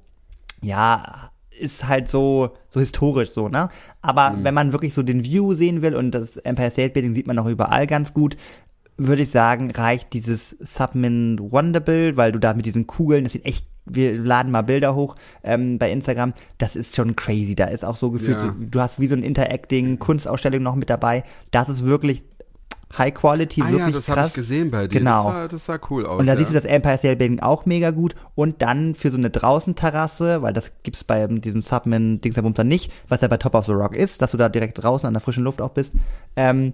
ja, 0.62 1.30
ist 1.50 1.88
halt 1.88 2.08
so, 2.08 2.50
so 2.68 2.78
historisch 2.80 3.32
so, 3.32 3.48
ne? 3.48 3.68
Aber 4.00 4.30
Mhm. 4.30 4.44
wenn 4.44 4.54
man 4.54 4.72
wirklich 4.72 4.94
so 4.94 5.02
den 5.02 5.24
View 5.24 5.54
sehen 5.54 5.82
will 5.82 5.94
und 5.96 6.12
das 6.12 6.36
Empire 6.36 6.70
State 6.70 6.90
Building 6.94 7.14
sieht 7.14 7.26
man 7.26 7.36
noch 7.36 7.46
überall 7.46 7.86
ganz 7.86 8.12
gut, 8.14 8.36
würde 8.96 9.22
ich 9.22 9.30
sagen, 9.30 9.70
reicht 9.70 10.12
dieses 10.12 10.56
Submin 10.60 11.38
Wonderbild, 11.40 12.16
weil 12.16 12.32
du 12.32 12.38
da 12.40 12.54
mit 12.54 12.66
diesen 12.66 12.86
Kugeln, 12.86 13.24
das 13.24 13.32
sieht 13.32 13.44
echt, 13.46 13.64
wir 13.86 14.16
laden 14.18 14.52
mal 14.52 14.62
Bilder 14.62 14.94
hoch 14.94 15.14
ähm, 15.42 15.78
bei 15.78 15.90
Instagram, 15.90 16.34
das 16.58 16.76
ist 16.76 16.94
schon 16.94 17.16
crazy. 17.16 17.54
Da 17.54 17.66
ist 17.66 17.84
auch 17.84 17.96
so 17.96 18.10
gefühlt, 18.10 18.38
Ja. 18.38 18.54
du 18.58 18.80
hast 18.80 19.00
wie 19.00 19.06
so 19.06 19.14
ein 19.16 19.22
Interacting 19.22 19.98
Kunstausstellung 19.98 20.62
noch 20.62 20.74
mit 20.74 20.90
dabei. 20.90 21.24
Das 21.52 21.68
ist 21.68 21.84
wirklich 21.84 22.22
High 22.96 23.12
Quality, 23.12 23.60
Ah 23.62 23.70
wirklich 23.70 23.80
ja, 23.80 23.90
das 23.90 24.06
krass. 24.06 24.16
habe 24.16 24.28
ich 24.28 24.34
gesehen 24.34 24.70
bei 24.70 24.86
dir. 24.86 24.98
Genau. 24.98 25.24
Das, 25.24 25.34
war, 25.34 25.48
das 25.48 25.64
sah 25.66 25.78
cool 25.90 26.06
aus. 26.06 26.20
Und 26.20 26.26
da 26.26 26.32
ja. 26.32 26.38
siehst 26.38 26.50
du 26.50 26.54
das 26.54 26.64
Empire 26.64 26.96
State 26.98 27.16
Building 27.16 27.40
auch 27.40 27.66
mega 27.66 27.90
gut. 27.90 28.14
Und 28.34 28.62
dann 28.62 28.94
für 28.94 29.10
so 29.10 29.18
eine 29.18 29.30
Draußenterrasse, 29.30 30.42
weil 30.42 30.52
das 30.52 30.72
gibt's 30.82 31.04
bei 31.04 31.26
diesem 31.26 31.62
Subman 31.62 32.20
Dingsabums 32.20 32.56
dann 32.56 32.68
nicht, 32.68 32.90
was 33.08 33.20
ja 33.20 33.28
bei 33.28 33.36
Top 33.36 33.54
of 33.54 33.66
the 33.66 33.72
Rock 33.72 33.94
ist, 33.94 34.22
dass 34.22 34.30
du 34.30 34.36
da 34.36 34.48
direkt 34.48 34.82
draußen 34.82 35.06
an 35.06 35.12
der 35.12 35.20
frischen 35.20 35.44
Luft 35.44 35.60
auch 35.60 35.70
bist. 35.70 35.92
Ähm, 36.36 36.72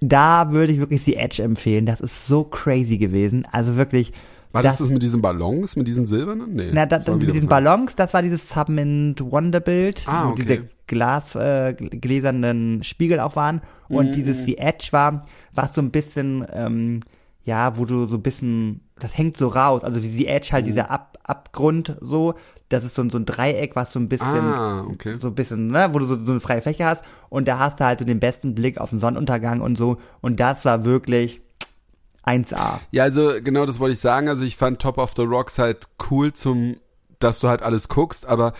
da 0.00 0.52
würde 0.52 0.72
ich 0.72 0.78
wirklich 0.78 1.04
die 1.04 1.16
Edge 1.16 1.42
empfehlen. 1.42 1.84
Das 1.84 2.00
ist 2.00 2.26
so 2.26 2.44
crazy 2.44 2.96
gewesen. 2.96 3.46
Also 3.50 3.76
wirklich. 3.76 4.12
War 4.52 4.62
das 4.62 4.78
das 4.78 4.90
mit 4.90 5.02
diesen 5.02 5.22
Ballons, 5.22 5.76
mit 5.76 5.86
diesen 5.86 6.06
silbernen? 6.06 6.54
Nee. 6.54 6.70
Na, 6.72 6.86
das 6.86 7.04
das, 7.04 7.16
mit 7.16 7.32
diesen. 7.34 7.48
Ballons, 7.48 7.94
das 7.96 8.12
war 8.14 8.22
dieses 8.22 8.48
Submint 8.48 9.20
Wonderbild, 9.20 10.04
Ah, 10.06 10.26
wo 10.26 10.30
okay. 10.32 10.42
diese 10.42 10.68
Glas, 10.86 11.34
äh, 11.36 11.74
gläsernen 11.74 12.82
Spiegel 12.82 13.20
auch 13.20 13.36
waren. 13.36 13.60
Und 13.88 14.08
Mhm. 14.08 14.12
dieses 14.12 14.44
The 14.44 14.58
Edge 14.58 14.88
war, 14.90 15.24
was 15.54 15.72
so 15.74 15.80
ein 15.80 15.90
bisschen, 15.90 16.44
ähm, 16.52 17.00
ja, 17.44 17.76
wo 17.76 17.84
du 17.84 18.06
so 18.06 18.16
ein 18.16 18.22
bisschen, 18.22 18.80
das 18.98 19.16
hängt 19.16 19.36
so 19.36 19.48
raus. 19.48 19.84
Also 19.84 20.00
die 20.00 20.26
Edge 20.26 20.48
halt, 20.52 20.66
dieser 20.66 20.90
Ab 20.90 21.16
Abgrund 21.22 21.96
so, 22.00 22.34
das 22.70 22.82
ist 22.82 22.96
so, 22.96 23.02
ein- 23.02 23.10
so 23.10 23.18
ein 23.18 23.24
Dreieck, 23.24 23.76
was 23.76 23.92
so 23.92 24.00
ein 24.00 24.08
bisschen, 24.08 24.26
Ah, 24.52 24.84
okay. 24.90 25.16
so 25.20 25.28
ein 25.28 25.34
bisschen, 25.36 25.68
ne, 25.68 25.90
wo 25.92 26.00
du 26.00 26.06
so, 26.06 26.16
so 26.24 26.30
eine 26.32 26.40
freie 26.40 26.60
Fläche 26.60 26.84
hast. 26.86 27.04
Und 27.28 27.46
da 27.46 27.60
hast 27.60 27.78
du 27.78 27.84
halt 27.84 28.00
so 28.00 28.04
den 28.04 28.18
besten 28.18 28.54
Blick 28.56 28.78
auf 28.78 28.90
den 28.90 28.98
Sonnenuntergang 28.98 29.60
und 29.60 29.78
so. 29.78 29.98
Und 30.22 30.40
das 30.40 30.64
war 30.64 30.84
wirklich 30.84 31.40
1A. 32.30 32.80
Ja, 32.90 33.02
also 33.04 33.32
genau 33.42 33.66
das 33.66 33.80
wollte 33.80 33.94
ich 33.94 34.00
sagen. 34.00 34.28
Also 34.28 34.44
ich 34.44 34.56
fand 34.56 34.80
Top 34.80 34.98
of 34.98 35.12
the 35.16 35.22
Rocks 35.22 35.58
halt 35.58 35.88
cool 36.10 36.32
zum, 36.32 36.76
dass 37.18 37.40
du 37.40 37.48
halt 37.48 37.62
alles 37.62 37.88
guckst, 37.88 38.26
aber 38.26 38.52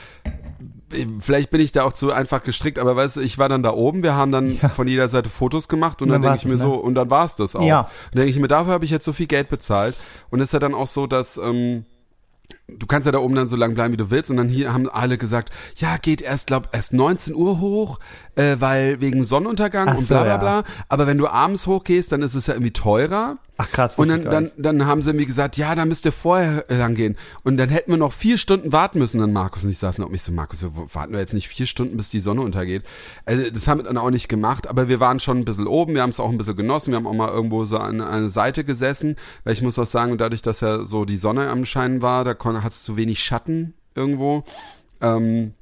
äh, 0.93 1.07
vielleicht 1.19 1.51
bin 1.51 1.61
ich 1.61 1.73
da 1.73 1.85
auch 1.85 1.93
zu 1.93 2.13
einfach 2.13 2.43
gestrickt, 2.43 2.79
aber 2.79 2.97
weißt 2.97 3.17
du, 3.17 3.21
ich 3.21 3.39
war 3.39 3.49
dann 3.49 3.63
da 3.63 3.73
oben, 3.73 4.03
wir 4.03 4.15
haben 4.15 4.33
dann 4.33 4.59
von 4.73 4.89
jeder 4.89 5.09
Seite 5.09 5.31
Fotos 5.31 5.69
gemacht 5.69 6.03
und 6.03 6.09
Und 6.09 6.15
dann, 6.15 6.23
dann 6.23 6.33
denke 6.33 6.47
ich 6.47 6.53
mir 6.53 6.59
war's 6.59 6.61
so, 6.61 6.77
ne? 6.77 6.83
und 6.83 6.95
dann 6.95 7.11
war 7.11 7.25
es 7.25 7.37
das 7.37 7.57
auch. 7.57 7.67
Ja. 7.67 7.81
Und 7.81 8.17
denke 8.17 8.31
ich 8.31 8.39
mir, 8.39 8.49
dafür 8.49 8.73
habe 8.73 8.85
ich 8.85 8.91
jetzt 8.91 9.05
so 9.05 9.13
viel 9.13 9.27
Geld 9.27 9.49
bezahlt. 9.49 9.97
Und 10.31 10.41
es 10.41 10.49
ist 10.49 10.53
ja 10.53 10.59
dann 10.59 10.75
auch 10.75 10.87
so, 10.87 11.07
dass 11.07 11.37
ähm, 11.37 11.85
du 12.69 12.87
kannst 12.87 13.07
ja 13.07 13.13
da 13.13 13.19
oben 13.19 13.35
dann 13.35 13.49
so 13.49 13.57
lang 13.57 13.75
bleiben, 13.75 13.93
wie 13.93 13.97
du 13.97 14.11
willst. 14.11 14.31
Und 14.31 14.37
dann 14.37 14.49
hier 14.49 14.73
haben 14.73 14.89
alle 14.89 15.19
gesagt, 15.19 15.51
ja, 15.77 15.97
geht 15.97 16.21
erst, 16.21 16.49
glaub, 16.49 16.69
erst 16.73 16.93
19 16.93 17.35
Uhr 17.35 17.61
hoch, 17.61 17.99
äh, 18.35 18.57
weil 18.59 19.01
wegen 19.01 19.25
Sonnenuntergang 19.25 19.89
Ach 19.89 19.97
und 19.97 20.07
so, 20.07 20.15
bla 20.15 20.23
bla 20.23 20.33
ja. 20.33 20.37
bla. 20.39 20.65
Aber 20.89 21.07
wenn 21.07 21.19
du 21.19 21.29
abends 21.29 21.67
hochgehst, 21.67 22.13
dann 22.13 22.23
ist 22.23 22.35
es 22.35 22.47
ja 22.47 22.55
irgendwie 22.55 22.73
teurer. 22.73 23.39
Ach 23.63 23.71
krass. 23.71 23.93
Und 23.99 24.09
dann, 24.09 24.25
dann, 24.25 24.51
dann 24.57 24.87
haben 24.87 25.03
sie 25.03 25.13
mir 25.13 25.27
gesagt, 25.27 25.59
ja, 25.59 25.75
da 25.75 25.85
müsst 25.85 26.07
ihr 26.07 26.13
vorher 26.13 26.71
äh, 26.71 26.79
lang 26.79 26.95
gehen. 26.95 27.19
Und 27.43 27.59
dann 27.59 27.69
hätten 27.69 27.91
wir 27.91 27.99
noch 27.99 28.15
vier 28.15 28.39
Stunden 28.39 28.73
warten 28.73 28.99
müssen. 28.99 29.21
Dann 29.21 29.35
Markus 29.35 29.65
und 29.65 29.71
ich 29.71 29.77
saßen 29.77 30.03
auf 30.03 30.09
mich 30.09 30.23
so, 30.23 30.33
Markus, 30.33 30.63
wir 30.63 30.73
warten 30.75 31.13
wir 31.13 31.21
jetzt 31.21 31.35
nicht 31.35 31.47
vier 31.47 31.67
Stunden, 31.67 31.99
bis 31.99 32.09
die 32.09 32.21
Sonne 32.21 32.41
untergeht. 32.41 32.85
Also 33.27 33.51
das 33.51 33.69
haben 33.69 33.81
wir 33.81 33.85
dann 33.85 33.99
auch 33.99 34.09
nicht 34.09 34.31
gemacht, 34.31 34.67
aber 34.67 34.89
wir 34.89 34.99
waren 34.99 35.21
schon 35.21 35.37
ein 35.37 35.45
bisschen 35.45 35.67
oben, 35.67 35.93
wir 35.93 36.01
haben 36.01 36.09
es 36.09 36.21
auch 36.21 36.31
ein 36.31 36.39
bisschen 36.39 36.57
genossen, 36.57 36.93
wir 36.93 36.97
haben 36.97 37.07
auch 37.07 37.13
mal 37.13 37.29
irgendwo 37.29 37.67
so 37.67 37.77
an 37.77 38.01
eine 38.01 38.31
Seite 38.31 38.65
gesessen, 38.65 39.17
weil 39.45 39.53
ich 39.53 39.61
muss 39.61 39.79
auch 39.79 39.87
sagen, 39.87 40.17
dadurch, 40.17 40.41
dass 40.41 40.63
ja 40.63 40.87
so 40.87 41.05
die 41.05 41.19
Sonne 41.19 41.51
am 41.51 41.67
Scheinen 41.67 42.01
war, 42.01 42.25
da 42.25 42.35
hat 42.39 42.73
es 42.73 42.83
zu 42.83 42.97
wenig 42.97 43.23
Schatten 43.23 43.75
irgendwo. 43.95 44.45
Ähm, 45.03 45.53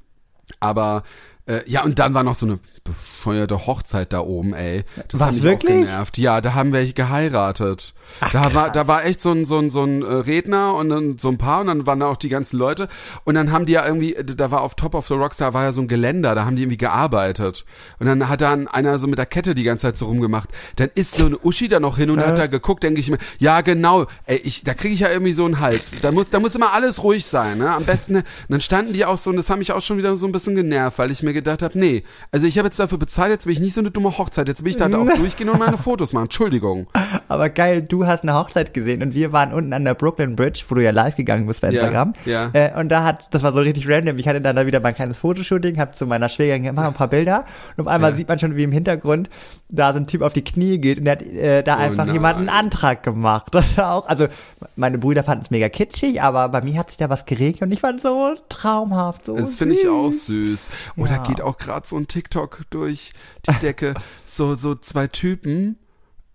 aber 0.61 1.03
Äh, 1.49 1.61
ja, 1.65 1.83
und 1.83 1.97
dann 1.97 2.13
war 2.13 2.23
noch 2.23 2.35
so 2.35 2.45
eine 2.45 2.59
bescheuerte 2.83 3.65
Hochzeit 3.65 4.13
da 4.13 4.19
oben, 4.19 4.53
ey. 4.53 4.83
Das 5.07 5.19
Was, 5.19 5.27
hat 5.27 5.33
mich 5.33 5.43
wirklich? 5.43 5.71
auch 5.71 5.85
genervt. 5.85 6.17
Ja, 6.19 6.41
da 6.41 6.53
haben 6.53 6.73
wir 6.73 6.93
geheiratet. 6.93 7.93
da 8.31 8.53
war, 8.53 8.71
da 8.71 8.87
war 8.87 9.05
echt 9.05 9.19
so 9.21 9.31
ein, 9.31 9.45
so 9.45 9.57
ein, 9.57 9.69
so 9.69 9.83
ein 9.83 10.03
äh, 10.03 10.13
Redner 10.13 10.75
und 10.75 10.89
dann 10.89 11.17
so 11.17 11.27
ein 11.29 11.37
paar 11.37 11.61
und 11.61 11.67
dann 11.67 11.87
waren 11.87 11.99
da 11.99 12.07
auch 12.07 12.17
die 12.17 12.29
ganzen 12.29 12.57
Leute 12.57 12.87
und 13.23 13.35
dann 13.35 13.51
haben 13.51 13.65
die 13.65 13.73
ja 13.73 13.85
irgendwie, 13.85 14.15
da 14.23 14.51
war 14.51 14.61
auf 14.61 14.75
Top 14.75 14.93
of 14.93 15.07
the 15.07 15.13
Rocks, 15.15 15.37
da 15.37 15.53
war 15.53 15.63
ja 15.63 15.71
so 15.71 15.81
ein 15.81 15.87
Geländer, 15.87 16.35
da 16.35 16.45
haben 16.45 16.55
die 16.55 16.63
irgendwie 16.63 16.77
gearbeitet 16.77 17.65
und 17.99 18.05
dann 18.05 18.29
hat 18.29 18.41
dann 18.41 18.67
einer 18.67 18.99
so 18.99 19.07
mit 19.07 19.17
der 19.17 19.25
Kette 19.25 19.55
die 19.55 19.63
ganze 19.63 19.87
Zeit 19.87 19.97
so 19.97 20.05
rumgemacht. 20.05 20.49
Dann 20.75 20.89
ist 20.93 21.15
so 21.15 21.25
eine 21.25 21.37
Uschi 21.43 21.67
da 21.67 21.79
noch 21.79 21.97
hin 21.97 22.09
und 22.11 22.19
hat 22.19 22.37
da 22.37 22.47
geguckt, 22.47 22.83
denke 22.83 22.99
ich 22.99 23.09
mir, 23.09 23.17
ja 23.39 23.61
genau, 23.61 24.05
ey, 24.25 24.37
ich, 24.37 24.63
da 24.63 24.73
kriege 24.73 24.93
ich 24.93 25.01
ja 25.01 25.09
irgendwie 25.09 25.33
so 25.33 25.45
einen 25.45 25.59
Hals. 25.59 25.93
Da 26.01 26.11
muss, 26.11 26.29
da 26.29 26.39
muss 26.39 26.55
immer 26.55 26.73
alles 26.73 27.03
ruhig 27.03 27.25
sein, 27.25 27.57
ne? 27.57 27.71
Am 27.71 27.85
besten? 27.85 28.17
Und 28.17 28.25
dann 28.49 28.61
standen 28.61 28.93
die 28.93 29.05
auch 29.05 29.17
so 29.17 29.29
und 29.29 29.37
das 29.37 29.49
hat 29.49 29.57
mich 29.57 29.71
auch 29.71 29.81
schon 29.81 29.97
wieder 29.97 30.15
so 30.15 30.25
ein 30.25 30.31
bisschen 30.31 30.55
genervt, 30.55 30.97
weil 30.97 31.11
ich 31.11 31.23
mir 31.23 31.33
gedacht 31.39 31.61
habe, 31.63 31.77
nee, 31.77 32.03
also 32.31 32.45
ich 32.47 32.57
habe 32.57 32.67
jetzt 32.67 32.79
dafür 32.79 32.97
bezahlt, 32.97 33.31
jetzt 33.31 33.45
will 33.45 33.53
ich 33.53 33.59
nicht 33.59 33.73
so 33.73 33.81
eine 33.81 33.91
dumme 33.91 34.17
Hochzeit, 34.17 34.47
jetzt 34.47 34.63
will 34.63 34.71
ich 34.71 34.77
da 34.77 34.85
halt 34.85 34.95
auch 34.95 35.05
durchgehen 35.17 35.49
und 35.49 35.59
meine 35.59 35.77
Fotos 35.77 36.13
machen. 36.13 36.25
Entschuldigung. 36.25 36.87
Aber 37.27 37.49
geil, 37.49 37.81
du 37.81 38.05
hast 38.07 38.23
eine 38.23 38.33
Hochzeit 38.33 38.73
gesehen 38.73 39.01
und 39.01 39.13
wir 39.13 39.31
waren 39.31 39.53
unten 39.53 39.73
an 39.73 39.85
der 39.85 39.93
Brooklyn 39.93 40.35
Bridge, 40.35 40.63
wo 40.67 40.75
du 40.75 40.83
ja 40.83 40.91
live 40.91 41.15
gegangen 41.15 41.47
bist 41.47 41.61
bei 41.61 41.69
Ja, 41.71 41.81
Instagram. 41.81 42.13
ja. 42.25 42.49
Äh, 42.53 42.79
und 42.79 42.89
da 42.89 43.03
hat, 43.03 43.33
das 43.33 43.43
war 43.43 43.51
so 43.53 43.59
richtig 43.59 43.87
random. 43.89 44.17
Ich 44.17 44.27
hatte 44.27 44.41
dann 44.41 44.55
da 44.55 44.65
wieder 44.65 44.79
mein 44.79 44.93
kleines 44.95 45.17
Fotoshooting, 45.17 45.79
hab 45.79 45.95
zu 45.95 46.05
meiner 46.05 46.29
Schwägerin 46.29 46.63
gemacht, 46.63 46.87
ein 46.87 46.93
paar 46.93 47.07
Bilder. 47.07 47.45
Und 47.77 47.81
auf 47.81 47.87
einmal 47.87 48.11
Ja. 48.11 48.17
sieht 48.17 48.27
man 48.27 48.39
schon, 48.39 48.55
wie 48.55 48.63
im 48.63 48.71
Hintergrund 48.71 49.29
da 49.69 49.93
so 49.93 49.99
ein 49.99 50.07
Typ 50.07 50.21
auf 50.21 50.33
die 50.33 50.43
Knie 50.43 50.77
geht 50.79 50.97
und 50.99 51.05
der 51.05 51.11
hat 51.13 51.21
äh, 51.21 51.63
da 51.63 51.75
Oh 51.75 51.79
einfach 51.79 52.05
nein. 52.05 52.13
jemand 52.15 52.37
einen 52.39 52.49
Antrag 52.49 53.03
gemacht. 53.03 53.47
Das 53.59 53.77
war 53.77 53.93
auch, 53.93 54.07
also 54.07 54.27
meine 54.75 54.97
Brüder 54.97 55.23
fanden 55.23 55.43
es 55.43 55.51
mega 55.51 55.69
kitschig, 55.69 56.21
aber 56.21 56.49
bei 56.49 56.61
mir 56.61 56.77
hat 56.79 56.89
sich 56.89 56.97
da 56.97 57.09
was 57.09 57.25
geregt 57.25 57.61
und 57.61 57.71
ich 57.71 57.79
fand 57.81 57.97
es 57.97 58.03
so 58.03 58.33
traumhaft. 58.49 59.25
So 59.25 59.35
Das 59.35 59.55
finde 59.55 59.75
ich 59.75 59.87
auch 59.87 60.09
süß. 60.11 60.25
süß. 60.25 60.69
Oder 60.97 61.18
Ja. 61.23 61.27
geht 61.27 61.41
auch 61.41 61.57
gerade 61.57 61.87
so 61.87 61.97
ein 61.97 62.07
TikTok 62.07 62.61
durch 62.69 63.13
die 63.47 63.59
Decke. 63.59 63.93
so, 64.27 64.55
so 64.55 64.75
zwei 64.75 65.07
Typen. 65.07 65.77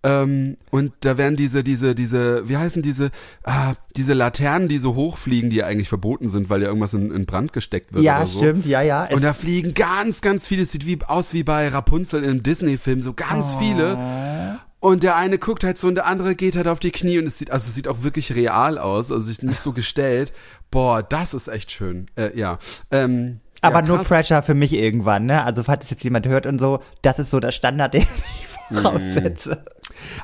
Ähm, 0.03 0.57
und 0.69 0.93
da 0.99 1.17
werden 1.17 1.35
diese, 1.35 1.63
diese, 1.63 1.95
diese, 1.95 2.47
wie 2.47 2.57
heißen 2.57 2.83
diese, 2.83 3.09
ah, 3.43 3.73
diese 3.95 4.13
Laternen, 4.13 4.67
die 4.67 4.77
so 4.77 4.93
hochfliegen, 4.93 5.49
die 5.49 5.55
ja 5.57 5.65
eigentlich 5.65 5.89
verboten 5.89 6.29
sind, 6.29 6.47
weil 6.49 6.61
ja 6.61 6.67
irgendwas 6.67 6.93
in, 6.93 7.11
in 7.11 7.25
Brand 7.25 7.53
gesteckt 7.53 7.91
wird 7.91 8.03
Ja, 8.03 8.17
oder 8.17 8.25
so. 8.27 8.37
stimmt, 8.37 8.67
ja, 8.67 8.81
ja. 8.83 9.09
Und 9.11 9.23
da 9.23 9.33
fliegen 9.33 9.73
ganz, 9.73 10.21
ganz 10.21 10.47
viele, 10.47 10.61
es 10.61 10.71
sieht 10.71 10.85
wie, 10.85 10.99
aus 11.07 11.33
wie 11.33 11.43
bei 11.43 11.67
Rapunzel 11.69 12.23
im 12.23 12.43
Disney-Film, 12.43 13.01
so 13.01 13.13
ganz 13.13 13.55
viele. 13.55 14.59
Und 14.79 15.01
der 15.01 15.15
eine 15.15 15.39
guckt 15.39 15.63
halt 15.63 15.79
so 15.79 15.87
und 15.87 15.95
der 15.95 16.05
andere 16.05 16.35
geht 16.35 16.55
halt 16.55 16.67
auf 16.67 16.79
die 16.79 16.91
Knie 16.91 17.17
und 17.17 17.25
es 17.25 17.39
sieht, 17.39 17.49
also 17.49 17.67
es 17.67 17.73
sieht 17.73 17.87
auch 17.87 18.03
wirklich 18.03 18.35
real 18.35 18.77
aus, 18.77 19.11
also 19.11 19.31
nicht 19.41 19.59
so 19.59 19.71
gestellt. 19.71 20.31
Boah, 20.69 21.01
das 21.01 21.33
ist 21.33 21.47
echt 21.47 21.71
schön. 21.71 22.05
Äh, 22.15 22.37
ja. 22.37 22.59
Ähm, 22.91 23.39
Aber 23.67 23.81
ja, 23.81 23.87
no 23.87 24.03
pressure 24.03 24.41
für 24.41 24.53
mich 24.53 24.73
irgendwann, 24.73 25.25
ne? 25.25 25.43
Also 25.43 25.63
falls 25.63 25.85
es 25.85 25.89
jetzt 25.89 26.03
jemand 26.03 26.27
hört 26.27 26.45
und 26.45 26.59
so, 26.59 26.79
das 27.01 27.19
ist 27.19 27.31
so 27.31 27.39
der 27.39 27.51
Standard, 27.51 27.93
den 27.95 28.01
ich 28.01 28.75
voraussetze. 28.75 29.63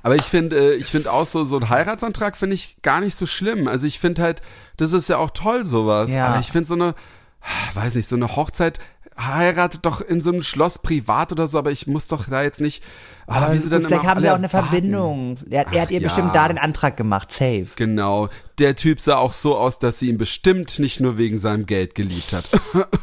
Aber 0.04 0.16
ich 0.16 0.24
finde, 0.24 0.58
äh, 0.58 0.74
ich 0.76 0.88
finde 0.88 1.12
auch 1.12 1.26
so, 1.26 1.44
so 1.44 1.58
ein 1.58 1.70
Heiratsantrag 1.70 2.38
finde 2.38 2.56
ich 2.56 2.82
gar 2.82 3.00
nicht 3.00 3.16
so 3.16 3.26
schlimm. 3.26 3.68
Also 3.68 3.88
ich 3.88 4.00
finde 4.00 4.22
halt, 4.22 4.42
das 4.78 4.94
ist 4.94 5.10
ja 5.10 5.18
auch 5.18 5.32
toll 5.32 5.66
sowas. 5.66 6.12
Ja. 6.12 6.28
Aber 6.28 6.40
ich 6.40 6.52
finde 6.52 6.68
so 6.68 6.74
eine, 6.74 6.96
weiß 7.74 7.96
nicht, 7.96 8.08
so 8.08 8.16
eine 8.16 8.36
Hochzeit 8.36 8.80
heiratet 9.20 9.86
doch 9.86 10.02
in 10.02 10.22
so 10.22 10.32
einem 10.32 10.42
Schloss 10.42 10.80
privat 10.80 11.32
oder 11.32 11.48
so, 11.48 11.60
aber 11.60 11.72
ich 11.72 11.88
muss 11.88 12.08
doch 12.08 12.30
da 12.30 12.42
jetzt 12.42 12.62
nicht, 12.62 12.84
ah, 13.28 13.52
wie 13.52 13.58
sie 13.58 13.70
dann 13.70 13.84
vielleicht 13.84 14.04
haben 14.04 14.22
sie 14.22 14.28
alle 14.28 14.34
auch 14.36 14.40
eine 14.40 14.52
warten. 14.52 14.68
Verbindung. 14.68 15.38
Er, 15.50 15.72
er 15.72 15.82
hat 15.82 15.88
Ach, 15.88 15.92
ihr 15.92 16.02
ja. 16.02 16.08
bestimmt 16.08 16.36
da 16.36 16.48
den 16.48 16.58
Antrag 16.58 16.98
gemacht, 16.98 17.32
safe. 17.32 17.68
Genau. 17.76 18.30
Der 18.60 18.76
Typ 18.76 19.00
sah 19.00 19.18
auch 19.18 19.34
so 19.34 19.58
aus, 19.58 19.80
dass 19.80 20.00
sie 20.00 20.10
ihn 20.10 20.18
bestimmt 20.18 20.78
nicht 20.80 21.00
nur 21.00 21.18
wegen 21.18 21.38
seinem 21.38 21.66
Geld 21.66 21.96
geliebt 21.96 22.34
hat. 22.34 22.50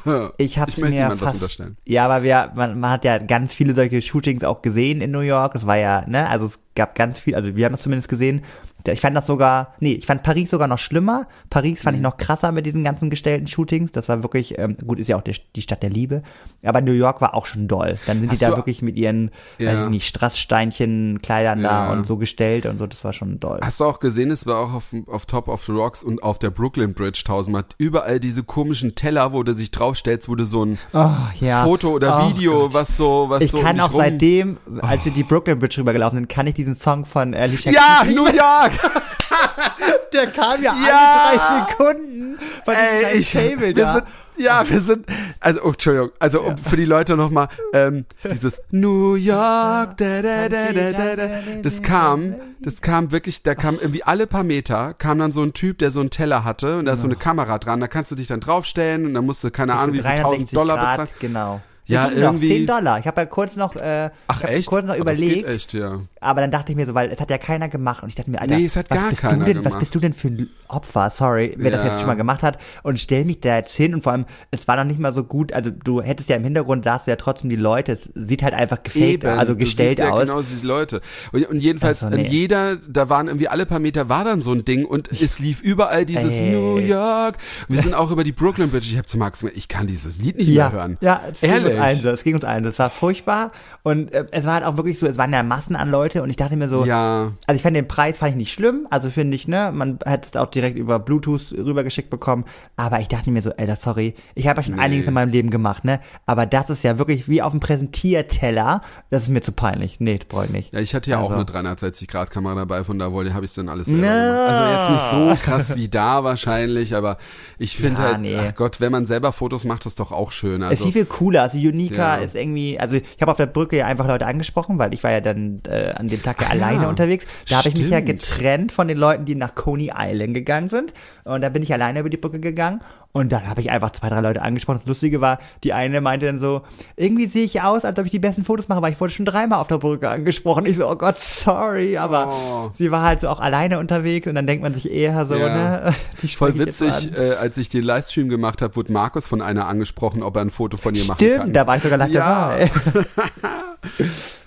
Ich 0.39 0.59
hab's 0.59 0.75
Ich 0.79 0.83
möchte 0.83 0.97
mir 0.97 1.17
fast, 1.17 1.35
unterstellen. 1.35 1.77
ja, 1.85 2.05
aber 2.05 2.23
wir, 2.23 2.53
man, 2.55 2.79
man 2.81 2.91
hat 2.91 3.05
ja 3.05 3.19
ganz 3.19 3.53
viele 3.53 3.75
solche 3.75 4.01
Shootings 4.01 4.43
auch 4.45 4.63
gesehen 4.63 5.01
in 5.01 5.11
New 5.11 5.21
York. 5.21 5.53
Das 5.53 5.67
war 5.67 5.77
ja, 5.77 6.05
ne, 6.07 6.29
also 6.29 6.47
es 6.47 6.59
gab 6.75 6.95
ganz 6.95 7.19
viel, 7.19 7.35
also 7.35 7.57
wir 7.57 7.65
haben 7.67 7.73
das 7.73 7.83
zumindest 7.83 8.09
gesehen. 8.09 8.43
Ich 8.87 9.01
fand 9.03 9.15
das 9.15 9.27
sogar, 9.27 9.75
nee, 9.81 9.93
ich 9.93 10.07
fand 10.07 10.23
Paris 10.23 10.51
sogar 10.51 10.67
noch 10.67 10.79
schlimmer. 10.79 11.27
Paris 11.51 11.79
Mhm. 11.81 11.83
fand 11.83 11.97
ich 11.99 12.03
noch 12.03 12.17
krasser 12.17 12.53
mit 12.53 12.65
diesen 12.65 12.85
ganzen 12.85 13.11
gestellten 13.11 13.47
Shootings. 13.47 13.93
Das 13.93 14.09
war 14.09 14.23
wirklich, 14.23 14.59
ähm, 14.59 14.77
gut, 14.87 14.99
ist 14.99 15.09
ja 15.09 15.17
auch 15.17 15.23
die, 15.23 15.35
die 15.57 15.61
Stadt 15.63 15.83
der 15.83 15.91
Liebe. 15.91 16.23
Aber 16.63 16.81
New 16.81 16.93
York 16.93 17.21
war 17.21 17.35
auch 17.35 17.45
schon 17.47 17.69
doll. 17.69 17.99
Dann 18.07 18.21
sind 18.21 18.31
Hast 18.31 18.41
die 18.41 18.45
da 18.47 18.57
wirklich 18.57 18.81
mit 18.81 18.97
ihren, 18.97 19.31
Ja. 19.59 19.73
weiß 19.75 19.85
ich 19.85 19.91
nicht, 19.91 20.07
Strasssteinchen, 20.49 21.21
Kleidern 21.23 21.61
Ja. 21.61 21.87
da 21.89 21.93
und 21.93 22.07
so 22.07 22.17
gestellt 22.17 22.65
und 22.67 22.79
so. 22.79 22.87
Das 22.87 23.05
war 23.05 23.13
schon 23.13 23.41
doll. 23.41 23.61
Hast 23.63 23.81
du 23.81 23.85
auch 23.85 24.01
gesehen, 24.01 24.31
es 24.31 24.47
war 24.47 24.59
auch 24.59 24.73
auf, 24.73 24.85
auf 25.07 25.27
Top 25.27 25.49
of 25.49 25.65
the 25.65 25.73
Rocks 25.73 26.03
und 26.03 26.23
auf 26.23 26.39
der 26.39 26.51
Brooklyn 26.51 26.95
Bridge 26.95 27.23
tausendmal 27.25 27.65
überall 27.77 28.21
diese 28.21 28.43
komischen 28.43 28.95
Teller, 28.95 29.33
wo 29.33 29.43
du 29.43 29.55
sich 29.55 29.71
draufstellst, 29.71 30.29
wo 30.29 30.35
du 30.35 30.47
so 30.47 30.65
ein 30.65 30.79
Oh, 30.95 31.11
ja. 31.41 31.65
Foto 31.65 31.91
oder 31.91 32.23
Oh, 32.25 32.31
Video, 32.31 32.61
Gott. 32.63 32.75
was 32.75 32.97
so, 32.97 33.27
was 33.29 33.43
Ich 33.45 33.51
so 33.51 33.59
um 33.59 33.65
kann 33.65 33.77
dich 33.77 33.85
auch 33.85 33.93
rum- 33.93 34.01
seitdem, 34.01 34.57
als 34.81 35.05
wir 35.05 35.13
die 35.13 35.23
Brooklyn 35.25 35.59
Bridge 35.59 35.79
rübergelaufen 35.81 36.19
sind, 36.19 36.29
kann 36.29 36.47
ich 36.47 36.55
diesen 36.55 36.75
Song 36.77 37.05
von 37.05 37.35
Alicia 37.35 37.73
Ja, 37.73 38.05
New 38.05 38.27
York! 38.27 38.68
Der 40.13 40.27
kam 40.29 40.63
ja, 40.63 40.75
Ja! 40.87 41.29
alle 41.29 41.39
drei 41.39 41.71
Sekunden 41.71 42.39
von 42.65 42.75
Ey, 42.75 43.19
ich, 43.19 43.33
Table 43.33 43.75
da. 43.75 43.95
sind, 43.95 44.05
ja, 44.37 44.69
wir 44.69 44.81
sind, 44.81 45.07
also, 45.41 45.63
oh, 45.65 45.69
Entschuldigung, 45.71 46.11
also 46.19 46.41
um, 46.43 46.57
für 46.57 46.77
die 46.77 46.85
Leute 46.85 47.17
nochmal, 47.17 47.49
ähm, 47.75 48.05
dieses 48.25 48.63
New 48.71 49.15
York, 49.17 49.97
da, 49.97 50.23
da, 50.23 50.49
da, 50.49 50.73
da, 50.73 50.93
da, 50.93 51.17
da, 51.17 51.29
das 51.63 51.83
kam, 51.83 52.37
das 52.61 52.81
kam 52.81 53.11
wirklich, 53.13 53.43
da 53.43 53.55
kam 53.55 53.77
irgendwie 53.81 54.03
alle 54.05 54.27
paar 54.27 54.45
Meter, 54.45 54.95
kam 54.95 55.19
dann 55.19 55.33
so 55.33 55.43
ein 55.43 55.53
Typ, 55.53 55.79
der 55.79 55.91
so 55.91 56.01
einen 56.01 56.11
Teller 56.11 56.45
hatte 56.45 56.79
und 56.79 56.85
da 56.87 56.93
ist 56.95 57.01
so 57.01 57.07
eine 57.07 57.17
Kamera 57.17 57.59
dran, 57.59 57.81
da 57.81 57.89
kannst 57.89 58.11
du 58.11 58.15
dich 58.15 58.29
dann 58.29 58.41
draufstellen 58.41 59.07
und 59.07 59.15
dann 59.15 59.27
musst 59.27 59.43
du, 59.45 59.51
keine 59.51 59.75
Ahnung, 59.75 59.95
wie 59.97 60.01
viel, 60.03 60.07
1000 60.07 60.55
Dollar 60.57 60.77
Grad, 60.77 60.91
bezahlen. 60.93 61.09
Genau. 61.21 61.61
Ja, 61.87 62.09
ging 62.09 62.19
noch, 62.19 62.25
irgendwie- 62.35 62.49
10 62.49 62.67
Dollar. 62.67 62.99
Ich 62.99 63.07
habe 63.07 63.23
ja 63.23 63.27
kurz 63.27 63.57
noch, 63.57 63.75
äh, 63.75 64.11
Ach 64.29 64.43
echt? 64.45 64.69
kurz 64.69 64.87
noch 64.87 64.95
überlegt, 64.95 65.47
geht 65.47 65.47
echt, 65.47 65.73
ja. 65.73 66.01
Aber 66.21 66.41
dann 66.41 66.51
dachte 66.51 66.73
ich 66.73 66.77
mir 66.77 66.87
so, 66.87 66.95
weil 66.95 67.11
es 67.11 67.21
hat 67.21 67.31
ja 67.31 67.39
keiner 67.39 67.69
gemacht 67.69 68.03
und 68.03 68.09
ich 68.09 68.15
dachte 68.15 68.31
mir, 68.31 68.41
Alter, 68.41 68.57
Nee, 68.57 68.65
es 68.65 68.77
hat 68.77 68.91
was 68.91 68.99
gar 68.99 69.09
bist 69.11 69.21
keiner 69.23 69.39
du 69.39 69.45
denn, 69.45 69.57
was 69.59 69.65
gemacht. 69.65 69.79
bist 69.81 69.95
du 69.95 70.01
denn 70.01 70.13
für 70.13 70.29
ein 70.29 70.51
Opfer? 70.69 71.11
Sorry, 71.11 71.55
wer 71.57 71.71
das 71.71 71.83
Ja. 71.83 71.89
jetzt 71.91 71.99
schon 71.99 72.07
mal 72.07 72.15
gemacht 72.15 72.43
hat 72.43 72.59
und 72.83 72.99
stell 73.01 73.25
mich 73.25 73.41
da 73.41 73.57
jetzt 73.57 73.75
hin 73.77 73.95
und 73.95 74.03
vor 74.03 74.13
allem, 74.13 74.27
es 74.51 74.67
war 74.69 74.77
noch 74.77 74.85
nicht 74.85 74.99
mal 75.01 75.13
so 75.13 75.25
gut, 75.25 75.53
also 75.53 75.71
du 75.71 76.03
hättest 76.03 76.29
ja 76.29 76.37
im 76.37 76.45
Hintergrund 76.45 76.85
sahst 76.85 77.07
du 77.07 77.11
ja 77.11 77.17
trotzdem 77.17 77.51
die 77.51 77.57
Leute, 77.57 77.93
es 77.93 78.11
sieht 78.15 78.43
halt 78.43 78.55
einfach 78.55 78.83
gefaked, 78.83 79.25
also 79.25 79.53
du 79.55 79.59
gestellt 79.59 79.99
siehst 79.99 80.01
ja 80.01 80.11
aus. 80.11 80.21
genau 80.23 80.41
diese 80.41 80.67
Leute. 80.67 81.01
Und, 81.33 81.45
und 81.49 81.61
jedenfalls, 81.61 82.03
Also, 82.03 82.17
nee. 82.17 82.25
in 82.27 82.31
jeder, 82.33 82.77
da 82.77 83.09
waren 83.09 83.27
irgendwie 83.29 83.49
alle 83.49 83.67
paar 83.67 83.79
Meter 83.79 84.09
war 84.09 84.25
dann 84.25 84.43
so 84.43 84.53
ein 84.53 84.65
Ding 84.65 84.85
und 84.85 85.11
es 85.13 85.39
lief 85.39 85.61
überall 85.63 86.05
dieses 86.07 86.37
Ey. 86.39 86.51
New 86.53 86.79
York. 86.79 87.37
Wir 87.69 87.81
sind 87.83 87.95
auch 87.95 88.11
über 88.11 88.25
die 88.25 88.33
Brooklyn 88.33 88.71
Bridge. 88.71 88.87
Ich 88.91 88.97
habe 88.97 89.07
zu 89.07 89.19
Max 89.19 89.41
gesagt, 89.41 89.57
ich 89.57 89.69
kann 89.69 89.87
dieses 89.87 90.21
Lied 90.21 90.37
nicht 90.39 90.49
ja, 90.49 90.69
mehr 90.71 90.73
hören. 90.79 90.99
Ja, 91.01 91.21
es 91.31 91.41
ging 91.41 91.51
uns 91.53 91.63
Ehrlich. 91.65 91.81
allen 91.81 92.01
so, 92.01 92.09
es 92.11 92.23
ging 92.25 92.35
uns 92.35 92.45
allen 92.45 92.65
so. 92.65 92.71
Es 92.71 92.79
war 92.79 92.91
furchtbar 92.91 93.53
und 93.83 94.13
äh, 94.13 94.25
es 94.33 94.45
war 94.45 94.55
halt 94.55 94.65
auch 94.65 94.77
wirklich 94.77 94.99
so, 94.99 95.07
es 95.07 95.17
waren 95.19 95.33
ja 95.33 95.43
Massen 95.43 95.77
an 95.77 95.91
Leute 96.09 96.23
und 96.23 96.31
ich 96.31 96.37
dachte 96.37 96.57
mir 96.57 96.69
so, 96.69 96.85
Ja. 96.87 97.33
also 97.47 97.57
ich 97.57 97.63
fand 97.63 97.77
den 97.77 97.87
Preis 97.87 98.17
fand 98.17 98.31
ich 98.31 98.37
nicht 98.37 98.53
schlimm, 98.53 98.87
also 98.91 99.11
finde 99.11 99.35
ich, 99.37 99.47
ne, 99.47 99.71
man 99.75 99.99
hätte 100.07 100.29
es 100.33 100.37
auch 100.37 100.47
direkt 100.51 100.77
über 100.79 100.99
Bluetooth 100.99 101.53
rübergeschickt 101.53 102.09
bekommen, 102.11 102.45
aber 102.77 103.01
ich 103.01 103.09
dachte 103.09 103.31
mir 103.31 103.43
so, 103.43 103.51
Alter, 103.57 103.77
sorry, 103.77 104.15
ich 104.35 104.47
habe 104.49 104.61
ja 104.61 104.65
schon 104.65 104.77
Nee. 104.77 104.81
einiges 104.83 105.07
in 105.07 105.15
meinem 105.15 105.31
Leben 105.31 105.51
gemacht, 105.51 105.85
ne, 105.85 106.01
aber 106.27 106.47
das 106.47 106.71
ist 106.71 106.83
ja 106.83 106.99
wirklich 106.99 107.29
wie 107.29 107.43
auf 107.43 107.51
dem 107.53 107.61
Präsentierteller, 107.61 108.81
das 109.11 109.25
ist 109.25 109.29
mir 109.29 109.41
zu 109.43 109.53
peinlich. 109.53 109.97
Nee, 110.01 110.19
das 110.19 110.29
brauche 110.29 110.47
ich 110.47 110.51
nicht. 110.51 110.73
Ja, 110.73 110.81
ich 110.81 110.95
hatte 110.95 111.11
ja 111.11 111.19
auch 111.19 111.25
Also. 111.31 111.35
eine 111.35 111.45
360 111.45 112.09
Grad 112.09 112.31
Kamera 112.31 112.55
dabei, 112.55 112.85
von 112.85 112.99
da 112.99 113.13
wollte 113.13 113.35
habe 113.35 113.45
ich 113.45 113.53
dann 113.55 113.69
alles 113.69 113.87
selber 113.87 114.01
Na. 114.03 114.23
gemacht. 114.23 114.49
Also 114.49 114.63
jetzt 114.65 114.91
nicht 114.91 115.11
so 115.37 115.43
krass 115.45 115.77
wie 115.77 115.89
da 115.89 116.25
wahrscheinlich, 116.25 116.95
aber 116.95 117.19
ich 117.59 117.77
finde 117.77 118.03
Ja, 118.03 118.09
halt, 118.09 118.21
nee. 118.21 118.37
ach 118.39 118.55
Gott, 118.55 118.81
wenn 118.81 118.93
man 118.93 119.05
selber 119.07 119.33
Fotos 119.33 119.65
macht, 119.65 119.85
ist 119.87 120.01
doch 120.01 120.13
auch 120.13 120.33
schön. 120.33 120.63
es 120.63 120.67
ist 120.67 120.71
Also 120.81 120.85
viel, 120.85 120.93
viel 120.93 121.05
cooler, 121.07 121.43
also 121.43 121.59
Unica 121.59 122.17
Ja. 122.19 122.23
ist 122.25 122.35
irgendwie, 122.35 122.79
also 122.81 122.97
ich 122.97 123.21
habe 123.21 123.31
auf 123.31 123.37
der 123.37 123.47
Brücke 123.47 123.77
ja 123.77 123.87
einfach 123.87 124.07
Leute 124.07 124.27
angesprochen, 124.27 124.79
weil 124.79 124.95
ich 124.95 125.03
war 125.05 125.11
ja 125.11 125.21
dann 125.21 125.61
äh, 125.69 125.93
an 125.99 126.09
dem 126.09 126.23
Tag 126.23 126.41
ja 126.41 126.49
alleine 126.49 126.85
ja. 126.85 126.89
unterwegs. 126.89 127.27
Da 127.49 127.59
habe 127.59 127.69
ich 127.69 127.77
mich 127.77 127.91
ja 127.91 128.01
getrennt 128.01 128.73
von 128.73 128.89
den 128.89 128.99
Leuten, 128.99 129.25
die 129.25 129.35
nach 129.35 129.55
Coney 129.55 129.93
Island 129.95 130.35
gegangen 130.35 130.69
sind. 130.69 130.93
Und 131.25 131.43
da 131.43 131.49
bin 131.49 131.63
ich 131.63 131.73
alleine 131.73 132.01
über 132.01 132.11
die 132.11 132.17
Brücke 132.17 132.41
gegangen. 132.41 132.81
Und 133.19 133.31
dann 133.31 133.49
habe 133.49 133.61
ich 133.61 133.71
einfach 133.71 133.91
zwei, 133.93 134.09
drei 134.09 134.21
Leute 134.21 134.43
angesprochen. 134.43 134.79
Das 134.79 134.87
Lustige 134.87 135.21
war, 135.21 135.39
die 135.65 135.73
eine 135.73 136.01
meinte 136.01 136.27
dann 136.27 136.39
so, 136.39 136.63
irgendwie 136.97 137.27
sehe 137.27 137.45
ich 137.45 137.61
aus, 137.63 137.85
als 137.85 137.99
ob 137.99 138.05
ich 138.05 138.11
die 138.11 138.19
besten 138.19 138.45
Fotos 138.45 138.69
mache, 138.69 138.81
weil 138.83 138.93
ich 138.93 139.01
wurde 139.01 139.13
schon 139.13 139.27
dreimal 139.27 139.59
auf 139.59 139.67
der 139.69 139.79
Brücke 139.79 140.09
angesprochen. 140.09 140.67
Ich 140.67 140.77
so, 140.77 140.89
oh 140.89 140.95
Gott, 140.97 141.21
sorry, 141.21 141.97
aber 141.99 142.29
Oh. 142.33 142.71
sie 142.79 142.91
war 142.91 143.03
halt 143.03 143.21
so 143.21 143.29
auch 143.29 143.41
alleine 143.41 143.79
unterwegs 143.79 144.27
und 144.27 144.35
dann 144.35 144.47
denkt 144.47 144.63
man 144.63 144.73
sich 144.75 144.91
eher 144.91 145.27
so, 145.27 145.35
Ja. 145.35 145.49
ne, 145.55 145.95
die 146.23 146.29
Voll 146.29 146.57
witzig, 146.59 147.13
äh, 147.17 147.33
als 147.33 147.57
ich 147.59 147.69
den 147.69 147.83
Livestream 147.83 148.29
gemacht 148.29 148.63
habe, 148.63 148.77
wurde 148.77 148.93
Markus 148.93 149.27
von 149.27 149.43
einer 149.43 149.67
angesprochen, 149.67 150.23
ob 150.23 150.37
er 150.37 150.43
ein 150.43 150.51
Foto 150.51 150.77
von 150.77 150.95
ihr 150.95 151.05
machen 151.07 151.19
kann. 151.19 151.39
Stimmt, 151.41 151.57
da 151.57 151.67
war 151.67 151.77
ich 151.77 151.83
sogar 151.83 151.99
live 151.99 152.11
Ja. 152.13 152.51
dabei. 152.59 152.71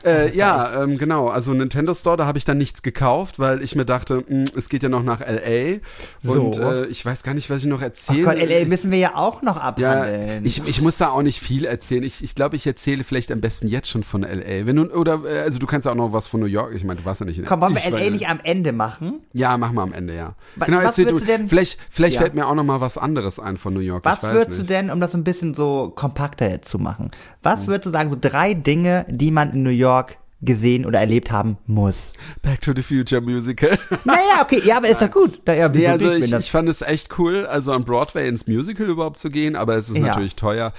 Äh, 0.04 0.36
ja, 0.36 0.82
ähm, 0.84 0.98
genau. 0.98 1.28
Also 1.28 1.54
Nintendo 1.54 1.94
Store, 1.94 2.18
da 2.18 2.26
habe 2.26 2.38
ich 2.40 2.44
dann 2.44 2.58
nichts 2.58 2.82
gekauft, 2.82 3.38
weil 3.38 3.62
ich 3.64 3.76
mir 3.76 3.86
dachte, 3.86 4.24
mh, 4.28 4.46
es 4.58 4.68
geht 4.68 4.82
ja 4.82 4.90
noch 4.90 5.04
nach 5.04 5.20
LA. 5.22 5.78
Und 6.24 6.56
So. 6.56 6.62
äh, 6.62 6.86
ich 6.88 7.06
weiß 7.06 7.22
gar 7.22 7.36
nicht, 7.36 7.50
was 7.52 7.62
ich 7.62 7.68
noch 7.70 7.82
Oh 7.82 7.84
erzählen 7.84 8.26
Gott, 8.26 8.38
LA 8.38 8.61
müssen 8.67 8.91
wir 8.91 8.97
ja 9.00 9.15
auch 9.15 9.41
noch 9.41 9.56
Ja, 9.58 9.62
abhandeln. 9.62 10.45
ich, 10.45 10.62
ich 10.65 10.82
muss 10.82 10.97
da 10.97 11.10
auch 11.10 11.21
nicht 11.21 11.39
viel 11.39 11.65
erzählen. 11.65 12.04
Ich, 12.04 12.24
ich 12.24 12.36
glaube, 12.36 12.56
ich 12.56 12.65
erzähle 12.67 13.04
vielleicht 13.04 13.32
am 13.32 13.41
besten 13.41 13.67
jetzt 13.67 13.89
schon 13.89 14.04
von 14.04 14.21
LA. 14.24 14.65
Wenn 14.65 14.76
du, 14.76 14.84
oder, 14.93 15.21
äh, 15.26 15.39
also 15.41 15.60
du 15.60 15.67
kannst 15.67 15.86
ja 15.86 15.91
auch 15.91 15.95
noch 15.95 16.13
was 16.13 16.28
von 16.28 16.39
New 16.39 16.45
York. 16.45 16.74
Ich 16.76 16.84
meine, 16.84 17.00
du 17.00 17.06
warst 17.06 17.21
ja 17.21 17.26
nicht 17.26 17.39
in 17.39 17.45
Komm, 17.45 17.62
wollen 17.62 17.76
wir 17.76 17.89
LA 17.89 18.00
ja- 18.06 18.10
nicht 18.10 18.28
am 18.30 18.39
Ende 18.43 18.71
machen? 18.71 19.19
Ja, 19.34 19.58
mach 19.58 19.71
mal 19.71 19.84
am 19.84 19.93
Ende, 19.93 20.15
ja. 20.15 20.36
Genau, 20.60 20.78
was 20.78 20.84
erzähl 20.86 21.06
du. 21.06 21.12
würdest 21.12 21.28
du 21.30 21.32
denn- 21.38 21.47
vielleicht 21.47 21.80
vielleicht 21.89 22.15
Ja. 22.15 22.21
fällt 22.21 22.33
mir 22.36 22.48
auch 22.48 22.56
noch 22.56 22.63
mal 22.63 22.81
was 22.81 22.98
anderes 22.98 23.40
ein 23.40 23.58
von 23.58 23.73
New 23.73 23.79
York. 23.79 24.06
Was 24.06 24.17
ich 24.17 24.23
weiß 24.23 24.33
würdest 24.33 24.50
nicht. 24.60 24.69
du 24.69 24.73
denn, 24.73 24.90
um 24.92 25.00
das 25.00 25.12
so 25.12 25.17
ein 25.17 25.23
bisschen 25.23 25.54
so 25.54 25.92
kompakter 25.96 26.50
jetzt 26.50 26.69
zu 26.69 26.79
machen, 26.79 27.12
was 27.44 27.62
Hm. 27.62 27.67
würdest 27.67 27.86
du 27.88 27.92
sagen, 27.92 28.10
so 28.10 28.17
drei 28.19 28.54
Dinge, 28.54 29.06
die 29.10 29.31
man 29.31 29.52
in 29.52 29.63
New 29.63 29.69
York 29.69 30.17
gesehen 30.42 30.85
oder 30.85 31.00
erlebt 31.00 31.31
haben 31.31 31.58
muss? 31.67 32.13
Back 32.42 32.62
to 32.62 32.73
the 32.75 32.81
Future 32.81 33.21
Musical. 33.21 33.77
Naja, 34.04 34.42
okay, 34.42 34.62
ja, 34.65 34.77
aber 34.77 34.89
ist 34.89 35.02
doch 35.02 35.12
gut. 35.12 35.42
Da, 35.46 35.54
ja, 35.54 35.69
Nee, 35.69 35.87
also 35.87 36.12
ich, 36.12 36.31
ich 36.31 36.52
fand 36.52 36.67
es 36.69 36.81
echt 36.81 37.17
cool, 37.19 37.46
also 37.46 37.71
am 37.73 37.83
Broadway 37.85 38.27
ins 38.27 38.48
Musical 38.48 38.87
überhaupt 38.87 39.19
zu 39.19 39.29
gehen, 39.29 39.56
aber 39.56 39.75
es 39.75 39.89
ist 39.89 39.98
Ja. 39.98 40.08
natürlich 40.08 40.35
teuer. 40.35 40.73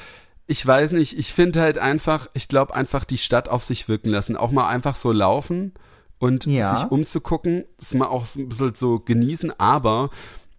Ich 0.48 0.66
weiß 0.66 0.92
nicht, 0.92 1.16
ich 1.18 1.32
finde 1.32 1.60
halt 1.60 1.78
einfach, 1.78 2.28
ich 2.34 2.48
glaube 2.48 2.74
einfach 2.74 3.04
die 3.04 3.18
Stadt 3.18 3.48
auf 3.48 3.62
sich 3.62 3.88
wirken 3.88 4.10
lassen, 4.10 4.36
auch 4.36 4.50
mal 4.50 4.68
einfach 4.68 4.96
so 4.96 5.12
laufen 5.12 5.72
und 6.18 6.46
Ja. 6.46 6.76
sich 6.76 6.90
umzugucken, 6.90 7.64
das 7.78 7.94
mal 7.94 8.06
auch 8.08 8.26
so 8.26 8.40
ein 8.40 8.48
bisschen 8.48 8.74
so 8.74 8.98
genießen, 8.98 9.52
aber 9.58 10.10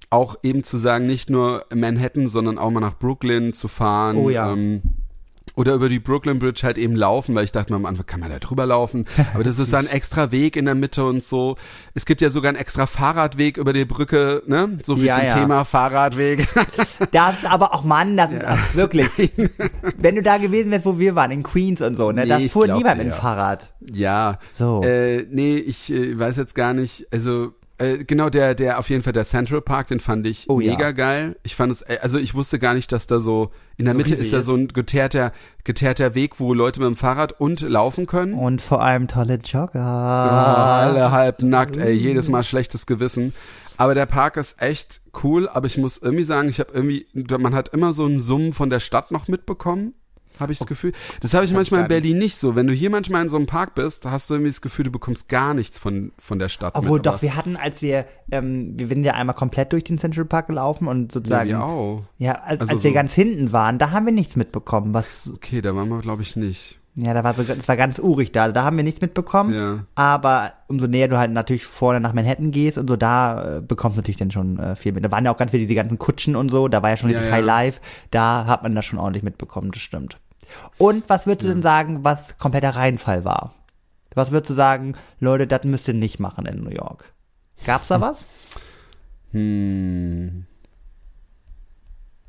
auch 0.09 0.35
eben 0.43 0.63
zu 0.63 0.77
sagen, 0.77 1.05
nicht 1.07 1.29
nur 1.29 1.65
Manhattan, 1.73 2.27
sondern 2.29 2.57
auch 2.57 2.69
mal 2.69 2.79
nach 2.79 2.97
Brooklyn 2.97 3.53
zu 3.53 3.67
fahren. 3.67 4.15
Oh 4.17 4.29
ja. 4.29 4.51
Ähm, 4.53 4.81
oder 5.55 5.73
über 5.75 5.87
die 5.89 5.99
Brooklyn 5.99 6.39
Bridge 6.39 6.61
halt 6.63 6.77
eben 6.77 6.95
laufen, 6.95 7.35
weil 7.35 7.43
ich 7.43 7.51
dachte 7.51 7.71
mir 7.71 7.77
am 7.77 7.85
Anfang, 7.85 8.05
kann 8.07 8.19
man 8.19 8.29
da 8.29 8.39
drüber 8.39 8.65
laufen? 8.65 9.05
Aber 9.33 9.43
das 9.43 9.59
ist 9.59 9.69
so 9.69 9.77
ein 9.77 9.87
extra 9.87 10.31
Weg 10.31 10.55
in 10.55 10.65
der 10.65 10.75
Mitte 10.75 11.05
und 11.05 11.23
so. 11.23 11.57
Es 11.93 12.05
gibt 12.05 12.21
ja 12.21 12.29
sogar 12.29 12.49
einen 12.49 12.57
extra 12.57 12.87
Fahrradweg 12.87 13.57
über 13.57 13.71
die 13.73 13.85
Brücke, 13.85 14.41
ne? 14.47 14.79
So 14.83 14.95
viel 14.95 15.05
Ja, 15.05 15.15
zum 15.15 15.23
ja. 15.25 15.29
Thema 15.29 15.65
Fahrradweg. 15.65 16.47
Das 17.11 17.35
ist 17.37 17.45
aber 17.45 17.73
auch, 17.73 17.83
Mann, 17.83 18.17
das 18.17 18.31
ist 18.31 18.45
auch 18.45 18.57
wirklich. 18.73 19.09
Wenn 19.97 20.15
du 20.15 20.21
da 20.23 20.37
gewesen 20.37 20.71
wärst, 20.71 20.85
wo 20.85 20.97
wir 20.97 21.15
waren, 21.15 21.31
in 21.31 21.43
Queens 21.43 21.81
und 21.81 21.95
so, 21.95 22.11
ne, 22.11 22.25
da 22.25 22.37
Nee, 22.37 22.45
ich 22.45 22.51
fuhr 22.51 22.65
niemand 22.67 22.97
mit 22.97 23.07
dem 23.07 23.11
ja. 23.11 23.15
Fahrrad. 23.15 23.71
ja. 23.91 24.39
So. 24.57 24.81
Äh, 24.83 25.27
nee, 25.29 25.57
ich 25.57 25.91
äh, 25.93 26.17
weiß 26.17 26.37
jetzt 26.37 26.55
gar 26.55 26.73
nicht, 26.73 27.07
also 27.11 27.53
äh, 27.77 28.03
genau 28.03 28.29
der 28.29 28.55
der 28.55 28.79
auf 28.79 28.89
jeden 28.89 29.03
Fall 29.03 29.13
der 29.13 29.25
Central 29.25 29.61
Park, 29.61 29.87
den 29.87 29.99
fand 29.99 30.25
ich 30.27 30.49
Oh, 30.49 30.59
ja. 30.59 30.71
mega 30.73 30.91
geil. 30.91 31.35
Ich 31.43 31.55
fand 31.55 31.71
es 31.71 31.81
äh, 31.81 31.97
also 32.01 32.17
ich 32.17 32.33
wusste 32.35 32.59
gar 32.59 32.73
nicht, 32.73 32.91
dass 32.91 33.07
da 33.07 33.19
so 33.19 33.51
in 33.77 33.85
der 33.85 33.93
So 33.93 33.97
Mitte 33.97 34.15
ist 34.15 34.31
da 34.33 34.41
so 34.43 34.55
ein 34.55 34.67
geteerter 34.67 35.31
geteerter 35.63 36.15
Weg, 36.15 36.39
wo 36.39 36.53
Leute 36.53 36.79
mit 36.79 36.87
dem 36.87 36.95
Fahrrad 36.95 37.39
und 37.39 37.61
laufen 37.61 38.05
können. 38.05 38.33
Und 38.33 38.61
vor 38.61 38.81
allem 38.83 39.07
tolle 39.07 39.35
Jogger. 39.43 39.79
Ah, 39.81 40.81
alle 40.81 41.11
halb 41.11 41.41
nackt, 41.41 41.77
ey, 41.77 41.91
jedes 41.93 42.29
Mal 42.29 42.43
schlechtes 42.43 42.85
Gewissen. 42.85 43.33
Aber 43.77 43.95
der 43.95 44.05
Park 44.05 44.37
ist 44.37 44.61
echt 44.61 45.01
cool, 45.23 45.49
aber 45.49 45.65
ich 45.65 45.77
muss 45.77 45.97
irgendwie 45.97 46.23
sagen, 46.25 46.47
ich 46.49 46.59
habe 46.59 46.71
irgendwie, 46.73 47.07
man 47.39 47.55
hat 47.55 47.69
immer 47.69 47.91
so 47.93 48.05
einen 48.05 48.19
Summen 48.21 48.53
von 48.53 48.69
der 48.69 48.79
Stadt 48.79 49.09
noch 49.11 49.27
mitbekommen, 49.27 49.93
habe 50.39 50.51
ich 50.51 50.59
das 50.59 50.67
Gefühl. 50.67 50.93
Das 51.21 51.33
habe 51.33 51.45
ich 51.45 51.53
manchmal 51.53 51.81
in. 51.81 51.87
Berlin 51.87 52.17
nicht 52.17 52.37
so. 52.37 52.55
Wenn 52.55 52.67
du 52.67 52.73
hier 52.73 52.89
manchmal 52.89 53.21
in 53.23 53.29
so 53.29 53.37
einem 53.37 53.45
Park 53.45 53.75
bist, 53.75 54.05
hast 54.05 54.29
du 54.29 54.35
irgendwie 54.35 54.49
das 54.51 54.61
Gefühl, 54.61 54.85
du 54.85 54.91
bekommst 54.91 55.29
gar 55.29 55.53
nichts 55.53 55.77
von, 55.79 56.11
von 56.19 56.39
der 56.39 56.49
Stadt 56.49 56.75
Obwohl 56.75 56.99
mit. 56.99 57.05
doch, 57.05 57.21
wir 57.21 57.35
hatten, 57.35 57.55
als 57.55 57.81
wir, 57.81 58.05
ähm, 58.31 58.73
wir 58.77 58.87
sind 58.87 59.03
ja 59.03 59.13
einmal 59.13 59.35
komplett 59.35 59.71
durch 59.73 59.83
den 59.83 59.97
Central 59.97 60.25
Park 60.25 60.47
gelaufen 60.47 60.87
und 60.87 61.11
ja, 61.11 61.13
sozusagen, 61.13 61.49
wir 61.49 61.63
auch. 61.63 62.03
ja, 62.17 62.33
als, 62.33 62.61
Also 62.61 62.73
als 62.73 62.83
wir 62.83 62.91
so- 62.91 62.95
ganz 62.95 63.13
hinten 63.13 63.51
waren, 63.51 63.79
da 63.79 63.91
haben 63.91 64.05
wir 64.05 64.13
nichts 64.13 64.35
mitbekommen, 64.35 64.93
was, 64.93 65.29
Okay, 65.33 65.61
da 65.61 65.75
waren 65.75 65.89
wir, 65.89 65.99
glaube 65.99 66.21
ich, 66.21 66.35
nicht. 66.35 66.79
ja, 66.95 67.13
da 67.13 67.23
war 67.23 67.35
es 67.37 67.67
war 67.67 67.75
ganz 67.77 67.97
urig 67.99 68.31
da, 68.31 68.51
da 68.51 68.63
haben 68.63 68.77
wir 68.77 68.83
nichts 68.83 69.01
mitbekommen, 69.01 69.53
Ja. 69.53 69.85
aber 69.95 70.53
umso 70.67 70.85
näher 70.87 71.07
du 71.07 71.17
halt 71.17 71.31
natürlich 71.31 71.65
vorne 71.65 71.99
nach 71.99 72.13
Manhattan 72.13 72.51
gehst 72.51 72.77
und 72.77 72.87
so, 72.87 72.95
da 72.95 73.57
äh, 73.57 73.61
bekommst 73.61 73.95
du 73.97 74.01
natürlich 74.01 74.17
dann 74.17 74.31
schon 74.31 74.59
äh, 74.59 74.75
viel 74.75 74.91
mit. 74.91 75.03
Da 75.03 75.11
waren 75.11 75.25
ja 75.25 75.31
auch 75.31 75.37
ganz 75.37 75.51
viele, 75.51 75.65
die 75.67 75.75
ganzen 75.75 75.97
Kutschen 75.99 76.35
und 76.35 76.49
so, 76.49 76.67
da 76.67 76.81
war 76.83 76.91
ja 76.91 76.97
schon 76.97 77.09
Ja, 77.09 77.17
richtig 77.17 77.31
ja. 77.31 77.37
High 77.37 77.45
Life, 77.45 77.81
da 78.11 78.45
hat 78.45 78.63
man 78.63 78.73
das 78.75 78.85
schon 78.85 78.99
ordentlich 78.99 79.23
mitbekommen, 79.23 79.71
das 79.71 79.81
stimmt. 79.81 80.19
Und 80.77 81.07
was 81.09 81.25
würdest 81.27 81.43
du 81.45 81.49
denn 81.49 81.61
sagen, 81.61 82.03
was 82.03 82.37
kompletter 82.37 82.71
Reinfall 82.75 83.23
war? 83.25 83.53
Was 84.15 84.31
würdest 84.31 84.51
du 84.51 84.53
sagen, 84.53 84.93
Leute, 85.19 85.47
das 85.47 85.63
müsst 85.63 85.87
ihr 85.87 85.93
nicht 85.93 86.19
machen 86.19 86.45
in 86.45 86.63
New 86.63 86.69
York? 86.69 87.13
Gab's 87.65 87.87
da 87.87 87.99
was? 88.01 88.25
Hm. 89.31 90.45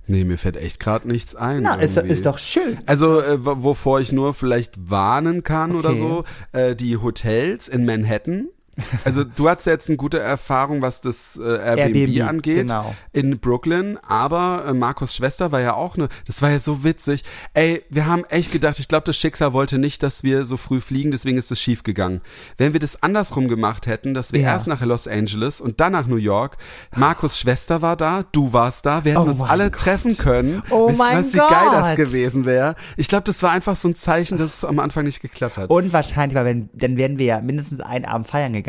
Nee, 0.07 0.25
mir 0.25 0.37
fällt 0.37 0.57
echt 0.57 0.81
gerade 0.81 1.09
nichts 1.09 1.35
ein. 1.35 1.63
Na, 1.63 1.77
ist, 1.77 1.97
ist 1.97 2.27
doch 2.27 2.37
schön. 2.39 2.79
Also, 2.87 3.21
äh, 3.23 3.45
wo- 3.45 3.63
wovor 3.63 4.01
ich 4.01 4.13
nur 4.13 4.35
vielleicht 4.35 4.91
warnen 4.91 5.43
kann 5.43 5.75
oder 5.75 5.91
Okay. 5.91 5.99
so, 5.99 6.25
äh, 6.53 6.77
die 6.77 6.99
Hotels 6.99 7.69
in 7.69 7.87
Manhattan. 7.87 8.49
Also, 9.05 9.25
du 9.25 9.49
hattest 9.49 9.67
jetzt 9.67 9.89
eine 9.89 9.97
gute 9.97 10.19
Erfahrung, 10.19 10.83
was 10.83 11.01
das 11.01 11.37
äh, 11.43 11.43
Airbnb, 11.43 11.97
Airbnb, 11.97 12.29
angeht 12.29 12.57
genau. 12.69 12.95
in 13.13 13.39
Brooklyn, 13.39 13.99
aber 14.07 14.65
äh, 14.69 14.73
Markus 14.73 15.15
Schwester 15.15 15.53
war 15.53 15.61
ja 15.61 15.75
auch 15.75 15.97
eine, 15.97 16.09
das 16.27 16.43
war 16.43 16.51
ja 16.51 16.59
so 16.59 16.85
witzig. 16.85 17.25
Ey, 17.55 17.83
wir 17.91 18.07
haben 18.07 18.25
echt 18.27 18.53
gedacht, 18.53 18.79
ich 18.79 18.89
glaube, 18.89 19.05
das 19.05 19.17
Schicksal 19.17 19.53
wollte 19.53 19.79
nicht, 19.79 20.03
dass 20.03 20.23
wir 20.25 20.45
so 20.47 20.57
früh 20.57 20.81
fliegen, 20.81 21.11
deswegen 21.11 21.39
ist 21.39 21.51
es 21.51 21.61
schief 21.61 21.83
gegangen. 21.83 22.21
Wenn 22.59 22.73
wir 22.73 22.81
das 22.81 23.03
andersrum 23.03 23.49
gemacht 23.49 23.87
hätten, 23.87 24.15
dass 24.15 24.33
wir 24.33 24.41
Ja. 24.41 24.53
erst 24.53 24.67
nach 24.67 24.81
Los 24.83 25.07
Angeles 25.09 25.61
und 25.61 25.81
dann 25.81 25.93
nach 25.93 26.07
New 26.07 26.17
York, 26.17 26.57
Markus 26.97 27.39
Schwester 27.39 27.83
war 27.83 27.97
da, 27.97 28.25
du 28.33 28.53
warst 28.53 28.87
da, 28.87 29.05
wir 29.05 29.13
hätten 29.13 29.29
Oh 29.29 29.31
uns 29.33 29.43
alle 29.43 29.71
Gott. 29.71 29.81
treffen 29.81 30.17
können. 30.17 30.63
Oh 30.71 30.89
Wisst 30.89 30.99
mein 30.99 31.19
was, 31.19 31.33
wie 31.35 31.39
geil 31.39 31.69
das 31.71 31.89
Gott. 31.89 31.97
gewesen 31.97 32.45
wäre. 32.45 32.75
Ich 32.97 33.09
glaube, 33.09 33.25
das 33.25 33.43
war 33.43 33.51
einfach 33.53 33.77
so 33.77 33.89
ein 33.89 33.95
Zeichen, 33.95 34.39
dass 34.39 34.55
es 34.59 34.65
am 34.65 34.79
Anfang 34.79 35.05
nicht 35.05 35.21
geklappt 35.21 35.57
hat. 35.57 35.71
Und 35.71 35.93
wahrscheinlich, 35.93 36.35
weil 36.37 36.45
wenn, 36.45 36.71
dann 36.73 36.97
wären 36.97 37.19
wir 37.19 37.27
ja 37.27 37.41
mindestens 37.41 37.81
einen 37.81 38.05
Abend 38.05 38.27
feiern 38.29 38.53
gegangen. 38.53 38.64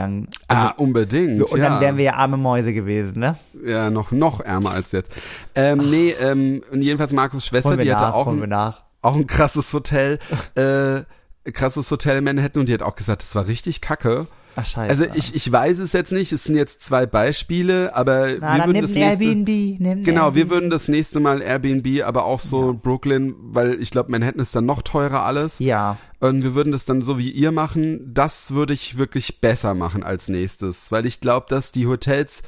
Ah, 0.48 0.70
unbedingt. 0.78 1.38
So, 1.38 1.46
und 1.48 1.60
ja. 1.60 1.70
dann 1.70 1.82
wären 1.82 1.98
wir 1.98 2.06
ja 2.06 2.14
arme 2.16 2.38
Mäuse 2.38 2.74
gewesen, 2.74 3.20
ne? 3.20 3.38
ja 3.66 3.89
noch 3.89 4.12
noch 4.12 4.39
ärmer 4.39 4.72
als 4.72 4.91
jetzt. 4.91 5.12
Ähm, 5.56 5.89
nee, 5.89 6.12
ähm, 6.12 6.64
und 6.72 6.82
jedenfalls 6.82 7.14
Markus 7.14 7.46
Schwester, 7.46 7.78
die 7.78 7.91
hatte 7.91 8.04
nach, 8.04 8.14
auch 8.14 8.26
holen 8.28 8.52
ein, 8.52 8.74
auch 9.02 9.16
ein 9.16 9.28
krasses 9.28 9.74
Hotel, 9.74 10.20
äh, 10.56 11.04
krasses 11.52 11.89
Hotel 11.91 12.18
in 12.18 12.24
Manhattan 12.24 12.62
und 12.62 12.70
die 12.70 12.74
hat 12.74 12.82
auch 12.82 12.96
gesagt, 12.96 13.24
das 13.24 13.36
war 13.36 13.48
richtig 13.48 13.82
kacke. 13.82 14.28
Ach, 14.58 14.66
scheiße. 14.66 14.89
Also 14.89 15.06
ich, 15.16 15.36
ich 15.36 15.51
weiß 15.51 15.80
es 15.80 15.91
jetzt 15.93 16.12
nicht, 16.12 16.32
es 16.32 16.45
sind 16.45 16.56
jetzt 16.56 16.82
zwei 16.82 17.06
Beispiele, 17.06 17.95
aber 17.95 18.36
Na, 18.39 18.58
wir 18.58 18.66
würden 18.68 18.82
das 18.84 18.91
nächste 18.93 19.24
Airbnb, 19.26 19.80
nimm 19.80 20.03
Genau, 20.03 20.34
wir 20.34 20.41
Airbnb. 20.43 20.49
würden 20.49 20.70
das 20.70 20.88
nächste 20.88 21.20
Mal 21.20 21.41
Airbnb, 21.41 22.03
aber 22.03 22.26
auch 22.26 22.39
so 22.39 22.74
Brooklyn, 22.74 23.36
weil 23.39 23.82
ich 23.82 23.91
glaube, 23.91 24.12
Manhattan 24.12 24.41
ist 24.41 24.56
dann 24.56 24.66
noch 24.66 24.82
teurer 24.82 25.24
alles. 25.26 25.60
Ja. 25.60 25.97
Und 26.20 26.43
wir 26.43 26.56
würden 26.56 26.72
das 26.72 26.86
dann 26.86 27.01
so 27.01 27.18
wie 27.20 27.30
ihr 27.30 27.51
machen. 27.51 28.14
Das 28.14 28.51
würde 28.53 28.74
ich 28.74 28.97
wirklich 28.97 29.41
besser 29.41 29.74
machen 29.74 30.03
als 30.03 30.28
nächstes, 30.30 30.91
weil 30.91 31.06
ich 31.06 31.20
glaube, 31.20 31.47
dass 31.49 31.72
die 31.72 31.88
Hotels 31.88 32.41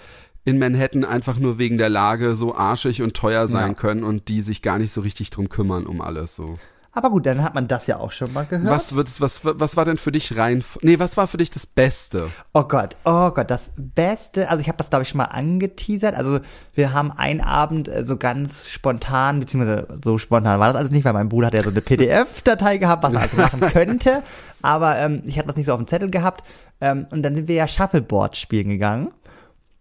in 0.46 0.60
Manhattan 0.60 1.04
einfach 1.04 1.38
nur 1.40 1.60
wegen 1.60 1.78
der 1.78 1.90
Lage 1.90 2.38
so 2.38 2.56
arschig 2.56 3.02
und 3.02 3.14
teuer 3.16 3.50
sein 3.50 3.70
Ja. 3.72 3.74
können 3.74 4.04
und 4.06 4.30
die 4.30 4.42
sich 4.42 4.62
gar 4.62 4.78
nicht 4.80 4.94
so 4.94 5.02
richtig 5.02 5.30
drum 5.30 5.50
kümmern 5.50 5.86
um 5.86 6.00
alles 6.00 6.38
so. 6.38 6.58
Aber 6.98 7.12
gut, 7.12 7.28
dann 7.28 7.44
hat 7.44 7.54
man 7.54 7.68
das 7.68 7.86
ja 7.86 7.98
auch 7.98 8.10
schon 8.10 8.34
mal 8.34 8.48
gehört. 8.48 8.72
Was 8.72 8.96
wird's, 8.96 9.22
was, 9.22 9.42
was 9.44 9.78
war 9.78 9.86
denn 9.86 10.00
für 10.00 10.12
dich 10.12 10.36
rein, 10.36 10.64
nee, 10.82 10.98
was 10.98 11.16
war 11.16 11.28
für 11.28 11.38
dich 11.38 11.52
das 11.52 11.68
Beste? 11.68 12.32
Oh 12.54 12.64
Gott, 12.64 12.98
oh 13.06 13.30
Gott, 13.30 13.52
das 13.52 13.70
Beste, 13.78 14.50
also 14.50 14.62
ich 14.62 14.68
habe 14.68 14.80
das 14.80 14.90
glaube 14.90 15.04
ich 15.04 15.10
schon 15.10 15.20
mal 15.20 15.26
angeteasert, 15.26 16.16
also 16.16 16.40
wir 16.74 16.94
haben 16.94 17.12
einen 17.12 17.42
Abend 17.42 17.88
äh, 17.88 18.04
so 18.04 18.18
ganz 18.18 18.68
spontan, 18.68 19.42
beziehungsweise 19.42 20.00
so 20.04 20.18
spontan 20.18 20.60
war 20.60 20.70
das 20.70 20.76
alles 20.76 20.90
nicht, 20.90 21.06
weil 21.06 21.14
mein 21.14 21.30
Bruder 21.30 21.48
hat 21.48 21.54
ja 21.54 21.62
so 21.62 21.70
eine 21.70 21.82
PDF-Datei 21.82 22.80
gehabt, 22.80 23.04
was 23.04 23.14
er 23.14 23.22
also 23.22 23.38
machen 23.38 23.62
könnte, 23.72 24.24
aber 24.64 24.98
ähm, 24.98 25.22
ich 25.24 25.38
hatte 25.38 25.50
das 25.50 25.56
nicht 25.56 25.68
so 25.68 25.74
auf 25.74 25.80
dem 25.80 25.86
Zettel 25.86 26.10
gehabt 26.10 26.44
ähm, 26.82 27.06
und 27.12 27.22
dann 27.22 27.36
sind 27.36 27.48
wir 27.48 27.54
ja 27.54 27.68
Shuffleboard 27.68 28.38
spielen 28.38 28.70
gegangen 28.70 29.12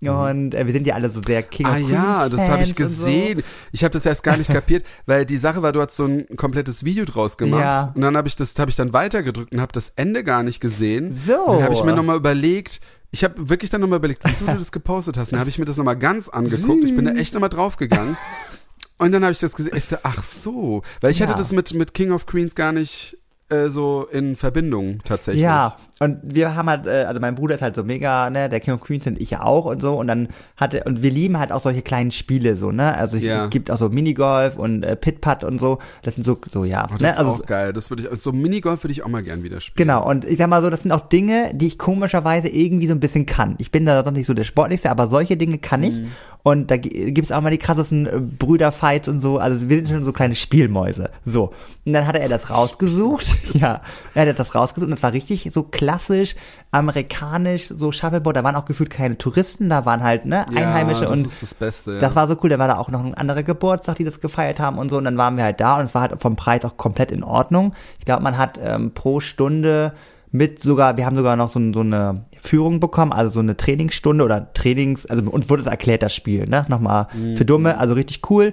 und 0.03 0.55
äh, 0.55 0.67
wir 0.67 0.73
sind 0.73 0.87
ja 0.87 0.95
alle 0.95 1.09
so 1.11 1.21
sehr 1.23 1.43
King 1.43 1.67
of 1.67 1.73
Ah 1.73 1.77
Queens 1.77 1.91
ja, 1.91 2.29
das 2.29 2.49
habe 2.49 2.63
ich 2.63 2.71
und 2.71 2.77
so. 2.77 2.83
gesehen. 3.07 3.43
Ich 3.73 3.83
habe 3.83 3.93
das 3.93 4.05
erst 4.07 4.23
gar 4.23 4.37
nicht 4.37 4.51
kapiert, 4.53 4.85
weil 5.07 5.25
die 5.25 5.39
Sache 5.39 5.63
war, 5.63 5.73
du 5.73 5.81
hast 5.81 5.97
so 5.97 6.05
ein 6.05 6.27
komplettes 6.37 6.85
Video 6.85 7.05
draus 7.05 7.39
gemacht 7.39 7.63
Ja. 7.63 7.93
und 7.95 8.03
dann 8.03 8.17
habe 8.17 8.29
ich 8.29 8.37
das 8.37 8.59
habe 8.59 8.71
ich 8.71 8.77
dann 8.77 8.93
weitergedrückt 8.93 9.53
und 9.53 9.61
habe 9.61 9.73
das 9.73 9.93
Ende 9.97 10.23
gar 10.25 10.43
nicht 10.43 10.61
gesehen. 10.61 11.19
So. 11.27 11.35
Und 11.47 11.55
dann 11.57 11.65
habe 11.65 11.75
ich 11.75 11.83
mir 11.83 11.95
nochmal 11.95 12.17
überlegt, 12.17 12.81
ich 13.11 13.25
habe 13.25 13.49
wirklich 13.49 13.71
dann 13.71 13.81
nochmal 13.81 13.99
überlegt, 13.99 14.23
wieso 14.25 14.45
du 14.47 14.53
das 14.55 14.73
gepostet 14.73 15.17
hast. 15.17 15.33
Dann 15.33 15.41
habe 15.41 15.49
ich 15.49 15.59
mir 15.59 15.65
das 15.65 15.77
nochmal 15.79 15.97
ganz 15.97 16.29
angeguckt. 16.29 16.85
Ich 16.85 16.95
bin 16.95 17.05
da 17.07 17.13
echt 17.13 17.33
nochmal 17.35 17.49
draufgegangen. 17.51 18.17
Und 18.99 19.13
dann 19.13 19.23
habe 19.23 19.33
ich 19.33 19.39
das 19.39 19.55
gesehen. 19.55 19.77
Ich 19.77 19.85
so, 19.85 19.97
ach 20.03 20.23
so, 20.23 20.83
weil 21.03 21.11
ich 21.11 21.19
Ja. 21.19 21.27
hatte 21.27 21.37
das 21.39 21.53
mit 21.53 21.73
mit 21.75 21.95
King 21.95 22.13
of 22.13 22.27
Queens 22.27 22.55
gar 22.55 22.73
nicht 22.73 23.17
äh, 23.49 23.69
so 23.69 24.07
in 24.11 24.35
Verbindung 24.37 24.99
tatsächlich. 25.05 25.43
Ja, 25.45 25.77
und 26.01 26.19
wir 26.23 26.57
haben 26.57 26.69
halt, 26.69 26.87
äh, 26.87 27.05
also 27.07 27.21
mein 27.21 27.37
Bruder 27.37 27.55
ist 27.55 27.63
halt 27.63 27.75
so 27.77 27.85
mega, 27.85 28.29
ne, 28.29 28.49
der 28.49 28.59
King 28.61 28.75
of 28.75 28.81
Queens 28.81 29.05
sind 29.05 29.21
ich 29.21 29.31
ja 29.31 29.43
auch 29.43 29.67
und 29.67 29.81
so 29.81 29.95
und 29.95 30.09
dann 30.09 30.29
hatte, 30.57 30.83
und 30.85 31.03
wir 31.03 31.11
lieben 31.11 31.39
halt 31.39 31.53
auch 31.53 31.61
solche 31.61 31.83
kleinen 31.83 32.11
Spiele 32.11 32.57
so, 32.57 32.73
ne, 32.73 32.95
also 32.97 33.17
es 33.17 33.23
Ja. 33.23 33.47
gibt 33.47 33.71
auch 33.71 33.79
so 33.79 33.89
Minigolf 33.89 34.57
und 34.57 34.83
äh, 34.83 34.97
Pit-Putt 34.97 35.45
und 35.45 35.61
so, 35.61 35.79
das 36.03 36.17
sind 36.17 36.25
so, 36.25 36.39
so 36.51 36.65
ja, 36.65 36.87
Oh, 36.89 36.93
das 36.95 37.01
ne, 37.03 37.09
ist 37.11 37.19
also 37.19 37.31
auch 37.33 37.47
geil. 37.47 37.73
Das 37.73 37.91
würde 37.91 38.09
ich 38.13 38.21
so 38.21 38.33
Minigolf 38.33 38.83
würde 38.83 38.93
ich 38.93 39.03
auch 39.05 39.09
mal 39.09 39.23
gern 39.23 39.43
wieder 39.43 39.61
spielen. 39.61 39.87
Genau, 39.89 40.09
und 40.09 40.25
ich 40.25 40.39
sag 40.39 40.49
mal 40.49 40.61
so, 40.63 40.69
das 40.71 40.83
sind 40.83 40.91
auch 40.93 41.09
Dinge, 41.09 41.51
die 41.55 41.69
ich 41.69 41.79
komischerweise 41.79 42.49
irgendwie 42.49 42.87
so 42.89 42.95
ein 42.95 43.01
bisschen 43.01 43.27
kann. 43.27 43.55
Ich 43.59 43.71
bin 43.71 43.87
da 43.87 44.03
sonst 44.03 44.17
nicht 44.19 44.27
so 44.27 44.35
der 44.35 44.45
Sportlichste, 44.45 44.91
aber 44.91 45.09
solche 45.09 45.37
Dinge 45.37 45.59
kann 45.59 45.83
ich. 45.85 46.01
Und 46.47 46.71
da 46.71 46.77
gi- 46.77 47.11
gibt's 47.11 47.33
auch 47.33 47.41
mal 47.41 47.51
die 47.51 47.59
krassesten 47.59 48.07
äh, 48.07 48.21
Brüderfights 48.21 49.09
und 49.09 49.19
so. 49.19 49.39
Also 49.39 49.69
wir 49.69 49.79
sind 49.79 49.89
schon 49.89 50.05
so 50.05 50.13
kleine 50.13 50.37
Spielmäuse. 50.37 51.11
So. 51.25 51.53
Und 51.85 51.93
dann 51.93 52.07
hatte 52.07 52.21
er 52.21 52.29
das 52.29 52.51
rausgesucht. 52.51 53.27
ja, 53.55 53.81
er 54.15 54.29
hat 54.29 54.39
das 54.39 54.55
rausgesucht 54.55 54.87
und 54.87 54.93
es 54.95 55.03
war 55.03 55.13
richtig 55.13 55.51
so 55.53 55.65
klassisch 55.65 56.37
amerikanisch, 56.71 57.67
so 57.77 57.91
Shuffleboard. 57.91 58.37
Da 58.37 58.45
waren 58.45 58.55
auch 58.55 58.65
gefühlt 58.65 58.91
keine 58.91 59.19
Touristen, 59.19 59.69
da 59.71 59.85
waren 59.87 60.05
halt 60.05 60.25
ne, 60.25 60.47
Einheimische 60.55 61.03
ja, 61.03 61.09
das 61.09 61.19
und 61.19 61.27
ist 61.27 61.43
das 61.43 61.55
Beste. 61.55 61.95
Ja. 61.95 61.99
das 61.99 62.15
war 62.15 62.29
so 62.29 62.37
cool, 62.45 62.49
da 62.49 62.61
war 62.61 62.69
da 62.69 62.79
auch 62.79 62.91
noch 62.91 63.05
ein 63.05 63.15
anderer 63.15 63.43
Geburtstag, 63.43 63.97
die 63.97 64.05
das 64.05 64.21
gefeiert 64.21 64.61
haben 64.61 64.79
und 64.79 64.89
so. 64.89 64.99
Und 64.99 65.05
dann 65.05 65.19
waren 65.19 65.37
wir 65.37 65.43
halt 65.43 65.59
da 65.61 65.81
und 65.81 65.87
es 65.87 65.95
war 65.97 66.03
halt 66.03 66.21
vom 66.23 66.37
Preis 66.37 66.65
auch 66.65 66.77
komplett 66.77 67.11
in 67.11 67.25
Ordnung. 67.25 67.75
Ich 67.99 68.05
glaube, 68.05 68.23
man 68.23 68.39
hat 68.39 68.57
ähm, 68.63 68.93
pro 68.95 69.19
Stunde 69.19 69.95
mit 70.31 70.63
sogar, 70.63 70.97
wir 70.97 71.07
haben 71.07 71.17
sogar 71.17 71.35
noch 71.35 71.51
so, 71.51 71.61
so 71.73 71.81
eine 71.81 72.25
Führung 72.47 72.81
bekommen, 72.81 73.13
also 73.13 73.31
so 73.35 73.41
eine 73.41 73.57
Trainingsstunde 73.57 74.25
oder 74.25 74.53
Trainings, 74.55 75.07
also 75.07 75.23
uns 75.31 75.49
wurde 75.51 75.63
es 75.63 75.67
erklärt, 75.69 76.03
das 76.03 76.15
Spiel, 76.15 76.47
ne? 76.47 76.65
Nochmal 76.69 77.09
für 77.37 77.45
Dumme, 77.45 77.79
also 77.79 77.95
richtig 77.95 78.31
cool. 78.31 78.53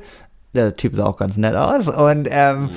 Der 0.56 0.76
Typ 0.76 0.96
sah 0.96 1.06
auch 1.06 1.18
ganz 1.18 1.36
nett 1.38 1.56
aus 1.56 1.88
und 1.88 2.28
ähm, 2.30 2.70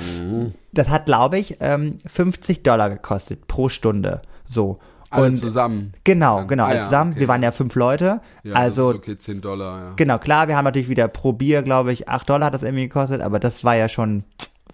das 0.73 0.89
hat, 0.89 1.05
glaube 1.05 1.37
ich, 1.37 1.57
ähm, 1.59 1.97
50 2.07 2.63
Dollar 2.63 2.89
gekostet 2.89 3.47
pro 3.47 3.69
Stunde. 3.69 4.21
So. 4.49 4.79
Alle 5.09 5.27
und 5.27 5.35
zusammen. 5.37 5.93
genau, 6.03 6.39
Dann- 6.39 6.47
genau, 6.49 6.63
ah 6.65 6.67
alle 6.67 6.83
zusammen. 6.83 7.11
okay. 7.11 7.19
Wir 7.21 7.27
waren 7.29 7.41
ja 7.43 7.51
fünf 7.51 7.75
Leute. 7.75 8.19
Ja, 8.43 8.53
also 8.55 8.89
okay, 8.89 9.17
10 9.17 9.39
Dollar, 9.41 9.79
ja. 9.79 9.93
Genau, 9.95 10.17
klar, 10.17 10.47
wir 10.49 10.57
haben 10.57 10.65
natürlich 10.65 10.89
wieder 10.89 11.07
pro 11.07 11.31
Bier, 11.31 11.61
glaube 11.61 11.93
ich, 11.93 12.09
8 12.09 12.29
Dollar 12.29 12.47
hat 12.47 12.53
das 12.53 12.63
irgendwie 12.63 12.87
gekostet, 12.87 13.21
aber 13.21 13.39
das 13.39 13.63
war 13.63 13.75
ja 13.77 13.87
schon, 13.87 14.23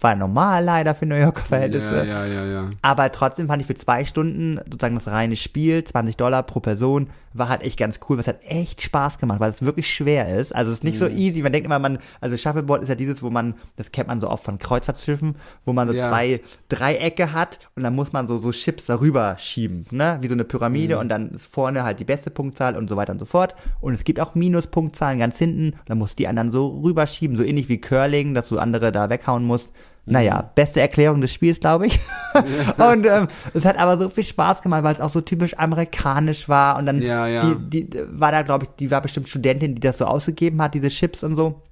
war 0.00 0.12
ja 0.12 0.16
normal 0.16 0.64
leider 0.64 0.94
für 0.94 1.06
New 1.06 1.14
Yorker 1.14 1.44
Verhältnisse. 1.44 2.06
Ja, 2.06 2.26
ja, 2.26 2.26
ja, 2.26 2.44
ja. 2.44 2.70
Aber 2.82 3.10
trotzdem 3.12 3.46
fand 3.46 3.62
ich 3.62 3.66
für 3.66 3.74
zwei 3.74 4.04
Stunden 4.04 4.58
sozusagen 4.64 4.94
das 4.96 5.08
reine 5.08 5.36
Spiel, 5.36 5.84
20 5.84 6.16
Dollar 6.16 6.42
pro 6.42 6.60
Person, 6.60 7.10
war 7.34 7.48
halt 7.48 7.62
echt 7.62 7.78
ganz 7.78 8.00
cool. 8.08 8.16
Was 8.16 8.28
hat 8.28 8.38
echt 8.44 8.80
Spaß 8.80 9.18
gemacht, 9.18 9.40
weil 9.40 9.50
es 9.50 9.62
wirklich 9.62 9.92
schwer 9.92 10.38
ist. 10.38 10.54
Also 10.54 10.70
es 10.70 10.78
ist 10.78 10.84
nicht 10.84 10.98
so 10.98 11.06
easy. 11.08 11.42
Man 11.42 11.52
denkt 11.52 11.66
immer, 11.66 11.78
man, 11.78 11.98
also 12.20 12.36
Shuffleboard 12.36 12.84
ist 12.84 12.88
ja 12.88 12.94
dieses, 12.94 13.22
wo 13.22 13.30
man, 13.30 13.54
das 13.76 13.92
kennt 13.92 14.08
man 14.08 14.20
so 14.20 14.30
oft 14.30 14.44
von 14.44 14.58
Kreuzfahrtschiffen, 14.58 15.36
wo 15.64 15.72
man 15.72 15.88
so 15.88 15.94
Ja. 15.94 16.08
zwei 16.08 16.40
Dreiecke 16.68 17.32
hat 17.32 17.58
und 17.74 17.82
dann 17.82 17.94
muss 17.94 18.12
man 18.12 18.28
so, 18.28 18.38
so 18.38 18.52
Chips 18.52 18.86
darüber 18.86 19.36
schieben, 19.38 19.86
ne? 19.90 20.18
Wie 20.20 20.28
so 20.28 20.34
eine 20.34 20.44
Pyramide 20.44 20.98
und 20.98 21.08
dann 21.08 21.30
ist 21.32 21.46
vorne 21.46 21.82
halt 21.84 21.98
die 22.00 22.04
beste 22.04 22.30
Punktzahl 22.30 22.76
und 22.76 22.88
so 22.88 22.96
weiter 22.96 23.12
und 23.12 23.18
so 23.18 23.24
fort. 23.26 23.54
Und 23.80 23.94
es 23.94 24.04
gibt 24.04 24.20
auch 24.20 24.34
Minuspunktzahlen 24.34 25.18
ganz 25.18 25.36
hinten. 25.36 25.74
Dann 25.86 25.98
musst 25.98 26.14
du 26.14 26.22
die 26.22 26.28
anderen 26.28 26.52
so 26.52 26.80
rüberschieben, 26.82 27.36
so 27.36 27.42
ähnlich 27.42 27.68
wie 27.68 27.80
Curling, 27.80 28.34
dass 28.34 28.48
du 28.48 28.58
andere 28.58 28.92
da 28.92 29.10
weghauen 29.10 29.44
musst. 29.44 29.72
Naja, 30.06 30.50
beste 30.54 30.80
Erklärung 30.80 31.20
des 31.22 31.32
Spiels, 31.32 31.60
glaube 31.60 31.86
ich. 31.86 31.98
und 32.76 33.06
ähm, 33.06 33.26
es 33.54 33.64
hat 33.64 33.78
aber 33.78 33.96
so 33.96 34.10
viel 34.10 34.24
Spaß 34.24 34.60
gemacht, 34.60 34.82
weil 34.82 34.94
es 34.94 35.00
auch 35.00 35.08
so 35.08 35.22
typisch 35.22 35.56
amerikanisch 35.56 36.48
war. 36.48 36.76
Und 36.76 36.86
dann 36.86 37.00
Ja, 37.00 37.26
ja. 37.26 37.54
Die, 37.54 37.88
die 37.88 37.98
war 38.10 38.30
da, 38.30 38.42
glaube 38.42 38.64
ich, 38.64 38.70
die 38.78 38.90
war 38.90 39.00
bestimmt 39.00 39.28
Studentin, 39.28 39.74
die 39.74 39.80
das 39.80 39.98
so 39.98 40.04
ausgegeben 40.04 40.60
hat, 40.60 40.74
diese 40.74 40.88
Chips 40.88 41.24
und 41.24 41.36
so. 41.36 41.62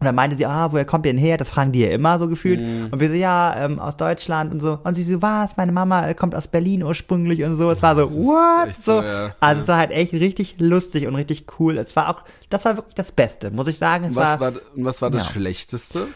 Und 0.00 0.04
dann 0.04 0.14
meinte 0.14 0.36
sie, 0.36 0.46
ah, 0.46 0.70
woher 0.70 0.84
kommt 0.84 1.06
ihr 1.06 1.12
denn 1.12 1.20
her? 1.20 1.38
Das 1.38 1.48
fragen 1.48 1.72
die 1.72 1.80
ja 1.80 1.88
immer 1.88 2.20
so 2.20 2.28
gefühlt. 2.28 2.60
Mhm. 2.60 2.88
Und 2.92 3.00
wir 3.00 3.08
so, 3.08 3.14
ja, 3.14 3.56
ähm, 3.64 3.80
aus 3.80 3.96
Deutschland 3.96 4.52
und 4.52 4.60
so. 4.60 4.78
Und 4.84 4.94
sie 4.94 5.02
so, 5.02 5.20
was? 5.22 5.56
Meine 5.56 5.72
Mama 5.72 6.06
äh, 6.06 6.14
kommt 6.14 6.36
aus 6.36 6.46
Berlin 6.46 6.84
ursprünglich 6.84 7.42
und 7.42 7.56
so. 7.56 7.68
Es 7.68 7.82
war 7.82 7.96
so, 7.96 8.12
what? 8.14 8.74
So. 8.76 9.02
ja. 9.02 9.34
Also 9.40 9.62
es 9.62 9.68
war 9.68 9.78
halt 9.78 9.90
echt 9.90 10.12
richtig 10.12 10.56
lustig 10.60 11.08
und 11.08 11.16
richtig 11.16 11.46
cool. 11.58 11.78
Es 11.78 11.96
war 11.96 12.10
auch, 12.10 12.22
das 12.48 12.64
war 12.64 12.76
wirklich 12.76 12.94
das 12.94 13.10
Beste, 13.10 13.50
muss 13.50 13.66
ich 13.66 13.78
sagen. 13.78 14.04
Es 14.04 14.14
Was 14.14 14.38
war, 14.38 14.54
war, 14.54 14.60
und 14.76 14.84
was 14.84 15.02
war 15.02 15.10
das 15.10 15.24
Ja. 15.26 15.32
Schlechteste? 15.32 16.06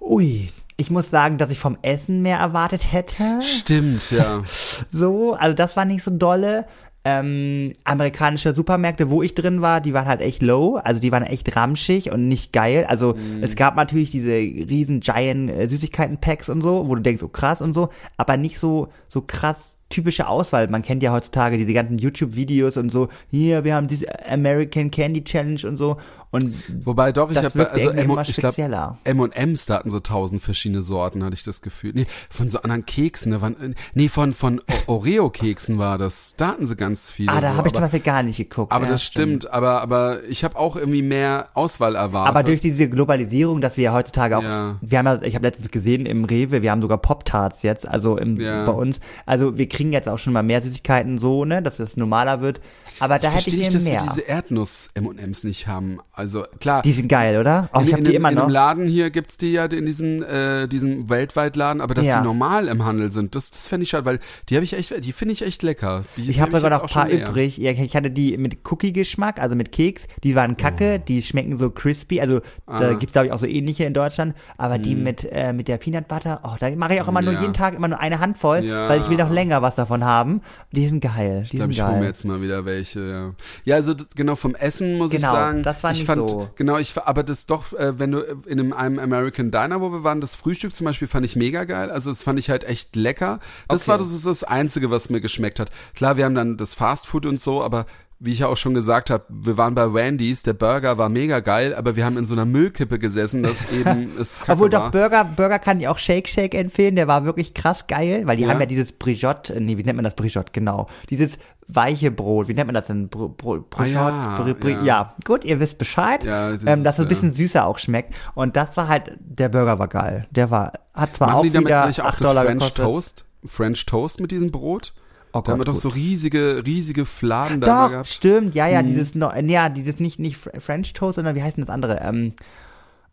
ui, 0.00 0.50
ich 0.82 0.90
muss 0.90 1.10
sagen, 1.10 1.38
dass 1.38 1.50
ich 1.50 1.60
vom 1.60 1.78
Essen 1.82 2.22
mehr 2.22 2.38
erwartet 2.38 2.92
hätte. 2.92 3.40
Stimmt, 3.40 4.10
ja. 4.10 4.42
So, 4.90 5.34
also 5.34 5.54
das 5.54 5.76
war 5.76 5.84
nicht 5.84 6.02
so 6.02 6.10
dolle. 6.10 6.66
Ähm, 7.04 7.72
amerikanische 7.84 8.52
Supermärkte, 8.52 9.08
wo 9.08 9.22
ich 9.22 9.34
drin 9.34 9.60
war, 9.60 9.80
die 9.80 9.92
waren 9.92 10.06
halt 10.06 10.20
echt 10.20 10.42
low, 10.42 10.76
also 10.76 11.00
die 11.00 11.10
waren 11.10 11.24
echt 11.24 11.54
ramschig 11.56 12.10
und 12.12 12.28
nicht 12.28 12.52
geil. 12.52 12.84
Also 12.88 13.16
es 13.40 13.56
gab 13.56 13.76
natürlich 13.76 14.10
diese 14.10 14.32
riesen 14.32 15.00
Giant 15.00 15.50
äh, 15.50 15.68
Süßigkeiten-Packs 15.68 16.48
und 16.48 16.62
so, 16.62 16.88
wo 16.88 16.94
du 16.96 17.02
denkst, 17.02 17.22
oh 17.22 17.28
krass 17.28 17.60
und 17.60 17.74
so, 17.74 17.88
aber 18.16 18.36
nicht 18.36 18.58
so 18.58 18.88
so 19.08 19.20
krass 19.20 19.76
typische 19.88 20.26
Auswahl. 20.26 20.68
Man 20.68 20.82
kennt 20.82 21.02
ja 21.02 21.12
heutzutage 21.12 21.58
diese 21.58 21.72
ganzen 21.72 21.98
YouTube-Videos 21.98 22.76
und 22.76 22.90
so, 22.90 23.08
hier, 23.30 23.62
wir 23.64 23.74
haben 23.74 23.88
diese 23.88 24.06
American 24.28 24.90
Candy 24.90 25.22
Challenge 25.22 25.60
und 25.66 25.76
so. 25.76 25.96
Und 26.32 26.54
Wobei 26.84 27.12
doch, 27.12 27.28
ich 27.30 27.34
Das 27.36 27.44
habe 27.44 27.70
also 27.70 27.90
M 27.90 28.18
ich 28.20 28.34
spezieller. 28.36 28.98
M&M's 29.04 29.66
da 29.66 29.74
hatten 29.74 29.90
so 29.90 30.00
tausend 30.00 30.42
verschiedene 30.42 30.80
Sorten, 30.82 31.22
hatte 31.22 31.34
ich 31.34 31.42
das 31.44 31.60
Gefühl. 31.60 31.92
Nee, 31.94 32.06
von 32.30 32.48
so 32.48 32.58
anderen 32.62 32.84
Keksen, 32.86 33.32
da 33.32 33.40
waren 33.42 33.74
nee, 33.94 34.08
von 34.08 34.32
von 34.32 34.60
O- 34.86 34.94
Oreo 34.94 35.28
Keksen 35.30 35.78
war 35.78 35.98
das. 35.98 36.34
Da 36.36 36.48
hatten 36.48 36.66
sie 36.66 36.74
ganz 36.74 37.10
viele. 37.10 37.30
ah, 37.30 37.40
da 37.42 37.52
so, 37.52 37.58
habe 37.58 37.68
ich 37.68 37.74
zum 37.74 37.82
Beispiel 37.82 38.00
gar 38.00 38.22
nicht 38.22 38.38
geguckt. 38.38 38.72
aber 38.72 38.86
Ja, 38.86 38.90
das 38.92 39.04
stimmt, 39.04 39.50
aber 39.52 39.82
aber 39.82 40.24
ich 40.24 40.42
habe 40.42 40.58
auch 40.58 40.74
irgendwie 40.76 41.02
mehr 41.02 41.48
Auswahl 41.54 41.94
erwartet. 41.96 42.34
Aber 42.34 42.42
durch 42.42 42.60
diese 42.60 42.88
Globalisierung, 42.88 43.60
dass 43.60 43.76
wir 43.76 43.84
ja 43.84 43.92
heutzutage 43.92 44.38
auch, 44.38 44.42
Ja. 44.42 44.76
wir 44.80 44.98
haben 44.98 45.06
ja, 45.06 45.22
ich 45.22 45.34
habe 45.34 45.46
letztens 45.46 45.70
gesehen 45.70 46.06
im 46.06 46.24
Rewe, 46.24 46.62
wir 46.62 46.70
haben 46.70 46.80
sogar 46.80 46.96
Pop-Tarts 46.98 47.62
jetzt, 47.62 47.86
also 47.86 48.16
im, 48.16 48.40
Ja. 48.40 48.64
bei 48.64 48.72
uns. 48.72 49.00
Also 49.26 49.58
wir 49.58 49.68
kriegen 49.68 49.92
jetzt 49.92 50.08
auch 50.08 50.18
schon 50.18 50.32
mal 50.32 50.42
mehr 50.42 50.62
Süßigkeiten 50.62 51.18
so, 51.18 51.44
ne, 51.44 51.60
dass 51.62 51.78
es 51.78 51.98
normaler 51.98 52.40
wird. 52.40 52.60
Aber 53.00 53.18
da 53.18 53.30
hätte 53.30 53.50
ich 53.50 53.60
ich, 53.60 53.68
dass 53.70 53.84
mehr. 53.84 54.00
wir 54.02 54.08
diese 54.08 54.20
Erdnuss 54.22 54.90
M&M's 54.94 55.44
nicht 55.44 55.66
haben. 55.66 55.98
Also 56.22 56.44
klar, 56.60 56.82
Die 56.82 56.92
sind 56.92 57.08
geil, 57.08 57.36
oder? 57.36 57.68
Oh, 57.74 57.80
in, 57.80 57.86
ich 57.86 57.92
habe 57.94 57.98
in, 58.00 58.04
die 58.04 58.12
dem- 58.12 58.16
immer 58.20 58.28
in 58.30 58.36
noch. 58.36 58.46
dem 58.46 58.50
Laden 58.50 58.86
hier 58.86 59.10
gibt's 59.10 59.36
die 59.38 59.50
ja 59.52 59.64
in 59.64 59.84
diesen 59.86 60.22
äh, 60.22 60.68
diesem 60.68 61.10
Weltweitladen, 61.10 61.80
aber 61.82 61.94
dass 61.94 62.06
Ja. 62.06 62.20
die 62.20 62.24
normal 62.24 62.68
im 62.68 62.84
Handel 62.84 63.10
sind, 63.10 63.34
das 63.34 63.50
das 63.50 63.66
fände 63.66 63.82
ich 63.82 63.90
schade, 63.90 64.04
weil 64.04 64.20
die 64.48 64.54
habe 64.54 64.64
ich 64.64 64.74
echt, 64.74 65.04
die 65.04 65.12
finde 65.12 65.32
ich 65.34 65.42
echt 65.44 65.64
lecker. 65.64 66.04
Die, 66.16 66.30
Ich 66.30 66.40
habe 66.40 66.52
hab 66.52 66.60
sogar 66.60 66.70
noch 66.70 66.84
ein 66.84 66.88
auch 66.88 66.92
paar 66.94 67.08
übrig. 67.08 67.58
Ja, 67.58 67.72
ich 67.72 67.96
hatte 67.96 68.10
die 68.12 68.36
mit 68.38 68.58
Cookie-Geschmack, 68.70 69.40
also 69.40 69.56
mit 69.56 69.72
Keks. 69.72 70.06
Die 70.22 70.36
waren 70.36 70.56
kacke, 70.56 70.98
Oh. 71.00 71.04
die 71.08 71.22
schmecken 71.22 71.58
so 71.58 71.70
crispy. 71.70 72.20
Also 72.20 72.38
da 72.66 72.90
Ah. 72.90 72.92
gibt's 72.94 73.12
glaube 73.14 73.26
ich 73.26 73.32
auch 73.32 73.40
so 73.40 73.46
ähnliche 73.46 73.84
in 73.84 73.94
Deutschland. 73.94 74.34
Aber 74.56 74.78
die 74.78 74.94
mit 74.94 75.24
äh, 75.32 75.52
mit 75.52 75.66
der 75.66 75.78
Peanut 75.78 76.06
Butter, 76.06 76.40
oh, 76.44 76.54
da 76.60 76.70
mache 76.76 76.94
ich 76.94 77.00
auch 77.02 77.08
immer 77.08 77.22
nur 77.22 77.32
Ja. 77.34 77.40
jeden 77.40 77.54
Tag 77.54 77.74
immer 77.74 77.88
nur 77.88 77.98
eine 77.98 78.20
Handvoll, 78.20 78.62
Ja. 78.64 78.88
weil 78.88 79.00
ich 79.00 79.08
will 79.10 79.16
noch 79.16 79.30
länger 79.30 79.60
was 79.60 79.74
davon 79.74 80.04
haben. 80.04 80.40
Die 80.70 80.86
sind 80.86 81.00
geil. 81.00 81.40
Die 81.42 81.46
Ich 81.46 81.50
glaube, 81.56 81.72
ich 81.72 81.82
hole 81.82 81.98
mir 81.98 82.06
jetzt 82.06 82.24
mal 82.24 82.40
wieder 82.40 82.64
welche, 82.64 83.00
ja. 83.00 83.30
Ja, 83.64 83.74
also 83.76 83.94
genau 84.14 84.36
vom 84.36 84.54
Essen 84.54 84.98
muss 84.98 85.12
ich 85.12 85.18
Genau, 85.20 85.32
sagen. 85.32 85.62
das 85.62 85.82
war 85.82 85.90
ich 85.90 85.98
nicht 85.98 86.06
fand, 86.16 86.30
so. 86.30 86.48
Genau, 86.56 86.78
ich 86.78 86.96
aber 86.96 87.22
das 87.22 87.46
doch, 87.46 87.72
äh, 87.72 87.98
wenn 87.98 88.12
du 88.12 88.20
in 88.46 88.60
einem, 88.60 88.72
einem 88.72 88.98
American 88.98 89.50
Diner, 89.50 89.80
wo 89.80 89.90
wir 89.92 90.04
waren, 90.04 90.20
das 90.20 90.36
Frühstück 90.36 90.74
zum 90.76 90.84
Beispiel 90.84 91.08
fand 91.08 91.24
ich 91.26 91.36
mega 91.36 91.64
geil. 91.64 91.90
Also 91.90 92.10
das 92.10 92.22
fand 92.22 92.38
ich 92.38 92.50
halt 92.50 92.64
echt 92.64 92.96
lecker. 92.96 93.40
Das 93.68 93.82
Okay. 93.82 93.90
war 93.92 93.98
das 93.98 94.12
ist 94.12 94.26
das 94.26 94.44
Einzige, 94.44 94.90
was 94.90 95.10
mir 95.10 95.20
geschmeckt 95.20 95.60
hat. 95.60 95.70
Klar, 95.94 96.16
wir 96.16 96.24
haben 96.24 96.34
dann 96.34 96.56
das 96.56 96.74
Fast 96.74 97.06
Food 97.06 97.26
und 97.26 97.40
so, 97.40 97.62
aber 97.62 97.86
wie 98.24 98.32
ich 98.32 98.38
ja 98.38 98.46
auch 98.46 98.56
schon 98.56 98.72
gesagt 98.74 99.10
habe, 99.10 99.24
wir 99.28 99.56
waren 99.58 99.74
bei 99.74 99.92
Wendy's, 99.92 100.42
der 100.44 100.52
Burger 100.52 100.96
war 100.96 101.08
mega 101.08 101.40
geil, 101.40 101.74
aber 101.74 101.96
wir 101.96 102.04
haben 102.04 102.16
in 102.16 102.24
so 102.24 102.34
einer 102.34 102.44
Müllkippe 102.44 102.98
gesessen, 102.98 103.42
das 103.42 103.64
eben 103.72 104.12
es 104.20 104.38
kacke 104.38 104.52
Obwohl 104.52 104.72
war. 104.72 104.84
doch 104.84 104.90
Burger, 104.92 105.24
Burger 105.24 105.58
kann 105.58 105.80
ich 105.80 105.88
auch 105.88 105.98
Shake 105.98 106.28
Shake 106.28 106.54
empfehlen, 106.54 106.94
der 106.96 107.08
war 107.08 107.24
wirklich 107.24 107.52
krass 107.52 107.86
geil, 107.88 108.22
weil 108.26 108.36
die 108.36 108.44
Ja. 108.44 108.50
haben 108.50 108.60
ja 108.60 108.66
dieses 108.66 108.92
Brigitte, 108.92 109.60
nee, 109.60 109.76
wie 109.76 109.82
nennt 109.82 109.96
man 109.96 110.04
das 110.04 110.14
Brigitte, 110.14 110.44
genau. 110.52 110.88
Dieses 111.10 111.32
weiche 111.68 112.10
Brot, 112.10 112.48
wie 112.48 112.54
nennt 112.54 112.66
man 112.66 112.74
das 112.74 112.86
denn? 112.86 113.08
Br 113.08 113.28
Br 113.28 113.58
Brigitte, 113.68 113.98
Ah, 113.98 114.44
ja, 114.46 114.68
ja. 114.68 114.82
ja. 114.84 115.14
gut, 115.24 115.44
ihr 115.44 115.58
wisst 115.58 115.78
Bescheid, 115.78 116.22
Ja, 116.22 116.50
das 116.52 116.64
ähm, 116.66 116.84
dass 116.84 116.96
so 116.96 117.02
ein 117.02 117.08
bisschen 117.08 117.34
süßer 117.34 117.64
auch 117.66 117.78
schmeckt. 117.78 118.14
Und 118.34 118.56
das 118.56 118.76
war 118.76 118.88
halt, 118.88 119.16
der 119.20 119.48
Burger 119.48 119.78
war 119.78 119.88
geil. 119.88 120.26
Der 120.30 120.50
war, 120.50 120.72
hat 120.94 121.16
zwar 121.16 121.28
Machen 121.28 121.38
auch 121.38 121.42
die 121.42 121.50
damit 121.50 121.68
wieder 121.68 121.86
nicht 121.86 122.00
auch 122.02 122.06
8 122.06 122.20
das 122.20 122.28
Dollar 122.28 122.44
French 122.44 122.58
gekostet. 122.60 122.84
Toast? 122.84 123.24
French 123.44 123.86
Toast 123.86 124.20
mit 124.20 124.30
diesem 124.32 124.50
Brot? 124.52 124.92
Oh 125.34 125.40
da 125.40 125.52
haben 125.52 125.60
wir 125.60 125.64
Gott, 125.64 125.74
doch 125.74 125.80
so 125.80 125.88
gut. 125.88 125.96
riesige, 125.96 126.62
riesige 126.66 127.06
Fladen 127.06 127.60
da 127.60 127.84
Doch, 127.86 127.90
gehabt. 127.90 128.08
stimmt, 128.08 128.54
ja, 128.54 128.66
Hm. 128.66 128.72
ja, 128.72 128.82
dieses, 128.82 129.14
no, 129.14 129.32
ja, 129.34 129.68
dieses 129.70 129.98
nicht, 129.98 130.18
nicht 130.18 130.36
Fr- 130.36 130.60
French 130.60 130.92
Toast, 130.92 131.16
sondern 131.16 131.34
wie 131.34 131.42
heißt 131.42 131.56
denn 131.56 131.64
das 131.64 131.72
andere? 131.74 132.00
Ähm, 132.02 132.34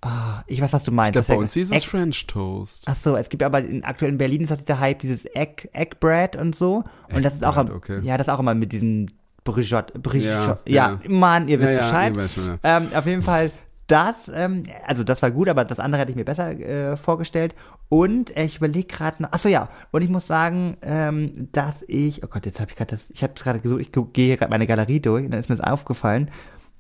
ah, 0.02 0.44
ich 0.48 0.62
weiß, 0.62 0.74
was 0.74 0.84
du 0.84 0.92
meinst. 0.92 1.10
Ich 1.10 1.14
glaube, 1.14 1.28
Das 1.28 1.36
bei 1.36 1.40
uns 1.42 1.54
hieß 1.54 1.72
Egg- 1.72 1.78
es 1.78 1.84
French 1.86 2.28
Toast. 2.28 2.84
Ach 2.88 2.96
so, 2.96 3.16
es 3.16 3.30
gibt 3.30 3.44
aber 3.44 3.60
in, 3.64 3.84
aktuell 3.84 4.12
in 4.12 4.18
Berlin 4.18 4.42
ist 4.42 4.52
auch 4.52 4.58
dieser 4.58 4.80
Hype, 4.80 5.00
dieses 5.00 5.26
Egg, 5.34 5.68
Egg 5.74 5.96
Bread 6.00 6.36
und 6.36 6.56
so. 6.56 6.84
Und 7.14 7.24
das 7.24 7.36
ist 7.36 7.44
auch, 7.46 7.58
Egg 7.58 7.68
Bread, 7.70 7.78
okay. 7.78 8.00
ja, 8.04 8.18
das 8.18 8.28
ist 8.28 8.34
auch 8.34 8.40
immer 8.40 8.54
mit 8.54 8.72
diesem 8.72 9.08
Brigitte, 9.44 9.86
Brigitte, 10.00 10.28
Ja, 10.28 10.60
ja, 10.68 11.00
ja. 11.04 11.10
Mann, 11.10 11.48
ihr 11.48 11.60
wisst 11.60 11.72
Ja, 11.72 12.10
Bescheid. 12.12 12.60
ähm, 12.64 12.88
auf 12.94 13.06
jeden 13.06 13.22
Fall 13.22 13.52
das, 13.90 14.32
ähm, 14.34 14.64
also 14.86 15.04
das 15.04 15.22
war 15.22 15.32
gut, 15.32 15.50
aber 15.50 15.66
das 15.66 15.80
andere 15.80 16.02
hätte 16.02 16.12
ich 16.12 16.16
mir 16.16 16.26
besser 16.26 16.52
äh, 16.52 16.96
vorgestellt. 16.96 17.56
Und 17.90 18.36
äh, 18.38 18.46
ich 18.46 18.58
überlege 18.58 18.88
gerade 18.88 19.24
noch, 19.24 19.30
ach 19.32 19.40
so 19.40 19.50
ja, 19.50 19.70
und 19.92 20.04
ich 20.04 20.10
muss 20.10 20.28
sagen, 20.28 20.78
ähm, 20.84 21.50
dass 21.52 21.84
ich, 21.88 22.24
oh 22.24 22.28
Gott, 22.28 22.46
jetzt 22.46 22.60
habe 22.60 22.72
ich 22.72 22.78
gerade 22.78 22.92
das, 22.92 23.10
ich 23.10 23.24
habe 23.24 23.34
es 23.36 23.44
gerade 23.44 23.60
gesucht, 23.60 23.82
ich 23.82 23.92
gehe 23.92 24.28
hier 24.28 24.38
gerade 24.38 24.52
meine 24.52 24.68
Galerie 24.68 25.00
durch 25.00 25.26
und 25.26 25.32
dann 25.32 25.40
ist 25.40 25.50
mir 25.50 25.56
das 25.56 25.66
aufgefallen. 25.66 26.30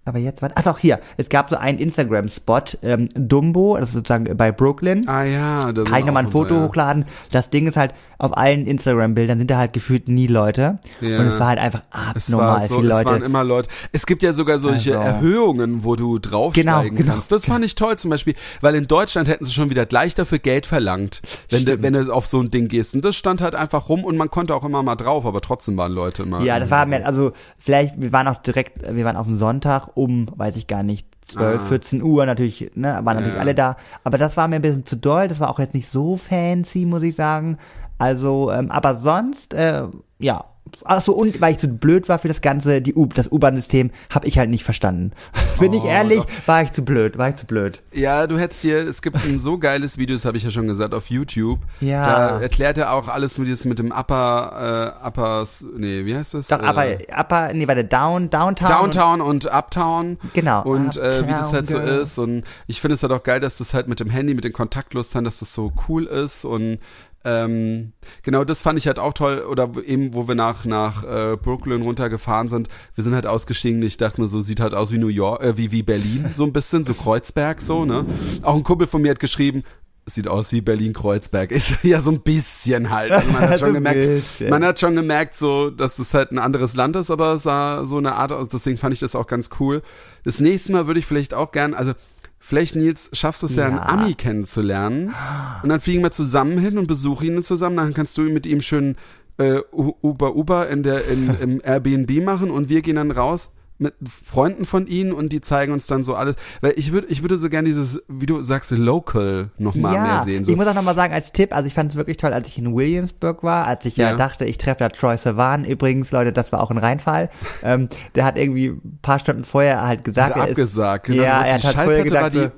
Aber 0.05 0.17
jetzt, 0.17 0.41
warte, 0.41 0.55
ach 0.57 0.63
doch, 0.63 0.79
hier, 0.79 0.99
es 1.17 1.29
gab 1.29 1.49
so 1.51 1.55
einen 1.57 1.77
Instagram-Spot, 1.77 2.61
ähm, 2.81 3.09
Dumbo, 3.13 3.77
das 3.77 3.89
ist 3.89 3.95
sozusagen 3.95 4.35
bei 4.37 4.51
Brooklyn. 4.51 5.07
Ah 5.07 5.23
ja, 5.23 5.71
da 5.71 5.83
Kann 5.83 5.99
ich 5.99 6.05
nochmal 6.05 6.23
ein 6.25 6.31
Foto 6.31 6.61
hochladen? 6.61 7.05
Das 7.31 7.49
Ding 7.51 7.67
ist 7.67 7.77
halt, 7.77 7.93
auf 8.17 8.35
allen 8.35 8.65
Instagram-Bildern 8.65 9.37
sind 9.37 9.49
da 9.51 9.57
halt 9.57 9.71
gefühlt 9.71 10.07
nie 10.09 10.27
Leute. 10.27 10.79
Ja. 10.99 11.19
Und 11.19 11.27
es 11.27 11.39
war 11.39 11.47
halt 11.47 11.59
einfach 11.59 11.83
abnormal 11.91 12.67
so, 12.67 12.79
viele 12.79 12.89
es 12.89 13.05
waren 13.05 13.13
Leute. 13.13 13.25
immer 13.25 13.43
Leute. 13.45 13.69
Es 13.93 14.05
gibt 14.05 14.23
ja 14.23 14.33
sogar 14.33 14.57
solche 14.59 14.97
Also- 14.99 15.09
Erhöhungen, 15.09 15.83
wo 15.85 15.95
du 15.95 16.17
draufsteigen 16.19 16.65
Genau, 16.95 16.97
genau. 16.97 17.13
kannst. 17.13 17.31
Das 17.31 17.45
fand 17.45 17.63
ich 17.63 17.75
toll 17.75 17.97
zum 17.97 18.09
Beispiel, 18.09 18.33
weil 18.61 18.75
in 18.75 18.87
Deutschland 18.87 19.29
hätten 19.29 19.45
sie 19.45 19.51
schon 19.51 19.69
wieder 19.69 19.85
gleich 19.85 20.15
dafür 20.15 20.39
Geld 20.39 20.65
verlangt, 20.65 21.21
wenn 21.49 21.63
du, 21.65 21.81
wenn 21.81 21.93
du 21.93 22.11
auf 22.13 22.25
so 22.25 22.41
ein 22.41 22.51
Ding 22.51 22.67
gehst. 22.67 22.93
Und 22.95 23.05
das 23.05 23.15
stand 23.15 23.41
halt 23.41 23.55
einfach 23.55 23.87
rum 23.87 24.03
und 24.03 24.17
man 24.17 24.29
konnte 24.29 24.53
auch 24.55 24.65
immer 24.65 24.81
mal 24.83 24.95
drauf, 24.95 25.25
aber 25.25 25.39
trotzdem 25.39 25.77
waren 25.77 25.91
Leute 25.93 26.23
immer. 26.23 26.41
Ja, 26.41 26.59
das 26.59 26.69
war 26.71 26.85
mir, 26.87 27.05
also 27.05 27.31
vielleicht, 27.57 28.01
wir 28.01 28.11
waren 28.11 28.27
auch 28.27 28.41
direkt, 28.41 28.81
wir 28.91 29.05
waren 29.05 29.15
auf 29.15 29.27
dem 29.27 29.37
Sonntag 29.37 29.95
um, 29.99 30.27
weiß 30.35 30.55
ich 30.55 30.67
gar 30.67 30.83
nicht, 30.83 31.07
12, 31.25 31.61
Ah. 31.61 31.65
14 31.65 32.01
Uhr 32.01 32.25
natürlich, 32.25 32.71
ne, 32.75 32.99
waren 33.03 33.17
natürlich 33.17 33.35
Ja. 33.35 33.39
alle 33.41 33.53
da. 33.55 33.77
Aber 34.03 34.17
das 34.17 34.35
war 34.37 34.47
mir 34.47 34.55
ein 34.55 34.61
bisschen 34.63 34.85
zu 34.85 34.95
doll, 34.95 35.27
das 35.27 35.39
war 35.39 35.49
auch 35.49 35.59
jetzt 35.59 35.73
nicht 35.75 35.89
so 35.89 36.17
fancy, 36.17 36.85
muss 36.85 37.03
ich 37.03 37.15
sagen. 37.15 37.57
Also, 37.99 38.51
ähm, 38.51 38.71
aber 38.71 38.95
sonst, 38.95 39.53
äh, 39.53 39.83
ja. 40.19 40.45
Achso, 40.83 41.11
und 41.13 41.41
weil 41.41 41.53
ich 41.53 41.59
zu 41.59 41.67
blöd 41.67 42.09
war 42.09 42.19
für 42.19 42.27
das 42.27 42.41
ganze, 42.41 42.81
die 42.81 42.93
U 42.95 43.05
das 43.07 43.31
U-Bahn-System, 43.31 43.91
habe 44.09 44.27
ich 44.27 44.37
halt 44.37 44.49
nicht 44.49 44.63
verstanden. 44.63 45.11
Bin 45.59 45.73
ich 45.73 45.81
Oh, 45.83 45.87
ehrlich, 45.87 46.19
doch. 46.19 46.47
war 46.47 46.61
ich 46.63 46.71
zu 46.71 46.83
blöd, 46.83 47.17
war 47.17 47.29
ich 47.29 47.35
zu 47.35 47.45
blöd. 47.45 47.81
Ja, 47.93 48.27
du 48.27 48.37
hättest 48.37 48.63
dir, 48.63 48.77
es 48.87 49.01
gibt 49.01 49.17
ein 49.25 49.39
so 49.39 49.57
geiles 49.57 49.97
Video, 49.97 50.15
das 50.15 50.25
habe 50.25 50.37
ich 50.37 50.43
ja 50.43 50.49
schon 50.51 50.67
gesagt, 50.67 50.93
auf 50.93 51.09
YouTube. 51.09 51.59
Ja. 51.81 52.05
Da 52.05 52.41
erklärt 52.41 52.77
er 52.77 52.93
auch 52.93 53.07
alles 53.07 53.37
mit, 53.37 53.65
mit 53.65 53.79
dem 53.79 53.91
Upper, 53.91 54.95
äh, 55.03 55.07
Uppers, 55.07 55.65
nee, 55.77 56.05
wie 56.05 56.15
heißt 56.15 56.33
das? 56.33 56.47
Doch, 56.47 56.61
äh, 56.61 56.65
aber, 56.65 56.85
aber, 57.13 57.53
nee, 57.53 57.67
warte, 57.67 57.83
Down, 57.85 58.29
Downtown. 58.29 58.69
Downtown 58.69 59.21
und 59.21 59.45
Uptown. 59.51 60.17
Genau. 60.33 60.63
Und 60.63 60.97
äh, 60.97 61.27
wie 61.27 61.31
das 61.31 61.47
Uptown 61.47 61.53
halt 61.53 61.67
so 61.67 61.77
Girl. 61.79 61.99
ist. 62.01 62.17
Und 62.17 62.43
ich 62.67 62.81
finde 62.81 62.95
es 62.95 63.03
halt 63.03 63.11
auch 63.11 63.23
geil, 63.23 63.39
dass 63.39 63.57
das 63.57 63.73
halt 63.73 63.87
mit 63.87 63.99
dem 63.99 64.09
Handy, 64.09 64.33
mit 64.33 64.43
den 64.43 64.53
Kontaktloszahlen, 64.53 65.25
dass 65.25 65.39
das 65.39 65.53
so 65.53 65.71
cool 65.87 66.05
ist. 66.05 66.45
Und 66.45 66.79
ähm, 67.25 67.93
genau 68.23 68.43
das 68.43 68.61
fand 68.61 68.79
ich 68.79 68.87
halt 68.87 68.99
auch 68.99 69.13
toll. 69.13 69.39
Oder 69.49 69.71
eben, 69.85 70.13
wo 70.13 70.27
wir 70.27 70.35
nach, 70.35 70.65
nach 70.65 71.03
äh, 71.03 71.37
Brooklyn 71.37 71.81
runtergefahren 71.81 72.47
sind, 72.47 72.69
wir 72.95 73.03
sind 73.03 73.13
halt 73.13 73.27
ausgestiegen. 73.27 73.81
Ich 73.81 73.97
dachte 73.97 74.21
mir 74.21 74.27
so, 74.27 74.41
sieht 74.41 74.59
halt 74.59 74.73
aus 74.73 74.91
wie 74.91 74.97
New 74.97 75.07
York, 75.07 75.43
äh, 75.43 75.57
wie, 75.57 75.71
wie 75.71 75.83
Berlin, 75.83 76.29
so 76.33 76.43
ein 76.43 76.53
bisschen, 76.53 76.83
so 76.83 76.93
Kreuzberg, 76.93 77.61
so, 77.61 77.85
ne? 77.85 78.05
Auch 78.41 78.55
ein 78.55 78.63
Kumpel 78.63 78.87
von 78.87 79.01
mir 79.01 79.11
hat 79.11 79.19
geschrieben, 79.19 79.63
es 80.09 80.15
sieht 80.15 80.27
aus 80.27 80.51
wie 80.51 80.61
Berlin-Kreuzberg. 80.61 81.51
Ist 81.51 81.83
ja 81.83 82.01
so 82.01 82.11
ein 82.11 82.21
bisschen 82.21 82.89
halt. 82.89 83.11
Also 83.11 83.31
man 83.31 83.49
hat 83.49 83.59
schon 83.59 83.73
gemerkt, 83.73 84.41
man 84.49 84.65
hat 84.65 84.79
schon 84.79 84.95
gemerkt, 84.95 85.35
so, 85.35 85.69
dass 85.69 85.99
es 85.99 86.13
halt 86.13 86.31
ein 86.31 86.39
anderes 86.39 86.75
Land 86.75 86.95
ist, 86.95 87.11
aber 87.11 87.33
es 87.33 87.43
sah 87.43 87.85
so 87.85 87.97
eine 87.97 88.15
Art 88.15 88.31
aus. 88.31 88.49
Deswegen 88.49 88.77
fand 88.77 88.93
ich 88.93 88.99
das 88.99 89.15
auch 89.15 89.27
ganz 89.27 89.49
cool. 89.59 89.81
Das 90.23 90.39
nächste 90.39 90.71
Mal 90.71 90.87
würde 90.87 90.99
ich 90.99 91.05
vielleicht 91.05 91.33
auch 91.33 91.51
gern, 91.51 91.73
also 91.73 91.93
vielleicht 92.39 92.75
Nils, 92.75 93.09
schaffst 93.13 93.43
du 93.43 93.47
es 93.47 93.55
ja, 93.55 93.67
einen. 93.67 93.79
Ami 93.79 94.13
kennenzulernen 94.15 95.13
und 95.61 95.69
dann 95.69 95.81
fliegen 95.81 96.01
wir 96.01 96.11
zusammen 96.11 96.57
hin 96.57 96.77
und 96.77 96.87
besuchen 96.87 97.27
ihn 97.27 97.43
zusammen. 97.43 97.77
Dann 97.77 97.93
kannst 97.93 98.17
du 98.17 98.21
mit 98.21 98.47
ihm 98.47 98.61
schön 98.61 98.95
äh, 99.37 99.59
Uber 99.71 100.35
Uber 100.35 100.69
in 100.69 100.83
der 100.83 101.05
in, 101.07 101.29
im 101.39 101.61
Airbnb 101.63 102.23
machen 102.23 102.49
und 102.49 102.69
wir 102.69 102.81
gehen 102.81 102.95
dann 102.95 103.11
raus 103.11 103.51
mit 103.79 103.93
Freunden 104.07 104.65
von 104.65 104.87
ihnen 104.87 105.13
und 105.13 105.31
die 105.31 105.41
zeigen 105.41 105.71
uns 105.71 105.87
dann 105.87 106.03
so 106.03 106.13
alles. 106.15 106.35
Weil 106.61 106.73
ich 106.75 106.91
würde, 106.91 107.07
ich 107.07 107.21
würde 107.21 107.37
so 107.37 107.49
gern 107.49 107.65
dieses, 107.65 108.01
wie 108.07 108.25
du 108.25 108.41
sagst, 108.41 108.71
Local 108.71 109.49
noch 109.57 109.75
mal 109.75 109.93
ja, 109.95 110.03
mehr 110.03 110.21
sehen. 110.23 110.43
So. 110.43 110.51
ich 110.51 110.57
muss 110.57 110.67
auch 110.67 110.73
nochmal 110.75 110.95
sagen, 110.95 111.13
als 111.13 111.31
Tipp, 111.31 111.55
also 111.55 111.65
ich 111.65 111.73
fand 111.73 111.91
es 111.91 111.97
wirklich 111.97 112.17
toll, 112.17 112.33
als 112.33 112.47
ich 112.49 112.57
in 112.57 112.75
Williamsburg 112.75 113.41
war, 113.41 113.65
als 113.65 113.85
ich 113.85 113.95
ja, 113.97 114.11
Ja. 114.11 114.17
dachte, 114.17 114.45
ich 114.45 114.57
treffe 114.57 114.79
da 114.79 114.89
Troy 114.89 115.17
Sivan. 115.17 115.63
Übrigens, 115.63 116.11
Leute, 116.11 116.33
das 116.33 116.51
war 116.51 116.61
auch 116.61 116.71
ein 116.71 116.77
Reinfall. 116.77 117.29
ähm, 117.63 117.87
der 118.15 118.25
hat 118.25 118.37
irgendwie 118.37 118.67
ein 118.67 118.99
paar 119.01 119.19
Stunden 119.19 119.45
vorher 119.45 119.85
halt 119.87 120.03
gesagt, 120.03 120.35
Hat 120.35 120.37
er 120.37 120.43
ist, 120.43 120.49
abgesagt. 120.51 121.05
Genau. 121.05 121.23
Ja, 121.23 121.43
er 121.43 121.53
hat 121.55 121.63
halt 121.63 121.75
vorher 121.75 122.03
gesagt, 122.03 122.35
die, 122.35 122.49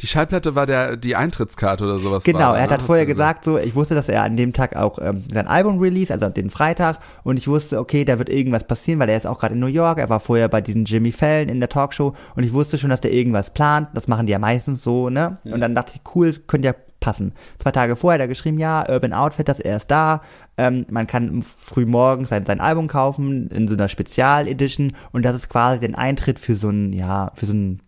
die 0.00 0.06
Schallplatte 0.06 0.54
war 0.54 0.66
der, 0.66 0.96
die 0.96 1.16
Eintrittskarte 1.16 1.84
oder 1.84 1.98
sowas. 1.98 2.24
Genau, 2.24 2.38
war 2.40 2.58
er 2.58 2.70
hat 2.70 2.80
ne? 2.80 2.86
vorher 2.86 3.06
gesagt, 3.06 3.44
so, 3.44 3.58
ich 3.58 3.74
wusste, 3.74 3.94
dass 3.94 4.08
er 4.08 4.22
an 4.22 4.36
dem 4.36 4.52
Tag 4.52 4.76
auch 4.76 4.98
ähm, 5.00 5.24
sein 5.32 5.48
Album 5.48 5.78
release, 5.78 6.12
also 6.12 6.28
den 6.28 6.50
Freitag, 6.50 6.98
und 7.24 7.36
ich 7.36 7.48
wusste, 7.48 7.78
okay, 7.78 8.04
da 8.04 8.18
wird 8.18 8.28
irgendwas 8.28 8.64
passieren, 8.64 9.00
weil 9.00 9.08
er 9.08 9.16
ist 9.16 9.26
auch 9.26 9.40
gerade 9.40 9.54
in 9.54 9.60
New 9.60 9.66
York, 9.66 9.98
er 9.98 10.08
war 10.08 10.20
vorher 10.20 10.48
bei 10.48 10.60
diesen 10.60 10.84
Jimmy 10.84 11.12
Fallon 11.12 11.48
in 11.48 11.60
der 11.60 11.68
Talkshow 11.68 12.14
und 12.36 12.44
ich 12.44 12.52
wusste 12.52 12.78
schon, 12.78 12.90
dass 12.90 13.00
der 13.00 13.12
irgendwas 13.12 13.50
plant, 13.50 13.88
das 13.94 14.06
machen 14.06 14.26
die 14.26 14.32
ja 14.32 14.38
meistens 14.38 14.82
so, 14.82 15.10
ne? 15.10 15.38
Und 15.44 15.60
dann 15.60 15.74
dachte 15.74 15.92
ich, 15.94 16.00
cool, 16.14 16.32
könnte 16.46 16.66
ja 16.66 16.74
passen. 17.00 17.32
Zwei 17.58 17.70
Tage 17.70 17.96
vorher 17.96 18.14
hat 18.14 18.20
er 18.20 18.28
geschrieben, 18.28 18.58
ja, 18.58 18.88
Urban 18.88 19.12
Outfitters, 19.12 19.60
er 19.60 19.78
ist 19.78 19.90
da, 19.90 20.22
ähm, 20.56 20.86
man 20.90 21.06
kann 21.06 21.42
früh 21.42 21.86
morgens 21.86 22.28
sein, 22.28 22.44
sein 22.44 22.60
Album 22.60 22.88
kaufen 22.88 23.48
in 23.48 23.68
so 23.68 23.74
einer 23.74 23.88
Spezialedition 23.88 24.92
und 25.12 25.24
das 25.24 25.36
ist 25.36 25.48
quasi 25.48 25.80
den 25.80 25.94
Eintritt 25.94 26.38
für 26.38 26.56
so 26.56 26.70
ein, 26.70 26.92
ja, 26.92 27.32
für 27.34 27.46
so 27.46 27.52
ein 27.52 27.80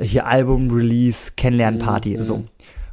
hier 0.00 0.26
Album-Release, 0.26 1.32
Kennenlernparty, 1.36 2.18
so. 2.22 2.44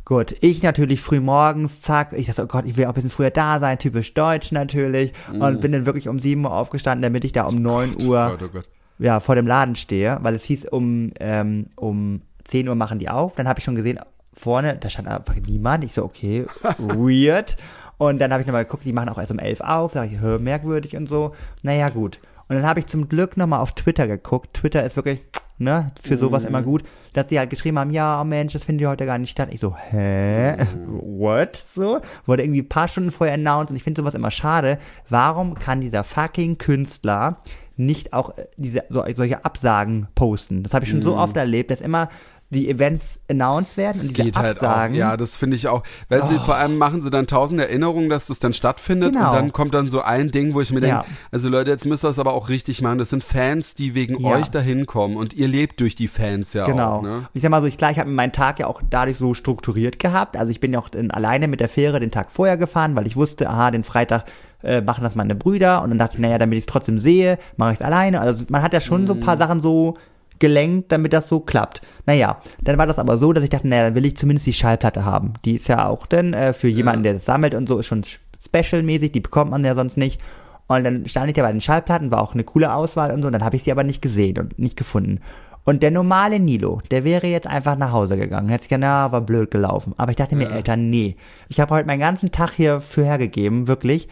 Gut, 0.06 0.36
ich 0.42 0.62
natürlich 0.64 1.00
früh 1.02 1.22
morgens, 1.22 1.80
zack, 1.82 2.12
ich 2.12 2.28
dachte, 2.28 2.44
oh 2.44 2.48
Gott, 2.48 2.66
ich 2.66 2.76
will 2.76 2.86
auch 2.86 2.90
ein 2.90 2.94
bisschen 2.96 3.10
früher 3.10 3.30
da 3.30 3.60
sein, 3.62 3.80
typisch 3.80 4.14
deutsch 4.14 4.52
natürlich, 4.52 5.14
und 5.40 5.62
bin 5.62 5.72
dann 5.72 5.86
wirklich 5.86 6.10
um 6.10 6.20
7 6.20 6.44
Uhr 6.44 6.52
aufgestanden, 6.54 7.02
damit 7.02 7.24
ich 7.24 7.32
da 7.32 7.44
um 7.46 7.62
9 7.62 7.96
Oh 8.02 8.06
Uhr, 8.08 8.38
Gott, 8.38 8.44
oh 8.44 8.52
Gott. 8.52 8.70
ja, 9.00 9.22
vor 9.22 9.36
dem 9.36 9.48
Laden 9.48 9.76
stehe, 9.78 10.18
weil 10.22 10.36
es 10.36 10.44
hieß, 10.44 10.66
um, 10.66 11.12
ähm, 11.22 11.68
um 11.78 12.22
10 12.44 12.68
Uhr 12.68 12.76
machen 12.76 13.00
die 13.00 13.08
auf, 13.10 13.36
dann 13.36 13.48
habe 13.48 13.60
ich 13.60 13.64
schon 13.64 13.76
gesehen, 13.76 13.98
vorne, 14.34 14.76
da 14.78 14.90
stand 14.90 15.08
einfach 15.08 15.36
niemand, 15.48 15.86
ich 15.86 15.94
so, 15.94 16.04
okay, 16.04 16.46
weird, 16.78 17.56
und 17.98 18.20
dann 18.20 18.34
habe 18.34 18.42
ich 18.42 18.48
nochmal 18.48 18.66
geguckt, 18.66 18.84
die 18.84 18.92
machen 18.92 19.08
auch 19.08 19.18
erst 19.18 19.32
um 19.32 19.40
11 19.40 19.62
auf, 19.62 19.94
da 19.94 20.04
ich, 20.04 20.20
merkwürdig 20.20 20.98
und 20.98 21.08
so, 21.08 21.34
naja, 21.62 21.88
gut. 21.88 22.20
Und 22.50 22.58
dann 22.58 22.66
habe 22.66 22.82
ich 22.82 22.88
zum 22.88 23.08
Glück 23.08 23.38
nochmal 23.38 23.62
auf 23.62 23.72
Twitter 23.74 24.06
geguckt, 24.06 24.54
Twitter 24.54 24.84
ist 24.84 24.98
wirklich, 24.98 25.22
ne, 25.64 25.92
für 26.02 26.18
sowas 26.18 26.46
immer 26.46 26.62
gut, 26.62 26.84
dass 27.14 27.28
die 27.28 27.40
halt 27.40 27.50
geschrieben 27.50 27.80
haben, 27.80 27.92
ja, 27.92 28.22
oh 28.22 28.24
Mensch, 28.24 28.54
das 28.54 28.64
findet 28.64 28.84
ja 28.84 28.90
heute 28.90 29.06
gar 29.06 29.18
nicht 29.18 29.32
statt. 29.32 29.50
Ich 29.52 29.60
so, 29.60 29.76
hä? 29.76 30.56
What? 30.88 31.64
So? 31.74 32.02
Wurde 32.26 32.44
irgendwie 32.44 32.62
ein 32.62 32.70
paar 32.70 32.88
Stunden 32.88 33.12
vorher 33.12 33.36
announced 33.36 33.72
und 33.72 33.78
ich 33.78 33.84
finde 33.84 34.02
sowas 34.02 34.16
immer 34.16 34.32
schade. 34.32 34.78
Warum 35.10 35.56
kann 35.56 35.82
dieser 35.82 36.04
fucking 36.04 36.58
Künstler 36.58 37.38
nicht 37.76 38.14
auch 38.14 38.38
äh, 38.38 38.46
diese, 38.58 38.84
so, 38.90 39.04
solche 39.16 39.46
Absagen 39.46 40.08
posten? 40.16 40.64
Das 40.64 40.74
habe 40.74 40.86
ich 40.86 40.92
schon 40.92 41.02
so 41.02 41.18
oft 41.18 41.36
erlebt, 41.38 41.72
dass 41.72 41.82
immer 41.82 42.10
die 42.54 42.70
Events 42.70 43.20
announced 43.30 43.76
werden 43.76 43.98
Das 43.98 44.08
und 44.08 44.18
diese 44.18 44.24
geht 44.24 44.38
halt 44.38 44.60
auch. 44.60 44.64
Absagen. 44.64 44.96
Ja, 44.96 45.18
das 45.18 45.36
finde 45.36 45.58
ich 45.58 45.68
auch. 45.68 45.84
Weil 46.08 46.24
sie 46.24 46.40
vor 46.40 46.56
allem 46.56 46.78
machen 46.78 47.02
sie 47.02 47.10
dann 47.10 47.28
tausend 47.28 47.60
Erinnerungen, 47.60 48.10
dass 48.10 48.28
das 48.28 48.40
dann 48.40 48.54
stattfindet 48.54 49.14
Genau. 49.14 49.26
und 49.26 49.34
dann 49.34 49.52
kommt 49.52 49.74
dann 49.74 49.90
so 49.90 50.02
ein 50.02 50.32
Ding, 50.32 50.54
wo 50.54 50.62
ich 50.62 50.72
mir 50.72 50.80
denke, 50.80 50.96
Ja. 50.98 51.06
also 51.32 51.50
Leute, 51.50 51.72
jetzt 51.72 51.86
müsst 51.86 52.06
ihr 52.06 52.10
es 52.10 52.20
aber 52.20 52.34
auch 52.34 52.48
richtig 52.50 52.82
machen. 52.82 52.98
Das 53.00 53.10
sind 53.10 53.24
Fans, 53.24 53.76
die 53.76 53.96
wegen 53.96 54.18
Ja. 54.20 54.30
euch 54.32 54.50
dahin 54.50 54.86
kommen 54.86 55.18
und 55.18 55.34
ihr 55.34 55.48
lebt 55.48 55.82
durch 55.82 55.96
die 55.96 56.08
Fans 56.08 56.54
ja 56.54 56.66
Genau. 56.66 56.98
auch. 56.98 57.02
Ne? 57.02 57.28
Ich 57.34 57.42
sag 57.42 57.50
mal 57.52 57.60
so, 57.62 57.68
ich 57.68 57.78
klar, 57.78 57.92
ich 57.92 58.00
habe 58.00 58.10
meinen 58.10 58.32
Tag 58.32 58.60
ja 58.60 58.68
auch 58.68 58.82
dadurch 58.90 59.18
so 59.18 59.34
strukturiert 59.34 60.00
gehabt. 60.00 60.38
Also 60.38 60.52
ich 60.52 60.60
bin 60.60 60.72
ja 60.74 60.80
auch 60.80 60.90
dann 60.90 61.12
alleine 61.12 61.48
mit 61.48 61.60
der 61.60 61.70
Fähre 61.70 62.00
den 62.00 62.12
Tag 62.12 62.32
vorher 62.32 62.56
gefahren, 62.58 62.96
weil 62.96 63.08
ich 63.08 63.16
wusste, 63.16 63.50
aha, 63.50 63.72
den 63.72 63.84
Freitag 63.84 64.26
äh, 64.64 64.80
machen 64.80 65.04
das 65.04 65.16
meine 65.16 65.36
Brüder 65.36 65.82
und 65.82 65.90
dann 65.90 65.98
dachte 65.98 66.14
ich, 66.16 66.20
naja, 66.22 66.38
damit 66.38 66.58
ich 66.58 66.62
es 66.62 66.68
trotzdem 66.68 66.98
sehe, 67.00 67.38
mache 67.58 67.74
ich 67.74 67.80
es 67.80 67.86
alleine. 67.86 68.22
Also 68.22 68.46
man 68.48 68.62
hat 68.62 68.72
ja 68.72 68.80
schon 68.80 69.08
so 69.08 69.14
ein 69.14 69.20
Mhm. 69.20 69.24
paar 69.24 69.38
Sachen 69.38 69.62
so 69.62 69.98
gelenkt, 70.44 70.92
damit 70.92 71.14
das 71.14 71.30
so 71.30 71.40
klappt. 71.40 71.80
Naja, 72.06 72.42
dann 72.62 72.78
war 72.78 72.86
das 72.86 73.00
aber 73.00 73.18
so, 73.18 73.32
dass 73.32 73.46
ich 73.46 73.50
dachte, 73.50 73.66
naja, 73.66 73.86
dann 73.86 73.96
will 73.96 74.06
ich 74.06 74.18
zumindest 74.18 74.46
die 74.46 74.52
Schallplatte 74.52 75.06
haben. 75.06 75.36
Die 75.46 75.56
ist 75.56 75.70
ja 75.70 75.88
auch 75.88 76.06
dann 76.06 76.34
äh, 76.34 76.52
für 76.52 76.68
jemanden, 76.68 77.04
der 77.04 77.14
das 77.14 77.24
sammelt 77.24 77.56
und 77.56 77.70
so, 77.70 77.80
ist 77.80 77.86
schon 77.86 78.04
special-mäßig, 78.46 79.14
die 79.14 79.22
bekommt 79.22 79.52
man 79.52 79.64
ja 79.64 79.74
sonst 79.74 79.96
nicht. 79.96 80.20
Und 80.68 80.84
dann 80.84 81.08
stand 81.08 81.30
ich 81.30 81.36
da 81.36 81.44
bei 81.44 81.52
den 81.54 81.62
Schallplatten, 81.62 82.12
war 82.12 82.22
auch 82.22 82.34
eine 82.34 82.44
coole 82.44 82.74
Auswahl 82.74 83.12
und 83.12 83.22
so, 83.22 83.28
und 83.28 83.32
dann 83.32 83.46
habe 83.46 83.56
ich 83.56 83.64
sie 83.64 83.72
aber 83.72 83.86
nicht 83.86 84.02
gesehen 84.02 84.38
und 84.38 84.60
nicht 84.60 84.76
gefunden. 84.76 85.22
Und 85.64 85.82
der 85.82 85.92
normale 85.92 86.42
Nilo, 86.42 86.82
der 86.92 87.06
wäre 87.06 87.28
jetzt 87.28 87.48
einfach 87.48 87.78
nach 87.78 87.94
Hause 87.94 88.18
gegangen. 88.18 88.50
Hätte 88.50 88.64
sich 88.64 88.70
gedacht, 88.70 88.82
na, 88.82 89.12
war 89.14 89.22
blöd 89.22 89.50
gelaufen. 89.50 89.94
Aber 89.96 90.12
ich 90.12 90.18
dachte 90.18 90.36
mir, 90.36 90.52
Eltern, 90.52 90.90
nee. 90.90 91.16
Ich 91.48 91.62
habe 91.62 91.74
heute 91.74 91.88
meinen 91.88 92.02
ganzen 92.02 92.34
Tag 92.34 92.52
hier 92.52 92.82
für 92.82 93.06
hergegeben, 93.06 93.70
wirklich. 93.70 94.10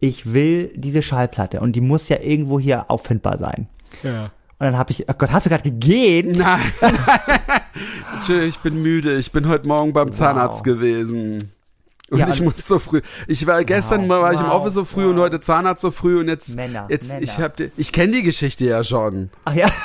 Ich 0.00 0.32
will 0.32 0.72
diese 0.74 1.02
Schallplatte 1.02 1.60
und 1.60 1.76
die 1.76 1.82
muss 1.82 2.08
ja 2.08 2.20
irgendwo 2.22 2.58
hier 2.58 2.90
auffindbar 2.90 3.36
sein. 3.36 3.68
Ja. 4.02 4.30
Und 4.64 4.70
dann 4.72 4.78
habe 4.78 4.92
ich, 4.92 5.06
oh 5.10 5.12
Gott, 5.18 5.30
hast 5.30 5.44
du 5.44 5.50
gerade 5.50 5.62
gegähnt? 5.70 6.36
Nein. 6.38 6.58
Tschö, 8.22 8.40
ich 8.44 8.58
bin 8.60 8.80
müde. 8.82 9.14
Ich 9.18 9.30
bin 9.30 9.46
heute 9.46 9.68
Morgen 9.68 9.92
beim 9.92 10.10
Zahnarzt 10.10 10.64
gewesen. 10.64 11.52
Und 12.08 12.18
Ja, 12.18 12.28
ich 12.28 12.40
und- 12.40 12.46
muss 12.46 12.66
so 12.66 12.78
früh. 12.78 13.02
Ich 13.28 13.46
war 13.46 13.62
gestern 13.64 14.06
mal 14.06 14.22
war 14.22 14.32
ich 14.32 14.40
im 14.40 14.46
wow, 14.46 14.54
Office 14.54 14.72
so 14.72 14.86
früh 14.86 15.04
und 15.04 15.18
heute 15.18 15.38
Zahnarzt 15.40 15.82
so 15.82 15.90
früh 15.90 16.18
und 16.18 16.28
jetzt 16.28 16.56
Männer, 16.56 16.86
jetzt 16.88 17.08
Männer. 17.08 17.20
ich 17.22 17.38
hab 17.38 17.58
die, 17.58 17.72
ich 17.76 17.92
kenne 17.92 18.12
die 18.12 18.22
Geschichte 18.22 18.64
ja 18.64 18.82
schon. 18.82 19.28
Ach 19.44 19.54
ja. 19.54 19.66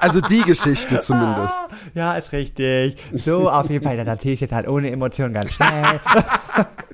Also 0.00 0.20
die 0.20 0.42
Geschichte 0.42 1.00
zumindest. 1.00 1.54
Ja, 1.94 2.14
ist 2.16 2.32
richtig. 2.32 2.96
So, 3.24 3.50
auf 3.50 3.68
jeden 3.68 3.84
Fall, 3.84 3.96
dann 3.96 4.06
erzähle 4.06 4.34
ich 4.34 4.40
jetzt 4.40 4.52
halt 4.52 4.68
ohne 4.68 4.90
Emotionen 4.90 5.34
ganz 5.34 5.52
schnell. 5.52 5.68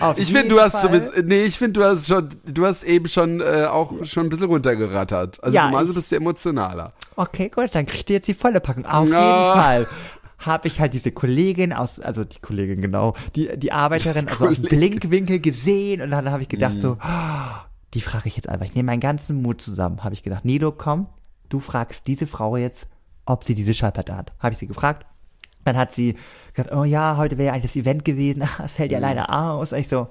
Auf 0.00 0.18
Ich 0.18 0.32
finde, 0.32 0.48
du 0.48 0.60
hast 0.60 0.72
Fall. 0.80 0.82
sowieso, 1.00 1.10
nee, 1.24 1.42
ich 1.44 1.58
finde, 1.58 1.80
du 1.80 1.86
hast 1.86 2.06
schon, 2.08 2.28
du 2.46 2.66
hast 2.66 2.82
eben 2.84 3.08
schon 3.08 3.40
äh, 3.40 3.66
auch 3.70 3.92
schon 4.04 4.26
ein 4.26 4.28
bisschen 4.28 4.46
runtergerattert. 4.46 5.42
Also 5.42 5.54
Ja, 5.54 5.64
normalerweise 5.64 5.94
bist 5.94 6.12
du 6.12 6.16
emotionaler. 6.16 6.92
Okay, 7.16 7.48
gut, 7.48 7.74
dann 7.74 7.86
kriegst 7.86 8.08
du 8.08 8.12
jetzt 8.14 8.28
die 8.28 8.34
volle 8.34 8.60
Packung. 8.60 8.86
Auf 8.86 9.08
Ja. 9.08 9.20
jeden 9.20 9.60
Fall. 9.62 9.86
Habe 10.40 10.68
ich 10.68 10.78
halt 10.78 10.94
diese 10.94 11.10
Kollegin 11.10 11.72
aus, 11.72 11.98
also 11.98 12.22
die 12.24 12.38
Kollegin, 12.38 12.80
genau, 12.80 13.14
die, 13.34 13.48
die 13.56 13.72
Arbeiterin 13.72 14.28
also 14.28 14.46
aus 14.46 14.54
dem. 14.54 14.62
Blinkwinkel 14.64 15.40
gesehen 15.40 16.00
und 16.00 16.10
dann 16.12 16.30
habe 16.30 16.42
ich 16.44 16.48
gedacht 16.48 16.74
Mhm. 16.76 16.80
so, 16.80 16.96
ah, 17.00 17.64
die 17.94 18.00
frage 18.00 18.28
ich 18.28 18.36
jetzt 18.36 18.48
einfach. 18.48 18.64
Ich 18.66 18.74
nehme 18.74 18.86
meinen 18.86 19.00
ganzen 19.00 19.42
Mut 19.42 19.60
zusammen. 19.60 20.04
Habe 20.04 20.14
ich 20.14 20.22
gedacht, 20.22 20.44
Nido, 20.44 20.70
komm, 20.70 21.06
du 21.48 21.58
fragst 21.58 22.06
diese 22.06 22.26
Frau 22.28 22.56
jetzt, 22.56 22.86
ob 23.26 23.46
sie 23.46 23.54
diese 23.56 23.74
Schallplatte 23.74 24.16
hat. 24.16 24.32
Habe 24.38 24.52
ich 24.52 24.58
sie 24.58 24.66
gefragt. 24.68 25.06
Dann 25.64 25.76
hat 25.76 25.92
sie 25.92 26.16
gesagt, 26.54 26.74
oh 26.74 26.84
ja, 26.84 27.16
heute 27.16 27.36
wäre 27.38 27.48
ja 27.48 27.52
eigentlich 27.52 27.72
das 27.72 27.76
Event 27.76 28.04
gewesen, 28.04 28.42
Ach, 28.44 28.60
es 28.60 28.72
Mhm. 28.72 28.76
fällt 28.76 28.92
ja 28.92 28.98
leider 28.98 29.32
aus. 29.32 29.72
Ich 29.72 29.88
so, 29.88 30.08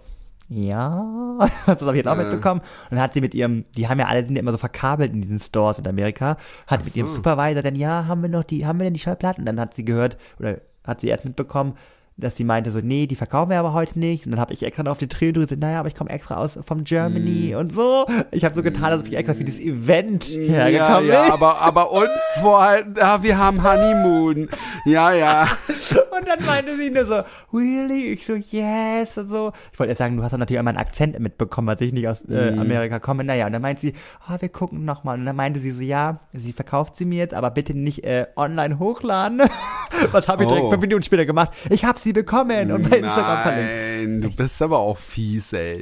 ja, 0.50 1.40
das 1.66 1.82
habe 1.82 1.92
ich 1.92 1.98
jetzt 1.98 2.08
auch 2.08 2.16
mitbekommen. 2.16 2.62
Und 2.62 2.92
dann 2.92 3.02
hat 3.02 3.14
sie 3.14 3.22
mit 3.22 3.34
ihrem, 3.36 3.66
die 3.76 3.88
haben 3.88 4.00
ja 4.00 4.06
alle, 4.06 4.26
sind 4.26 4.36
ja 4.36 4.42
immer 4.42 4.52
so 4.52 4.58
verkabelt 4.58 5.12
in 5.14 5.22
diesen 5.22 5.40
Stores 5.40 5.80
in 5.80 5.88
Amerika, 5.88 6.38
hat 6.68 6.86
mit 6.86 6.96
ihrem 6.96 7.08
Supervisor 7.10 7.62
dann, 7.64 7.76
ja, 7.76 8.06
haben 8.08 8.22
wir 8.22 8.30
noch 8.30 8.44
die, 8.44 8.66
haben 8.66 8.80
wir 8.80 8.86
denn 8.86 8.94
die 8.94 9.00
Schallplatten? 9.00 9.42
Und 9.42 9.46
dann 9.46 9.60
hat 9.60 9.74
sie 9.74 9.84
gehört, 9.86 10.18
oder 10.40 10.60
hat 10.86 11.02
sie 11.02 11.08
erst 11.08 11.26
mitbekommen, 11.26 11.74
dass 12.18 12.36
sie 12.36 12.44
meinte 12.44 12.72
so, 12.72 12.80
nee, 12.82 13.06
die 13.06 13.16
verkaufen 13.16 13.52
wir 13.52 13.60
aber 13.60 13.74
heute 13.74 14.00
nicht. 14.00 14.26
Und 14.26 14.32
dann 14.32 14.40
habe 14.40 14.54
ich 14.54 14.64
extra 14.64 14.82
noch 14.84 14.94
auf 14.94 14.98
die 14.98 15.08
Träne 15.08 15.34
gesagt, 15.34 15.62
naja, 15.62 15.80
aber 15.80 15.88
ich 15.88 15.96
komme 15.96 16.10
extra 16.10 16.38
aus 16.38 16.58
vom 16.66 16.84
Germany 16.84 17.56
und 17.56 17.72
so. 17.72 18.06
Ich 18.32 18.44
habe 18.44 18.56
so 18.56 18.64
getan, 18.64 18.86
als 18.86 19.02
ob 19.02 19.08
ich 19.08 19.16
extra 19.16 19.36
für 19.36 19.44
dieses 19.44 19.60
Event 19.60 20.28
Ja, 20.28 20.54
hergekommen 20.66 21.10
ja, 21.10 21.24
bin. 21.24 21.32
aber, 21.34 21.62
aber 21.62 21.92
uns 21.92 22.10
vorhalten, 22.42 22.96
ja, 22.98 23.22
wir 23.22 23.38
haben 23.38 23.64
Honeymoon. 23.64 24.50
Ja, 24.86 25.12
ja. 25.14 25.48
Und 26.12 26.28
dann 26.28 26.46
meinte 26.46 26.76
sie 26.78 26.90
nur 26.90 27.06
so, 27.06 27.22
really? 27.58 28.14
Ich 28.14 28.26
so, 28.26 28.36
yes 28.36 29.18
und 29.18 29.30
so. 29.30 29.52
Ich 29.72 29.80
wollte 29.80 29.90
erst 29.92 30.00
sagen, 30.00 30.18
du 30.18 30.24
hast 30.24 30.32
dann 30.32 30.40
natürlich 30.40 30.60
auch 30.60 30.64
meinen 30.66 30.78
Akzent 30.78 31.18
mitbekommen, 31.20 31.70
als 31.70 31.82
ich 31.82 31.94
nicht 31.94 32.08
aus 32.08 32.22
äh, 32.30 32.52
Mhm. 32.52 32.60
Amerika 32.60 33.00
komme. 33.00 33.24
Naja, 33.24 33.46
und 33.48 33.54
dann 33.54 33.62
meinte 33.62 33.82
sie, 33.82 33.94
oh, 34.30 34.36
wir 34.40 34.50
gucken 34.50 34.86
nochmal. 34.86 35.18
Und 35.20 35.26
dann 35.26 35.36
meinte 35.36 35.60
sie 35.60 35.72
so, 35.72 35.82
ja, 35.82 36.20
sie 36.34 36.54
verkauft 36.54 36.96
sie 36.96 37.06
mir 37.06 37.18
jetzt, 37.20 37.34
aber 37.34 37.52
bitte 37.52 37.74
nicht 37.74 38.04
äh, 38.04 38.28
online 38.36 38.80
hochladen. 38.80 39.42
Was 40.12 40.28
habe 40.28 40.44
ich 40.44 40.50
direkt 40.50 40.66
Oh. 40.66 40.70
fünf 40.72 40.82
Minuten 40.82 41.04
später 41.04 41.26
gemacht? 41.26 41.52
Ich 41.70 41.86
habe 41.86 42.00
sie 42.00 42.14
bekommen 42.14 42.72
und 42.72 42.90
bei 42.90 42.98
Instagram 42.98 43.42
verlinkt. 43.44 43.72
Nein, 43.72 44.22
du 44.22 44.30
bist 44.36 44.62
aber 44.62 44.78
auch 44.80 44.98
fies, 44.98 45.54
ey. 45.54 45.82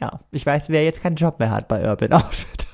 Ja, 0.00 0.20
ich 0.32 0.44
weiß, 0.46 0.68
wer 0.68 0.84
jetzt 0.84 1.02
keinen 1.02 1.16
Job 1.16 1.38
mehr 1.38 1.50
hat 1.50 1.68
bei 1.68 1.88
Urban 1.88 2.12
Outfitters. 2.12 2.66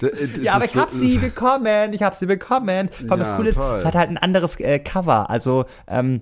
D- 0.00 0.42
Ja, 0.42 0.54
aber 0.54 0.64
ich 0.64 0.76
habe 0.76 0.90
so- 0.92 0.98
sie 0.98 1.18
bekommen. 1.18 1.92
Ich 1.92 2.02
habe 2.02 2.14
sie 2.16 2.26
bekommen. 2.26 2.90
Vor 3.06 3.12
allem 3.12 3.20
Ja, 3.20 3.26
das 3.28 3.36
Coole 3.36 3.48
ist, 3.50 3.56
es 3.58 3.84
hat 3.84 3.94
halt 3.94 4.10
ein 4.10 4.18
anderes 4.18 4.58
äh, 4.60 4.78
Cover. 4.78 5.30
Also 5.30 5.64
ähm, 5.88 6.20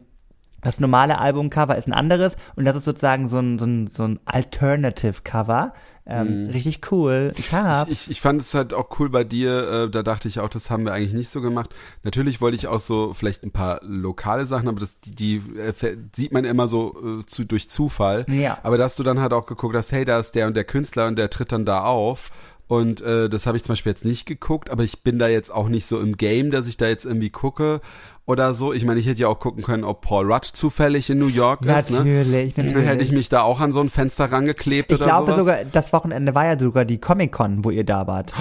das 0.63 0.81
normale 0.81 1.19
Albumcover 1.19 1.77
ist 1.77 1.87
ein 1.87 1.93
anderes 1.93 2.37
und 2.57 2.65
das 2.65 2.75
ist 2.77 2.85
sozusagen 2.87 3.29
so 3.29 3.39
ein, 3.39 3.59
so 3.59 3.67
ein, 3.67 3.87
so 3.89 4.05
ein 4.05 4.19
Alternative-Cover. 4.25 5.73
Ähm, 6.07 6.47
Richtig 6.53 6.91
cool. 6.93 7.33
Ich 7.37 7.53
hab's. 7.53 7.87
Mhm. 7.89 7.93
Ich, 7.93 8.11
ich 8.11 8.21
fand 8.21 8.41
es 8.41 8.53
halt 8.53 8.75
auch 8.75 8.89
cool 8.99 9.09
bei 9.09 9.25
dir, 9.25 9.69
äh, 9.87 9.91
da 9.91 10.03
dachte 10.03 10.29
ich 10.29 10.39
auch, 10.41 10.51
das 10.51 10.71
haben 10.71 10.85
wir 10.85 10.93
eigentlich 10.93 11.15
nicht 11.15 11.31
so 11.31 11.41
gemacht. 11.41 11.71
Natürlich 12.03 12.43
wollte 12.43 12.57
ich 12.57 12.67
auch 12.67 12.81
so 12.81 13.15
vielleicht 13.15 13.43
ein 13.43 13.53
paar 13.53 13.81
lokale 13.83 14.45
Sachen, 14.45 14.69
aber 14.69 14.81
das, 14.81 14.99
die, 15.01 15.15
die 15.15 15.37
äh, 15.59 15.73
sieht 16.15 16.33
man 16.33 16.45
immer 16.45 16.69
so 16.69 17.21
äh, 17.21 17.27
zu, 17.27 17.45
durch 17.45 17.71
Zufall. 17.71 18.27
Ja. 18.29 18.59
Aber 18.63 18.77
dass 18.77 18.97
du 18.97 19.03
dann 19.03 19.21
halt 19.21 19.33
auch 19.33 19.47
geguckt 19.47 19.75
hast, 19.75 19.93
hey, 19.93 20.05
da 20.05 20.19
ist 20.19 20.35
der 20.35 20.47
und 20.47 20.55
der 20.55 20.65
Künstler 20.65 21.07
und 21.07 21.17
der 21.17 21.31
tritt 21.31 21.53
dann 21.53 21.65
da 21.65 21.85
auf. 21.85 22.31
Und 22.67 23.03
äh, 23.03 23.29
das 23.29 23.47
habe 23.47 23.57
ich 23.57 23.63
zum 23.63 23.73
Beispiel 23.73 23.91
jetzt 23.91 24.05
nicht 24.07 24.25
geguckt, 24.25 24.71
aber 24.71 24.85
ich 24.85 25.03
bin 25.03 25.19
da 25.19 25.29
jetzt 25.29 25.53
auch 25.53 25.69
nicht 25.69 25.85
so 25.87 26.01
im 26.01 26.17
Game, 26.17 26.51
dass 26.51 26.67
ich 26.67 26.77
da 26.79 26.87
jetzt 26.87 27.05
irgendwie 27.05 27.29
gucke 27.29 27.83
oder 28.27 28.55
so. 28.55 28.73
Ich 28.73 28.87
meine, 28.87 29.01
ich 29.01 29.07
hätte 29.07 29.21
ja 29.21 29.29
auch 29.29 29.39
gucken 29.39 29.63
können, 29.63 29.85
ob 29.85 30.01
Paul 30.01 30.33
Rudd 30.33 30.45
zufällig 30.47 31.11
in 31.11 31.19
New 31.19 31.27
York 31.27 31.67
ist. 31.67 31.91
Ne? 31.91 31.99
natürlich, 31.99 32.55
Dann 32.55 32.67
natürlich. 32.67 32.89
hätte 32.89 33.03
ich 33.05 33.13
mich 33.13 33.29
da 33.29 33.43
auch 33.43 33.61
an 33.61 33.73
so 33.73 33.81
ein 33.81 33.91
Fenster 33.91 34.33
rangeklebt 34.33 34.91
ich 34.91 34.97
oder 34.97 35.05
glaube 35.05 35.33
sowas. 35.33 35.45
sogar, 35.45 35.65
das 35.71 35.93
Wochenende 35.93 36.35
war 36.35 36.47
ja 36.47 36.59
sogar 36.59 36.87
die 36.87 36.99
Comic-Con, 36.99 37.65
wo 37.65 37.71
ihr 37.71 37.85
da 37.85 38.07
wart. 38.07 38.33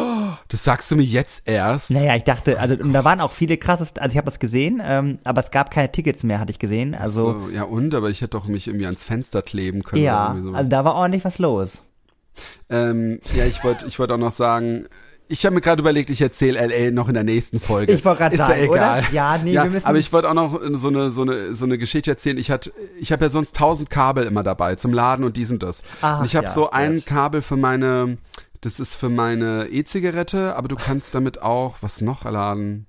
das 0.48 0.62
sagst 0.62 0.90
du 0.92 0.96
mir 0.96 1.02
jetzt 1.02 1.48
erst. 1.48 1.90
Naja, 1.90 2.14
ich 2.14 2.22
dachte, 2.24 2.60
also 2.60 2.76
und 2.76 2.92
da 2.92 3.04
waren 3.04 3.20
auch 3.20 3.32
viele 3.32 3.56
krasses, 3.56 3.96
also 3.96 4.12
ich 4.12 4.16
habe 4.16 4.26
das 4.30 4.38
gesehen, 4.38 4.80
ähm, 4.84 5.18
aber 5.24 5.42
es 5.42 5.50
gab 5.50 5.72
keine 5.72 5.90
Tickets 5.90 6.22
mehr, 6.22 6.38
hatte 6.38 6.52
ich 6.52 6.60
gesehen. 6.60 6.94
Also 6.94 7.32
So, 7.32 7.50
ja 7.50 7.64
und, 7.64 7.94
aber 7.96 8.10
ich 8.10 8.20
hätte 8.20 8.38
doch 8.38 8.46
mich 8.46 8.68
irgendwie 8.68 8.86
ans 8.86 9.02
Fenster 9.02 9.42
kleben 9.42 9.82
können. 9.82 10.04
ja, 10.04 10.36
also 10.52 10.70
da 10.70 10.84
war 10.84 10.94
ordentlich 10.94 11.24
was 11.24 11.38
los. 11.38 11.82
Ähm, 12.70 13.20
ja, 13.34 13.44
ich 13.46 13.62
wollte 13.64 13.86
ich 13.86 13.98
wollte 13.98 14.14
auch 14.14 14.18
noch 14.18 14.32
sagen, 14.32 14.86
ich 15.28 15.46
habe 15.46 15.54
mir 15.54 15.60
gerade 15.62 15.80
überlegt, 15.80 16.10
ich 16.10 16.20
erzähle 16.20 16.60
LA 16.66 16.90
noch 16.90 17.08
in 17.08 17.14
der 17.14 17.24
nächsten 17.24 17.58
Folge. 17.58 17.92
Ich 17.92 18.04
wollte 18.04 18.18
gerade 18.18 18.34
Ist 18.34 18.40
sagen, 18.40 18.58
ja 18.58 18.64
egal. 18.64 18.98
oder? 19.00 19.12
Ja, 19.12 19.38
nee, 19.38 19.52
ja, 19.52 19.64
wir 19.64 19.70
müssen- 19.70 19.86
aber 19.86 19.98
ich 19.98 20.12
wollte 20.12 20.28
auch 20.28 20.34
noch 20.34 20.60
so 20.74 20.88
eine 20.88 21.10
so 21.10 21.22
eine 21.22 21.54
so 21.54 21.64
eine 21.64 21.78
Geschichte 21.78 22.10
erzählen. 22.10 22.36
Ich 22.36 22.50
hatte 22.50 22.72
ich 23.00 23.12
habe 23.12 23.24
ja 23.24 23.28
sonst 23.30 23.56
tausend 23.56 23.88
Kabel 23.88 24.26
immer 24.26 24.42
dabei 24.42 24.74
zum 24.74 24.92
Laden 24.92 25.24
und 25.24 25.36
dies 25.36 25.50
und 25.50 25.62
das. 25.62 25.82
Ach, 26.02 26.20
und 26.20 26.26
ich 26.26 26.36
habe 26.36 26.46
ja, 26.46 26.52
so 26.52 26.70
ein 26.70 26.94
yes. 26.96 27.04
Kabel 27.06 27.40
für 27.42 27.56
meine 27.56 28.18
das 28.60 28.78
ist 28.78 28.94
für 28.94 29.08
meine 29.08 29.68
E-Zigarette, 29.70 30.54
aber 30.54 30.68
du 30.68 30.76
kannst 30.76 31.14
damit 31.14 31.42
auch 31.42 31.76
was 31.80 32.00
noch 32.00 32.24
laden. 32.24 32.86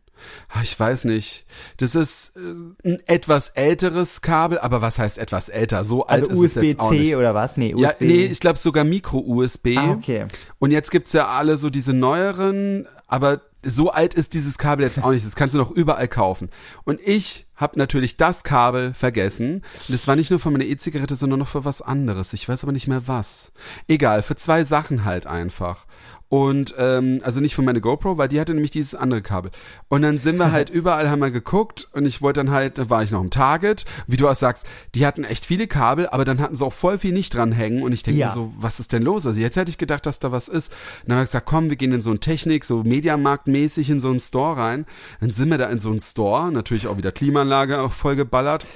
Ah, 0.50 0.62
Ich 0.62 0.80
weiß 0.80 1.06
nicht. 1.06 1.46
Das 1.78 1.96
ist 1.96 2.34
äh, 2.36 2.88
ein 2.90 3.00
etwas 3.08 3.50
älteres 3.50 4.22
Kabel, 4.22 4.60
aber 4.60 4.82
was 4.82 5.00
heißt 5.00 5.18
etwas 5.18 5.50
älter? 5.50 5.84
So 5.84 6.06
alt 6.08 6.30
Also 6.30 6.44
ist 6.44 6.58
es 6.58 6.64
jetzt 6.64 6.80
auch 6.80 6.92
nicht. 6.92 7.00
USB-C 7.02 7.16
oder 7.16 7.34
was? 7.36 7.58
Nee, 7.58 7.74
USB. 7.74 7.82
Ja, 7.84 7.94
nee, 8.00 8.26
ich 8.26 8.40
glaube 8.40 8.60
sogar 8.60 8.84
Micro-USB. 8.84 9.78
Ah, 9.78 9.92
okay. 9.92 10.26
Und 10.60 10.72
jetzt 10.72 10.92
gibt's 10.92 11.14
ja 11.14 11.28
alle 11.28 11.58
so 11.58 11.70
diese 11.70 11.94
neueren, 11.94 12.88
aber 13.08 13.42
so 13.66 13.92
alt 13.92 14.14
ist 14.14 14.34
dieses 14.34 14.58
Kabel 14.58 14.86
jetzt 14.86 15.02
auch 15.02 15.12
nicht. 15.12 15.26
Das 15.26 15.36
kannst 15.36 15.54
du 15.54 15.58
noch 15.58 15.72
überall 15.72 16.10
kaufen. 16.10 16.50
Und 16.84 17.00
ich 17.06 17.46
habe 17.56 17.80
natürlich 17.80 18.18
das 18.18 18.44
Kabel 18.44 18.94
vergessen. 18.94 19.56
Und 19.88 19.90
das 19.90 20.06
war 20.06 20.18
nicht 20.18 20.32
nur 20.32 20.40
für 20.42 20.52
meine 20.52 20.66
E-Zigarette, 20.66 21.16
sondern 21.16 21.40
noch 21.40 21.48
für 21.48 21.64
was 21.64 21.82
anderes. 21.82 22.34
Ich 22.34 22.50
weiß 22.50 22.64
aber 22.64 22.74
nicht 22.74 22.88
mehr 22.90 23.08
was. 23.08 23.54
Egal, 23.88 24.22
für 24.22 24.36
zwei 24.36 24.66
Sachen 24.66 25.06
halt 25.06 25.28
einfach. 25.28 25.86
Und 26.34 26.74
ähm, 26.80 27.20
also 27.22 27.42
nicht 27.42 27.54
für 27.54 27.62
meine 27.62 27.80
GoPro, 27.80 28.18
weil 28.18 28.28
die 28.28 28.40
hatte 28.40 28.56
nämlich 28.56 28.72
dieses 28.72 28.96
andere 28.96 29.22
Kabel. 29.22 29.52
Und 29.88 30.02
dann 30.02 30.18
sind 30.18 30.38
wir 30.38 30.52
halt 30.52 30.70
überall, 30.72 31.08
haben 31.12 31.20
wir 31.20 31.30
geguckt 31.30 31.88
und 31.94 32.08
ich 32.08 32.24
wollte 32.24 32.40
dann 32.40 32.50
halt, 32.50 32.80
da 32.80 32.90
war 32.90 33.04
ich 33.04 33.12
noch 33.12 33.22
im 33.22 33.30
Target, 33.30 33.86
wie 34.08 34.18
du 34.18 34.28
auch 34.28 34.34
sagst, 34.34 34.66
die 34.96 35.06
hatten 35.06 35.26
echt 35.26 35.46
viele 35.46 35.68
Kabel, 35.68 36.08
aber 36.10 36.26
dann 36.26 36.40
hatten 36.42 36.56
sie 36.56 36.66
auch 36.66 36.74
voll 36.74 36.98
viel 36.98 37.14
nicht 37.14 37.36
dranhängen 37.36 37.84
und 37.84 37.92
ich 37.92 38.02
denke 38.02 38.20
Ja. 38.20 38.26
mir 38.30 38.34
so, 38.34 38.52
was 38.58 38.80
ist 38.80 38.94
denn 38.94 39.04
los? 39.04 39.28
Also 39.28 39.40
jetzt 39.40 39.58
hätte 39.58 39.70
ich 39.70 39.78
gedacht, 39.78 40.08
dass 40.08 40.18
da 40.18 40.32
was 40.32 40.48
ist. 40.48 40.72
Und 41.04 41.10
dann 41.10 41.18
habe 41.18 41.26
ich 41.26 41.30
gesagt, 41.30 41.46
komm, 41.46 41.70
wir 41.70 41.76
gehen 41.76 41.92
in 41.92 42.02
so 42.02 42.10
ein 42.10 42.20
Technik, 42.20 42.66
so 42.66 42.82
Mediamarkt-mäßig 42.82 43.92
in 43.92 44.02
so 44.02 44.10
einen 44.10 44.20
Store 44.20 44.58
rein. 44.58 44.88
Dann 45.22 45.30
sind 45.30 45.50
wir 45.52 45.60
da 45.60 45.66
in 45.68 45.78
so 45.78 45.92
einen 45.92 46.00
Store, 46.00 46.52
natürlich 46.52 46.88
auch 46.88 46.98
wieder 46.98 47.12
Klimaanlage 47.12 47.80
auch 47.80 47.92
voll 47.92 48.16
geballert. 48.16 48.66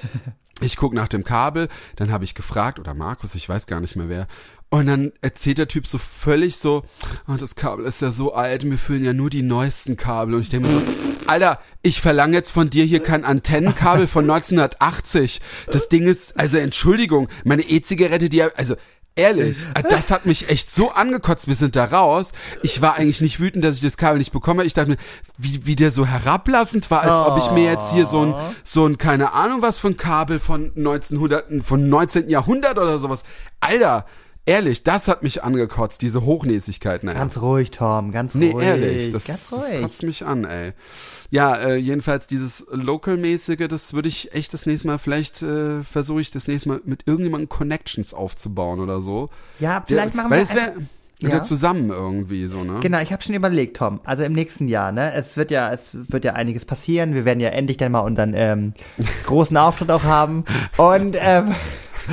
Ich 0.60 0.76
guck 0.76 0.92
nach 0.92 1.08
dem 1.08 1.22
Kabel, 1.22 1.68
dann 1.96 2.10
habe 2.10 2.24
ich 2.24 2.34
gefragt, 2.34 2.80
oder 2.80 2.94
Markus, 2.94 3.34
ich 3.34 3.48
weiß 3.48 3.66
gar 3.66 3.80
nicht 3.80 3.94
mehr 3.94 4.08
wer. 4.08 4.26
Und 4.70 4.86
dann 4.86 5.12
erzählt 5.22 5.58
der 5.58 5.68
Typ 5.68 5.86
so 5.86 5.96
völlig 5.96 6.56
so, 6.58 6.84
oh, 7.26 7.36
das 7.38 7.54
Kabel 7.54 7.86
ist 7.86 8.02
ja 8.02 8.10
so 8.10 8.34
alt, 8.34 8.64
mir 8.64 8.76
fehlen 8.76 9.04
ja 9.04 9.14
nur 9.14 9.30
die 9.30 9.42
neuesten 9.42 9.96
Kabel. 9.96 10.34
Und 10.34 10.42
ich 10.42 10.50
denke 10.50 10.68
mir 10.68 10.80
so, 10.80 10.82
Alter, 11.26 11.60
ich 11.82 12.00
verlange 12.00 12.34
jetzt 12.34 12.50
von 12.50 12.68
dir 12.68 12.84
hier 12.84 13.02
kein 13.02 13.24
Antennenkabel 13.24 14.06
von 14.06 14.24
1980. 14.24 15.40
Das 15.70 15.88
Ding 15.88 16.06
ist, 16.06 16.38
also 16.38 16.58
Entschuldigung, 16.58 17.28
meine 17.44 17.62
E-Zigarette, 17.62 18.28
die, 18.28 18.42
also 18.42 18.76
ehrlich, 19.18 19.56
das 19.90 20.10
hat 20.10 20.26
mich 20.26 20.48
echt 20.48 20.70
so 20.70 20.90
angekotzt. 20.90 21.48
Wir 21.48 21.54
sind 21.54 21.76
da 21.76 21.84
raus. 21.84 22.32
Ich 22.62 22.80
war 22.80 22.96
eigentlich 22.96 23.20
nicht 23.20 23.40
wütend, 23.40 23.64
dass 23.64 23.76
ich 23.76 23.82
das 23.82 23.96
Kabel 23.96 24.18
nicht 24.18 24.32
bekomme. 24.32 24.64
Ich 24.64 24.74
dachte 24.74 24.90
mir, 24.90 24.96
wie, 25.36 25.66
wie 25.66 25.76
der 25.76 25.90
so 25.90 26.06
herablassend 26.06 26.90
war, 26.90 27.02
als 27.02 27.20
ob 27.20 27.38
ich 27.38 27.50
mir 27.50 27.64
jetzt 27.64 27.92
hier 27.92 28.06
so 28.06 28.24
ein, 28.24 28.34
so 28.64 28.86
ein, 28.86 28.98
keine 28.98 29.32
Ahnung 29.32 29.62
was 29.62 29.78
von 29.78 29.96
Kabel 29.96 30.38
von 30.38 30.72
1900, 30.76 31.62
von 31.62 31.88
19. 31.88 32.28
Jahrhundert 32.28 32.78
oder 32.78 32.98
sowas. 32.98 33.24
Alter, 33.60 34.06
ehrlich, 34.48 34.82
das 34.82 35.06
hat 35.08 35.22
mich 35.22 35.44
angekotzt, 35.44 36.02
diese 36.02 36.24
Hochnäsigkeit. 36.24 37.04
Naja. 37.04 37.18
Ganz 37.18 37.38
ruhig, 37.38 37.70
Tom, 37.70 38.10
ganz 38.10 38.34
Nee, 38.34 38.50
ruhig. 38.50 38.66
ehrlich, 38.66 39.12
das, 39.12 39.26
ganz 39.26 39.50
das 39.50 39.58
ruhig. 39.70 39.82
kotzt 39.82 40.02
mich 40.02 40.24
an, 40.24 40.44
ey. 40.44 40.72
Ja, 41.30 41.54
äh, 41.56 41.76
jedenfalls 41.76 42.26
dieses 42.26 42.66
Local-mäßige, 42.70 43.68
das 43.68 43.92
würde 43.92 44.08
ich 44.08 44.34
echt 44.34 44.54
das 44.54 44.66
nächste 44.66 44.88
Mal, 44.88 44.98
vielleicht 44.98 45.42
äh, 45.42 45.82
versuche 45.82 46.20
ich 46.20 46.30
das 46.30 46.48
nächste 46.48 46.70
Mal 46.70 46.80
mit 46.84 47.02
irgendjemandem 47.06 47.48
Connections 47.48 48.14
aufzubauen 48.14 48.80
oder 48.80 49.00
so. 49.00 49.28
ja, 49.60 49.84
vielleicht 49.86 50.14
machen 50.14 50.30
Weil 50.30 50.38
wir 50.38 50.42
es 50.42 50.54
wäre 50.54 50.72
ein- 50.72 50.88
wieder 51.20 51.32
Ja. 51.38 51.42
zusammen 51.42 51.90
irgendwie 51.90 52.46
so, 52.46 52.62
ne? 52.62 52.78
Genau, 52.80 53.00
ich 53.00 53.12
habe 53.12 53.20
schon 53.24 53.34
überlegt, 53.34 53.76
Tom. 53.78 53.98
Also 54.04 54.22
im 54.22 54.34
nächsten 54.34 54.68
Jahr, 54.68 54.92
ne? 54.92 55.12
Es 55.14 55.36
wird 55.36 55.50
ja, 55.50 55.72
es 55.72 55.90
wird 55.92 56.24
ja 56.24 56.34
einiges 56.34 56.64
passieren. 56.64 57.12
Wir 57.12 57.24
werden 57.24 57.40
ja 57.40 57.48
endlich 57.48 57.76
dann 57.76 57.90
mal 57.90 58.00
unseren 58.02 58.34
ähm, 58.36 58.72
großen 59.26 59.56
Auftritt 59.56 59.90
auch 59.90 60.04
haben. 60.04 60.44
Und 60.76 61.16
ähm, 61.18 61.56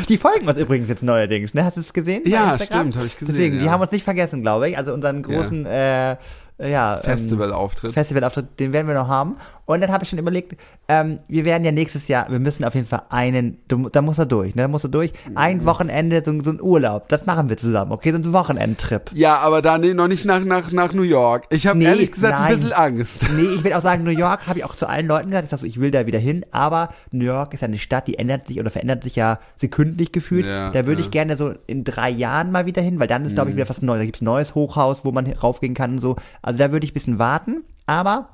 die 0.09 0.17
folgen 0.17 0.47
uns 0.47 0.57
übrigens 0.57 0.89
jetzt 0.89 1.03
neuerdings, 1.03 1.53
ne? 1.53 1.63
Hast 1.63 1.77
du 1.77 1.81
es 1.81 1.93
gesehen? 1.93 2.23
Ja, 2.25 2.57
stimmt, 2.59 2.97
hab 2.97 3.05
ich 3.05 3.17
gesehen, 3.17 3.33
Deswegen, 3.35 3.59
die 3.59 3.65
ja. 3.65 3.71
haben 3.71 3.81
uns 3.81 3.91
nicht 3.91 4.03
vergessen, 4.03 4.41
glaube 4.41 4.69
ich. 4.69 4.77
Also 4.77 4.93
unseren 4.93 5.21
großen 5.23 5.65
äh, 5.65 6.17
ja, 6.57 6.95
ähm, 6.97 7.03
Festivalauftritt. 7.03 7.93
Festivalauftritt, 7.93 8.59
den 8.59 8.71
werden 8.73 8.87
wir 8.87 8.95
noch 8.95 9.07
haben. 9.07 9.35
Und 9.67 9.81
dann 9.81 9.91
habe 9.91 10.03
ich 10.03 10.09
schon 10.11 10.19
überlegt, 10.19 10.55
ähm, 10.87 11.17
wir 11.27 11.43
werden 11.43 11.63
ja 11.65 11.71
nächstes 11.71 12.07
Jahr, 12.07 12.29
wir 12.29 12.37
müssen 12.37 12.63
auf 12.63 12.75
jeden 12.75 12.85
Fall 12.85 13.01
einen, 13.09 13.57
du, 13.67 13.89
da 13.89 14.03
muss 14.03 14.19
er 14.19 14.27
durch, 14.27 14.53
ne? 14.53 14.61
Da 14.61 14.67
muss 14.67 14.83
er 14.83 14.89
durch. 14.91 15.11
Ein 15.33 15.57
Mhm. 15.57 15.65
Wochenende, 15.65 16.21
so, 16.23 16.39
so 16.43 16.51
ein 16.51 16.61
Urlaub, 16.61 17.09
das 17.09 17.25
machen 17.25 17.49
wir 17.49 17.57
zusammen, 17.57 17.91
okay? 17.91 18.11
So 18.11 18.17
ein 18.19 18.31
Wochenendtrip. 18.31 19.09
ja, 19.15 19.37
aber 19.39 19.63
da 19.63 19.79
nee, 19.79 19.95
noch 19.95 20.07
nicht 20.07 20.23
nach, 20.25 20.39
nach, 20.41 20.71
nach 20.71 20.93
New 20.93 21.01
York. 21.01 21.45
Ich 21.49 21.65
habe 21.65 21.79
Nee, 21.79 21.85
ehrlich 21.85 22.11
gesagt 22.11 22.35
ein 22.35 22.41
nein. 22.43 22.53
bisschen 22.53 22.73
Angst. 22.73 23.25
Nee, 23.35 23.55
ich 23.55 23.63
will 23.63 23.73
auch 23.73 23.81
sagen, 23.81 24.03
New 24.03 24.11
York 24.11 24.45
habe 24.47 24.59
ich 24.59 24.65
auch 24.65 24.75
zu 24.75 24.87
allen 24.87 25.07
Leuten 25.07 25.31
gesagt, 25.31 25.45
ich, 25.45 25.49
sag 25.51 25.59
so, 25.61 25.65
ich 25.65 25.79
will 25.79 25.89
da 25.89 26.05
wieder 26.05 26.19
hin, 26.19 26.45
aber 26.51 26.89
New 27.11 27.25
York 27.25 27.55
ist 27.55 27.61
ja 27.61 27.67
eine 27.67 27.79
Stadt, 27.79 28.07
die 28.07 28.19
ändert 28.19 28.47
sich 28.47 28.59
oder 28.59 28.69
verändert 28.69 29.03
sich 29.03 29.15
ja 29.15 29.39
sekündlich 29.57 30.11
gefühlt. 30.11 30.45
Ja, 30.45 30.69
da 30.69 30.85
würde 30.85 31.01
ja. 31.01 31.05
ich 31.07 31.11
gerne 31.11 31.37
so 31.37 31.53
in 31.65 31.83
drei 31.83 32.11
Jahren 32.11 32.51
mal 32.51 32.67
wieder 32.67 32.83
hin, 32.83 32.99
weil 32.99 33.07
dann 33.07 33.25
ist, 33.25 33.33
glaube 33.33 33.49
ich, 33.49 33.55
wieder 33.55 33.67
was 33.67 33.81
Neues. 33.81 33.99
Da 34.01 34.05
gibt's 34.05 34.21
ein 34.21 34.25
neues 34.25 34.53
Hochhaus, 34.53 34.99
wo 35.03 35.11
man 35.11 35.25
raufgehen 35.31 35.73
kann 35.73 35.93
und 35.93 35.99
so. 36.01 36.15
Also 36.45 36.59
da 36.59 36.71
würde 36.71 36.85
ich 36.85 36.91
ein 36.91 36.93
bisschen 36.93 37.19
warten, 37.19 37.63
aber 37.87 38.29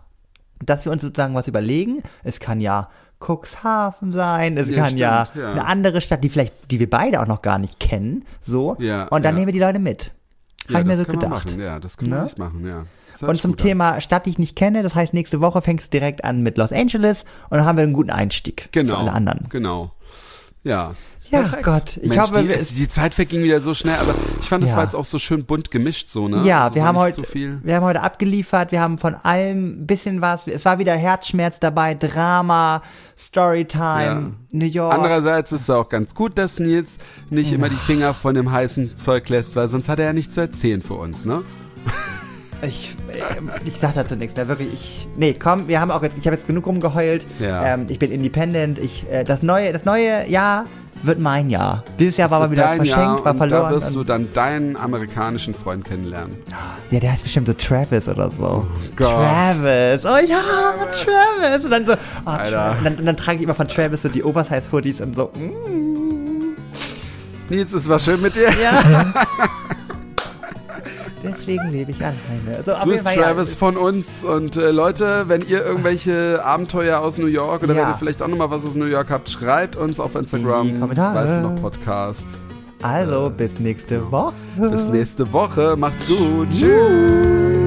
dass 0.63 0.85
wir 0.85 0.91
uns 0.91 1.01
sozusagen 1.01 1.33
was 1.33 1.47
überlegen. 1.47 2.03
Es 2.23 2.39
kann 2.39 2.59
ja 2.61 2.89
Cuxhaven 3.25 4.11
sein, 4.11 4.57
es 4.57 4.69
Ja, 4.69 4.75
kann 4.75 4.85
stimmt, 4.87 4.99
ja, 4.99 5.27
ja. 5.35 5.51
eine 5.51 5.65
andere 5.65 6.01
Stadt, 6.01 6.23
die 6.23 6.29
vielleicht, 6.29 6.53
die 6.71 6.79
wir 6.79 6.89
beide 6.89 7.21
auch 7.21 7.27
noch 7.27 7.41
gar 7.41 7.57
nicht 7.57 7.79
kennen, 7.79 8.25
so. 8.41 8.75
Ja, 8.79 9.03
und 9.07 9.23
dann 9.23 9.35
ja. 9.35 9.39
nehmen 9.39 9.47
wir 9.47 9.53
die 9.53 9.59
Leute 9.59 9.79
mit. 9.79 10.11
Ja, 10.67 10.75
Hab 10.75 10.81
ich 10.81 10.87
mir 10.87 10.97
so 10.97 11.07
wir 11.07 11.13
gedacht. 11.15 11.55
Ja, 11.57 11.79
das 11.79 11.97
können 11.97 12.11
wir 12.11 12.19
Ne? 12.19 12.25
echt 12.25 12.37
machen, 12.37 12.65
ja. 12.67 12.85
Und 13.27 13.39
zum 13.39 13.51
gut 13.51 13.61
an. 13.61 13.67
Thema 13.67 14.01
Stadt, 14.01 14.25
die 14.25 14.31
ich 14.31 14.39
nicht 14.39 14.55
kenne, 14.55 14.81
das 14.83 14.95
heißt, 14.95 15.13
nächste 15.13 15.39
Woche 15.41 15.61
fängst 15.61 15.87
du 15.87 15.99
direkt 15.99 16.23
an 16.23 16.41
mit 16.41 16.57
Los 16.57 16.71
Angeles 16.71 17.23
und 17.49 17.57
dann 17.59 17.65
haben 17.65 17.77
wir 17.77 17.83
einen 17.83 17.93
guten 17.93 18.09
Einstieg 18.09 18.69
Genau. 18.71 18.95
für 18.95 18.99
alle 19.01 19.13
anderen. 19.13 19.45
Genau. 19.49 19.91
Ja. 20.63 20.95
Ja, 21.31 21.39
Perfekt. 21.43 21.63
Gott, 21.63 21.97
ich 21.97 22.09
Mensch, 22.09 22.21
hoffe, 22.21 22.43
die, 22.43 22.53
also 22.53 22.75
die 22.75 22.87
Zeit 22.89 23.13
verging 23.13 23.41
wieder 23.43 23.61
so 23.61 23.73
schnell, 23.73 23.95
aber 24.01 24.13
ich 24.41 24.49
fand, 24.49 24.63
das 24.63 24.71
Ja. 24.71 24.77
war 24.77 24.83
jetzt 24.83 24.95
auch 24.95 25.05
so 25.05 25.17
schön 25.17 25.45
bunt 25.45 25.71
gemischt 25.71 26.09
so, 26.09 26.27
ne? 26.27 26.41
Ja, 26.43 26.63
Also 26.65 26.75
wir 26.75 26.83
haben 26.83 26.97
heute, 26.97 27.15
so 27.15 27.23
viel. 27.23 27.59
wir 27.63 27.75
haben 27.75 27.83
heute 27.85 28.01
abgeliefert, 28.01 28.71
wir 28.73 28.81
haben 28.81 28.97
von 28.97 29.15
allem 29.15 29.81
ein 29.83 29.87
bisschen 29.87 30.19
was. 30.21 30.45
Es 30.47 30.65
war 30.65 30.77
wieder 30.79 30.93
Herzschmerz 30.93 31.59
dabei, 31.61 31.93
Drama, 31.95 32.81
Storytime, 33.17 34.03
Ja. 34.03 34.21
New 34.51 34.65
York. 34.65 34.93
Andererseits 34.93 35.51
ist 35.53 35.61
es 35.61 35.69
auch 35.69 35.87
ganz 35.87 36.13
gut, 36.15 36.37
dass 36.37 36.59
Nils 36.59 36.97
nicht 37.29 37.51
immer 37.53 37.69
die 37.69 37.75
Finger 37.77 38.13
von 38.13 38.35
dem 38.35 38.51
heißen 38.51 38.97
Zeug 38.97 39.29
lässt, 39.29 39.55
weil 39.55 39.67
sonst 39.69 39.87
hat 39.87 39.99
er 39.99 40.05
ja 40.05 40.13
nichts 40.13 40.35
zu 40.35 40.41
erzählen 40.41 40.81
für 40.81 40.95
uns, 40.95 41.25
ne? 41.25 41.43
Ich, 42.63 42.95
äh, 43.09 43.67
ich 43.67 43.77
sag 43.77 43.95
dazu 43.95 44.15
nichts, 44.15 44.35
da 44.35 44.47
wirklich, 44.47 44.71
ich, 44.71 45.07
nee, 45.17 45.33
komm, 45.33 45.67
wir 45.67 45.81
haben 45.81 45.89
auch 45.89 46.03
jetzt, 46.03 46.15
ich 46.19 46.27
habe 46.27 46.35
jetzt 46.37 46.45
genug 46.45 46.67
rumgeheult. 46.67 47.25
Ja. 47.39 47.65
Ähm, 47.73 47.87
ich 47.89 47.97
bin 47.97 48.11
independent, 48.11 48.77
ich, 48.77 49.09
äh, 49.11 49.23
das 49.23 49.41
neue, 49.41 49.73
das 49.73 49.83
neue 49.83 50.29
Jahr 50.29 50.65
wird 51.03 51.19
mein 51.19 51.49
Jahr. 51.49 51.83
Dieses 51.99 52.17
Jahr 52.17 52.31
war 52.31 52.39
Das 52.39 52.49
mal 52.49 52.55
wird 52.55 52.59
wieder 52.59 52.75
verschenkt, 52.75 52.97
Jahr 52.97 53.25
war 53.25 53.31
und 53.31 53.37
verloren. 53.37 53.63
Da 53.63 53.75
wirst 53.75 53.95
du 53.95 54.03
dann 54.03 54.33
deinen 54.33 54.75
amerikanischen 54.75 55.53
Freund 55.53 55.85
kennenlernen. 55.85 56.35
ja, 56.91 56.99
der 56.99 57.11
heißt 57.11 57.23
bestimmt 57.23 57.47
so 57.47 57.53
Travis 57.53 58.07
oder 58.07 58.29
so. 58.29 58.65
Gott. 58.95 59.07
Travis, 59.07 60.05
oh 60.05 60.17
ja, 60.17 60.41
Travis. 61.03 61.65
Und 61.65 61.71
dann 61.71 61.85
so, 61.85 61.93
oh, 61.93 62.29
Alter. 62.29 62.75
Und 62.77 62.85
dann, 62.85 62.95
und 62.95 63.05
dann 63.05 63.17
trage 63.17 63.37
ich 63.37 63.43
immer 63.43 63.55
von 63.55 63.67
Travis 63.67 64.01
so 64.01 64.09
die 64.09 64.23
Oversize-Hoodies 64.23 65.01
und 65.01 65.15
so, 65.15 65.31
mm, 65.33 66.55
Nils, 67.49 67.73
es 67.73 67.87
war 67.89 67.99
schön 67.99 68.21
mit 68.21 68.35
dir. 68.35 68.49
ja. 68.61 69.13
Deswegen 71.23 71.69
lebe 71.71 71.91
ich 71.91 71.97
alleine. 72.01 72.63
So, 72.65 72.73
auf 72.73 72.83
Grüß 72.83 73.01
Fall, 73.01 73.15
ja. 73.15 73.21
Travis 73.23 73.55
von 73.55 73.77
uns 73.77 74.23
und 74.23 74.57
äh, 74.57 74.71
Leute, 74.71 75.25
wenn 75.27 75.41
ihr 75.41 75.63
irgendwelche 75.65 76.43
Abenteuer 76.43 76.99
aus 76.99 77.17
New 77.17 77.27
York 77.27 77.63
oder 77.63 77.73
Ja. 77.75 77.81
wenn 77.81 77.89
ihr 77.89 77.95
vielleicht 77.97 78.21
auch 78.21 78.27
nochmal 78.27 78.49
was 78.51 78.65
aus 78.65 78.75
New 78.75 78.85
York 78.85 79.09
habt, 79.09 79.29
schreibt 79.29 79.75
uns 79.75 79.99
auf 79.99 80.15
Instagram. 80.15 80.67
In 80.67 80.73
die 80.75 80.79
Kommentare. 80.79 81.15
Weißt 81.15 81.35
du 81.37 81.41
noch 81.41 81.55
Podcast. 81.61 82.25
Also, 82.81 83.31
bis 83.35 83.59
nächste 83.59 84.11
Woche. 84.11 84.33
Bis 84.57 84.87
nächste 84.87 85.31
Woche. 85.31 85.75
Macht's 85.77 86.07
gut. 86.07 86.49
Tschüss. 86.49 87.60